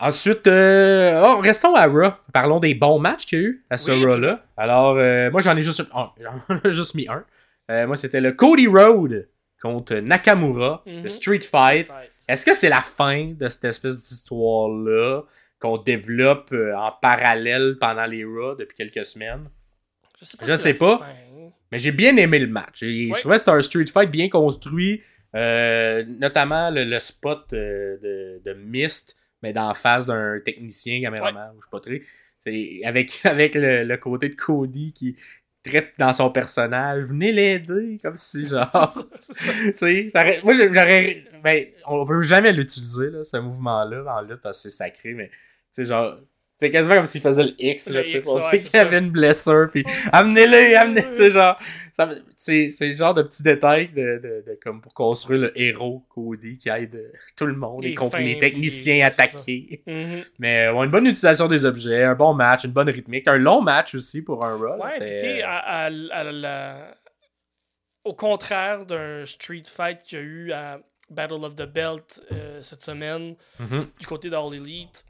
Ensuite, 0.03 0.47
euh, 0.47 1.21
oh, 1.23 1.41
restons 1.43 1.75
à 1.75 1.87
Raw. 1.87 2.13
Parlons 2.33 2.59
des 2.59 2.75
bons 2.75 2.99
matchs 2.99 3.27
qu'il 3.27 3.39
y 3.39 3.43
a 3.43 3.45
eu 3.45 3.65
à 3.69 3.77
ce 3.77 3.93
Oui, 3.93 4.05
Raw-là. 4.07 4.43
Alors, 4.57 4.97
euh, 4.97 5.31
moi, 5.31 5.43
j'en 5.43 5.55
ai 5.57 5.63
juste, 5.63 5.83
oh, 5.95 6.07
j'en 6.19 6.57
ai 6.65 6.73
juste 6.73 6.95
mis 6.95 7.07
un. 7.07 7.23
Euh, 7.71 7.87
moi, 7.87 7.97
c'était 7.97 8.23
le 8.23 8.33
Cody 8.33 8.67
Road 8.67 9.29
contre 9.61 9.97
Nakamura, 9.97 10.83
le 10.87 11.09
Street 11.11 11.41
Fight. 11.41 11.87
Fight. 11.87 12.11
Est-ce 12.27 12.47
que 12.47 12.55
c'est 12.55 12.71
la 12.71 12.81
fin 12.81 13.33
de 13.37 13.49
cette 13.49 13.65
espèce 13.67 14.01
d'histoire-là 14.01 15.23
qu'on 15.59 15.77
développe 15.77 16.55
en 16.55 16.93
parallèle 16.93 17.77
pendant 17.79 18.07
les 18.07 18.25
Raw 18.25 18.55
depuis 18.55 18.77
quelques 18.77 19.05
semaines? 19.05 19.51
Je 20.21 20.25
sais 20.27 20.37
pas. 20.37 20.45
Je 20.45 20.57
si 20.57 20.63
sais 20.63 20.73
la 20.73 20.79
pas. 20.79 20.99
fin- 20.99 21.07
Mais 21.73 21.79
j'ai 21.79 21.93
bien 21.93 22.17
aimé 22.17 22.39
le 22.39 22.47
match. 22.49 22.81
Je 22.81 23.19
trouvais 23.21 23.37
que 23.37 23.39
c'était 23.39 23.51
un 23.53 23.63
Street 23.63 23.87
Fight 23.87 24.11
bien 24.11 24.29
construit. 24.29 25.03
euh, 25.37 26.05
notamment 26.19 26.71
le, 26.71 26.83
le 26.85 26.99
spot 26.99 27.53
euh, 27.53 27.97
de, 28.03 28.43
de 28.45 28.53
Mist, 28.55 29.17
mais 29.43 29.53
dans 29.53 29.69
la 29.69 29.75
face 29.75 30.05
d'un 30.05 30.41
technicien, 30.45 31.01
caméraman, 31.01 31.53
ou 31.57 31.61
je 31.61 31.67
sais 31.67 31.71
pas 31.71 31.79
trop. 31.81 31.93
C'est 32.41 32.81
avec, 32.85 33.21
avec 33.25 33.55
le, 33.55 33.85
le 33.85 33.97
côté 33.97 34.29
de 34.31 34.35
Cody 34.35 34.93
qui 34.93 35.17
traite 35.63 35.93
dans 35.99 36.13
son 36.13 36.31
personnage. 36.31 37.05
Venez 37.05 37.31
l'aider, 37.33 37.99
comme 38.03 38.17
si 38.17 38.47
genre. 38.49 39.07
Tu 39.77 39.77
sais, 39.77 40.11
moi 40.43 40.55
j'aurais. 40.55 41.25
Ben, 41.45 41.67
on 41.87 42.03
veut 42.05 42.23
jamais 42.23 42.53
l'utiliser, 42.53 43.11
là, 43.11 43.23
ce 43.25 43.37
mouvement-là, 43.37 44.05
en 44.17 44.23
lutte, 44.23 44.41
parce 44.43 44.63
que 44.63 44.69
c'est 44.69 44.77
sacré, 44.77 45.15
mais 45.15 45.29
tu 45.29 45.35
sais, 45.73 45.85
genre. 45.85 46.19
C'est 46.61 46.71
quasiment 46.71 46.97
comme 46.97 47.07
s'il 47.07 47.23
faisait 47.23 47.45
le 47.45 47.55
X, 47.59 47.89
là, 47.89 48.03
tu 48.03 48.11
sais, 48.11 48.19
X, 48.19 48.27
pour 48.27 48.35
ouais, 48.37 48.43
ceux 48.43 48.49
c'est 48.59 48.59
qui 48.59 48.71
ça. 48.71 48.83
avaient 48.83 48.99
une 48.99 49.11
blessure, 49.11 49.69
puis 49.73 49.83
amenez-le, 50.13 50.77
amenez, 50.77 51.03
tu 51.09 51.17
sais, 51.17 51.31
genre. 51.31 51.59
C'est 52.37 52.69
le 52.81 52.95
genre 52.95 53.15
de 53.15 53.23
petits 53.23 53.43
détails 53.43 53.89
de, 53.89 54.21
de- 54.23 54.45
de- 54.47 54.59
comme 54.63 54.81
pour 54.83 54.93
construire 54.95 55.41
le 55.41 55.59
héros 55.61 56.05
Cody 56.11 56.59
qui 56.59 56.69
aide 56.69 56.95
euh, 56.97 57.13
tout 57.37 57.47
le 57.47 57.55
monde, 57.55 57.83
Les 57.83 57.95
fins, 57.97 58.19
les 58.19 58.39
techniciens 58.39 59.07
attaqués. 59.07 59.83
Mhm. 59.87 60.23
Mais 60.39 60.67
euh, 60.67 60.73
ouais, 60.75 60.85
une 60.85 60.91
bonne 60.91 61.07
utilisation 61.07 61.49
des 61.49 61.65
objets, 61.67 62.05
un 62.05 62.15
bon 62.15 62.33
match, 62.35 62.65
une 62.65 62.73
bonne 62.73 62.89
rythmique, 62.91 63.27
un 63.29 63.37
long 63.39 63.61
match 63.63 63.95
aussi 63.95 64.23
pour 64.23 64.45
un 64.45 64.57
Raw. 64.57 64.83
Ouais, 64.83 65.19
puis 65.19 65.43
à, 65.43 65.59
à- 65.59 65.85
à 65.87 66.25
la- 66.25 66.95
Au 68.05 68.15
contraire 68.15 68.87
d'un 68.87 69.25
Street 69.27 69.65
Fight 69.67 70.01
qu'il 70.03 70.19
y 70.19 70.21
a 70.21 70.25
eu 70.25 70.53
à 70.53 70.81
Battle 71.11 71.45
of 71.45 71.55
the 71.55 71.67
Belt 71.71 72.23
euh, 72.33 72.61
cette 72.63 72.83
semaine, 72.83 73.35
Mhm. 73.59 73.87
du 73.99 74.07
côté 74.07 74.31
d'All 74.31 74.55
Elite, 74.55 75.05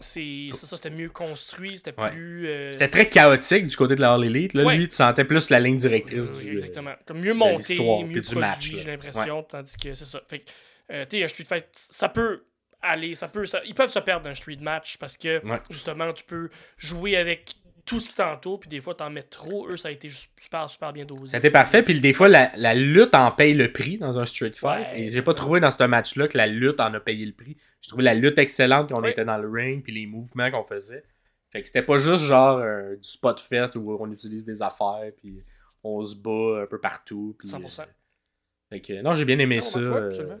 c'est 0.00 0.48
ça, 0.52 0.76
c'était 0.76 0.90
mieux 0.90 1.08
construit, 1.10 1.76
c'était 1.76 1.94
Ouais. 2.00 2.10
plus... 2.10 2.48
euh, 2.48 2.72
C'était 2.72 2.88
très 2.88 3.08
chaotique 3.08 3.66
du 3.66 3.76
côté 3.76 3.94
de 3.94 4.00
la 4.00 4.14
All 4.14 4.24
Elite. 4.24 4.54
Là, 4.54 4.64
Ouais. 4.64 4.76
lui, 4.76 4.88
tu 4.88 4.94
sentais 4.96 5.24
plus 5.24 5.50
la 5.50 5.60
ligne 5.60 5.76
directrice 5.76 6.26
Euh, 6.28 6.40
du. 6.42 6.48
euh, 6.48 6.52
Exactement. 6.54 6.94
Comme 7.06 7.20
mieux 7.20 7.34
monté, 7.34 7.74
mieux 7.78 8.22
produit, 8.22 8.38
match, 8.40 8.60
j'ai 8.76 8.84
l'impression, 8.90 9.42
tandis 9.42 9.76
que 9.76 9.94
c'est 9.94 10.04
ça. 10.04 10.20
Fait 10.28 10.40
que, 10.40 10.50
euh, 10.92 11.04
tu 11.08 11.18
sais, 11.18 11.24
un 11.24 11.28
Street 11.28 11.44
Fight, 11.44 11.66
ça 11.72 12.08
peut 12.08 12.42
aller, 12.82 13.14
ça 13.14 13.28
peut, 13.28 13.44
ça- 13.44 13.60
ils 13.66 13.74
peuvent 13.74 13.90
se 13.92 13.98
perdre 13.98 14.24
d'un 14.24 14.34
Street 14.34 14.56
Match 14.60 14.96
parce 14.96 15.16
que, 15.16 15.40
justement, 15.70 16.12
tu 16.12 16.24
peux 16.24 16.48
jouer 16.78 17.16
avec 17.16 17.56
tout 17.90 18.00
ce 18.00 18.08
qui 18.08 18.14
t'entoure, 18.14 18.60
puis 18.60 18.68
des 18.68 18.80
fois, 18.80 18.94
t'en 18.94 19.10
mets 19.10 19.22
trop. 19.22 19.68
Eux, 19.68 19.76
ça 19.76 19.88
a 19.88 19.90
été 19.90 20.08
juste 20.08 20.30
super, 20.40 20.70
super 20.70 20.92
bien 20.92 21.04
dosé. 21.04 21.36
C'était 21.36 21.50
parfait. 21.50 21.82
Puis 21.82 22.00
des 22.00 22.12
fois, 22.12 22.28
la, 22.28 22.52
la 22.56 22.74
lutte 22.74 23.14
en 23.14 23.32
paye 23.32 23.52
le 23.52 23.72
prix 23.72 23.98
dans 23.98 24.18
un 24.18 24.24
Street 24.24 24.52
Fight. 24.54 24.86
Ouais, 24.92 25.00
et 25.02 25.10
j'ai 25.10 25.22
pas 25.22 25.34
trouvé 25.34 25.58
dans 25.60 25.70
ce 25.72 25.82
match-là 25.82 26.28
que 26.28 26.38
la 26.38 26.46
lutte 26.46 26.78
en 26.80 26.94
a 26.94 27.00
payé 27.00 27.26
le 27.26 27.32
prix. 27.32 27.56
J'ai 27.80 27.88
trouvé 27.88 28.04
la 28.04 28.14
lutte 28.14 28.38
excellente 28.38 28.88
quand 28.90 28.98
on 28.98 29.02
Ouais. 29.02 29.10
était 29.10 29.24
dans 29.24 29.38
le 29.38 29.48
ring, 29.50 29.82
puis 29.82 29.92
les 29.92 30.06
mouvements 30.06 30.50
qu'on 30.50 30.62
faisait. 30.64 31.02
Fait 31.50 31.60
que 31.62 31.66
c'était 31.66 31.82
pas 31.82 31.98
juste 31.98 32.24
genre 32.24 32.58
euh, 32.58 32.94
du 32.94 33.08
spot 33.08 33.40
fest 33.40 33.74
où 33.74 33.96
on 34.00 34.10
utilise 34.12 34.44
des 34.44 34.62
affaires, 34.62 35.10
puis 35.16 35.42
on 35.82 36.04
se 36.04 36.14
bat 36.14 36.62
un 36.62 36.66
peu 36.66 36.78
partout. 36.80 37.34
Puis, 37.38 37.48
100%. 37.48 37.80
euh, 37.82 37.84
fait 38.70 38.80
que 38.80 39.02
non, 39.02 39.14
j'ai 39.16 39.24
bien 39.24 39.38
aimé 39.40 39.56
Non, 39.56 39.62
ça, 39.62 39.80
match, 39.80 40.14
ouais, 40.16 40.20
euh, 40.20 40.36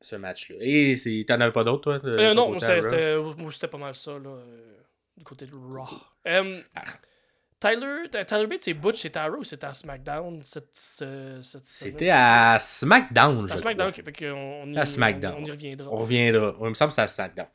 ce 0.00 0.16
match-là. 0.16 0.56
Et 0.60 1.24
t'en 1.26 1.40
avais 1.40 1.52
pas 1.52 1.62
d'autres, 1.62 1.82
toi 1.82 2.00
Euh, 2.04 2.34
non, 2.34 2.58
c'était 2.58 3.68
pas 3.68 3.78
mal 3.78 3.94
ça, 3.94 4.18
là, 4.18 4.38
du 5.16 5.24
côté 5.24 5.46
de 5.46 5.52
Raw. 5.54 5.86
Euh, 6.26 6.60
Tyler, 7.60 8.08
Tyler 8.26 8.46
Bates 8.46 8.68
et 8.68 8.74
Butch, 8.74 8.98
c'était 9.00 9.18
à 9.18 9.26
Raw 9.26 9.38
ou 9.38 9.44
c'était 9.44 9.66
à 9.66 9.72
SmackDown? 9.72 10.42
Cette, 10.42 10.68
ce- 10.72 11.38
cette 11.40 11.62
C'était 11.66 12.10
à 12.10 12.58
SmackDown, 12.60 13.46
je 13.48 13.54
à 13.54 13.58
SmackDown, 13.58 13.90
crois. 13.92 14.02
ok, 14.02 14.14
fait 14.18 14.26
qu'on 14.26 14.72
y, 14.72 14.78
À 14.78 14.84
SmackDown. 14.84 15.34
on 15.38 15.44
y 15.44 15.50
reviendra. 15.50 15.88
On 15.90 15.96
reviendra. 15.98 16.54
Il 16.60 16.68
me 16.68 16.74
semble 16.74 16.90
que 16.90 16.94
c'est 16.94 17.02
à 17.02 17.06
SmackDown. 17.06 17.46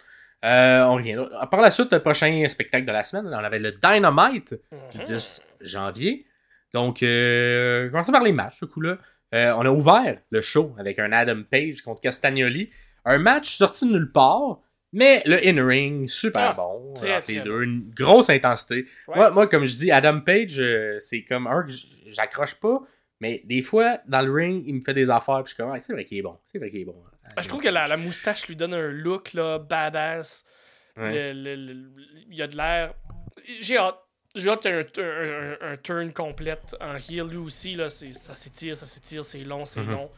Euh, 0.45 0.83
on 0.85 0.95
reviendra. 0.95 1.47
Par 1.49 1.61
la 1.61 1.69
suite, 1.69 1.91
le 1.93 1.99
prochain 2.01 2.47
spectacle 2.49 2.85
de 2.85 2.91
la 2.91 3.03
semaine, 3.03 3.27
on 3.27 3.37
avait 3.37 3.59
le 3.59 3.73
Dynamite 3.73 4.55
du 4.91 4.97
Mhm. 4.97 5.03
10 5.03 5.41
janvier. 5.61 6.25
Donc, 6.73 7.03
euh, 7.03 7.89
commençons 7.91 8.11
par 8.11 8.23
les 8.23 8.31
matchs, 8.31 8.59
ce 8.61 8.65
coup-là. 8.65 8.97
Euh, 9.35 9.53
on 9.57 9.65
a 9.65 9.69
ouvert 9.69 10.17
le 10.31 10.41
show 10.41 10.73
avec 10.79 10.97
un 10.97 11.11
Adam 11.11 11.43
Page 11.49 11.81
contre 11.83 12.01
Castagnoli. 12.01 12.71
Un 13.05 13.19
match 13.19 13.55
sorti 13.57 13.85
de 13.87 13.91
nulle 13.93 14.11
part, 14.11 14.59
mais 14.91 15.21
le 15.25 15.37
in-ring, 15.47 16.07
super 16.07 16.51
Ah, 16.51 16.53
bon. 16.53 16.93
très, 16.95 17.21
deux, 17.43 17.63
une 17.63 17.89
grosse 17.95 18.29
intensité. 18.29 18.85
Ouais. 19.07 19.15
Moi, 19.15 19.31
moi, 19.31 19.47
comme 19.47 19.65
je 19.65 19.75
dis, 19.75 19.91
Adam 19.91 20.21
Page, 20.21 20.59
euh, 20.59 20.97
c'est 20.99 21.23
comme 21.23 21.47
un 21.47 21.63
que 21.63 21.71
j'accroche 22.07 22.55
pas, 22.55 22.81
mais 23.19 23.41
des 23.45 23.61
fois, 23.61 23.99
dans 24.07 24.21
le 24.21 24.31
ring, 24.31 24.63
il 24.65 24.75
me 24.75 24.81
fait 24.81 24.93
des 24.93 25.09
affaires, 25.09 25.43
puis 25.43 25.51
je 25.51 25.55
suis 25.55 25.57
comme, 25.63 25.71
Ah, 25.75 25.79
c'est 25.79 25.93
vrai 25.93 26.05
qu'il 26.05 26.17
est 26.17 26.21
bon. 26.23 26.37
C'est 26.45 26.57
vrai 26.57 26.69
qu'il 26.69 26.81
est 26.81 26.85
bon. 26.85 26.95
Ben, 27.35 27.43
je 27.43 27.47
trouve 27.47 27.61
que 27.61 27.69
la, 27.69 27.85
la 27.87 27.97
moustache 27.97 28.47
lui 28.47 28.55
donne 28.55 28.73
un 28.73 28.87
look 28.89 29.33
là, 29.33 29.59
badass. 29.59 30.43
Ouais. 30.97 31.33
Le- 31.33 31.55
le- 31.55 31.73
le- 31.73 31.91
il 32.29 32.35
y 32.35 32.41
a 32.41 32.47
de 32.47 32.57
l'air. 32.57 32.93
J'ai 33.61 33.77
hâte. 33.77 33.99
J'ai 34.35 34.49
hâte 34.49 34.61
qu'il 34.61 34.71
y 34.71 34.73
ait 34.73 34.77
un, 34.77 35.03
un- 35.03 35.69
un- 35.69 35.73
un 35.73 35.77
turn 35.77 36.11
complète 36.13 36.75
en 36.81 36.95
heel. 36.95 37.27
Lui 37.29 37.37
aussi, 37.37 37.75
là, 37.75 37.89
ça 37.89 38.33
s'étire, 38.33 38.77
ça 38.77 38.85
s'étire, 38.85 39.23
c'est 39.25 39.43
long, 39.43 39.65
c'est 39.65 39.81
Mhm. 39.81 39.91
long. 39.91 40.09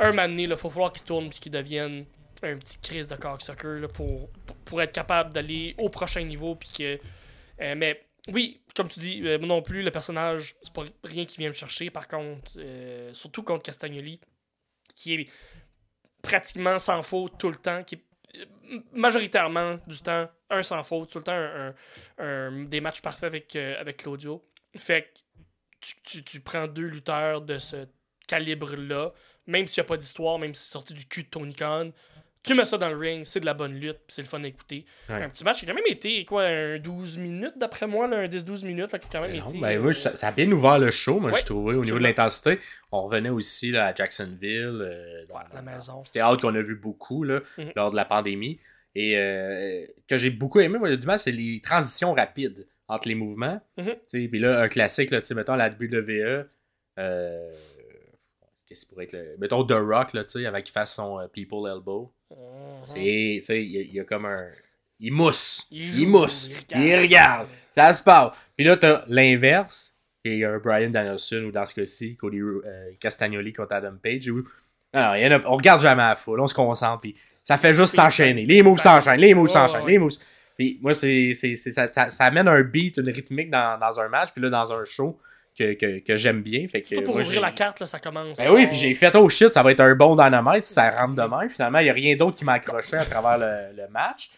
un 0.00 0.10
moment 0.12 0.28
donné, 0.28 0.44
il 0.44 0.56
faut 0.56 0.70
falloir 0.70 0.92
qu'il 0.92 1.04
tourne 1.04 1.28
puis 1.28 1.40
qu'il 1.40 1.50
devienne 1.52 2.04
un 2.42 2.56
petit 2.58 2.78
crise 2.78 3.08
de 3.08 3.16
cocksucker 3.16 3.80
là, 3.80 3.88
pour, 3.88 4.30
pour, 4.64 4.82
être 4.82 4.92
capable 4.92 5.32
d'aller 5.32 5.74
au 5.78 5.88
prochain 5.88 6.22
niveau. 6.22 6.54
Puis 6.54 6.70
que, 6.78 6.98
euh, 7.60 7.74
mais 7.76 8.04
oui, 8.32 8.60
comme 8.74 8.88
tu 8.88 9.00
dis, 9.00 9.22
euh, 9.24 9.38
moi 9.38 9.48
non 9.48 9.62
plus, 9.62 9.82
le 9.82 9.90
personnage, 9.90 10.54
c'est 10.62 10.72
pas 10.72 10.84
rien 11.04 11.24
qui 11.24 11.38
vient 11.38 11.48
me 11.48 11.54
chercher. 11.54 11.90
Par 11.90 12.08
contre, 12.08 12.52
euh, 12.56 13.12
surtout 13.14 13.42
contre 13.42 13.62
Castagnoli, 13.64 14.20
qui 14.94 15.14
est 15.14 15.30
pratiquement 16.22 16.78
sans 16.78 17.02
faute 17.02 17.38
tout 17.38 17.48
le 17.48 17.56
temps, 17.56 17.82
qui 17.84 17.96
est 17.96 18.04
euh, 18.36 18.80
majoritairement 18.92 19.78
du 19.86 19.98
temps 20.00 20.28
un 20.50 20.62
sans 20.62 20.82
faute, 20.82 21.10
tout 21.10 21.18
le 21.18 21.24
temps 21.24 21.74
un, 22.18 22.64
des 22.64 22.80
matchs 22.80 23.00
parfaits 23.00 23.24
avec, 23.24 23.56
avec 23.56 23.98
Claudio. 23.98 24.44
Fait 24.76 25.02
que 25.02 25.18
tu, 26.04 26.24
tu- 26.24 26.40
prends 26.40 26.66
deux 26.66 26.86
lutteurs 26.86 27.40
de 27.40 27.58
ce 27.58 27.86
calibre-là, 28.26 29.12
même 29.46 29.66
s'il 29.66 29.80
n'y 29.82 29.86
a 29.86 29.88
pas 29.88 29.96
d'histoire, 29.96 30.38
même 30.38 30.54
si 30.54 30.64
c'est 30.64 30.72
sorti 30.72 30.94
du 30.94 31.06
cul 31.06 31.22
de 31.24 31.28
Tony 31.28 31.54
Khan, 31.54 31.92
tu 32.48 32.54
mets 32.54 32.64
ça 32.64 32.78
dans 32.78 32.88
le 32.88 32.96
ring, 32.96 33.24
c'est 33.24 33.40
de 33.40 33.46
la 33.46 33.54
bonne 33.54 33.74
lutte, 33.74 33.98
c'est 34.08 34.22
le 34.22 34.28
fun 34.28 34.42
à 34.42 34.46
écouter. 34.46 34.84
Ouais. 35.08 35.22
Un 35.22 35.28
petit 35.28 35.44
match 35.44 35.58
qui 35.60 35.64
a 35.64 35.68
quand 35.68 35.74
même 35.74 35.84
été, 35.86 36.24
quoi, 36.24 36.44
un 36.44 36.78
12 36.78 37.18
minutes 37.18 37.54
d'après 37.56 37.86
moi, 37.86 38.08
là, 38.08 38.18
un 38.18 38.26
10-12 38.26 38.64
minutes, 38.64 38.92
là, 38.92 38.98
qui 38.98 39.06
a 39.06 39.10
quand 39.20 39.26
même 39.28 39.36
Non, 39.38 39.48
été. 39.48 39.58
ben, 39.60 39.84
euh, 39.86 39.92
ça, 39.92 40.16
ça 40.16 40.28
a 40.28 40.32
bien 40.32 40.50
ouvert 40.50 40.78
le 40.78 40.90
show, 40.90 41.20
moi, 41.20 41.30
Ouais, 41.30 41.40
je 41.40 41.44
trouvais, 41.46 41.74
au 41.74 41.84
niveau 41.84 41.98
de 41.98 42.02
l'intensité. 42.02 42.58
On 42.92 43.02
revenait 43.02 43.28
aussi 43.30 43.70
là, 43.70 43.86
à 43.86 43.94
Jacksonville. 43.94 44.80
euh, 44.82 45.24
dans- 45.26 45.38
la 45.54 45.62
maison. 45.62 46.02
C'était 46.04 46.20
hâte 46.20 46.40
qu'on 46.40 46.54
a 46.54 46.60
vu 46.62 46.74
beaucoup 46.76 47.22
là, 47.24 47.40
Mhm. 47.58 47.72
lors 47.76 47.90
de 47.90 47.96
la 47.96 48.04
pandémie. 48.04 48.58
Et 48.94 49.16
euh, 49.16 49.84
que 50.08 50.16
j'ai 50.18 50.30
beaucoup 50.30 50.60
aimé, 50.60 50.78
moi, 50.78 50.94
du 50.96 51.06
c'est 51.18 51.30
les 51.30 51.60
transitions 51.60 52.14
rapides 52.14 52.66
entre 52.88 53.06
les 53.08 53.14
mouvements. 53.14 53.60
Sais, 54.06 54.26
Puis 54.28 54.38
là, 54.40 54.62
un 54.62 54.68
classique, 54.68 55.10
là, 55.10 55.20
mettons 55.34 55.54
la 55.54 55.68
WWE. 55.70 56.48
Euh, 56.98 57.52
Qu'est-ce 58.66 58.84
qui 58.84 58.90
pourrait 58.90 59.04
être 59.04 59.12
le. 59.14 59.36
Mettons 59.38 59.64
The 59.64 59.72
Rock, 59.72 60.12
là, 60.12 60.24
tu 60.24 60.40
sais, 60.40 60.46
avant 60.46 60.60
qu'il 60.60 60.72
fasse 60.72 60.94
son 60.94 61.26
People 61.32 61.70
Elbow. 61.70 62.12
Mhm. 62.30 62.36
C'est, 62.84 62.94
tu 63.38 63.42
sais, 63.42 63.64
il 63.64 63.70
y, 63.70 63.78
a- 63.78 63.82
il 63.82 63.94
y 63.94 64.00
a 64.00 64.04
comme 64.04 64.26
un. 64.26 64.42
Il 65.00 65.12
mousse. 65.12 65.66
Il 65.70 66.00
Il, 66.00 66.08
mousse. 66.08 66.50
il 66.74 66.80
Il 66.80 66.96
regarde. 66.98 67.48
Ça 67.70 67.92
se 67.92 68.02
passe. 68.02 68.32
Puis 68.56 68.66
là, 68.66 68.76
t'as 68.76 69.04
l'inverse. 69.08 69.94
qui 70.24 70.40
est 70.40 70.44
un 70.44 70.58
Brian 70.58 70.90
Danielson 70.90 71.44
ou 71.46 71.52
dans 71.52 71.64
ce 71.64 71.72
cas-ci, 71.74 72.16
Cody 72.16 72.40
euh, 72.40 72.60
Castagnoli 72.98 73.52
contre 73.52 73.72
Adam 73.74 73.94
Page. 74.02 74.28
Où, 74.28 74.38
non, 74.92 75.00
non, 75.02 75.14
il 75.14 75.22
y 75.22 75.26
en 75.26 75.38
a- 75.38 75.42
on 75.48 75.56
regarde 75.56 75.80
jamais 75.80 76.02
à 76.02 76.08
la 76.10 76.16
foule. 76.16 76.40
On 76.40 76.48
se 76.48 76.54
concentre. 76.54 77.00
Puis 77.02 77.14
ça 77.44 77.56
fait 77.56 77.72
juste 77.72 77.94
s'enchaîner. 77.94 78.44
Les 78.44 78.62
moves 78.62 78.80
s'enchaînent. 78.80 79.20
Les 79.20 79.32
moves 79.32 79.46
s'enchaînent. 79.48 79.86
Les 79.86 79.96
moves. 79.98 80.10
Puis 80.56 80.78
moi, 80.82 80.92
c'est, 80.92 81.32
c'est, 81.34 81.54
c'est- 81.54 81.70
ça, 81.70 81.90
ça, 81.92 82.10
ça 82.10 82.24
amène 82.24 82.48
un 82.48 82.62
beat, 82.62 82.96
une 82.96 83.08
rythmique 83.08 83.48
dans, 83.50 83.78
dans 83.78 84.00
un 84.00 84.08
match. 84.08 84.30
Puis 84.32 84.42
là, 84.42 84.50
dans 84.50 84.72
un 84.72 84.84
show 84.84 85.20
que, 85.58 85.72
que, 85.74 85.98
que 85.98 86.16
j'aime 86.16 86.42
bien. 86.42 86.68
Fait 86.68 86.82
que, 86.82 87.00
pour 87.00 87.14
moi, 87.16 87.22
ouvrir 87.24 87.40
la 87.40 87.50
carte, 87.50 87.80
là, 87.80 87.86
ça 87.86 87.98
commence. 87.98 88.38
ben 88.38 88.50
oui, 88.52 88.66
puis 88.68 88.76
j'ai 88.76 88.94
fait 88.94 89.14
oh 89.16 89.28
shit, 89.28 89.52
ça 89.52 89.62
va 89.62 89.72
être 89.72 89.80
un 89.80 89.94
bon 89.94 90.14
dynamite 90.14 90.66
ça 90.66 90.90
rentre 90.90 91.14
demain. 91.16 91.48
Finalement, 91.48 91.78
il 91.80 91.84
n'y 91.84 91.90
a 91.90 91.94
rien 91.94 92.16
d'autre 92.16 92.36
qui 92.36 92.44
m'a 92.44 92.52
accroché 92.54 92.96
à 92.96 93.04
travers 93.04 93.38
le, 93.38 93.76
le 93.82 93.88
match, 93.88 94.30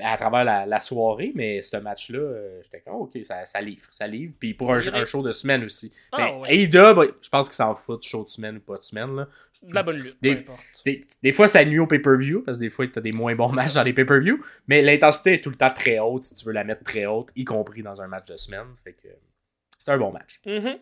à 0.00 0.16
travers 0.16 0.44
la, 0.44 0.64
la 0.66 0.80
soirée. 0.80 1.32
Mais 1.34 1.60
ce 1.62 1.76
match-là, 1.78 2.18
euh, 2.20 2.60
j'étais 2.62 2.80
comme 2.80 2.94
ok, 2.94 3.18
ça, 3.24 3.44
ça 3.46 3.60
livre, 3.60 3.82
ça 3.90 4.06
livre. 4.06 4.32
Puis 4.38 4.54
pour 4.54 4.72
un, 4.72 4.78
un 4.94 5.04
show 5.04 5.22
de 5.22 5.32
semaine 5.32 5.64
aussi. 5.64 5.92
Ah, 6.12 6.16
Mais 6.18 6.40
ouais. 6.40 6.54
AEW, 6.66 6.94
ben, 6.94 7.06
je 7.20 7.28
pense 7.28 7.48
qu'ils 7.48 7.56
s'en 7.56 7.74
foutent, 7.74 8.04
show 8.04 8.22
de 8.24 8.28
semaine 8.28 8.58
ou 8.58 8.60
pas 8.60 8.78
de 8.78 8.84
semaine. 8.84 9.16
Là. 9.16 9.28
De 9.62 9.74
la 9.74 9.82
bonne 9.82 9.96
lutte, 9.96 10.16
Des- 10.22 10.36
peu 10.36 10.40
importe. 10.52 10.60
Des, 10.84 11.04
des 11.22 11.32
fois, 11.32 11.48
ça 11.48 11.64
nuit 11.64 11.80
au 11.80 11.86
pay-per-view, 11.88 12.42
parce 12.46 12.58
que 12.58 12.62
des 12.62 12.70
fois, 12.70 12.86
tu 12.86 12.96
as 12.98 13.02
des 13.02 13.10
moins 13.12 13.34
bons 13.34 13.48
matchs 13.52 13.70
ça. 13.70 13.80
dans 13.80 13.84
les 13.84 13.92
pay-per-view. 13.92 14.40
Mais 14.68 14.80
l'intensité 14.82 15.32
est 15.34 15.40
tout 15.42 15.50
le 15.50 15.56
temps 15.56 15.72
très 15.74 15.98
haute 15.98 16.22
si 16.22 16.34
tu 16.36 16.44
veux 16.44 16.52
la 16.52 16.62
mettre 16.62 16.84
très 16.84 17.06
haute, 17.06 17.30
y 17.34 17.44
compris 17.44 17.82
dans 17.82 18.00
un 18.00 18.06
match 18.06 18.26
de 18.26 18.36
semaine. 18.36 18.66
Fait 18.84 18.92
que 18.92 19.08
c'est 19.78 19.92
un 19.92 19.98
bon 19.98 20.12
match. 20.12 20.40
Mhm. 20.46 20.78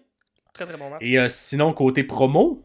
Très 0.52 0.64
très 0.64 0.76
bon 0.76 0.90
match. 0.90 1.00
Et 1.02 1.18
euh, 1.18 1.28
sinon, 1.28 1.72
côté 1.72 2.02
promo, 2.04 2.62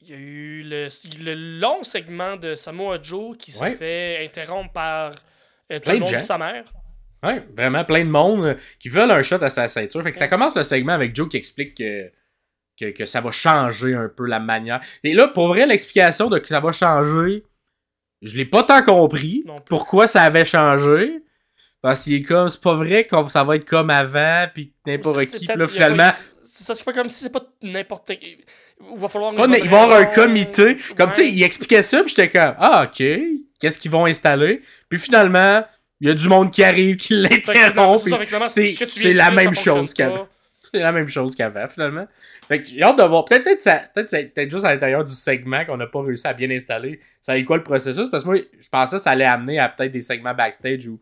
Il 0.00 0.08
y 0.10 0.12
a 0.14 0.16
eu 0.16 0.62
le, 0.62 0.88
le 1.24 1.34
long 1.60 1.82
segment 1.82 2.36
de 2.36 2.54
Samoa 2.54 2.98
Joe 3.02 3.36
qui 3.36 3.50
s'est 3.50 3.60
Ouais. 3.62 3.74
fait 3.74 4.24
interrompre 4.24 4.72
par 4.72 5.12
euh, 5.72 5.80
Plein 5.80 5.94
le 5.94 5.98
de 5.98 6.04
monde 6.04 6.12
de 6.12 6.18
gens. 6.18 6.20
sa 6.20 6.38
mère. 6.38 6.64
Ouais, 7.24 7.44
vraiment 7.56 7.84
plein 7.84 8.04
de 8.04 8.10
monde 8.10 8.44
euh, 8.44 8.54
qui 8.78 8.88
veulent 8.88 9.10
un 9.10 9.22
shot 9.22 9.42
à 9.42 9.48
sa 9.50 9.66
ceinture. 9.66 10.02
Fait 10.04 10.12
que 10.12 10.18
ça 10.18 10.28
commence 10.28 10.54
le 10.56 10.62
segment 10.62 10.92
avec 10.92 11.16
Joe 11.16 11.28
qui 11.28 11.36
explique 11.38 11.76
que, 11.76 12.12
que, 12.78 12.90
que 12.92 13.04
ça 13.06 13.20
va 13.20 13.32
changer 13.32 13.94
un 13.94 14.08
peu 14.08 14.26
la 14.26 14.38
manière. 14.38 14.80
Et 15.02 15.12
là, 15.12 15.26
pour 15.26 15.48
vrai, 15.48 15.66
l'explication 15.66 16.28
de 16.28 16.38
que 16.38 16.46
ça 16.46 16.60
va 16.60 16.70
changer, 16.70 17.42
je 18.22 18.36
l'ai 18.36 18.44
pas 18.44 18.62
tant 18.62 18.82
compris. 18.84 19.44
Pourquoi 19.68 20.06
ça 20.06 20.22
avait 20.22 20.44
changé? 20.44 21.20
Parce 21.82 22.04
qu'il 22.04 22.14
est 22.14 22.22
comme, 22.22 22.48
c'est 22.48 22.60
pas 22.60 22.74
vrai 22.74 23.06
que 23.06 23.28
ça 23.28 23.44
va 23.44 23.56
être 23.56 23.64
comme 23.64 23.90
avant, 23.90 24.46
puis 24.52 24.72
n'importe 24.86 25.24
qui. 25.26 25.46
Là, 25.46 25.54
a 25.64 25.66
finalement, 25.68 26.10
ça, 26.42 26.74
c'est 26.74 26.84
pas 26.84 26.92
comme 26.92 27.08
si 27.08 27.24
c'est 27.24 27.32
pas 27.32 27.42
n'importe 27.62 28.12
qui. 28.18 28.38
Il 28.92 28.98
va 28.98 29.08
falloir. 29.08 29.34
pas- 29.34 29.46
il 29.46 29.68
va 29.68 29.76
y 29.78 29.80
avoir 29.82 29.98
un 30.00 30.04
comité. 30.06 30.76
Comme 30.96 31.10
tu 31.10 31.16
sais, 31.16 31.28
il 31.30 31.42
expliquait 31.42 31.82
ça, 31.82 32.02
puis 32.02 32.10
j'étais 32.16 32.28
comme, 32.28 32.54
ah, 32.58 32.84
ok, 32.88 33.04
qu'est-ce 33.60 33.78
qu'ils 33.78 33.90
vont 33.90 34.06
installer? 34.06 34.62
Puis 34.88 34.98
finalement, 34.98 35.64
il 36.00 36.08
y 36.08 36.10
a 36.10 36.14
du 36.14 36.28
monde 36.28 36.50
qui 36.50 36.62
arrive, 36.62 36.96
qui 36.96 37.14
l'interrompt. 37.22 37.98
c'est 38.46 38.70
ce 38.70 39.08
la 39.12 39.30
même 39.30 39.54
chose 39.54 39.94
qu'avant. 39.94 40.28
C'est 40.72 40.80
la 40.80 40.90
même 40.90 41.08
chose 41.08 41.36
qu'avant, 41.36 41.68
finalement. 41.68 42.08
Fait 42.48 42.60
que 42.60 42.66
j'ai 42.66 42.82
hâte 42.82 42.98
de 42.98 43.04
voir. 43.04 43.24
Peut-être 43.24 43.44
peut 43.44 43.56
ça, 43.60 43.82
peut-être 43.94 44.10
c'est 44.10 44.34
peut-être 44.34 44.50
juste 44.50 44.64
à 44.64 44.72
l'intérieur 44.74 45.04
du 45.04 45.14
segment 45.14 45.64
qu'on 45.64 45.76
n'a 45.76 45.86
pas 45.86 46.02
réussi 46.02 46.26
à 46.26 46.32
bien 46.32 46.50
installer. 46.50 46.98
Ça 47.22 47.32
allait 47.32 47.44
quoi 47.44 47.56
le 47.56 47.62
processus? 47.62 48.08
Parce 48.08 48.24
que 48.24 48.28
moi, 48.30 48.38
je 48.60 48.68
pensais 48.68 48.96
que 48.96 49.02
ça 49.02 49.10
allait 49.10 49.24
amener 49.24 49.60
à 49.60 49.68
peut-être 49.68 49.92
des 49.92 50.00
segments 50.00 50.34
backstage 50.34 50.88
où, 50.88 50.98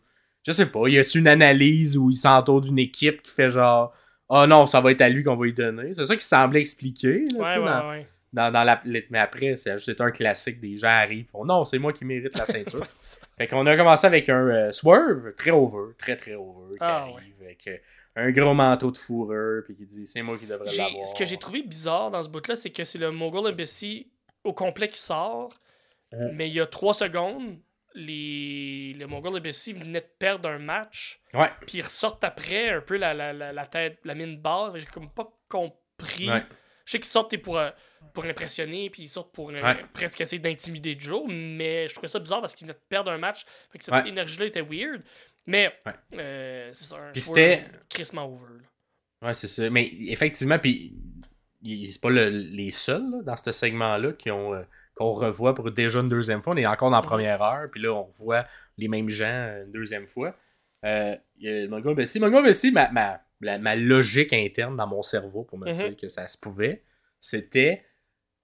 je 0.47 0.53
sais 0.53 0.66
pas, 0.66 0.86
y 0.88 0.99
a-tu 0.99 1.18
une 1.18 1.28
analyse 1.28 1.97
où 1.97 2.11
il 2.11 2.16
s'entoure 2.16 2.61
d'une 2.61 2.78
équipe 2.78 3.22
qui 3.22 3.30
fait 3.32 3.51
genre, 3.51 3.92
oh 4.28 4.47
non, 4.47 4.66
ça 4.66 4.80
va 4.80 4.92
être 4.92 5.01
à 5.01 5.09
lui 5.09 5.24
qu'on 5.24 5.36
va 5.36 5.45
lui 5.45 5.53
donner? 5.55 5.95
C'est 5.95 6.05
ça 6.05 6.16
qui 6.16 6.24
semblait 6.26 6.61
expliquer. 6.61 7.20
Là, 7.20 7.26
tu 7.30 7.36
Ouais, 7.36 7.49
sais, 7.51 7.59
ouais, 7.59 7.64
dans, 7.64 7.88
ouais. 7.90 8.07
dans, 8.32 8.53
dans 8.53 8.64
la, 8.64 8.80
mais 8.84 9.18
après, 9.18 9.57
c'est 9.57 9.72
juste 9.78 10.01
un 10.01 10.11
classique. 10.11 10.61
Des 10.61 10.76
gens 10.76 10.88
arrivent, 10.88 11.28
font 11.28 11.45
non, 11.45 11.64
c'est 11.64 11.78
moi 11.78 11.92
qui 11.92 12.05
mérite 12.05 12.36
la 12.38 12.47
ceinture. 12.47 12.84
Fait 13.38 13.47
qu'on 13.49 13.66
a 13.66 13.76
commencé 13.76 14.07
avec 14.07 14.28
un 14.28 14.47
euh, 14.49 14.72
swerve 14.72 15.34
très 15.34 15.51
over, 15.51 15.95
très 15.99 16.16
très 16.16 16.34
over, 16.34 16.72
qui 16.74 16.78
Ah, 16.80 17.07
arrive 17.12 17.34
avec 17.42 17.66
euh, 17.68 17.76
un 18.16 18.30
gros 18.30 18.55
manteau 18.55 18.90
de 18.90 18.97
fourrure, 18.99 19.62
puis 19.64 19.74
qui 19.74 19.86
dit 19.86 20.07
c'est 20.07 20.22
moi 20.22 20.36
qui 20.38 20.47
devrais 20.47 20.66
l'avoir. 20.76 21.07
Ce 21.07 21.14
que 21.14 21.24
j'ai 21.24 21.36
trouvé 21.38 21.62
bizarre 21.62 22.11
dans 22.11 22.22
ce 22.22 22.28
bout-là, 22.28 22.55
c'est 22.55 22.70
que 22.70 22.84
c'est 22.84 22.99
le 22.99 23.11
Mogul 23.11 23.47
Embassy 23.47 24.09
au 24.45 24.53
complet 24.53 24.88
qui 24.88 24.99
sort, 25.01 25.49
mais 26.34 26.49
il 26.49 26.55
y 26.55 26.61
a 26.61 26.66
trois 26.66 26.95
secondes, 26.95 27.57
les... 27.95 28.95
le 28.99 29.07
Mogul 29.07 29.36
Embassy 29.36 29.72
venait 29.72 30.01
de 30.01 30.07
perdre 30.18 30.49
un 30.49 30.59
match, 30.59 31.20
Ouais, 31.32 31.49
puis 31.66 31.78
ils 31.78 31.82
ressortent 31.82 32.24
après 32.24 32.70
un 32.70 32.80
peu 32.80 32.97
la, 32.97 33.14
la, 33.14 33.32
la, 33.32 33.53
la 33.53 33.66
tête, 33.66 33.99
la 34.05 34.14
mine 34.14 34.36
basse. 34.38 34.72
J'ai 34.76 34.86
comme 34.86 35.11
pas 35.11 35.28
compris. 35.49 36.28
ouais. 36.30 36.42
Je 36.86 36.92
sais 36.92 36.99
qu'ils 36.99 37.07
sortent 37.07 37.36
pour, 37.38 37.59
euh, 37.59 37.70
pour 38.12 38.24
impressionner, 38.26 38.90
puis 38.90 39.05
ils 39.05 39.09
sortent 39.09 39.34
pour 39.34 39.51
euh, 39.51 39.74
presque 39.95 40.20
essayer 40.20 40.38
d'intimider 40.40 40.97
Joe, 40.99 41.24
mais 41.28 41.88
je 41.88 41.95
trouvais 41.95 42.09
ça 42.09 42.18
bizarre 42.18 42.40
parce 42.40 42.55
qu'ils 42.55 42.66
venaient 42.66 42.78
de 42.78 42.84
perdre 42.88 43.11
un 43.11 43.16
match. 43.18 43.45
Fait 43.70 43.78
que 43.78 43.84
cette 43.84 44.07
énergie-là 44.07 44.47
était 44.47 44.61
weird. 44.61 45.03
Mais 45.47 45.72
euh, 46.14 46.70
c'est 46.72 46.84
ça, 46.84 46.97
un 46.99 47.12
Puis 47.12 47.20
c'était- 47.22 47.62
crissement 47.88 48.26
over. 48.26 48.59
là. 49.22 49.28
Ouais, 49.28 49.34
c'est 49.34 49.47
ça. 49.47 49.70
Mais 49.70 49.90
effectivement, 50.09 50.59
puis 50.59 50.95
c'est 51.64 52.01
pas 52.01 52.11
le- 52.11 52.28
les 52.28 52.70
seuls 52.70 53.11
là, 53.11 53.22
dans 53.22 53.36
ce 53.36 53.51
segment-là 53.53 54.12
qui 54.12 54.30
ont 54.30 54.53
euh, 54.55 54.62
qu'on 54.95 55.12
revoit 55.12 55.55
pour 55.55 55.70
déjà 55.70 56.01
une 56.01 56.09
deuxième 56.09 56.42
fois. 56.42 56.55
On 56.55 56.57
est 56.57 56.66
encore 56.66 56.90
dans 56.90 56.97
la 56.97 57.03
Mhm. 57.03 57.09
première 57.09 57.42
heure, 57.42 57.68
puis 57.70 57.80
là, 57.82 57.92
on 57.92 58.05
revoit 58.05 58.47
les 58.78 58.88
mêmes 58.88 59.09
gens 59.09 59.24
euh, 59.26 59.64
une 59.64 59.72
deuxième 59.72 60.07
fois. 60.07 60.34
Euh, 60.84 61.16
il 61.38 61.51
y 61.51 61.64
a 61.64 61.68
Mongo 61.68 61.95
Bessie. 61.95 62.20
Mongo 62.20 62.42
Bessie, 62.42 62.70
ma, 62.70 62.90
ma, 62.92 63.20
la- 63.40 63.59
ma 63.59 63.74
logique 63.76 64.32
interne 64.32 64.76
dans 64.76 64.86
mon 64.86 65.03
cerveau 65.03 65.42
pour 65.45 65.59
me 65.59 65.68
Mhm. 65.70 65.74
dire 65.74 65.97
que 65.97 66.09
ça 66.09 66.28
se 66.28 66.38
pouvait, 66.38 66.82
c'était 67.18 67.84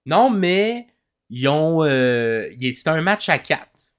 non, 0.05 0.29
mais 0.31 0.87
ils 1.29 1.47
ont. 1.47 1.83
Euh, 1.83 2.49
c'était 2.59 2.89
un 2.89 3.01
match 3.01 3.29
à 3.29 3.37
quatre. 3.37 3.93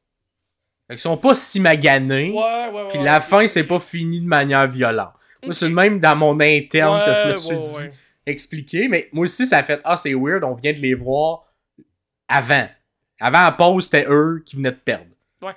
Fait 0.88 0.94
qu'ils 0.96 0.98
sont 1.00 1.16
pas 1.16 1.34
si 1.34 1.60
maganés. 1.60 2.30
Ouais, 2.32 2.68
ouais, 2.68 2.70
ouais. 2.82 2.88
Puis 2.88 3.02
la 3.02 3.20
fin, 3.20 3.46
c'est 3.46 3.64
pas 3.66 3.78
fini 3.78 4.20
de 4.20 4.26
manière 4.26 4.66
violente. 4.68 5.12
Moi, 5.44 5.54
c'est 5.54 5.68
le 5.68 5.74
même 5.74 6.00
dans 6.00 6.16
mon 6.16 6.38
interne 6.40 7.00
que 7.04 7.14
je 7.14 7.32
me 7.32 7.38
suis 7.38 7.58
dit, 7.60 7.90
expliqué. 8.26 8.88
Mais 8.88 9.08
moi 9.12 9.22
aussi, 9.24 9.46
ça 9.46 9.58
a 9.58 9.62
fait 9.62 9.80
Ah, 9.84 9.96
c'est 9.96 10.14
weird, 10.14 10.44
on 10.44 10.54
vient 10.54 10.72
de 10.72 10.78
les 10.80 10.94
voir 10.94 11.44
avant. 12.32 12.68
Avant 13.20 13.42
la 13.44 13.52
pause, 13.52 13.84
c'était 13.84 14.06
eux 14.08 14.42
qui 14.44 14.56
venaient 14.56 14.72
de 14.72 14.76
perdre. 14.76 15.06
Ouais. 15.42 15.52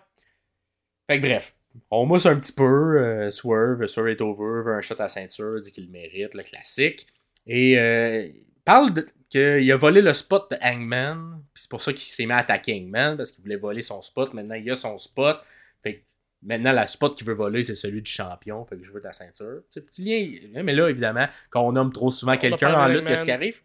Fait 1.09 1.17
que 1.19 1.25
bref, 1.25 1.55
on 1.89 2.05
mousse 2.05 2.25
un 2.25 2.39
petit 2.39 2.51
peu. 2.53 2.99
euh, 2.99 3.29
Swerve, 3.29 3.85
Swerve 3.87 4.09
est 4.09 4.21
over, 4.21 4.63
veut 4.63 4.73
un 4.75 4.81
shot 4.81 4.95
à 4.99 5.09
ceinture, 5.09 5.59
dit 5.61 5.71
qu'il 5.71 5.85
le 5.85 5.91
mérite, 5.91 6.33
le 6.35 6.43
classique. 6.43 7.07
Et 7.47 7.77
euh, 7.79 8.27
parle 8.63 8.93
de- 8.93 9.07
qu'il 9.29 9.71
a 9.71 9.75
volé 9.75 10.01
le 10.01 10.13
spot 10.13 10.49
de 10.51 10.57
Hangman. 10.61 11.41
Puis 11.53 11.63
c'est 11.63 11.69
pour 11.71 11.81
ça 11.81 11.91
qu'il 11.93 12.11
s'est 12.11 12.25
mis 12.25 12.31
à 12.33 12.37
attaquer 12.37 12.73
Hangman, 12.79 13.17
parce 13.17 13.31
qu'il 13.31 13.41
voulait 13.43 13.55
voler 13.55 13.81
son 13.81 14.01
spot. 14.01 14.33
Maintenant, 14.33 14.55
il 14.55 14.69
a 14.69 14.75
son 14.75 14.97
spot. 14.97 15.39
Fait 15.81 15.95
que 15.95 16.01
maintenant, 16.43 16.71
la 16.71 16.85
spot 16.87 17.15
qu'il 17.15 17.25
veut 17.25 17.33
voler, 17.33 17.63
c'est 17.63 17.75
celui 17.75 18.01
du 18.03 18.09
champion. 18.11 18.63
Fait 18.65 18.77
que 18.77 18.83
je 18.83 18.91
veux 18.91 18.99
ta 18.99 19.11
ceinture. 19.13 19.61
Tu 19.71 19.79
sais, 19.79 19.81
petit 19.81 20.03
lien. 20.03 20.63
Mais 20.63 20.73
là, 20.73 20.87
évidemment, 20.89 21.27
quand 21.49 21.61
on 21.67 21.71
nomme 21.71 21.91
trop 21.91 22.11
souvent 22.11 22.37
quelqu'un 22.37 22.67
en 22.75 22.87
lutte, 22.87 23.05
qu'est-ce 23.07 23.25
qui 23.25 23.31
arrive? 23.31 23.61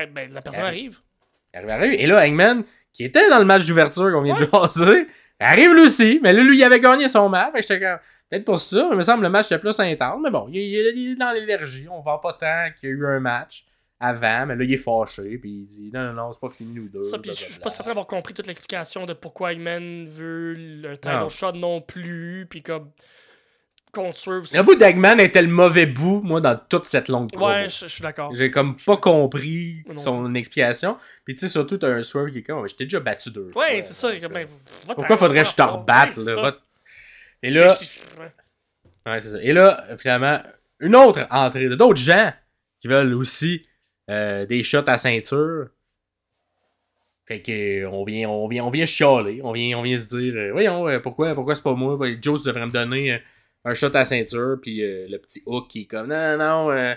Eh 0.00 0.06
ben, 0.06 0.32
la 0.32 0.40
personne 0.42 0.64
Arrive. 0.64 1.00
Arrive. 1.54 1.70
Arrive. 1.70 1.92
Et 1.94 2.06
là, 2.06 2.24
Hangman, 2.26 2.62
qui 2.92 3.04
était 3.04 3.28
dans 3.30 3.38
le 3.38 3.44
match 3.44 3.64
d'ouverture 3.66 4.10
qu'on 4.12 4.22
vient 4.22 4.34
de 4.34 4.44
jaser, 4.52 5.06
arrive 5.38 5.72
lui 5.74 5.82
aussi. 5.82 6.20
Mais 6.22 6.32
là, 6.32 6.42
lui, 6.42 6.58
il 6.58 6.64
avait 6.64 6.80
gagné 6.80 7.08
son 7.08 7.28
match. 7.28 7.52
Fait 7.52 7.60
que 7.60 7.66
j'étais 7.66 7.80
comme, 7.80 7.98
peut-être 8.30 8.44
pour 8.44 8.60
ça. 8.60 8.84
Mais 8.88 8.94
il 8.94 8.96
me 8.96 9.02
semble 9.02 9.18
que 9.20 9.24
le 9.26 9.30
match 9.30 9.46
était 9.46 9.58
plus 9.58 9.78
intense. 9.80 10.20
Mais 10.22 10.30
bon, 10.30 10.48
il, 10.50 10.56
il- 10.56 10.92
il 10.98 11.12
est 11.12 11.16
dans 11.16 11.32
l'énergie. 11.32 11.86
On 11.90 12.00
vend 12.00 12.18
pas 12.18 12.32
tant 12.34 12.68
qu'il 12.78 12.88
y 12.88 12.92
a 12.92 12.94
eu 12.94 13.06
un 13.06 13.20
match. 13.20 13.64
avant, 14.02 14.46
mais 14.46 14.56
là, 14.56 14.64
il 14.64 14.72
est 14.72 14.78
fâché, 14.78 15.36
puis 15.36 15.50
il 15.50 15.66
dit 15.66 15.90
non, 15.92 16.04
non, 16.04 16.12
non, 16.14 16.32
c'est 16.32 16.40
pas 16.40 16.48
fini, 16.48 16.72
nous 16.74 16.88
deux. 16.88 17.02
Ça, 17.04 17.18
puis 17.18 17.32
je 17.34 17.36
suis 17.52 17.60
pas 17.60 17.68
certain 17.68 17.90
d'avoir 17.90 18.06
compris 18.06 18.32
toute 18.32 18.46
l'explication 18.46 19.04
de 19.04 19.12
pourquoi 19.12 19.52
Eggman 19.52 20.06
veut 20.08 20.54
le 20.56 20.96
title 20.96 21.28
shot 21.28 21.52
non 21.52 21.82
plus, 21.82 22.46
puis 22.48 22.62
comme. 22.62 22.90
C'est- 24.44 24.56
Le 24.56 24.62
bout 24.62 24.74
d'Eggman 24.76 25.18
était 25.20 25.42
le 25.42 25.48
mauvais 25.48 25.86
bout, 25.86 26.20
moi, 26.22 26.40
dans 26.40 26.58
toute 26.68 26.84
cette 26.86 27.08
longue 27.08 27.30
promo. 27.32 27.46
Ouais, 27.46 27.68
je 27.68 27.86
suis 27.86 28.02
d'accord. 28.02 28.34
J'ai 28.34 28.50
comme 28.50 28.76
pas 28.76 28.96
compris 28.96 29.82
non 29.88 29.96
son 29.96 30.34
explication. 30.34 30.96
Puis 31.24 31.34
tu 31.34 31.40
sais, 31.40 31.48
surtout, 31.48 31.76
t'as 31.78 31.88
un 31.88 32.02
Swerve 32.02 32.30
qui 32.30 32.38
est 32.38 32.42
comme, 32.42 32.68
je 32.68 32.74
t'ai 32.74 32.84
déjà 32.84 33.00
battu 33.00 33.30
deux 33.30 33.50
fois. 33.52 33.64
Ouais, 33.66 33.82
c'est 33.82 33.94
ça. 33.94 34.10
ben, 34.28 34.46
Pourquoi 34.94 35.16
faudrait 35.16 35.42
que 35.42 35.48
je 35.48 35.54
te 35.54 35.62
rebatte, 35.62 36.16
là? 36.16 36.34
va- 36.42 36.56
Et 37.42 37.50
là, 37.50 37.74
ouais. 39.06 39.20
c'est 39.20 39.28
ça. 39.28 39.42
Et 39.42 39.52
là, 39.52 39.96
finalement, 39.98 40.40
une 40.78 40.94
autre 40.96 41.26
entrée 41.30 41.68
de 41.68 41.74
d'autres 41.76 42.00
gens 42.00 42.32
qui 42.80 42.88
veulent 42.88 43.14
aussi 43.14 43.66
euh, 44.10 44.44
des 44.46 44.62
shots 44.62 44.88
à 44.88 44.98
ceinture. 44.98 45.68
Fait 47.26 47.40
que 47.42 47.82
euh, 47.84 47.90
on 47.90 48.04
vient, 48.04 48.28
on 48.28 48.48
vient, 48.48 48.64
on 48.64 48.70
vient 48.70 48.84
chialer, 48.84 49.40
on 49.44 49.52
vient, 49.52 49.78
on 49.78 49.82
vient 49.82 49.96
se 49.96 50.08
dire, 50.16 50.32
euh, 50.34 50.50
voyons, 50.52 51.00
pourquoi, 51.00 51.32
pourquoi 51.32 51.54
c'est 51.54 51.62
pas 51.62 51.74
moi? 51.74 51.96
Joe 52.20 52.42
devrait 52.42 52.66
me 52.66 52.72
donner 52.72 53.22
un 53.64 53.74
shot 53.74 53.94
à 53.94 54.04
ceinture, 54.04 54.56
puis 54.62 54.82
euh, 54.82 55.06
le 55.08 55.18
petit 55.18 55.42
Hook 55.46 55.68
qui 55.68 55.82
est 55.82 55.86
comme, 55.86 56.08
non, 56.08 56.36
non, 56.38 56.70
euh, 56.70 56.94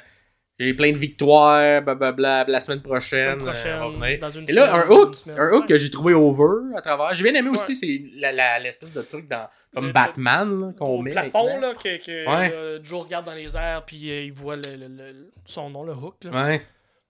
j'ai 0.59 0.73
plein 0.73 0.91
de 0.91 0.97
victoires, 0.97 1.81
blablabla, 1.81 2.45
la 2.47 2.59
semaine 2.59 2.81
prochaine, 2.81 3.39
Semaine 3.39 3.45
prochaine, 3.53 3.81
euh, 3.81 3.89
venir. 3.89 4.19
dans 4.19 4.29
une 4.29 4.49
Et 4.49 4.53
là, 4.53 4.67
semaine, 4.67 4.81
un 4.81 4.89
hook, 4.89 5.15
semaine. 5.15 5.39
un 5.39 5.51
hook 5.51 5.61
Ouais. 5.61 5.67
que 5.67 5.77
j'ai 5.77 5.89
trouvé 5.89 6.13
over 6.13 6.75
à 6.77 6.81
travers. 6.81 7.13
J'ai 7.15 7.23
bien 7.23 7.33
aimé 7.33 7.49
aussi, 7.49 7.75
c'est 7.75 8.03
la- 8.15 8.31
la- 8.31 8.59
l'espèce 8.59 8.93
de 8.93 9.01
truc 9.01 9.27
dans, 9.27 9.47
comme 9.73 9.87
Le- 9.87 9.91
Batman 9.93 10.73
qu'on 10.77 11.01
met. 11.01 11.11
plafond 11.11 11.45
maintenant. 11.47 11.59
là, 11.69 11.73
que, 11.73 11.97
que 12.05 12.75
Ouais. 12.77 12.79
Joe 12.83 13.01
regarde 13.03 13.25
dans 13.25 13.33
les 13.33 13.57
airs 13.57 13.83
puis 13.85 13.97
il 13.97 14.31
voit 14.31 14.55
le, 14.55 14.61
le- 14.79 14.87
le- 14.87 15.31
son 15.45 15.69
nom, 15.69 15.83
le 15.83 15.93
hook. 15.93 16.23
Là. 16.25 16.31
Ouais. 16.45 16.61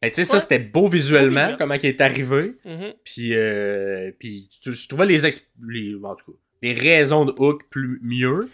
Ben, 0.01 0.09
tu 0.09 0.15
sais, 0.15 0.23
ça, 0.25 0.39
c'était 0.39 0.59
beau 0.59 0.87
visuellement, 0.89 1.29
visuel. 1.41 1.55
comment 1.57 1.75
il 1.75 1.85
est 1.85 2.01
arrivé. 2.01 2.53
Mhm. 2.65 2.93
Puis, 3.05 3.35
euh, 3.35 4.11
puis 4.19 4.49
je 4.65 4.87
trouvais 4.87 5.05
les, 5.05 5.17
les, 5.19 5.95
en 6.03 6.15
tout 6.15 6.31
cas, 6.31 6.37
les 6.61 6.73
raisons 6.73 7.23
de 7.25 7.33
Hook 7.37 7.63
plus 7.69 7.99
mieux 8.03 8.49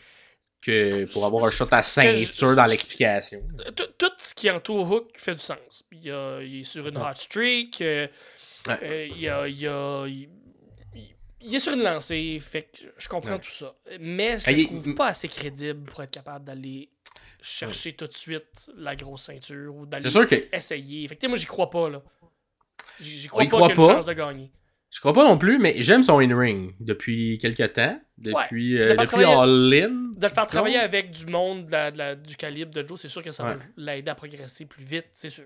que 0.61 1.05
pour 1.13 1.25
avoir 1.25 1.45
un 1.45 1.51
shot 1.51 1.65
à 1.71 1.81
ceinture 1.83 2.55
dans 2.55 2.65
l'explication. 2.65 3.41
Tout, 3.97 4.11
ce 4.17 4.33
qui 4.33 4.49
entoure 4.51 4.89
Hook 4.91 5.11
fait 5.17 5.35
du 5.35 5.41
sens. 5.41 5.83
Il, 5.91 6.03
y 6.03 6.11
a- 6.11 6.41
il 6.41 6.59
est 6.59 6.63
sur 6.63 6.87
une 6.87 6.97
hot 6.97 7.15
streak. 7.15 7.81
euh, 7.81 8.07
Ouais. 8.67 8.79
euh, 8.83 9.07
il, 9.09 9.19
y 9.21 9.29
a- 9.29 9.47
il 9.47 9.57
y 9.59 9.67
a- 9.67 10.05
il- 10.05 10.29
il- 10.93 11.15
il 11.41 11.55
est 11.55 11.59
sur 11.59 11.71
une 11.73 11.81
lancée. 11.83 12.37
Fait 12.41 12.63
que 12.63 12.79
je 12.97 13.07
comprends 13.07 13.31
Ouais. 13.35 13.39
tout 13.39 13.49
ça. 13.49 13.73
Mais 14.01 14.37
je 14.37 14.43
Ah, 14.47 14.51
le 14.51 14.57
il- 14.59 14.65
trouve 14.67 14.95
pas 14.95 15.07
assez 15.07 15.29
crédible 15.29 15.89
pour 15.89 16.03
être 16.03 16.11
capable 16.11 16.43
d'aller 16.45 16.89
chercher 17.41 17.93
tout 17.93 18.05
de 18.07 18.13
suite 18.13 18.69
la 18.75 18.97
grosse 18.97 19.23
ceinture 19.23 19.73
ou 19.73 19.85
d'aller 19.85 20.03
que 20.11 20.55
essayer. 20.55 21.07
Fait 21.07 21.15
que 21.15 21.27
moi, 21.27 21.37
j'y 21.37 21.45
crois 21.45 21.69
pas. 21.69 21.89
là. 21.89 22.01
J'y 22.99 23.27
crois 23.29 23.43
On 23.43 23.47
pas 23.47 23.57
qu'il 23.69 23.77
y 23.77 23.81
a 23.81 23.85
une 23.85 23.91
chance 23.95 24.05
de 24.07 24.13
gagner. 24.13 24.51
Je 24.91 24.99
crois 24.99 25.13
pas 25.13 25.23
non 25.23 25.37
plus, 25.37 25.59
mais 25.59 25.75
j'aime 25.81 26.03
son 26.03 26.19
in-ring 26.19 26.73
depuis 26.79 27.37
quelques 27.39 27.73
temps. 27.73 27.99
Depuis, 28.17 28.73
De 28.73 28.79
euh, 28.79 28.95
depuis 28.95 29.23
All-In. 29.23 29.89
De 30.17 30.25
le 30.25 30.29
faire 30.29 30.43
disons. 30.43 30.45
travailler 30.51 30.79
avec 30.79 31.11
du 31.11 31.25
monde 31.27 31.67
de 31.67 31.71
la- 31.71 31.91
de 31.91 31.97
la- 31.97 32.15
du 32.15 32.35
calibre 32.35 32.71
de 32.73 32.85
Joe, 32.87 32.99
c'est 32.99 33.07
sûr 33.07 33.21
que 33.23 33.31
ça 33.31 33.43
Ouais. 33.45 33.53
va 33.55 33.59
l'aider 33.77 34.09
à 34.11 34.15
progresser 34.15 34.65
plus 34.65 34.83
vite, 34.83 35.05
c'est 35.13 35.29
sûr. 35.29 35.45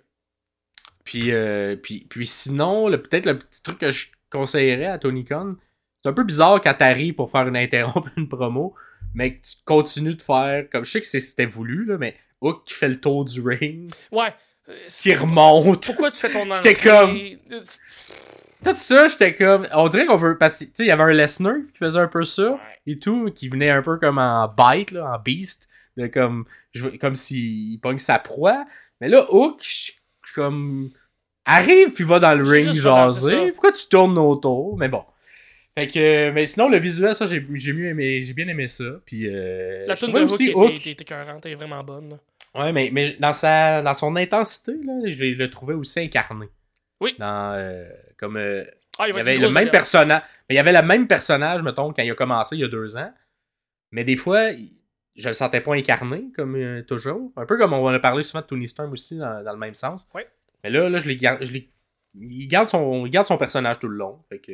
Puis, 1.04 1.32
euh, 1.32 1.76
puis, 1.76 2.08
puis 2.10 2.26
sinon, 2.26 2.90
peut-être 2.90 3.26
le 3.26 3.38
petit 3.38 3.62
truc 3.62 3.78
que 3.80 3.92
je 3.92 4.08
conseillerais 4.30 4.86
à 4.88 4.98
Tony 4.98 5.26
Khan, 5.26 5.56
c'est 6.02 6.10
un 6.10 6.14
peu 6.14 6.24
bizarre 6.24 6.62
quand 6.62 6.74
t'arrives 6.74 7.14
pour 7.14 7.30
faire 7.30 7.48
une 7.48 7.58
interrompre 7.58 8.10
une 8.18 8.30
promo, 8.30 8.74
mais 9.14 9.36
que 9.38 9.46
tu 9.46 9.56
continues 9.66 10.16
de 10.16 10.22
faire, 10.22 10.68
comme 10.72 10.86
je 10.86 10.92
sais 10.92 11.02
que 11.02 11.08
c'était 11.08 11.46
voulu, 11.46 11.86
là, 11.86 11.98
mais 11.98 12.16
Hook 12.42 12.64
qui 12.66 12.74
fait 12.74 12.90
le 12.90 13.00
tour 13.00 13.26
du 13.26 13.42
ring, 13.42 13.90
Ouais. 14.12 14.34
euh, 14.70 14.78
qui 14.90 15.14
remonte. 15.14 15.86
Pourquoi 15.86 16.10
tu 16.12 16.18
fais 16.18 16.32
ton 16.32 16.42
entrée? 16.50 16.70
J'étais 16.74 16.82
comme- 16.90 17.20
Tout 18.64 18.76
ça, 18.76 19.08
j'étais 19.08 19.36
comme. 19.36 19.68
On 19.74 19.88
dirait 19.90 20.06
qu'on 20.06 20.16
veut. 20.18 20.38
Parce 20.38 20.60
que, 20.60 20.66
tu 20.66 20.72
sais, 20.76 20.84
il 20.84 20.88
y 20.88 20.92
avait 20.92 21.04
un 21.04 21.12
Lesnar 21.14 21.56
qui 21.74 21.78
faisait 21.80 22.00
un 22.00 22.08
peu 22.08 22.24
ça 22.24 22.60
et 22.88 22.98
tout, 23.00 23.32
qui 23.36 23.50
venait 23.50 23.70
un 23.70 23.82
peu 23.82 23.98
comme 23.98 24.18
en 24.18 24.48
bite, 24.48 24.92
là, 24.92 25.14
en 25.16 25.20
beast, 25.20 25.68
de 25.98 26.08
comme. 26.08 26.46
je 26.74 26.88
Comme 26.98 27.16
s'il 27.16 27.80
pogne 27.80 28.00
sa 28.00 28.20
proie. 28.20 28.66
Mais 29.02 29.10
là, 29.10 29.26
Hook, 29.32 29.60
je- 29.62 29.92
comme. 30.36 30.90
Arrive 31.46 31.92
puis 31.92 32.06
va 32.06 32.20
dans 32.20 32.34
le 32.34 32.44
ring 32.44 32.72
jaser. 32.72 33.52
Pourquoi 33.52 33.72
tu 33.74 33.86
tournes 33.90 34.18
autour? 34.18 34.78
Mais 34.78 34.88
bon. 34.88 35.04
Fait 35.78 35.88
que. 35.88 36.32
Mais 36.32 36.46
sinon, 36.46 36.70
le 36.70 36.78
visuel, 36.78 37.14
ça, 37.14 37.26
j'ai 37.26 37.46
j'ai 37.56 37.74
mieux 37.74 37.88
aimé. 37.88 38.24
J'ai 38.24 38.34
bien 38.34 38.48
aimé 38.48 38.68
ça. 38.68 38.86
Puis. 39.06 39.28
Euh, 39.28 39.84
La 39.88 39.96
tune 39.96 40.12
de 40.14 40.20
Hook 40.22 40.32
aussi 40.32 40.44
était, 40.46 40.56
Hook. 40.56 40.72
était, 40.74 40.90
était 40.92 41.02
écœurante, 41.04 41.46
elle 41.46 41.52
est 41.52 41.56
vraiment 41.56 41.84
bonne. 41.84 42.12
là. 42.12 42.18
Ouais, 42.56 42.72
mais, 42.72 42.90
mais 42.94 43.16
dans, 43.20 43.34
sa, 43.34 43.82
dans 43.82 43.96
son 43.96 44.16
intensité, 44.16 44.74
là, 44.86 44.94
je 45.08 45.24
le 45.24 45.50
trouvais 45.50 45.74
aussi 45.74 46.00
incarné. 46.02 46.46
Oui. 47.04 47.16
Dans, 47.20 47.54
euh, 47.56 47.88
comme, 48.18 48.38
euh, 48.38 48.64
Ah, 48.98 49.08
il 49.08 49.16
y 49.16 49.20
avait 49.20 49.38
le 49.38 49.50
même 49.50 49.70
personnage. 49.70 50.22
Mais 50.50 50.56
il 50.56 50.58
y 50.58 50.60
avait 50.60 50.72
le 50.72 50.82
même 50.82 51.08
personnage, 51.08 51.62
mettons, 51.64 51.92
quand 51.94 52.02
il 52.02 52.12
a 52.12 52.16
commencé 52.16 52.56
il 52.56 52.62
y 52.62 52.64
a 52.64 52.68
deux 52.68 52.96
ans. 52.98 53.12
Mais 53.92 54.04
des 54.04 54.16
fois, 54.16 54.52
je 55.16 55.28
le 55.28 55.34
sentais 55.34 55.62
pas 55.62 55.74
incarné, 55.76 56.26
comme 56.36 56.56
euh, 56.56 56.82
toujours. 56.84 57.32
Un 57.36 57.46
peu 57.46 57.58
comme 57.58 57.74
on 57.74 57.86
en 57.86 57.94
a 57.94 58.00
parlé 58.00 58.24
souvent 58.24 58.42
de 58.42 58.48
Tony 58.48 58.68
Storm 58.68 58.92
aussi, 58.92 59.18
dans, 59.18 59.44
dans 59.44 59.52
le 59.52 59.60
même 59.60 59.76
sens. 59.76 60.08
Ouais. 60.16 60.26
Mais 60.64 60.70
là, 60.70 60.90
là 60.90 60.98
je 61.00 61.08
l'ai 61.08 61.70
il, 62.16 62.48
garde 62.48 62.70
son, 62.70 63.06
il 63.06 63.10
garde 63.10 63.28
son 63.28 63.38
personnage 63.38 63.80
tout 63.80 63.88
le 63.88 63.98
long. 63.98 64.20
Fait 64.30 64.40
que 64.40 64.52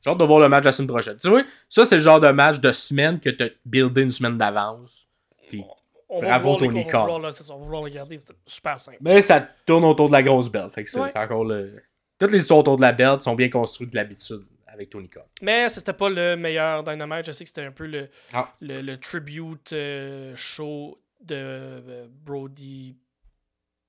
j'ai 0.00 0.10
hâte 0.10 0.18
de 0.18 0.24
voir 0.24 0.40
le 0.40 0.48
match 0.48 0.64
la 0.64 0.72
semaine 0.72 0.88
prochaine. 0.88 1.16
Tu 1.16 1.28
vois, 1.28 1.42
ça, 1.68 1.84
c'est 1.84 1.96
le 1.96 2.02
genre 2.02 2.20
de 2.20 2.30
match 2.30 2.60
de 2.60 2.72
semaine 2.72 3.20
que 3.20 3.30
tu 3.30 3.42
as 3.44 3.48
buildé 3.64 4.02
une 4.02 4.10
semaine 4.10 4.38
d'avance. 4.38 5.06
Puis 5.48 5.62
On 6.08 6.20
Bravo, 6.20 6.56
Tony 6.56 6.86
Khan. 6.86 7.06
on 7.08 7.20
va 7.20 7.30
vouloir 7.56 7.84
le 7.84 7.90
garder, 7.90 8.18
c'est 8.18 8.34
super 8.46 8.80
simple. 8.80 8.98
Mais 9.00 9.22
ça 9.22 9.40
tourne 9.66 9.84
autour 9.84 10.08
de 10.08 10.12
la 10.12 10.22
grosse 10.22 10.48
belt. 10.50 10.72
Fait 10.72 10.84
que 10.84 10.98
Ouais. 10.98 11.08
c'est 11.12 11.18
encore 11.18 11.44
le. 11.44 11.72
Toutes 12.20 12.30
les 12.32 12.38
histoires 12.40 12.60
autour 12.60 12.76
de 12.76 12.82
la 12.82 12.92
belt 12.92 13.22
sont 13.22 13.34
bien 13.34 13.48
construites 13.48 13.90
de 13.90 13.96
l'habitude 13.96 14.42
avec 14.66 14.90
Tony 14.90 15.08
Khan. 15.08 15.26
Mais 15.42 15.68
c'était 15.68 15.92
pas 15.94 16.08
le 16.10 16.36
meilleur 16.36 16.84
Dynamite. 16.84 17.26
Je 17.26 17.32
sais 17.32 17.44
que 17.44 17.48
c'était 17.48 17.64
un 17.64 17.72
peu 17.72 17.86
le, 17.86 18.08
Ah. 18.32 18.54
le, 18.60 18.82
le 18.82 18.96
tribute 18.98 19.72
euh, 19.72 20.34
show 20.36 21.02
de 21.22 21.34
euh, 21.34 22.06
Brody 22.10 22.96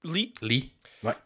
Lee. 0.04 0.34
Lee. 0.42 0.74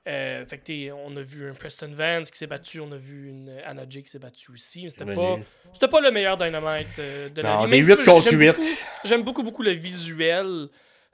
Euh, 0.08 0.46
fait 0.46 0.58
que 0.58 0.92
on 0.92 1.16
a 1.16 1.22
vu 1.22 1.50
un 1.50 1.54
Preston 1.54 1.92
Vance 1.94 2.32
qui 2.32 2.38
s'est 2.38 2.48
battu, 2.48 2.80
on 2.82 2.92
a 2.92 2.98
vu 2.98 3.30
une 3.30 3.50
Anna 3.66 3.86
Jay 3.90 4.04
qui 4.04 4.10
s'est 4.10 4.20
battue 4.20 4.52
aussi. 4.52 4.84
mais 4.84 4.90
C'était 4.90 5.16
pas, 5.16 5.40
c'était 5.74 5.88
pas 5.88 6.02
le 6.02 6.12
meilleur 6.12 6.36
Dynamite 6.38 6.98
de 6.98 7.42
la 7.42 7.56
Non, 7.56 7.66
vie. 7.66 7.72
des 7.72 7.78
Même 7.78 7.86
si 7.86 7.92
8 7.98 8.06
contre 8.06 8.24
j'aime 8.30 8.40
8. 8.40 8.48
beaucoup- 8.52 8.68
J'aime 9.06 9.24
beaucoup, 9.24 9.44
beaucoup 9.44 9.64
le 9.64 9.72
visuel, 9.72 10.68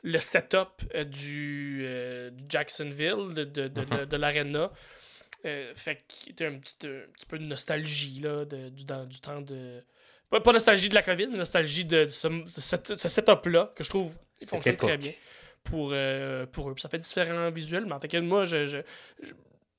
le 0.03 0.17
setup 0.17 0.83
du, 1.09 1.85
du 2.31 2.43
Jacksonville, 2.49 3.33
de, 3.35 3.43
de, 3.43 3.67
de, 3.67 3.81
Mhm. 3.81 3.99
de- 3.99 4.05
de 4.05 4.17
l'arena. 4.17 4.71
Euh, 5.45 5.71
fait 5.75 6.03
qu'il 6.07 6.33
était 6.33 6.45
un 6.45 6.59
petit, 6.59 6.75
un 6.85 7.11
petit 7.13 7.25
peu 7.27 7.39
de 7.39 7.45
nostalgie 7.45 8.19
là, 8.19 8.45
de- 8.45 8.69
du, 8.69 8.83
dans- 8.85 9.05
du 9.05 9.19
temps 9.19 9.41
de. 9.41 9.83
Pas, 10.29 10.39
pas 10.39 10.51
nostalgie 10.53 10.87
de 10.87 10.93
la 10.95 11.01
COVID, 11.01 11.27
mais 11.31 11.37
nostalgie 11.37 11.83
de, 11.85 12.05
de 12.05 12.09
ce, 12.09 12.27
de 12.27 12.43
cette- 12.57 12.95
ce 12.95 13.09
setup-là 13.09 13.71
que 13.75 13.83
je 13.83 13.89
trouve 13.89 14.15
il 14.39 14.47
fonctionne 14.47 14.75
très 14.77 14.97
bien 14.97 15.13
pour, 15.63 15.89
euh, 15.93 16.45
pour 16.45 16.69
eux. 16.69 16.73
Puis 16.75 16.81
ça 16.83 16.89
fait 16.89 16.99
différent 16.99 17.49
visuellement. 17.51 17.99
Fait 17.99 18.07
que 18.07 18.17
moi, 18.17 18.45
je, 18.45 18.65
je, 18.65 18.77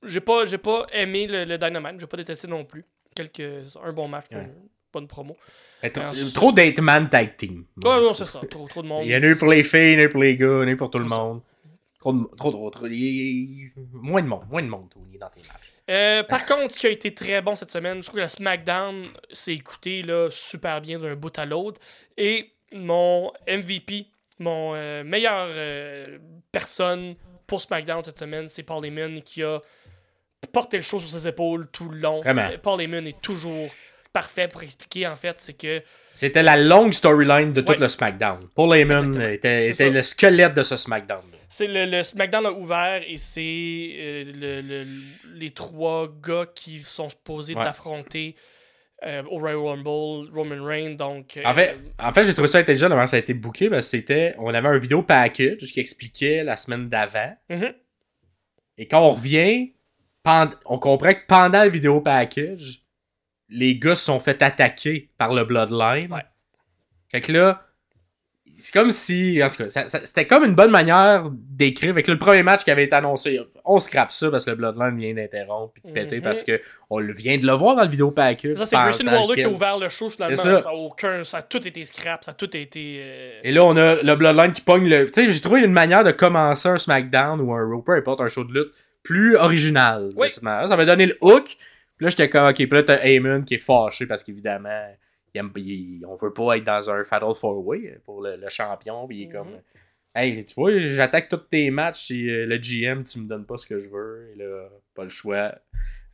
j'ai 0.04 0.20
pas, 0.20 0.44
j'ai 0.44 0.58
pas 0.58 0.86
aimé 0.92 1.26
le, 1.26 1.44
le 1.44 1.58
Dynamite, 1.58 2.00
j'ai 2.00 2.06
pas 2.06 2.16
détesté 2.16 2.48
non 2.48 2.64
plus. 2.64 2.84
Quelques, 3.14 3.40
un 3.82 3.92
bon 3.92 4.08
match, 4.08 4.26
Ouais. 4.32 4.42
une 4.42 4.68
bonne 4.92 5.06
promo. 5.06 5.36
Trop- 5.92 6.02
Ensuite- 6.02 6.34
Trop 6.34 6.52
d'Eight-Man 6.52 7.08
tag 7.08 7.36
team. 7.36 7.66
Ouais, 7.84 8.00
non, 8.00 8.12
c'est 8.12 8.24
ça. 8.24 8.40
Trop, 8.50 8.66
trop 8.68 8.82
de 8.82 8.88
monde. 8.88 9.04
Il 9.04 9.10
y 9.12 9.16
en 9.16 9.22
a 9.22 9.26
eu 9.26 9.36
pour 9.36 9.48
les 9.48 9.62
filles, 9.64 9.92
il 9.92 9.94
y 9.94 9.96
en 9.96 10.00
a 10.00 10.02
eu 10.04 10.08
pour 10.10 10.22
les 10.22 10.36
gars, 10.36 10.46
il 10.46 10.50
y 10.50 10.54
en 10.64 10.66
a 10.66 10.70
eu 10.70 10.76
pour 10.76 10.90
tout 10.90 10.98
le 10.98 11.04
monde. 11.08 11.40
Trop, 12.02 12.12
de- 12.12 12.36
trop, 12.36 12.50
trop, 12.50 12.86
Moins 13.92 14.22
de 14.22 14.26
monde, 14.26 14.42
moins 14.50 14.62
de 14.62 14.66
monde, 14.66 14.90
Tony, 14.90 15.18
dans 15.18 15.28
tes 15.28 15.40
matchs. 15.42 15.72
Euh, 15.88 16.24
par 16.24 16.44
contre, 16.46 16.74
ce 16.74 16.78
qui 16.80 16.88
a 16.88 16.90
été 16.90 17.14
très 17.14 17.40
bon 17.40 17.54
cette 17.54 17.70
semaine, 17.70 17.98
je 17.98 18.08
trouve 18.08 18.16
que 18.16 18.22
le 18.22 18.28
SmackDown 18.28 19.06
s'est 19.30 19.54
écouté 19.54 20.02
là, 20.02 20.28
super 20.28 20.80
bien 20.80 20.98
d'un 20.98 21.14
bout 21.14 21.38
à 21.38 21.46
l'autre. 21.46 21.80
Et 22.16 22.50
mon 22.72 23.32
MVP, 23.46 24.06
mon 24.40 24.74
euh, 24.74 25.04
meilleure 25.04 25.46
euh, 25.50 26.18
personne 26.50 27.14
pour 27.46 27.62
SmackDown 27.62 28.02
cette 28.02 28.18
semaine, 28.18 28.48
c'est 28.48 28.64
Paul 28.64 28.84
Heyman 28.84 29.22
qui 29.22 29.44
a 29.44 29.60
porté 30.52 30.78
le 30.78 30.82
show 30.82 30.98
sur 30.98 31.08
ses 31.08 31.28
épaules 31.28 31.68
tout 31.70 31.88
le 31.88 31.98
long. 31.98 32.20
Euh, 32.26 32.58
Paul 32.58 32.80
Heyman 32.80 33.06
est 33.06 33.20
toujours 33.22 33.70
parfait 34.12 34.48
pour 34.48 34.62
expliquer 34.62 35.06
en 35.06 35.16
fait, 35.16 35.36
c'est 35.38 35.54
que 35.56 35.82
C'était 36.12 36.42
la 36.42 36.56
longue 36.56 36.92
storyline 36.92 37.52
de 37.52 37.60
tout 37.60 37.72
Ouais. 37.72 37.78
le 37.78 37.88
SmackDown. 37.88 38.48
Paul 38.54 38.76
Heyman 38.76 39.20
était, 39.22 39.72
le 39.90 40.02
squelette 40.02 40.54
de 40.54 40.62
ce 40.62 40.76
SmackDown. 40.76 41.22
c'est 41.48 41.66
le, 41.66 41.86
le 41.86 42.02
SmackDown 42.02 42.46
a 42.46 42.52
ouvert 42.52 43.02
et 43.06 43.16
c'est 43.18 43.40
euh, 43.98 44.24
le- 44.24 44.60
le- 44.62 44.86
les 45.38 45.50
trois 45.50 46.08
gars 46.22 46.46
qui 46.54 46.80
sont 46.80 47.08
supposés 47.08 47.54
Ouais. 47.54 47.64
d'affronter 47.64 48.34
euh, 49.04 49.22
au 49.30 49.38
Royal 49.38 49.56
Rumble, 49.58 50.30
Roman 50.32 50.64
Reigns, 50.64 50.94
donc... 50.94 51.36
euh, 51.36 51.42
En 51.44 51.54
fait, 51.54 51.76
en 52.00 52.12
fait 52.12 52.22
j'ai 52.24 52.34
trouvé 52.34 52.46
ça 52.46 52.58
intelligent 52.58 52.88
comment 52.88 53.06
ça 53.08 53.16
a 53.16 53.18
été 53.18 53.34
booké. 53.34 53.68
Parce 53.68 53.86
que 53.86 53.90
c'était, 53.98 54.34
on 54.38 54.54
avait 54.54 54.68
un 54.68 54.78
vidéo 54.78 55.02
package 55.02 55.58
qui 55.72 55.80
expliquait 55.80 56.44
la 56.44 56.56
semaine 56.56 56.88
d'avant. 56.88 57.34
mhm. 57.48 57.74
Et 58.78 58.86
quand 58.88 59.00
on 59.06 59.10
revient, 59.10 59.72
pend- 60.22 60.50
on 60.66 60.78
comprend 60.78 61.12
que 61.14 61.26
pendant 61.26 61.64
le 61.64 61.70
vidéo 61.70 62.00
package, 62.00 62.81
les 63.52 63.76
gars 63.78 63.96
se 63.96 64.04
sont 64.04 64.18
fait 64.20 64.42
attaquer 64.42 65.10
par 65.18 65.32
le 65.34 65.44
Bloodline. 65.44 66.10
Ouais. 66.12 66.24
Fait 67.10 67.20
que 67.20 67.30
là, 67.32 67.62
c'est 68.60 68.72
comme 68.72 68.92
si, 68.92 69.42
en 69.42 69.48
tout 69.50 69.56
cas, 69.56 69.68
ça- 69.68 69.88
ça- 69.88 70.04
c'était 70.04 70.24
comme 70.26 70.44
une 70.44 70.54
bonne 70.54 70.70
manière 70.70 71.28
d'écrire. 71.32 71.90
Avec 71.90 72.06
le 72.06 72.16
premier 72.16 72.44
match 72.44 72.62
qui 72.62 72.70
avait 72.70 72.84
été 72.84 72.94
annoncé, 72.94 73.40
on 73.64 73.80
scrape 73.80 74.12
ça 74.12 74.30
parce 74.30 74.44
que 74.44 74.50
le 74.50 74.56
Bloodline 74.56 74.96
vient 74.96 75.12
d'interrompre 75.14 75.72
puis 75.74 75.82
de 75.84 75.90
péter 75.92 76.16
Mhm. 76.18 76.22
parce 76.22 76.44
que 76.44 76.60
on 76.88 77.00
vient 77.00 77.36
de 77.38 77.46
le 77.46 77.52
voir 77.54 77.74
dans 77.74 77.82
le 77.82 77.90
vidéo 77.90 78.12
package. 78.12 78.56
Ça, 78.56 78.66
c'est 78.66 78.76
Grayson 78.76 79.06
Waller 79.06 79.34
qui 79.34 79.42
a 79.44 79.48
ouvert 79.50 79.78
le 79.78 79.88
show 79.88 80.08
finalement. 80.08 80.36
Ça. 80.36 80.58
Ça. 80.58 80.68
a 80.68 80.72
aucun, 80.74 81.24
ça 81.24 81.38
a 81.38 81.42
tout 81.42 81.66
été 81.66 81.84
scrap, 81.84 82.22
ça 82.24 82.30
a 82.30 82.34
tout 82.34 82.56
été. 82.56 83.00
euh, 83.02 83.40
Et 83.42 83.50
là, 83.50 83.64
on 83.64 83.76
a 83.76 84.00
le 84.00 84.14
Bloodline 84.14 84.52
qui 84.52 84.60
pogne 84.62 84.88
le. 84.88 85.06
Tu 85.10 85.12
sais, 85.24 85.30
j'ai 85.30 85.40
trouvé 85.40 85.60
une 85.62 85.72
manière 85.72 86.04
de 86.04 86.12
commencer 86.12 86.68
un 86.68 86.78
SmackDown 86.78 87.40
ou 87.40 87.52
un 87.52 87.64
Raw, 87.68 87.82
peu 87.82 87.92
importe, 87.92 88.20
un 88.20 88.28
show 88.28 88.44
de 88.44 88.52
lutte 88.54 88.72
plus 89.02 89.36
original. 89.36 90.10
de 90.10 90.14
Oui. 90.16 90.28
cette 90.30 90.44
manière. 90.44 90.68
Ça 90.68 90.76
m'a 90.76 90.84
donné 90.84 91.06
le 91.06 91.18
hook. 91.20 91.56
Puis 92.02 92.06
là, 92.06 92.10
j'étais 92.10 92.28
comme, 92.28 92.48
ok, 92.48 92.56
puis 92.56 92.66
là, 92.66 92.82
t'as 92.82 93.04
Heyman 93.04 93.44
qui 93.44 93.54
est 93.54 93.58
fâché 93.58 94.06
parce 94.06 94.24
qu'évidemment, 94.24 94.88
on 95.36 96.16
veut 96.16 96.32
pas 96.32 96.56
être 96.56 96.64
dans 96.64 96.90
un 96.90 97.04
Fatal 97.04 97.32
Four 97.34 97.64
Way 97.64 97.98
pour 98.04 98.20
le, 98.22 98.36
le 98.36 98.48
champion. 98.48 99.06
Puis 99.06 99.18
il 99.18 99.22
est 99.22 99.26
Mhm. 99.26 99.32
comme, 99.32 99.48
hey, 100.14 100.44
tu 100.44 100.54
vois, 100.54 100.76
j'attaque 100.78 101.28
tous 101.28 101.36
tes 101.36 101.70
matchs 101.70 102.06
si 102.06 102.28
euh, 102.28 102.44
le 102.46 102.56
GM, 102.58 103.04
tu 103.04 103.20
me 103.20 103.28
donnes 103.28 103.46
pas 103.46 103.56
ce 103.56 103.66
que 103.66 103.78
je 103.78 103.88
veux. 103.88 104.30
Et 104.34 104.38
là, 104.38 104.68
pas 104.94 105.04
le 105.04 105.10
choix. 105.10 105.54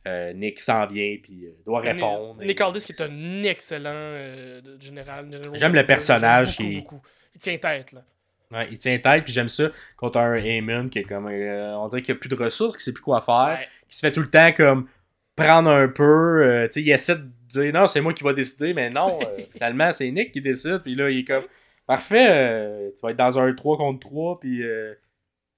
Euh, 0.07 0.31
Nick 0.33 0.59
s'en 0.61 0.85
vient, 0.85 1.17
puis 1.21 1.45
euh, 1.47 1.51
doit 1.65 1.81
répondre. 1.81 2.41
Nick 2.41 2.59
Et- 2.59 2.63
Aldis 2.63 2.85
qui 2.85 2.93
est 2.93 3.01
un 3.01 3.43
excellent 3.43 3.89
euh, 3.93 4.61
général. 4.79 5.27
J'aime 5.55 5.73
le 5.73 5.85
personnage 5.85 6.55
qui- 6.55 6.77
beaucoup. 6.77 7.01
Il 7.35 7.41
tient 7.41 7.57
tête, 7.57 7.91
là. 7.91 8.03
Ouais, 8.51 8.67
il 8.71 8.77
tient 8.77 8.97
tête, 8.97 9.23
puis 9.25 9.33
j'aime 9.33 9.49
ça 9.49 9.69
contre 9.97 10.19
un 10.19 10.35
Heyman 10.35 10.89
qui 10.89 10.99
est 10.99 11.03
comme. 11.03 11.27
euh, 11.27 11.75
on 11.77 11.87
dirait 11.89 12.01
qu'il 12.01 12.15
a 12.15 12.17
plus 12.17 12.29
de 12.29 12.35
ressources, 12.35 12.75
qu'il 12.77 12.83
sait 12.83 12.93
plus 12.93 13.01
quoi 13.03 13.21
faire, 13.21 13.57
Ouais. 13.59 13.67
qui 13.89 13.95
se 13.97 13.99
fait 13.99 14.11
tout 14.11 14.21
le 14.21 14.29
temps 14.29 14.51
comme 14.53 14.87
prendre 15.39 15.69
un 15.69 15.87
peu. 15.87 16.03
euh, 16.43 16.67
tu 16.67 16.73
sais, 16.73 16.81
il 16.81 16.91
essaie 16.91 17.15
de 17.15 17.23
dire 17.47 17.73
non, 17.73 17.87
c'est 17.87 18.01
moi 18.01 18.13
qui 18.13 18.23
va 18.23 18.33
décider, 18.33 18.73
mais 18.73 18.89
non, 18.89 19.19
euh, 19.21 19.43
finalement, 19.53 19.91
c'est 19.93 20.09
Nick 20.11 20.31
qui 20.31 20.41
décide, 20.41 20.79
puis 20.83 20.95
là, 20.95 21.09
il 21.09 21.19
est 21.19 21.23
comme. 21.23 21.43
Parfait, 21.87 22.27
euh, 22.29 22.89
tu 22.95 23.01
vas 23.01 23.11
être 23.11 23.17
dans 23.17 23.39
un 23.39 23.53
3 23.53 23.77
contre 23.77 23.99
3, 23.99 24.39
puis. 24.39 24.63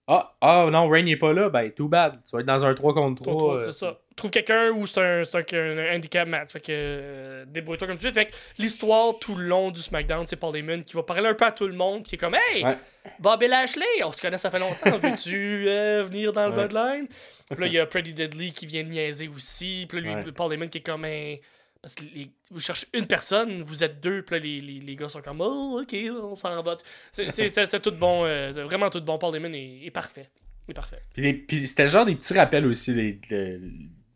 Euh, 0.09 0.13
ah, 0.13 0.33
ah, 0.41 0.67
non, 0.71 0.89
Rain 0.89 1.03
n'est 1.03 1.15
pas 1.15 1.31
là, 1.33 1.49
ben, 1.49 1.71
too 1.71 1.87
bad. 1.87 2.19
Tu 2.25 2.31
vas 2.35 2.39
être 2.41 2.45
dans 2.45 2.65
un 2.65 2.73
3 2.73 2.93
contre 2.93 3.23
Toi, 3.23 3.33
3. 3.33 3.57
toi, 3.57 3.65
c'est 3.65 3.71
ça. 3.71 3.97
Trouve 4.15 4.29
quelqu'un 4.31 4.69
ou 4.71 4.85
c'est 4.85 4.99
un, 4.99 5.21
un, 5.23 5.77
un 5.77 5.95
handicap 5.95 6.27
match. 6.27 6.51
Fait 6.51 6.59
que 6.59 6.65
euh, 6.71 7.45
débrouille-toi 7.47 7.87
comme 7.87 7.97
tu 7.97 8.05
veux. 8.05 8.11
Fait 8.11 8.25
que 8.25 8.31
l'histoire 8.57 9.17
tout 9.19 9.35
le 9.35 9.45
long 9.45 9.71
du 9.71 9.79
SmackDown, 9.79 10.27
c'est 10.27 10.35
Paul 10.35 10.55
Heyman 10.55 10.83
qui 10.83 10.95
va 10.95 11.03
parler 11.03 11.29
un 11.29 11.33
peu 11.33 11.45
à 11.45 11.51
tout 11.51 11.65
le 11.67 11.73
monde, 11.73 12.03
qui 12.03 12.15
est 12.15 12.17
comme 12.17 12.35
Hey, 12.35 12.63
Ouais. 12.65 12.77
Bobby 13.19 13.47
Lashley, 13.47 13.85
on 14.03 14.11
se 14.11 14.21
connaît 14.21 14.37
ça 14.37 14.51
fait 14.51 14.59
longtemps, 14.59 14.97
veux-tu 15.01 15.65
euh, 15.67 16.03
venir 16.03 16.33
dans 16.33 16.47
le 16.47 16.49
Ouais. 16.55 16.67
Bloodline? 16.67 17.07
Puis 17.49 17.59
là, 17.61 17.67
il 17.67 17.73
y 17.73 17.79
a 17.79 17.85
Pretty 17.85 18.13
Deadly 18.13 18.51
qui 18.51 18.65
vient 18.65 18.83
de 18.83 18.89
niaiser 18.89 19.27
aussi. 19.29 19.85
Puis 19.87 20.01
là, 20.01 20.07
lui, 20.15 20.25
Ouais. 20.25 20.31
Paul 20.33 20.51
Heyman 20.53 20.69
qui 20.69 20.79
est 20.79 20.85
comme 20.85 21.05
un. 21.05 21.35
Parce 21.81 21.95
que 21.95 22.03
les- 22.13 22.29
vous 22.51 22.59
cherchez 22.59 22.85
une 22.93 23.07
personne, 23.07 23.63
vous 23.63 23.83
êtes 23.83 23.99
deux, 24.01 24.21
puis 24.21 24.35
là, 24.35 24.39
les, 24.43 24.61
les, 24.61 24.79
les 24.81 24.95
gars 24.95 25.07
sont 25.07 25.21
comme 25.21 25.41
Oh, 25.41 25.81
ok, 25.81 25.95
on 26.21 26.35
s'en 26.35 26.61
va. 26.61 26.75
C'est- 27.11 27.79
tout 27.81 27.91
bon, 27.91 28.23
euh, 28.25 28.51
vraiment 28.65 28.89
tout 28.89 29.01
bon. 29.01 29.17
Paul 29.17 29.35
Heyman 29.35 29.55
est, 29.55 29.85
est 29.85 29.91
parfait. 29.91 30.29
Est 30.69 30.73
parfait. 30.75 31.01
Puis, 31.13 31.65
c'était 31.65 31.87
genre 31.87 32.05
des 32.05 32.15
petits 32.15 32.33
rappels 32.35 32.65
aussi 32.67 32.93
des, 32.93 33.19
de- 33.29 33.59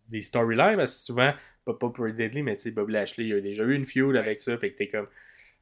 des 0.09 0.21
storylines, 0.21 0.75
parce 0.77 0.91
que 0.93 0.99
souvent, 1.05 1.33
pas, 1.65 1.73
pas 1.73 1.89
pour 1.89 2.07
Deadly, 2.07 2.43
mais 2.43 2.55
tu 2.55 2.63
sais, 2.63 2.71
Bobby 2.71 2.93
Lashley, 2.93 3.25
il 3.25 3.33
a 3.33 3.41
déjà 3.41 3.63
eu 3.63 3.73
une 3.73 3.87
feud 3.87 4.15
avec 4.15 4.39
ça, 4.41 4.55
fait 4.59 4.71
que 4.71 4.77
t'es 4.77 4.87
comme, 4.87 5.07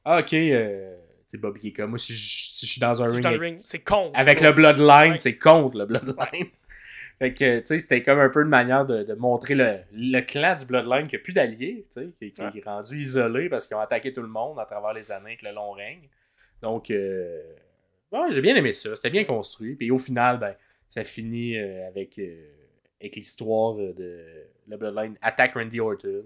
ah 0.03 0.19
ok, 0.19 0.33
euh, 0.33 0.97
tu 0.97 1.23
sais, 1.27 1.37
Bobby 1.37 1.61
qui 1.61 1.67
est 1.69 1.71
comme, 1.71 1.91
moi 1.91 1.97
si 1.99 2.13
je, 2.13 2.19
si 2.57 2.65
je 2.65 2.71
suis 2.73 2.81
dans 2.81 3.01
un 3.01 3.15
Si 3.15 3.25
ring 3.25 3.61
c'est 3.63 3.79
con. 3.79 4.11
avec 4.13 4.41
le 4.41 4.51
Bloodline, 4.51 5.13
Ouais. 5.13 5.17
c'est 5.17 5.37
contre 5.37 5.77
le 5.77 5.85
Bloodline. 5.85 6.47
Fait 7.19 7.33
que, 7.33 7.59
tu 7.59 7.65
sais, 7.65 7.79
c'était 7.79 8.03
comme 8.03 8.19
un 8.19 8.29
peu 8.29 8.41
une 8.41 8.49
manière 8.49 8.85
de, 8.85 9.03
de 9.03 9.13
montrer 9.13 9.55
le, 9.55 9.77
le 9.93 10.19
clan 10.21 10.55
du 10.55 10.65
Bloodline 10.65 11.07
qui 11.07 11.15
a 11.15 11.19
plus 11.19 11.33
d'alliés, 11.33 11.85
tu 11.93 12.01
sais, 12.01 12.09
qui, 12.11 12.31
qui 12.33 12.41
Ouais. 12.41 12.49
est 12.55 12.65
rendu 12.65 12.97
isolé 12.99 13.49
parce 13.49 13.67
qu'ils 13.67 13.77
ont 13.77 13.81
attaqué 13.81 14.11
tout 14.13 14.21
le 14.21 14.27
monde 14.27 14.59
à 14.59 14.65
travers 14.65 14.93
les 14.93 15.11
années 15.11 15.31
avec 15.31 15.41
le 15.43 15.51
long 15.51 15.71
règne. 15.71 16.09
Donc, 16.61 16.89
euh, 16.91 17.41
ouais, 18.11 18.31
j'ai 18.31 18.41
bien 18.41 18.55
aimé 18.55 18.73
ça, 18.73 18.95
c'était 18.95 19.09
bien 19.09 19.23
construit, 19.25 19.75
puis 19.75 19.91
au 19.91 19.97
final, 19.99 20.37
ben, 20.39 20.55
ça 20.87 21.03
finit 21.03 21.57
euh, 21.57 21.87
avec, 21.87 22.17
euh, 22.19 22.45
avec 23.01 23.15
l'histoire 23.15 23.77
euh, 23.79 23.93
de 23.93 24.25
le 24.67 24.77
Bloodline 24.77 25.17
attaque 25.21 25.53
Randy 25.55 25.79
Orton 25.79 26.23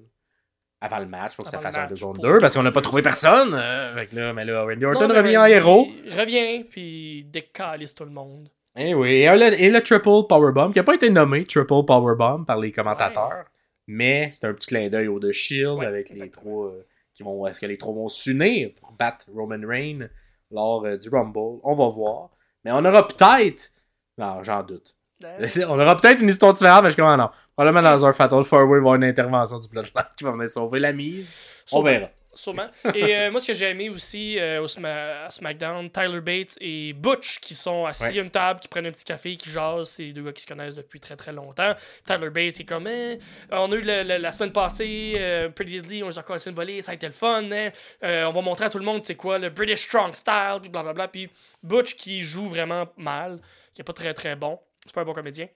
avant 0.80 1.00
le 1.00 1.08
match 1.08 1.36
pour 1.36 1.46
que 1.46 1.50
ça 1.50 1.58
Avant 1.58 1.64
fasse 1.72 1.76
un 1.78 1.82
match, 1.90 2.00
2 2.00 2.06
contre 2.06 2.22
pour 2.22 2.30
2 2.34 2.40
parce 2.40 2.54
qu'on 2.54 2.62
n'a 2.64 2.72
pas 2.72 2.82
trouvé 2.82 3.02
personne. 3.02 3.52
euh, 3.54 3.96
fait 3.96 4.06
que 4.08 4.16
là, 4.16 4.32
mais 4.34 4.46
là, 4.46 4.64
Randy 4.64 4.86
Orton 4.86 5.08
Non, 5.08 5.16
revient 5.16 5.38
en 5.38 5.46
héros. 5.46 5.88
Revient, 6.16 6.64
puis 6.70 7.24
décalisse 7.24 7.96
tout 7.96 8.04
le 8.06 8.12
monde. 8.12 8.50
Eh 8.80 8.94
oui, 8.94 9.10
et 9.24 9.36
le, 9.36 9.60
et 9.60 9.70
le 9.70 9.82
Triple 9.82 10.28
Powerbomb, 10.30 10.72
qui 10.72 10.78
n'a 10.78 10.84
pas 10.84 10.94
été 10.94 11.10
nommé 11.10 11.46
Triple 11.46 11.84
Powerbomb 11.84 12.44
par 12.46 12.58
les 12.58 12.72
commentateurs, 12.72 13.46
mais 13.88 14.30
c'est 14.32 14.46
un 14.46 14.54
petit 14.54 14.68
clin 14.68 14.88
d'œil 14.90 15.08
au 15.08 15.20
The 15.20 15.32
Shield 15.32 15.80
Ouais, 15.80 15.86
avec 15.88 16.10
les 16.12 16.30
trois 16.30 16.68
euh, 16.68 16.86
qui 17.14 17.24
vont. 17.24 17.48
Est-ce 17.48 17.60
que 17.60 17.66
les 17.66 17.78
trois 17.78 17.94
vont 17.94 18.08
s'unir 18.08 18.70
pour 18.80 18.92
battre 18.92 19.26
Roman 19.34 19.66
Reigns 19.68 20.08
lors 20.52 20.86
euh, 20.86 20.98
du 20.98 21.10
Rumble? 21.10 21.60
On 21.64 21.74
va 21.74 21.90
voir. 21.90 22.30
Mais 22.64 22.72
on 22.72 22.86
aura 22.86 23.08
peut-être. 23.08 23.72
Non, 24.18 24.44
j'en 24.44 24.62
doute. 24.62 24.96
On 25.68 25.80
aura 25.80 25.98
peut-être 25.98 26.22
une 26.22 26.30
histoire 26.30 26.54
différente, 26.54 26.84
mais 26.84 26.92
je 26.92 26.96
comprends 26.96 27.18
non. 27.18 27.30
Probablement 27.56 27.82
dans 27.90 28.06
un 28.06 28.14
Fatal 28.14 28.44
Four 28.44 28.60
Way, 28.60 28.66
il 28.66 28.70
va 28.70 28.76
y 28.76 28.78
avoir 28.78 28.96
une 28.96 29.04
intervention 29.04 29.58
du 29.58 29.68
Bloodline 29.68 30.06
qui 30.16 30.24
va 30.24 30.32
venir 30.32 30.48
sauver 30.48 30.80
la 30.80 30.94
mise. 30.94 31.64
On 31.72 31.82
verra. 31.82 32.10
Sûrement. 32.38 32.68
Et 32.94 33.16
euh, 33.16 33.32
moi, 33.32 33.40
ce 33.42 33.48
que 33.48 33.54
j'ai 33.54 33.70
aimé 33.72 33.90
aussi 33.90 34.38
euh, 34.38 34.62
au 34.62 34.68
Sma- 34.68 35.26
à 35.26 35.30
SmackDown, 35.32 35.90
Tyler 35.90 36.22
Bates 36.22 36.56
et 36.62 36.94
Butch 36.94 37.40
qui 37.40 37.56
sont 37.56 37.86
assis 37.86 38.04
Ouais. 38.14 38.20
à 38.20 38.22
une 38.22 38.30
table, 38.30 38.60
qui 38.60 38.68
prennent 38.68 38.86
un 38.86 38.92
petit 38.92 39.04
café, 39.06 39.36
qui 39.36 39.50
jasent. 39.50 39.90
C'est 39.90 40.12
deux 40.12 40.22
gars 40.24 40.32
qui 40.34 40.44
se 40.44 40.48
connaissent 40.48 40.76
depuis 40.76 41.00
très 41.00 41.16
très 41.16 41.34
longtemps. 41.34 41.74
Tyler 42.06 42.30
Bates 42.30 42.60
est 42.60 42.66
comme 42.68 42.88
Eh, 42.88 43.18
On 43.52 43.72
a 43.72 43.76
eu 43.76 43.82
le- 43.82 44.04
le- 44.04 44.18
la 44.18 44.32
semaine 44.32 44.52
passée, 44.52 45.14
euh, 45.18 45.50
Pretty 45.50 45.72
Deadly, 45.82 46.04
on 46.04 46.10
les 46.10 46.20
a 46.20 46.24
cassé 46.24 46.52
une 46.52 46.56
volée, 46.56 46.82
ça 46.84 46.92
a 46.92 46.96
été 46.96 47.08
le 47.08 47.14
fun. 47.14 47.44
hein. 47.52 47.72
On 48.04 48.32
va 48.32 48.42
montrer 48.42 48.66
à 48.66 48.70
tout 48.70 48.78
le 48.80 48.86
monde 48.86 49.02
c'est 49.02 49.16
quoi 49.16 49.40
le 49.40 49.50
British 49.50 49.80
Strong 49.88 50.14
Style, 50.14 50.60
puis 50.62 50.70
blablabla. 50.70 51.08
Puis 51.08 51.30
Butch 51.64 51.96
qui 51.96 52.22
joue 52.22 52.48
vraiment 52.48 52.88
mal, 52.98 53.42
qui 53.74 53.82
est 53.82 53.84
pas 53.84 53.94
très 53.94 54.14
très 54.14 54.36
bon. 54.36 54.60
C'est 54.86 54.94
pas 54.94 55.02
un 55.02 55.06
bon 55.06 55.14
comédien. 55.14 55.48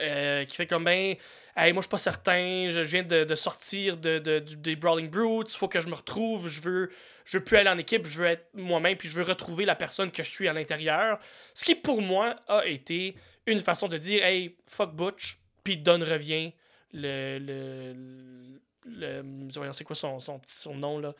Euh, 0.00 0.44
qui 0.44 0.54
fait 0.54 0.68
comme 0.68 0.84
ben 0.84 1.16
hey, 1.56 1.72
moi 1.72 1.80
je 1.80 1.86
suis 1.86 1.88
pas 1.88 1.98
certain 1.98 2.68
je, 2.68 2.80
viens 2.80 3.02
de, 3.02 3.24
de 3.24 3.34
sortir 3.34 3.96
de, 3.96 4.20
de- 4.20 4.38
du- 4.38 4.56
des 4.56 4.76
Brawling 4.76 5.10
Brutes 5.10 5.50
faut 5.50 5.66
que 5.66 5.80
je 5.80 5.88
me 5.88 5.94
retrouve 5.94 6.48
je 6.48 6.62
veux 6.62 6.90
je 7.24 7.38
veux 7.38 7.44
plus 7.44 7.56
aller 7.56 7.68
en 7.68 7.76
équipe 7.76 8.06
je 8.06 8.20
veux 8.20 8.26
être 8.26 8.46
moi-même 8.54 8.96
puis 8.96 9.08
je 9.08 9.16
veux 9.16 9.24
retrouver 9.24 9.64
la 9.64 9.74
personne 9.74 10.12
que 10.12 10.22
je 10.22 10.30
suis 10.30 10.46
à 10.46 10.52
l'intérieur 10.52 11.18
ce 11.54 11.64
qui 11.64 11.74
pour 11.74 12.02
moi 12.02 12.36
a 12.46 12.64
été 12.66 13.16
une 13.46 13.58
façon 13.58 13.88
de 13.88 13.96
dire 13.98 14.24
hey 14.24 14.54
fuck 14.68 14.94
Butch 14.94 15.38
puis 15.64 15.76
Don 15.76 15.98
revient 16.04 16.52
le 16.92 17.38
le, 17.40 17.94
le, 18.86 19.72
c'est 19.72 19.82
quoi 19.84 19.96
son, 19.96 20.20
son 20.20 20.38
petit 20.38 20.54
son 20.54 20.76
nom 20.76 21.00
là? 21.00 21.12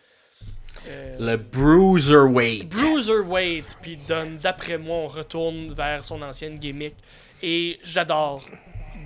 Euh, 0.86 1.16
Le 1.18 1.36
Bruiserweight. 1.36 2.68
Bruiserweight, 2.68 3.76
puis 3.82 3.98
Don, 4.08 4.38
d'après 4.40 4.78
moi, 4.78 4.96
on 4.98 5.06
retourne 5.08 5.74
vers 5.74 6.04
son 6.04 6.22
ancienne 6.22 6.58
gimmick. 6.58 6.94
Et 7.42 7.78
j'adore 7.82 8.44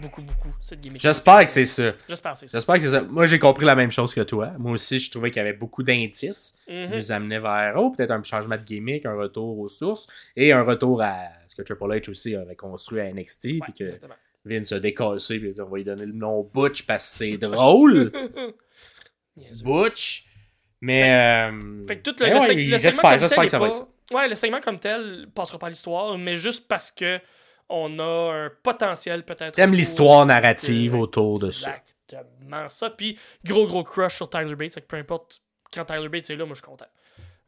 beaucoup, 0.02 0.22
beaucoup 0.22 0.48
cette 0.60 0.80
gimmick. 0.80 1.00
J'espère 1.00 1.44
que 1.44 1.50
c'est 1.50 1.64
ça. 1.64 1.92
J'espère 2.08 2.32
que 2.32 2.38
c'est 2.38 2.48
ça. 2.48 2.58
J'espère 2.58 2.74
que 2.76 2.80
c'est 2.82 2.90
ça. 2.90 3.00
Moi, 3.02 3.26
j'ai 3.26 3.38
compris 3.38 3.64
la 3.64 3.74
même 3.74 3.90
chose 3.90 4.12
que 4.12 4.20
toi. 4.20 4.52
Moi 4.58 4.72
aussi, 4.72 4.98
je 4.98 5.10
trouvais 5.10 5.30
qu'il 5.30 5.38
y 5.38 5.40
avait 5.46 5.52
beaucoup 5.56 5.82
d'indices 5.82 6.56
qui 6.66 6.72
Mhm. 6.72 6.94
nous 6.96 7.12
amenaient 7.12 7.38
vers, 7.40 7.74
oh, 7.76 7.90
peut-être 7.90 8.10
un 8.10 8.22
changement 8.22 8.56
de 8.56 8.62
gimmick, 8.62 9.06
un 9.06 9.14
retour 9.16 9.58
aux 9.58 9.68
sources 9.68 10.06
et 10.36 10.52
un 10.52 10.62
retour 10.62 11.00
à 11.02 11.14
ce 11.46 11.54
que 11.54 11.62
Triple 11.62 11.84
H 11.84 12.10
aussi 12.10 12.34
avait 12.36 12.56
construit 12.56 13.00
à 13.00 13.04
NXT. 13.12 13.44
Ouais, 13.46 13.58
puis 13.62 13.72
que 13.72 13.84
exactement. 13.84 14.14
Vince 14.44 14.72
a 14.72 14.80
décassé, 14.80 15.38
puis 15.38 15.54
on 15.58 15.64
va 15.64 15.76
lui 15.78 15.84
donner 15.84 16.04
le 16.04 16.12
nom 16.12 16.42
Butch 16.52 16.84
parce 16.84 17.08
que 17.10 17.16
c'est 17.24 17.36
drôle. 17.38 18.12
Butch. 19.64 20.26
Mais. 20.80 21.48
euh, 21.50 21.86
Fait 21.86 21.96
que 21.96 22.10
tout 22.10 22.16
le, 22.20 22.26
mais 22.26 22.32
le 22.34 22.40
ouais, 22.40 22.46
seg- 22.46 22.56
le 22.56 22.78
segment 22.78 22.78
j'espère, 22.78 23.12
que 23.18 23.28
ça 23.48 23.58
va 23.58 23.68
être 23.68 23.74
ça. 23.76 23.88
Ouais, 24.12 24.28
le 24.28 24.34
segment 24.34 24.60
comme 24.60 24.78
tel 24.78 25.28
passera 25.34 25.58
pas 25.58 25.68
à 25.68 25.70
l'histoire, 25.70 26.18
mais 26.18 26.36
juste 26.36 26.68
parce 26.68 26.90
que 26.90 27.18
on 27.68 27.98
a 27.98 28.32
un 28.44 28.50
potentiel 28.62 29.24
peut-être. 29.24 29.54
T'aimes 29.54 29.74
l'histoire 29.74 30.26
narrative 30.26 30.94
autour 30.94 31.38
de 31.38 31.50
ça. 31.50 31.76
Exactement 32.10 32.68
ça. 32.68 32.90
Puis 32.90 33.18
gros 33.44 33.66
gros 33.66 33.82
crush 33.82 34.16
sur 34.16 34.28
Tyler 34.28 34.54
Bates. 34.56 34.74
Fait 34.74 34.80
que 34.80 34.86
peu 34.86 34.96
importe 34.96 35.40
quand 35.72 35.84
Tyler 35.84 36.08
Bates 36.08 36.30
est 36.30 36.36
là, 36.36 36.44
moi 36.44 36.54
je 36.54 36.60
suis 36.60 36.70
content. 36.70 36.86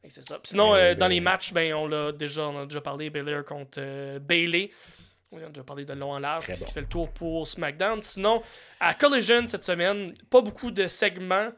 C'est 0.08 0.22
ça. 0.22 0.38
Puis 0.38 0.50
Sinon, 0.50 0.70
Ben, 0.70 0.76
euh, 0.76 0.92
ben, 0.94 0.98
dans 0.98 1.08
les 1.08 1.20
matchs, 1.20 1.52
ben 1.52 1.74
on 1.74 1.88
l'a 1.88 2.12
déjà, 2.12 2.42
on 2.42 2.62
a 2.62 2.66
déjà 2.66 2.80
parlé 2.80 3.10
Belair 3.10 3.44
contre 3.44 3.78
euh, 3.78 4.18
Bailey. 4.20 4.70
On 5.32 5.38
a 5.38 5.48
déjà 5.48 5.64
parlé 5.64 5.84
de 5.84 5.92
long 5.92 6.12
en 6.12 6.20
large, 6.20 6.46
ce 6.46 6.60
bon. 6.60 6.66
qui 6.66 6.72
fait 6.72 6.80
le 6.80 6.86
tour 6.86 7.10
pour 7.10 7.46
SmackDown. 7.46 8.00
Sinon, 8.00 8.40
à 8.78 8.94
Collision 8.94 9.46
cette 9.48 9.64
semaine, 9.64 10.14
pas 10.30 10.40
beaucoup 10.40 10.70
de 10.70 10.86
segments 10.86 11.48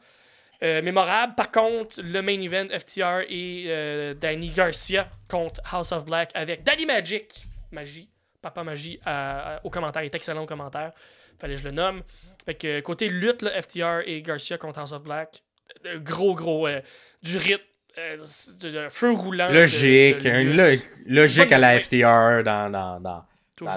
euh, 0.63 0.81
mémorables. 0.81 1.35
Par 1.35 1.51
contre, 1.51 2.01
le 2.01 2.21
main 2.23 2.41
event 2.41 2.67
FTR 2.77 3.21
et 3.29 4.15
Danny 4.19 4.49
Garcia 4.49 5.07
contre 5.29 5.61
House 5.71 5.91
of 5.91 6.05
Black 6.05 6.31
avec 6.33 6.63
Danny 6.63 6.87
Magic, 6.87 7.47
Magie, 7.71 8.09
Papa 8.41 8.63
Magie, 8.63 8.99
à- 9.05 9.59
au 9.63 9.69
commentaire. 9.69 10.03
Il 10.03 10.07
est 10.07 10.15
excellent 10.15 10.43
au 10.43 10.45
commentaire. 10.45 10.93
Fallait 11.39 11.55
que 11.55 11.59
je 11.61 11.65
le 11.65 11.71
nomme. 11.71 12.03
Fait 12.45 12.55
que 12.55 12.79
côté 12.81 13.07
lutte, 13.09 13.41
là, 13.41 13.61
FTR 13.61 14.01
et 14.05 14.21
Garcia 14.21 14.57
contre 14.57 14.79
House 14.79 14.91
of 14.91 15.03
Black, 15.03 15.43
euh, 15.85 15.99
gros, 15.99 16.33
gros, 16.35 16.67
euh, 16.67 16.81
du 17.23 17.37
rythme, 17.37 17.63
euh, 17.97 18.17
de- 18.17 18.89
feu 18.89 19.11
roulant. 19.11 19.49
Logique. 19.51 20.23
de 20.23 20.53
lo- 20.53 20.81
logique 21.05 21.51
à 21.51 21.57
la. 21.57 21.79
FTR 21.79 22.43
dans, 22.43 22.69
dans, 22.71 22.99
dans, 22.99 23.25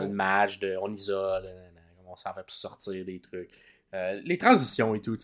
le 0.00 0.08
match 0.08 0.58
de 0.60 0.76
on 0.80 0.92
isole, 0.92 1.44
on 2.06 2.14
s'en 2.16 2.32
va 2.32 2.42
plus 2.44 2.54
sortir 2.54 3.04
des 3.04 3.20
trucs. 3.20 3.50
Euh, 3.94 4.20
les 4.24 4.38
transitions 4.38 4.94
et 4.94 5.00
tout, 5.00 5.16
tu 5.16 5.22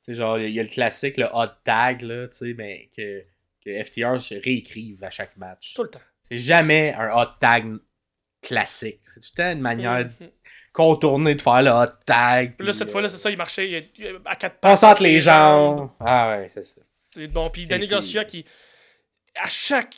sais, 0.00 0.14
genre, 0.14 0.38
il 0.38 0.50
y 0.50 0.60
a 0.60 0.62
le 0.62 0.68
classique, 0.68 1.16
le 1.16 1.26
hot 1.32 1.48
tag, 1.64 2.02
là, 2.02 2.28
tu 2.28 2.36
sais, 2.36 2.54
mais 2.56 2.88
que, 2.96 3.24
que 3.64 3.82
FTR 3.84 4.20
se 4.20 4.34
réécrive 4.34 5.02
à 5.02 5.10
chaque 5.10 5.36
match. 5.36 5.74
Tout 5.74 5.82
le 5.82 5.90
temps. 5.90 6.00
C'est 6.22 6.38
jamais 6.38 6.92
un 6.94 7.10
hot 7.16 7.30
tag 7.40 7.66
classique. 8.46 9.00
C'est 9.02 9.20
tout 9.20 9.28
le 9.36 9.42
temps 9.42 9.52
une 9.52 9.60
manière 9.60 10.06
Mhm. 10.20 10.30
contournée 10.72 11.34
de 11.34 11.42
faire 11.42 11.62
le 11.62 11.70
hot 11.70 11.92
tag. 12.04 12.54
Puis 12.56 12.66
là, 12.66 12.72
cette 12.72 12.88
euh, 12.88 12.92
fois-là, 12.92 13.08
c'est 13.08 13.16
ça, 13.16 13.30
il 13.30 13.36
marchait 13.36 13.68
il- 13.98 14.20
à 14.24 14.36
quatre 14.36 14.56
On 14.58 14.68
pattes. 14.68 14.78
sente 14.78 15.00
les 15.00 15.20
jambes. 15.20 15.90
Ah 16.00 16.36
ouais, 16.38 16.50
c'est 16.52 16.62
ça. 16.62 16.82
C'est 17.10 17.26
bon. 17.28 17.50
Puis 17.50 17.66
Danny 17.66 17.86
Garcia 17.88 18.24
qui, 18.24 18.44
à 19.34 19.48
chaque 19.48 19.94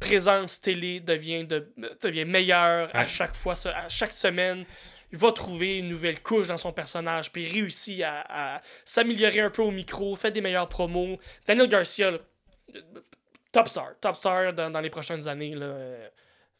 présence 0.00 0.60
télé, 0.60 1.00
devient, 1.00 1.44
de, 1.44 1.72
devient 2.02 2.24
meilleur 2.24 2.90
à 2.94 3.06
chaque 3.06 3.34
fois, 3.34 3.54
à 3.66 3.88
chaque 3.88 4.12
semaine. 4.12 4.64
Il 5.12 5.18
va 5.18 5.30
trouver 5.30 5.76
une 5.78 5.88
nouvelle 5.90 6.20
couche 6.22 6.48
dans 6.48 6.56
son 6.56 6.72
personnage, 6.72 7.30
puis 7.30 7.44
il 7.44 7.52
réussit 7.52 8.02
à, 8.02 8.56
à 8.56 8.62
s'améliorer 8.84 9.40
un 9.40 9.50
peu 9.50 9.60
au 9.62 9.70
micro, 9.70 10.16
fait 10.16 10.30
des 10.30 10.40
meilleures 10.40 10.68
promos. 10.68 11.18
Daniel 11.46 11.68
Garcia, 11.68 12.10
là, 12.12 12.18
euh, 12.74 12.80
top 13.52 13.68
star, 13.68 13.90
top 14.00 14.16
star 14.16 14.54
dans, 14.54 14.70
dans 14.70 14.80
les 14.80 14.88
prochaines 14.90 15.28
années. 15.28 15.54
Là, 15.54 15.66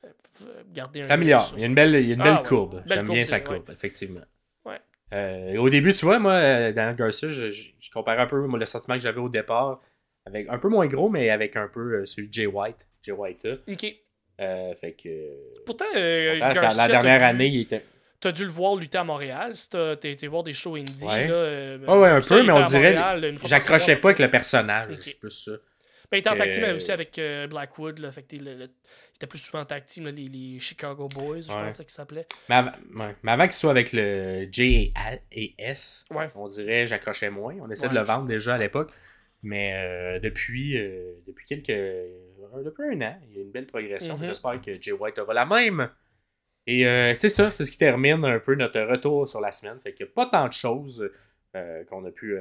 euh, 0.04 0.62
gardez 0.72 1.00
un 1.02 1.04
Ça 1.08 1.14
améliore. 1.14 1.46
sur- 1.46 1.56
Il 1.58 1.60
y 1.60 1.64
a 1.64 1.66
une 1.66 1.74
belle, 1.74 1.94
il 1.94 2.06
y 2.06 2.10
a 2.10 2.14
une 2.14 2.20
Ah 2.20 2.34
belle 2.36 2.46
courbe. 2.46 2.82
J'aime 2.86 3.06
bien 3.08 3.24
sa 3.26 3.36
ouais. 3.36 3.42
courbe, 3.44 3.70
effectivement. 3.70 4.20
Ouais. 4.64 4.78
Euh, 5.12 5.56
au 5.58 5.68
début, 5.68 5.92
tu 5.92 6.04
vois, 6.04 6.18
moi, 6.18 6.32
euh, 6.32 6.72
Daniel 6.72 6.96
Garcia, 6.96 7.28
je, 7.28 7.50
je, 7.50 7.70
je 7.78 7.90
comparais 7.90 8.22
un 8.22 8.26
peu 8.26 8.40
moi, 8.46 8.58
le 8.58 8.66
sentiment 8.66 8.94
que 8.96 9.02
j'avais 9.02 9.20
au 9.20 9.28
départ, 9.28 9.80
avec 10.26 10.48
un 10.48 10.58
peu 10.58 10.68
moins 10.68 10.86
gros, 10.86 11.10
mais 11.10 11.30
avec 11.30 11.56
un 11.56 11.68
peu 11.68 12.04
celui 12.06 12.28
de 12.28 12.32
Jay 12.32 12.46
White. 12.46 12.86
Jay 13.02 13.12
White. 13.12 13.44
là. 13.44 13.54
Ok. 13.68 13.86
Euh, 14.40 14.74
fait 14.80 14.92
que. 14.94 15.08
Pourtant, 15.66 15.84
euh, 15.96 16.38
Garcia, 16.38 16.70
la 16.76 16.88
dernière 16.88 17.18
dû- 17.18 17.24
année, 17.24 17.46
il 17.48 17.60
était. 17.62 17.84
T'as 18.20 18.32
dû 18.32 18.44
le 18.44 18.50
voir 18.52 18.76
lutter 18.76 18.98
à 18.98 19.04
Montréal, 19.04 19.54
si 19.54 19.68
t'as 19.68 19.94
été 19.94 20.26
voir 20.28 20.44
des 20.44 20.52
shows 20.52 20.76
indie. 20.76 21.04
Ouais. 21.04 21.26
Là, 21.26 21.34
euh, 21.34 21.78
Ouais, 21.86 21.98
ouais, 21.98 22.08
un 22.08 22.20
peu, 22.20 22.42
mais 22.44 22.52
on 22.52 22.62
dirait- 22.62 22.96
J'accrochais 23.44 23.96
pas 23.96 24.08
avec 24.08 24.20
le 24.20 24.30
personnage. 24.30 24.86
Plus 25.20 25.30
ça. 25.30 25.50
Ben, 26.10 26.18
il 26.18 26.20
était 26.20 26.30
en 26.30 26.36
tag 26.36 26.50
team 26.50 26.64
aussi 26.74 26.92
avec 26.92 27.20
Blackwood. 27.50 27.98
Là, 27.98 28.12
fait 28.12 28.22
que 28.22 28.28
t'es 28.28 28.36
le- 28.38 28.54
le- 28.54 28.64
il 28.66 29.11
était 29.22 29.28
plus 29.28 29.38
souvent 29.38 29.60
en 29.60 29.64
tag 29.64 29.84
team, 29.84 30.04
là, 30.04 30.10
les, 30.10 30.28
les 30.28 30.58
Chicago 30.58 31.08
Boys, 31.08 31.40
je 31.42 31.48
pense 31.52 31.76
qu'ils 31.78 31.90
s'appelaient. 31.90 32.26
Mais, 32.48 32.56
av- 32.56 32.72
ouais. 32.94 33.16
Mais 33.22 33.32
avant 33.32 33.44
qu'il 33.44 33.52
soit 33.54 33.70
avec 33.70 33.92
le 33.92 34.48
J 34.50 34.92
et 35.32 35.54
S, 35.58 36.06
Ouais. 36.10 36.28
on 36.34 36.46
dirait 36.48 36.86
j'accrochais 36.86 37.30
moins. 37.30 37.56
On 37.60 37.70
essaie 37.70 37.86
Ouais, 37.86 37.92
de 37.94 37.98
le 37.98 38.04
vendre 38.04 38.26
déjà 38.26 38.54
à 38.54 38.58
l'époque. 38.58 38.90
Mais 39.44 39.72
euh, 39.74 40.20
depuis, 40.20 40.76
euh, 40.78 41.14
depuis 41.26 41.46
quelques. 41.46 41.70
euh, 41.70 42.62
depuis 42.64 42.84
un 42.96 43.00
an, 43.02 43.18
il 43.28 43.36
y 43.36 43.38
a 43.38 43.42
une 43.42 43.50
belle 43.50 43.66
progression. 43.66 44.16
Mhm. 44.16 44.24
J'espère 44.24 44.60
que 44.60 44.80
Jay 44.80 44.92
White 44.92 45.18
aura 45.18 45.34
la 45.34 45.46
même. 45.46 45.88
Et 46.66 46.86
euh, 46.86 47.12
c'est 47.14 47.28
ça, 47.28 47.50
c'est 47.50 47.64
ce 47.64 47.72
qui 47.72 47.78
termine 47.78 48.24
un 48.24 48.38
peu 48.38 48.54
notre 48.54 48.80
retour 48.82 49.28
sur 49.28 49.40
la 49.40 49.50
semaine. 49.50 49.80
Fait 49.80 49.92
qu'il 49.94 50.06
n'y 50.06 50.12
a 50.12 50.14
pas 50.14 50.26
tant 50.26 50.46
de 50.46 50.52
choses 50.52 51.10
qu'on 51.88 52.04
a 52.04 52.10
pu. 52.12 52.36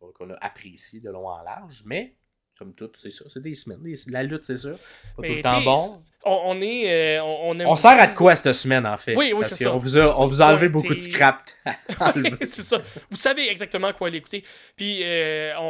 qu'on- 0.00 0.10
qu'on 0.12 0.30
a 0.30 0.36
apprécié 0.40 1.00
de 1.00 1.10
long 1.10 1.28
en 1.28 1.42
large. 1.42 1.82
Mais, 1.86 2.14
comme 2.62 2.74
tout, 2.74 2.90
c'est 3.00 3.10
ça. 3.10 3.24
C'est 3.28 3.42
des 3.42 3.54
semaines. 3.54 3.82
Des- 3.82 3.96
la 4.10 4.22
lutte, 4.22 4.44
c'est 4.44 4.56
sûr. 4.56 4.76
Pas 5.16 5.22
tout 5.22 5.34
le 5.34 5.42
temps 5.42 5.60
bon. 5.62 6.02
On, 6.24 6.40
on 6.56 6.60
est. 6.62 7.18
euh, 7.18 7.22
on, 7.24 7.50
on 7.60 7.66
On 7.72 7.74
sert 7.76 7.98
à 8.00 8.06
de 8.06 8.14
quoi 8.14 8.36
cette 8.36 8.52
semaine, 8.52 8.86
en 8.86 8.96
fait? 8.96 9.16
Oui, 9.16 9.32
oui, 9.34 9.44
c'est 9.48 9.56
ça. 9.56 9.70
qu'on 9.70 9.78
vous 9.78 9.98
a, 9.98 10.16
on 10.20 10.28
vous 10.28 10.40
a 10.40 10.46
enlevé 10.46 10.68
beaucoup 10.68 10.94
de 10.94 11.00
scrap. 11.00 11.42
c'est 12.42 12.62
ça. 12.62 12.78
Vous 13.10 13.16
savez 13.16 13.50
exactement 13.50 13.92
quoi 13.92 14.08
l'écouter. 14.08 14.44
Puis 14.76 15.00
euh, 15.02 15.52
on, 15.58 15.62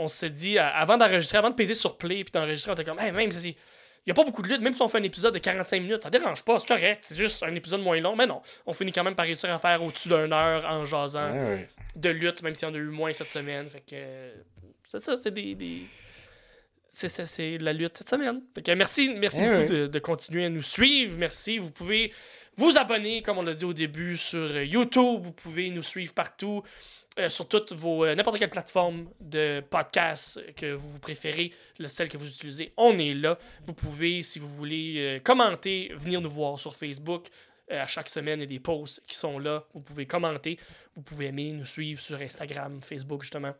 on- 0.00 0.02
on 0.04 0.08
s'est 0.08 0.28
dit, 0.30 0.58
avant 0.58 0.96
d'enregistrer, 0.98 1.38
avant 1.38 1.48
de 1.50 1.54
peser 1.54 1.72
sur 1.74 1.96
play, 1.96 2.22
puis 2.22 2.32
d'enregistrer, 2.32 2.70
on 2.72 2.74
était 2.74 2.84
comme, 2.84 2.98
hey, 3.00 3.12
même 3.12 3.30
si. 3.30 3.56
Il 4.06 4.10
n'y 4.10 4.12
a 4.12 4.14
pas 4.22 4.24
beaucoup 4.24 4.42
de 4.42 4.48
lutte, 4.48 4.60
même 4.60 4.74
si 4.74 4.82
on 4.82 4.88
fait 4.90 4.98
un 4.98 5.02
épisode 5.02 5.32
de 5.32 5.38
45 5.38 5.80
minutes, 5.80 6.02
ça 6.02 6.10
dérange 6.10 6.42
pas, 6.42 6.58
c'est 6.58 6.68
correct, 6.68 6.98
c'est 7.00 7.16
juste 7.16 7.42
un 7.42 7.54
épisode 7.54 7.80
moins 7.80 7.98
long, 8.02 8.14
mais 8.14 8.26
non, 8.26 8.42
on 8.66 8.74
finit 8.74 8.92
quand 8.92 9.02
même 9.02 9.14
par 9.14 9.24
réussir 9.24 9.50
à 9.50 9.58
faire 9.58 9.82
au-dessus 9.82 10.10
d'une 10.10 10.30
heure 10.30 10.62
en 10.66 10.84
jasant 10.84 11.32
Ouais, 11.32 11.38
ouais. 11.38 11.68
de 11.96 12.10
lutte, 12.10 12.42
même 12.42 12.54
si 12.54 12.66
on 12.66 12.74
a 12.74 12.76
eu 12.76 12.82
moins 12.82 13.14
cette 13.14 13.32
semaine. 13.32 13.66
Fait 13.70 13.80
que 13.80 13.94
euh, 13.94 14.34
c'est 14.90 14.98
ça, 15.00 15.16
c'est 15.16 15.30
des. 15.32 15.54
des- 15.54 15.86
C'est 16.96 17.08
ça, 17.08 17.26
c'est 17.26 17.58
la 17.58 17.72
lutte 17.72 17.96
cette 17.98 18.08
semaine. 18.08 18.40
Merci, 18.76 19.10
merci 19.16 19.40
Eh 19.42 19.44
beaucoup 19.48 19.60
oui. 19.62 19.66
de, 19.66 19.86
de 19.88 19.98
continuer 19.98 20.44
à 20.44 20.48
nous 20.48 20.62
suivre. 20.62 21.18
Merci. 21.18 21.58
Vous 21.58 21.72
pouvez 21.72 22.12
vous 22.56 22.78
abonner, 22.78 23.20
comme 23.22 23.38
on 23.38 23.42
l'a 23.42 23.54
dit 23.54 23.64
au 23.64 23.72
début, 23.72 24.16
sur 24.16 24.38
euh, 24.52 24.64
YouTube. 24.64 25.20
Vous 25.22 25.32
pouvez 25.32 25.70
nous 25.70 25.82
suivre 25.82 26.12
partout. 26.14 26.62
euh, 27.18 27.28
sur 27.28 27.46
toutes 27.48 27.72
vos 27.72 28.04
euh, 28.04 28.14
n'importe 28.14 28.38
quelle 28.40 28.50
plateforme 28.50 29.08
de 29.20 29.60
podcast 29.70 30.40
que 30.56 30.72
vous, 30.72 30.88
vous 30.90 30.98
préférez, 31.00 31.52
le- 31.78 31.86
celle 31.88 32.08
que 32.08 32.16
vous 32.16 32.28
utilisez, 32.28 32.72
on 32.76 32.96
est 32.98 33.12
là. 33.14 33.38
Vous 33.64 33.72
pouvez, 33.74 34.22
si 34.22 34.38
vous 34.40 34.48
voulez, 34.48 34.94
euh, 34.98 35.20
commenter, 35.20 35.92
venir 35.96 36.20
nous 36.20 36.30
voir 36.30 36.58
sur 36.58 36.74
Facebook. 36.76 37.26
À 37.70 37.86
chaque 37.86 38.08
semaine, 38.08 38.40
il 38.40 38.42
y 38.42 38.44
a 38.44 38.48
des 38.48 38.60
posts 38.60 39.00
qui 39.06 39.16
sont 39.16 39.38
là. 39.38 39.64
Vous 39.74 39.80
pouvez 39.80 40.06
commenter. 40.06 40.58
Vous 40.94 41.02
pouvez 41.02 41.26
aimer, 41.26 41.50
nous 41.52 41.64
suivre 41.64 42.00
sur 42.00 42.20
Instagram, 42.20 42.80
Facebook, 42.82 43.22
justement. 43.22 43.54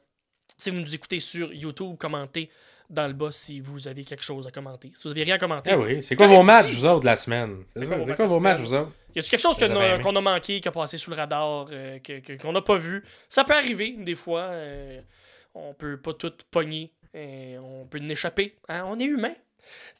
Si 0.58 0.70
vous 0.70 0.78
nous 0.78 0.94
écoutez 0.94 1.20
sur 1.20 1.52
YouTube, 1.52 1.96
commentez 1.98 2.48
dans 2.94 3.06
le 3.06 3.12
bas 3.12 3.30
si 3.30 3.60
vous 3.60 3.86
avez 3.88 4.04
quelque 4.04 4.24
chose 4.24 4.46
à 4.46 4.50
commenter. 4.50 4.92
Si 4.94 5.06
vous 5.06 5.10
avez 5.12 5.24
rien 5.24 5.34
à 5.34 5.38
commenter, 5.38 5.70
Ah 5.72 5.78
oui, 5.78 6.02
c'est 6.02 6.16
quoi 6.16 6.26
vos 6.26 6.42
matchs, 6.42 6.72
vous 6.72 6.86
autres, 6.86 7.00
de 7.00 7.06
la 7.06 7.16
semaine? 7.16 7.62
C'est 7.66 7.86
quoi 7.86 7.96
quoi 7.98 8.06
matchs 8.06 8.18
vos 8.32 8.40
matchs, 8.40 8.60
vous 8.60 8.74
autres? 8.74 8.92
y 9.14 9.18
a-tu 9.18 9.30
quelque 9.30 9.40
chose 9.42 9.56
qu'on 10.02 10.16
a 10.16 10.20
manqué, 10.20 10.60
qui 10.60 10.68
a 10.68 10.72
passé 10.72 10.96
sous 10.98 11.10
le 11.10 11.16
radar, 11.16 11.66
euh, 11.70 11.98
qu'on 12.40 12.52
n'a 12.52 12.62
pas 12.62 12.76
vu? 12.78 13.04
Ça 13.28 13.44
peut 13.44 13.54
arriver, 13.54 13.94
des 13.98 14.14
fois. 14.14 14.42
euh, 14.42 15.00
on 15.54 15.74
peut 15.74 15.96
pas 16.00 16.14
tout 16.14 16.32
pogner. 16.50 16.92
euh, 17.14 17.58
on 17.58 17.86
peut 17.86 18.00
en 18.02 18.08
échapper. 18.08 18.56
hein, 18.68 18.84
On 18.88 18.98
est 18.98 19.04
humain. 19.04 19.34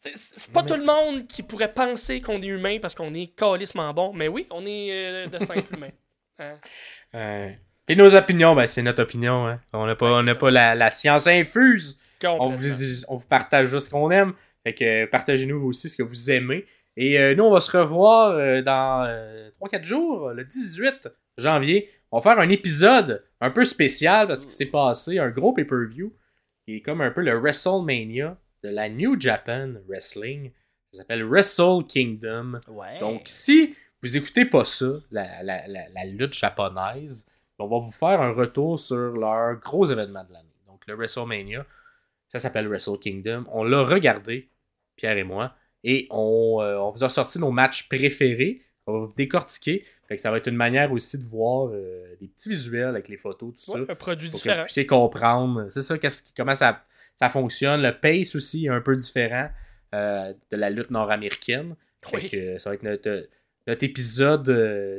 C'est- 0.02 0.50
pas 0.52 0.62
Mais- 0.62 0.68
tout 0.68 0.74
le 0.76 0.84
monde 0.84 1.26
qui 1.26 1.42
pourrait 1.42 1.72
penser 1.72 2.20
qu'on 2.20 2.42
est 2.42 2.46
humain 2.46 2.78
parce 2.82 2.94
qu'on 2.94 3.14
est 3.14 3.28
calissement 3.34 3.94
bon. 3.94 4.12
Mais 4.12 4.28
oui, 4.28 4.46
on 4.50 4.66
est 4.66 4.88
euh, 4.90 5.26
de 5.28 5.38
simples 5.44 5.74
humains. 5.74 5.88
Hein? 6.40 6.58
Euh, 7.14 7.50
Et 7.86 7.94
nos 7.94 8.12
opinions, 8.16 8.56
ben, 8.56 8.66
c'est 8.66 8.82
notre 8.82 9.02
opinion. 9.04 9.46
Hein? 9.46 9.60
On 9.72 9.86
n'a 9.86 9.94
pas, 9.94 10.20
on 10.20 10.34
pas 10.34 10.50
la, 10.50 10.74
la 10.74 10.90
science 10.90 11.28
infuse. 11.28 12.00
On 12.32 12.50
vous, 12.50 13.04
on 13.08 13.16
vous 13.16 13.26
partage 13.26 13.68
juste 13.68 13.86
ce 13.86 13.90
qu'on 13.90 14.10
aime. 14.10 14.32
Fait 14.64 14.74
que 14.74 14.84
euh, 15.04 15.06
partagez-nous 15.10 15.62
aussi 15.66 15.88
ce 15.88 15.96
que 15.96 16.02
vous 16.02 16.30
aimez. 16.30 16.64
Et 16.96 17.18
euh, 17.18 17.34
nous, 17.34 17.44
on 17.44 17.50
va 17.50 17.60
se 17.60 17.76
revoir 17.76 18.30
euh, 18.32 18.62
dans 18.62 19.04
3-4 19.60 19.82
jours, 19.84 20.30
le 20.30 20.44
18 20.44 21.08
janvier. 21.38 21.88
On 22.12 22.18
va 22.20 22.22
faire 22.34 22.40
un 22.40 22.48
épisode 22.48 23.24
un 23.40 23.50
peu 23.50 23.64
spécial 23.64 24.26
parce 24.28 24.40
qu'il 24.40 24.50
s'est 24.50 24.66
passé 24.66 25.18
un 25.18 25.30
gros 25.30 25.52
pay-per-view 25.52 26.14
qui 26.64 26.76
est 26.76 26.80
comme 26.80 27.00
un 27.00 27.10
peu 27.10 27.20
le 27.22 27.36
WrestleMania 27.36 28.38
de 28.62 28.68
la 28.68 28.88
New 28.88 29.20
Japan 29.20 29.72
Wrestling. 29.88 30.52
Ça 30.92 30.98
s'appelle 30.98 31.24
Wrestle 31.24 31.84
Kingdom. 31.88 32.60
Ouais. 32.68 32.98
Donc, 33.00 33.22
si 33.26 33.74
vous 34.02 34.16
écoutez 34.16 34.44
pas 34.44 34.64
ça, 34.64 34.86
la, 35.10 35.42
la- 35.42 35.66
la- 35.66 35.88
la 35.92 36.04
lutte 36.04 36.32
japonaise, 36.34 37.26
on 37.58 37.66
va 37.66 37.78
vous 37.78 37.90
faire 37.92 38.20
un 38.20 38.30
retour 38.32 38.78
sur 38.78 38.96
leur 39.12 39.56
gros 39.58 39.86
événement 39.86 40.22
de 40.24 40.32
l'année. 40.32 40.54
Donc, 40.66 40.82
le 40.86 40.94
WrestleMania, 40.94 41.66
ça 42.34 42.38
s'appelle 42.40 42.68
Wrestle 42.68 42.98
Kingdom. 42.98 43.44
On 43.52 43.64
l'a 43.64 43.82
regardé, 43.82 44.48
Pierre 44.96 45.16
et 45.16 45.24
moi, 45.24 45.54
et 45.84 46.06
on, 46.10 46.58
euh, 46.60 46.76
on 46.78 46.90
vous 46.90 47.04
a 47.04 47.08
sorti 47.08 47.38
nos 47.38 47.50
matchs 47.50 47.88
préférés. 47.88 48.62
On 48.86 48.92
va 48.92 49.06
vous 49.06 49.14
décortiquer. 49.16 49.84
Fait 50.08 50.16
que 50.16 50.20
ça 50.20 50.30
va 50.30 50.36
être 50.36 50.46
une 50.48 50.56
manière 50.56 50.92
aussi 50.92 51.18
de 51.18 51.24
voir 51.24 51.68
euh, 51.72 52.04
des 52.20 52.28
petits 52.28 52.50
visuels 52.50 52.88
avec 52.88 53.08
les 53.08 53.16
photos, 53.16 53.54
tout 53.54 53.72
ça. 53.72 53.78
Un 53.88 53.94
produit 53.94 54.28
Pour 54.28 54.38
que 54.40 54.42
différent. 54.42 54.60
vous 54.60 54.64
puissiez 54.66 54.86
comprendre. 54.86 55.66
C'est 55.70 55.80
ça, 55.80 55.96
qui- 55.96 56.34
comment 56.36 56.54
ça, 56.54 56.84
ça 57.14 57.30
fonctionne. 57.30 57.80
Le 57.80 57.98
pace 57.98 58.34
aussi 58.34 58.66
est 58.66 58.68
un 58.68 58.82
peu 58.82 58.94
différent 58.94 59.48
euh, 59.94 60.34
de 60.50 60.56
la 60.56 60.68
lutte 60.70 60.90
nord-américaine. 60.90 61.76
Oui. 62.12 62.28
que 62.28 62.58
ça 62.58 62.68
va 62.68 62.74
être 62.74 62.82
notre, 62.82 63.28
notre 63.66 63.84
épisode, 63.84 64.46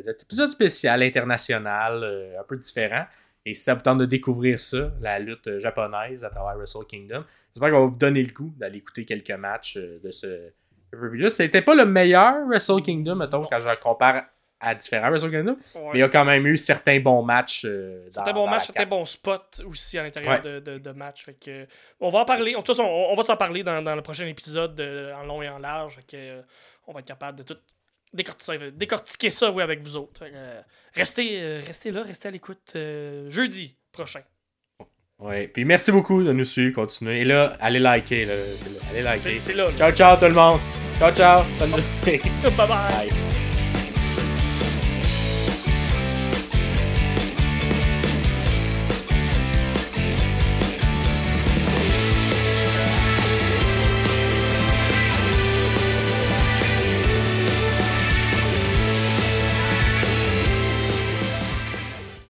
notre 0.06 0.24
épisode 0.24 0.50
spécial 0.50 1.04
international, 1.04 2.04
un 2.40 2.44
peu 2.44 2.58
différent. 2.58 3.06
Et 3.46 3.54
si 3.54 3.64
ça 3.64 3.76
vous 3.76 3.82
tente 3.82 4.00
de 4.00 4.06
découvrir 4.06 4.60
ça, 4.60 4.92
la 5.02 5.20
lutte 5.20 5.48
euh, 5.48 5.60
japonaise 5.60 6.24
à 6.26 6.30
travers 6.30 6.56
Wrestle 6.58 6.86
Kingdom, 6.88 7.24
j'espère 7.54 7.70
qu'on 7.72 7.80
va 7.82 7.86
vous 7.86 7.98
donner 7.98 8.24
le 8.24 8.34
goût 8.34 8.52
d'aller 8.58 8.80
écouter 8.80 9.06
quelques 9.06 9.30
matchs 9.32 9.78
euh, 9.78 10.00
de 10.04 10.10
ce 10.12 10.50
pay-per-view-là. 10.92 11.30
C'était 11.30 11.62
pas 11.62 11.76
le 11.76 11.86
meilleur 11.86 12.46
Wrestle 12.48 12.82
Kingdom, 12.82 13.16
mettons, 13.16 13.46
quand 13.46 13.60
je 13.60 13.70
le 13.70 13.76
compare 13.76 14.24
à 14.60 14.74
différents 14.74 15.12
Wrestle 15.12 15.30
Kingdom, 15.30 15.58
Ouais. 15.76 15.82
mais 15.84 15.90
il 15.96 16.00
y 16.00 16.04
a 16.04 16.10
quand 16.10 16.26
même 16.26 16.48
eu 16.48 16.58
certains 16.58 17.00
bons 17.00 17.22
matchs. 17.22 17.66
euh, 17.66 18.06
dans- 18.06 18.24
C'était 18.24 18.34
bon 18.34 18.46
dans 18.46 18.52
match, 18.52 18.62
la 18.62 18.66
c'était 18.66 18.80
carte. 18.80 18.90
bon 18.90 19.06
spot 19.06 19.62
aussi 19.68 20.00
à 20.00 20.04
l'intérieur 20.04 20.34
Ouais. 20.34 20.42
de, 20.42 20.60
de, 20.60 20.78
de 20.80 20.92
match. 20.92 21.24
Fait 21.24 21.34
que, 21.36 21.52
euh, 21.52 21.66
on 22.00 22.10
va 22.10 22.20
en 22.20 22.26
parler. 22.26 22.52
De 22.54 22.58
toute 22.58 22.68
façon, 22.68 22.84
on, 22.84 23.12
on 23.12 23.16
va 23.16 23.24
s'en 23.24 23.38
parler 23.38 23.62
dans, 23.62 23.84
dans 23.84 23.96
le 23.96 24.02
prochain 24.02 24.26
épisode 24.26 24.80
en 24.82 25.24
long 25.26 25.42
et 25.44 25.50
en 25.50 25.60
large. 25.60 25.96
Fait 25.98 26.02
que, 26.04 26.16
euh, 26.18 26.42
on 26.88 26.94
va 26.94 27.02
être 27.02 27.06
capable 27.08 27.38
de 27.40 27.44
tout 27.44 27.58
décortiquer, 28.16 28.72
décortiquer 28.72 29.30
ça 29.30 29.52
oui, 29.52 29.62
avec 29.62 29.84
vous 29.84 29.98
autres. 29.98 30.24
Euh, 30.24 30.62
restez, 30.94 31.42
euh, 31.42 31.62
restez 31.66 31.92
là, 31.92 32.04
restez 32.04 32.28
à 32.28 32.32
l'écoute 32.32 32.74
euh, 32.76 33.30
jeudi 33.30 33.78
prochain. 33.92 34.22
Ouais, 35.20 35.48
puis 35.48 35.64
merci 35.64 35.92
beaucoup 35.92 36.24
de 36.24 36.34
nous 36.34 36.44
suivre, 36.44 36.74
continuez. 36.76 37.22
Et 37.22 37.26
là, 37.26 37.56
allez 37.62 37.80
liker, 37.80 38.26
là, 38.26 38.34
allez 38.90 39.02
liker. 39.02 39.40
c'est 39.40 39.54
là. 39.54 39.70
là. 39.70 39.78
Ciao, 39.78 39.92
ciao 39.92 40.18
tout 40.18 40.26
le 40.26 40.34
monde. 40.34 40.60
Ciao, 40.98 41.14
ciao. 41.14 41.44
Bonne 41.60 41.70
journée. 41.70 42.22
bye 42.58 42.68
bye. 42.68 43.10
Bye. 43.10 43.35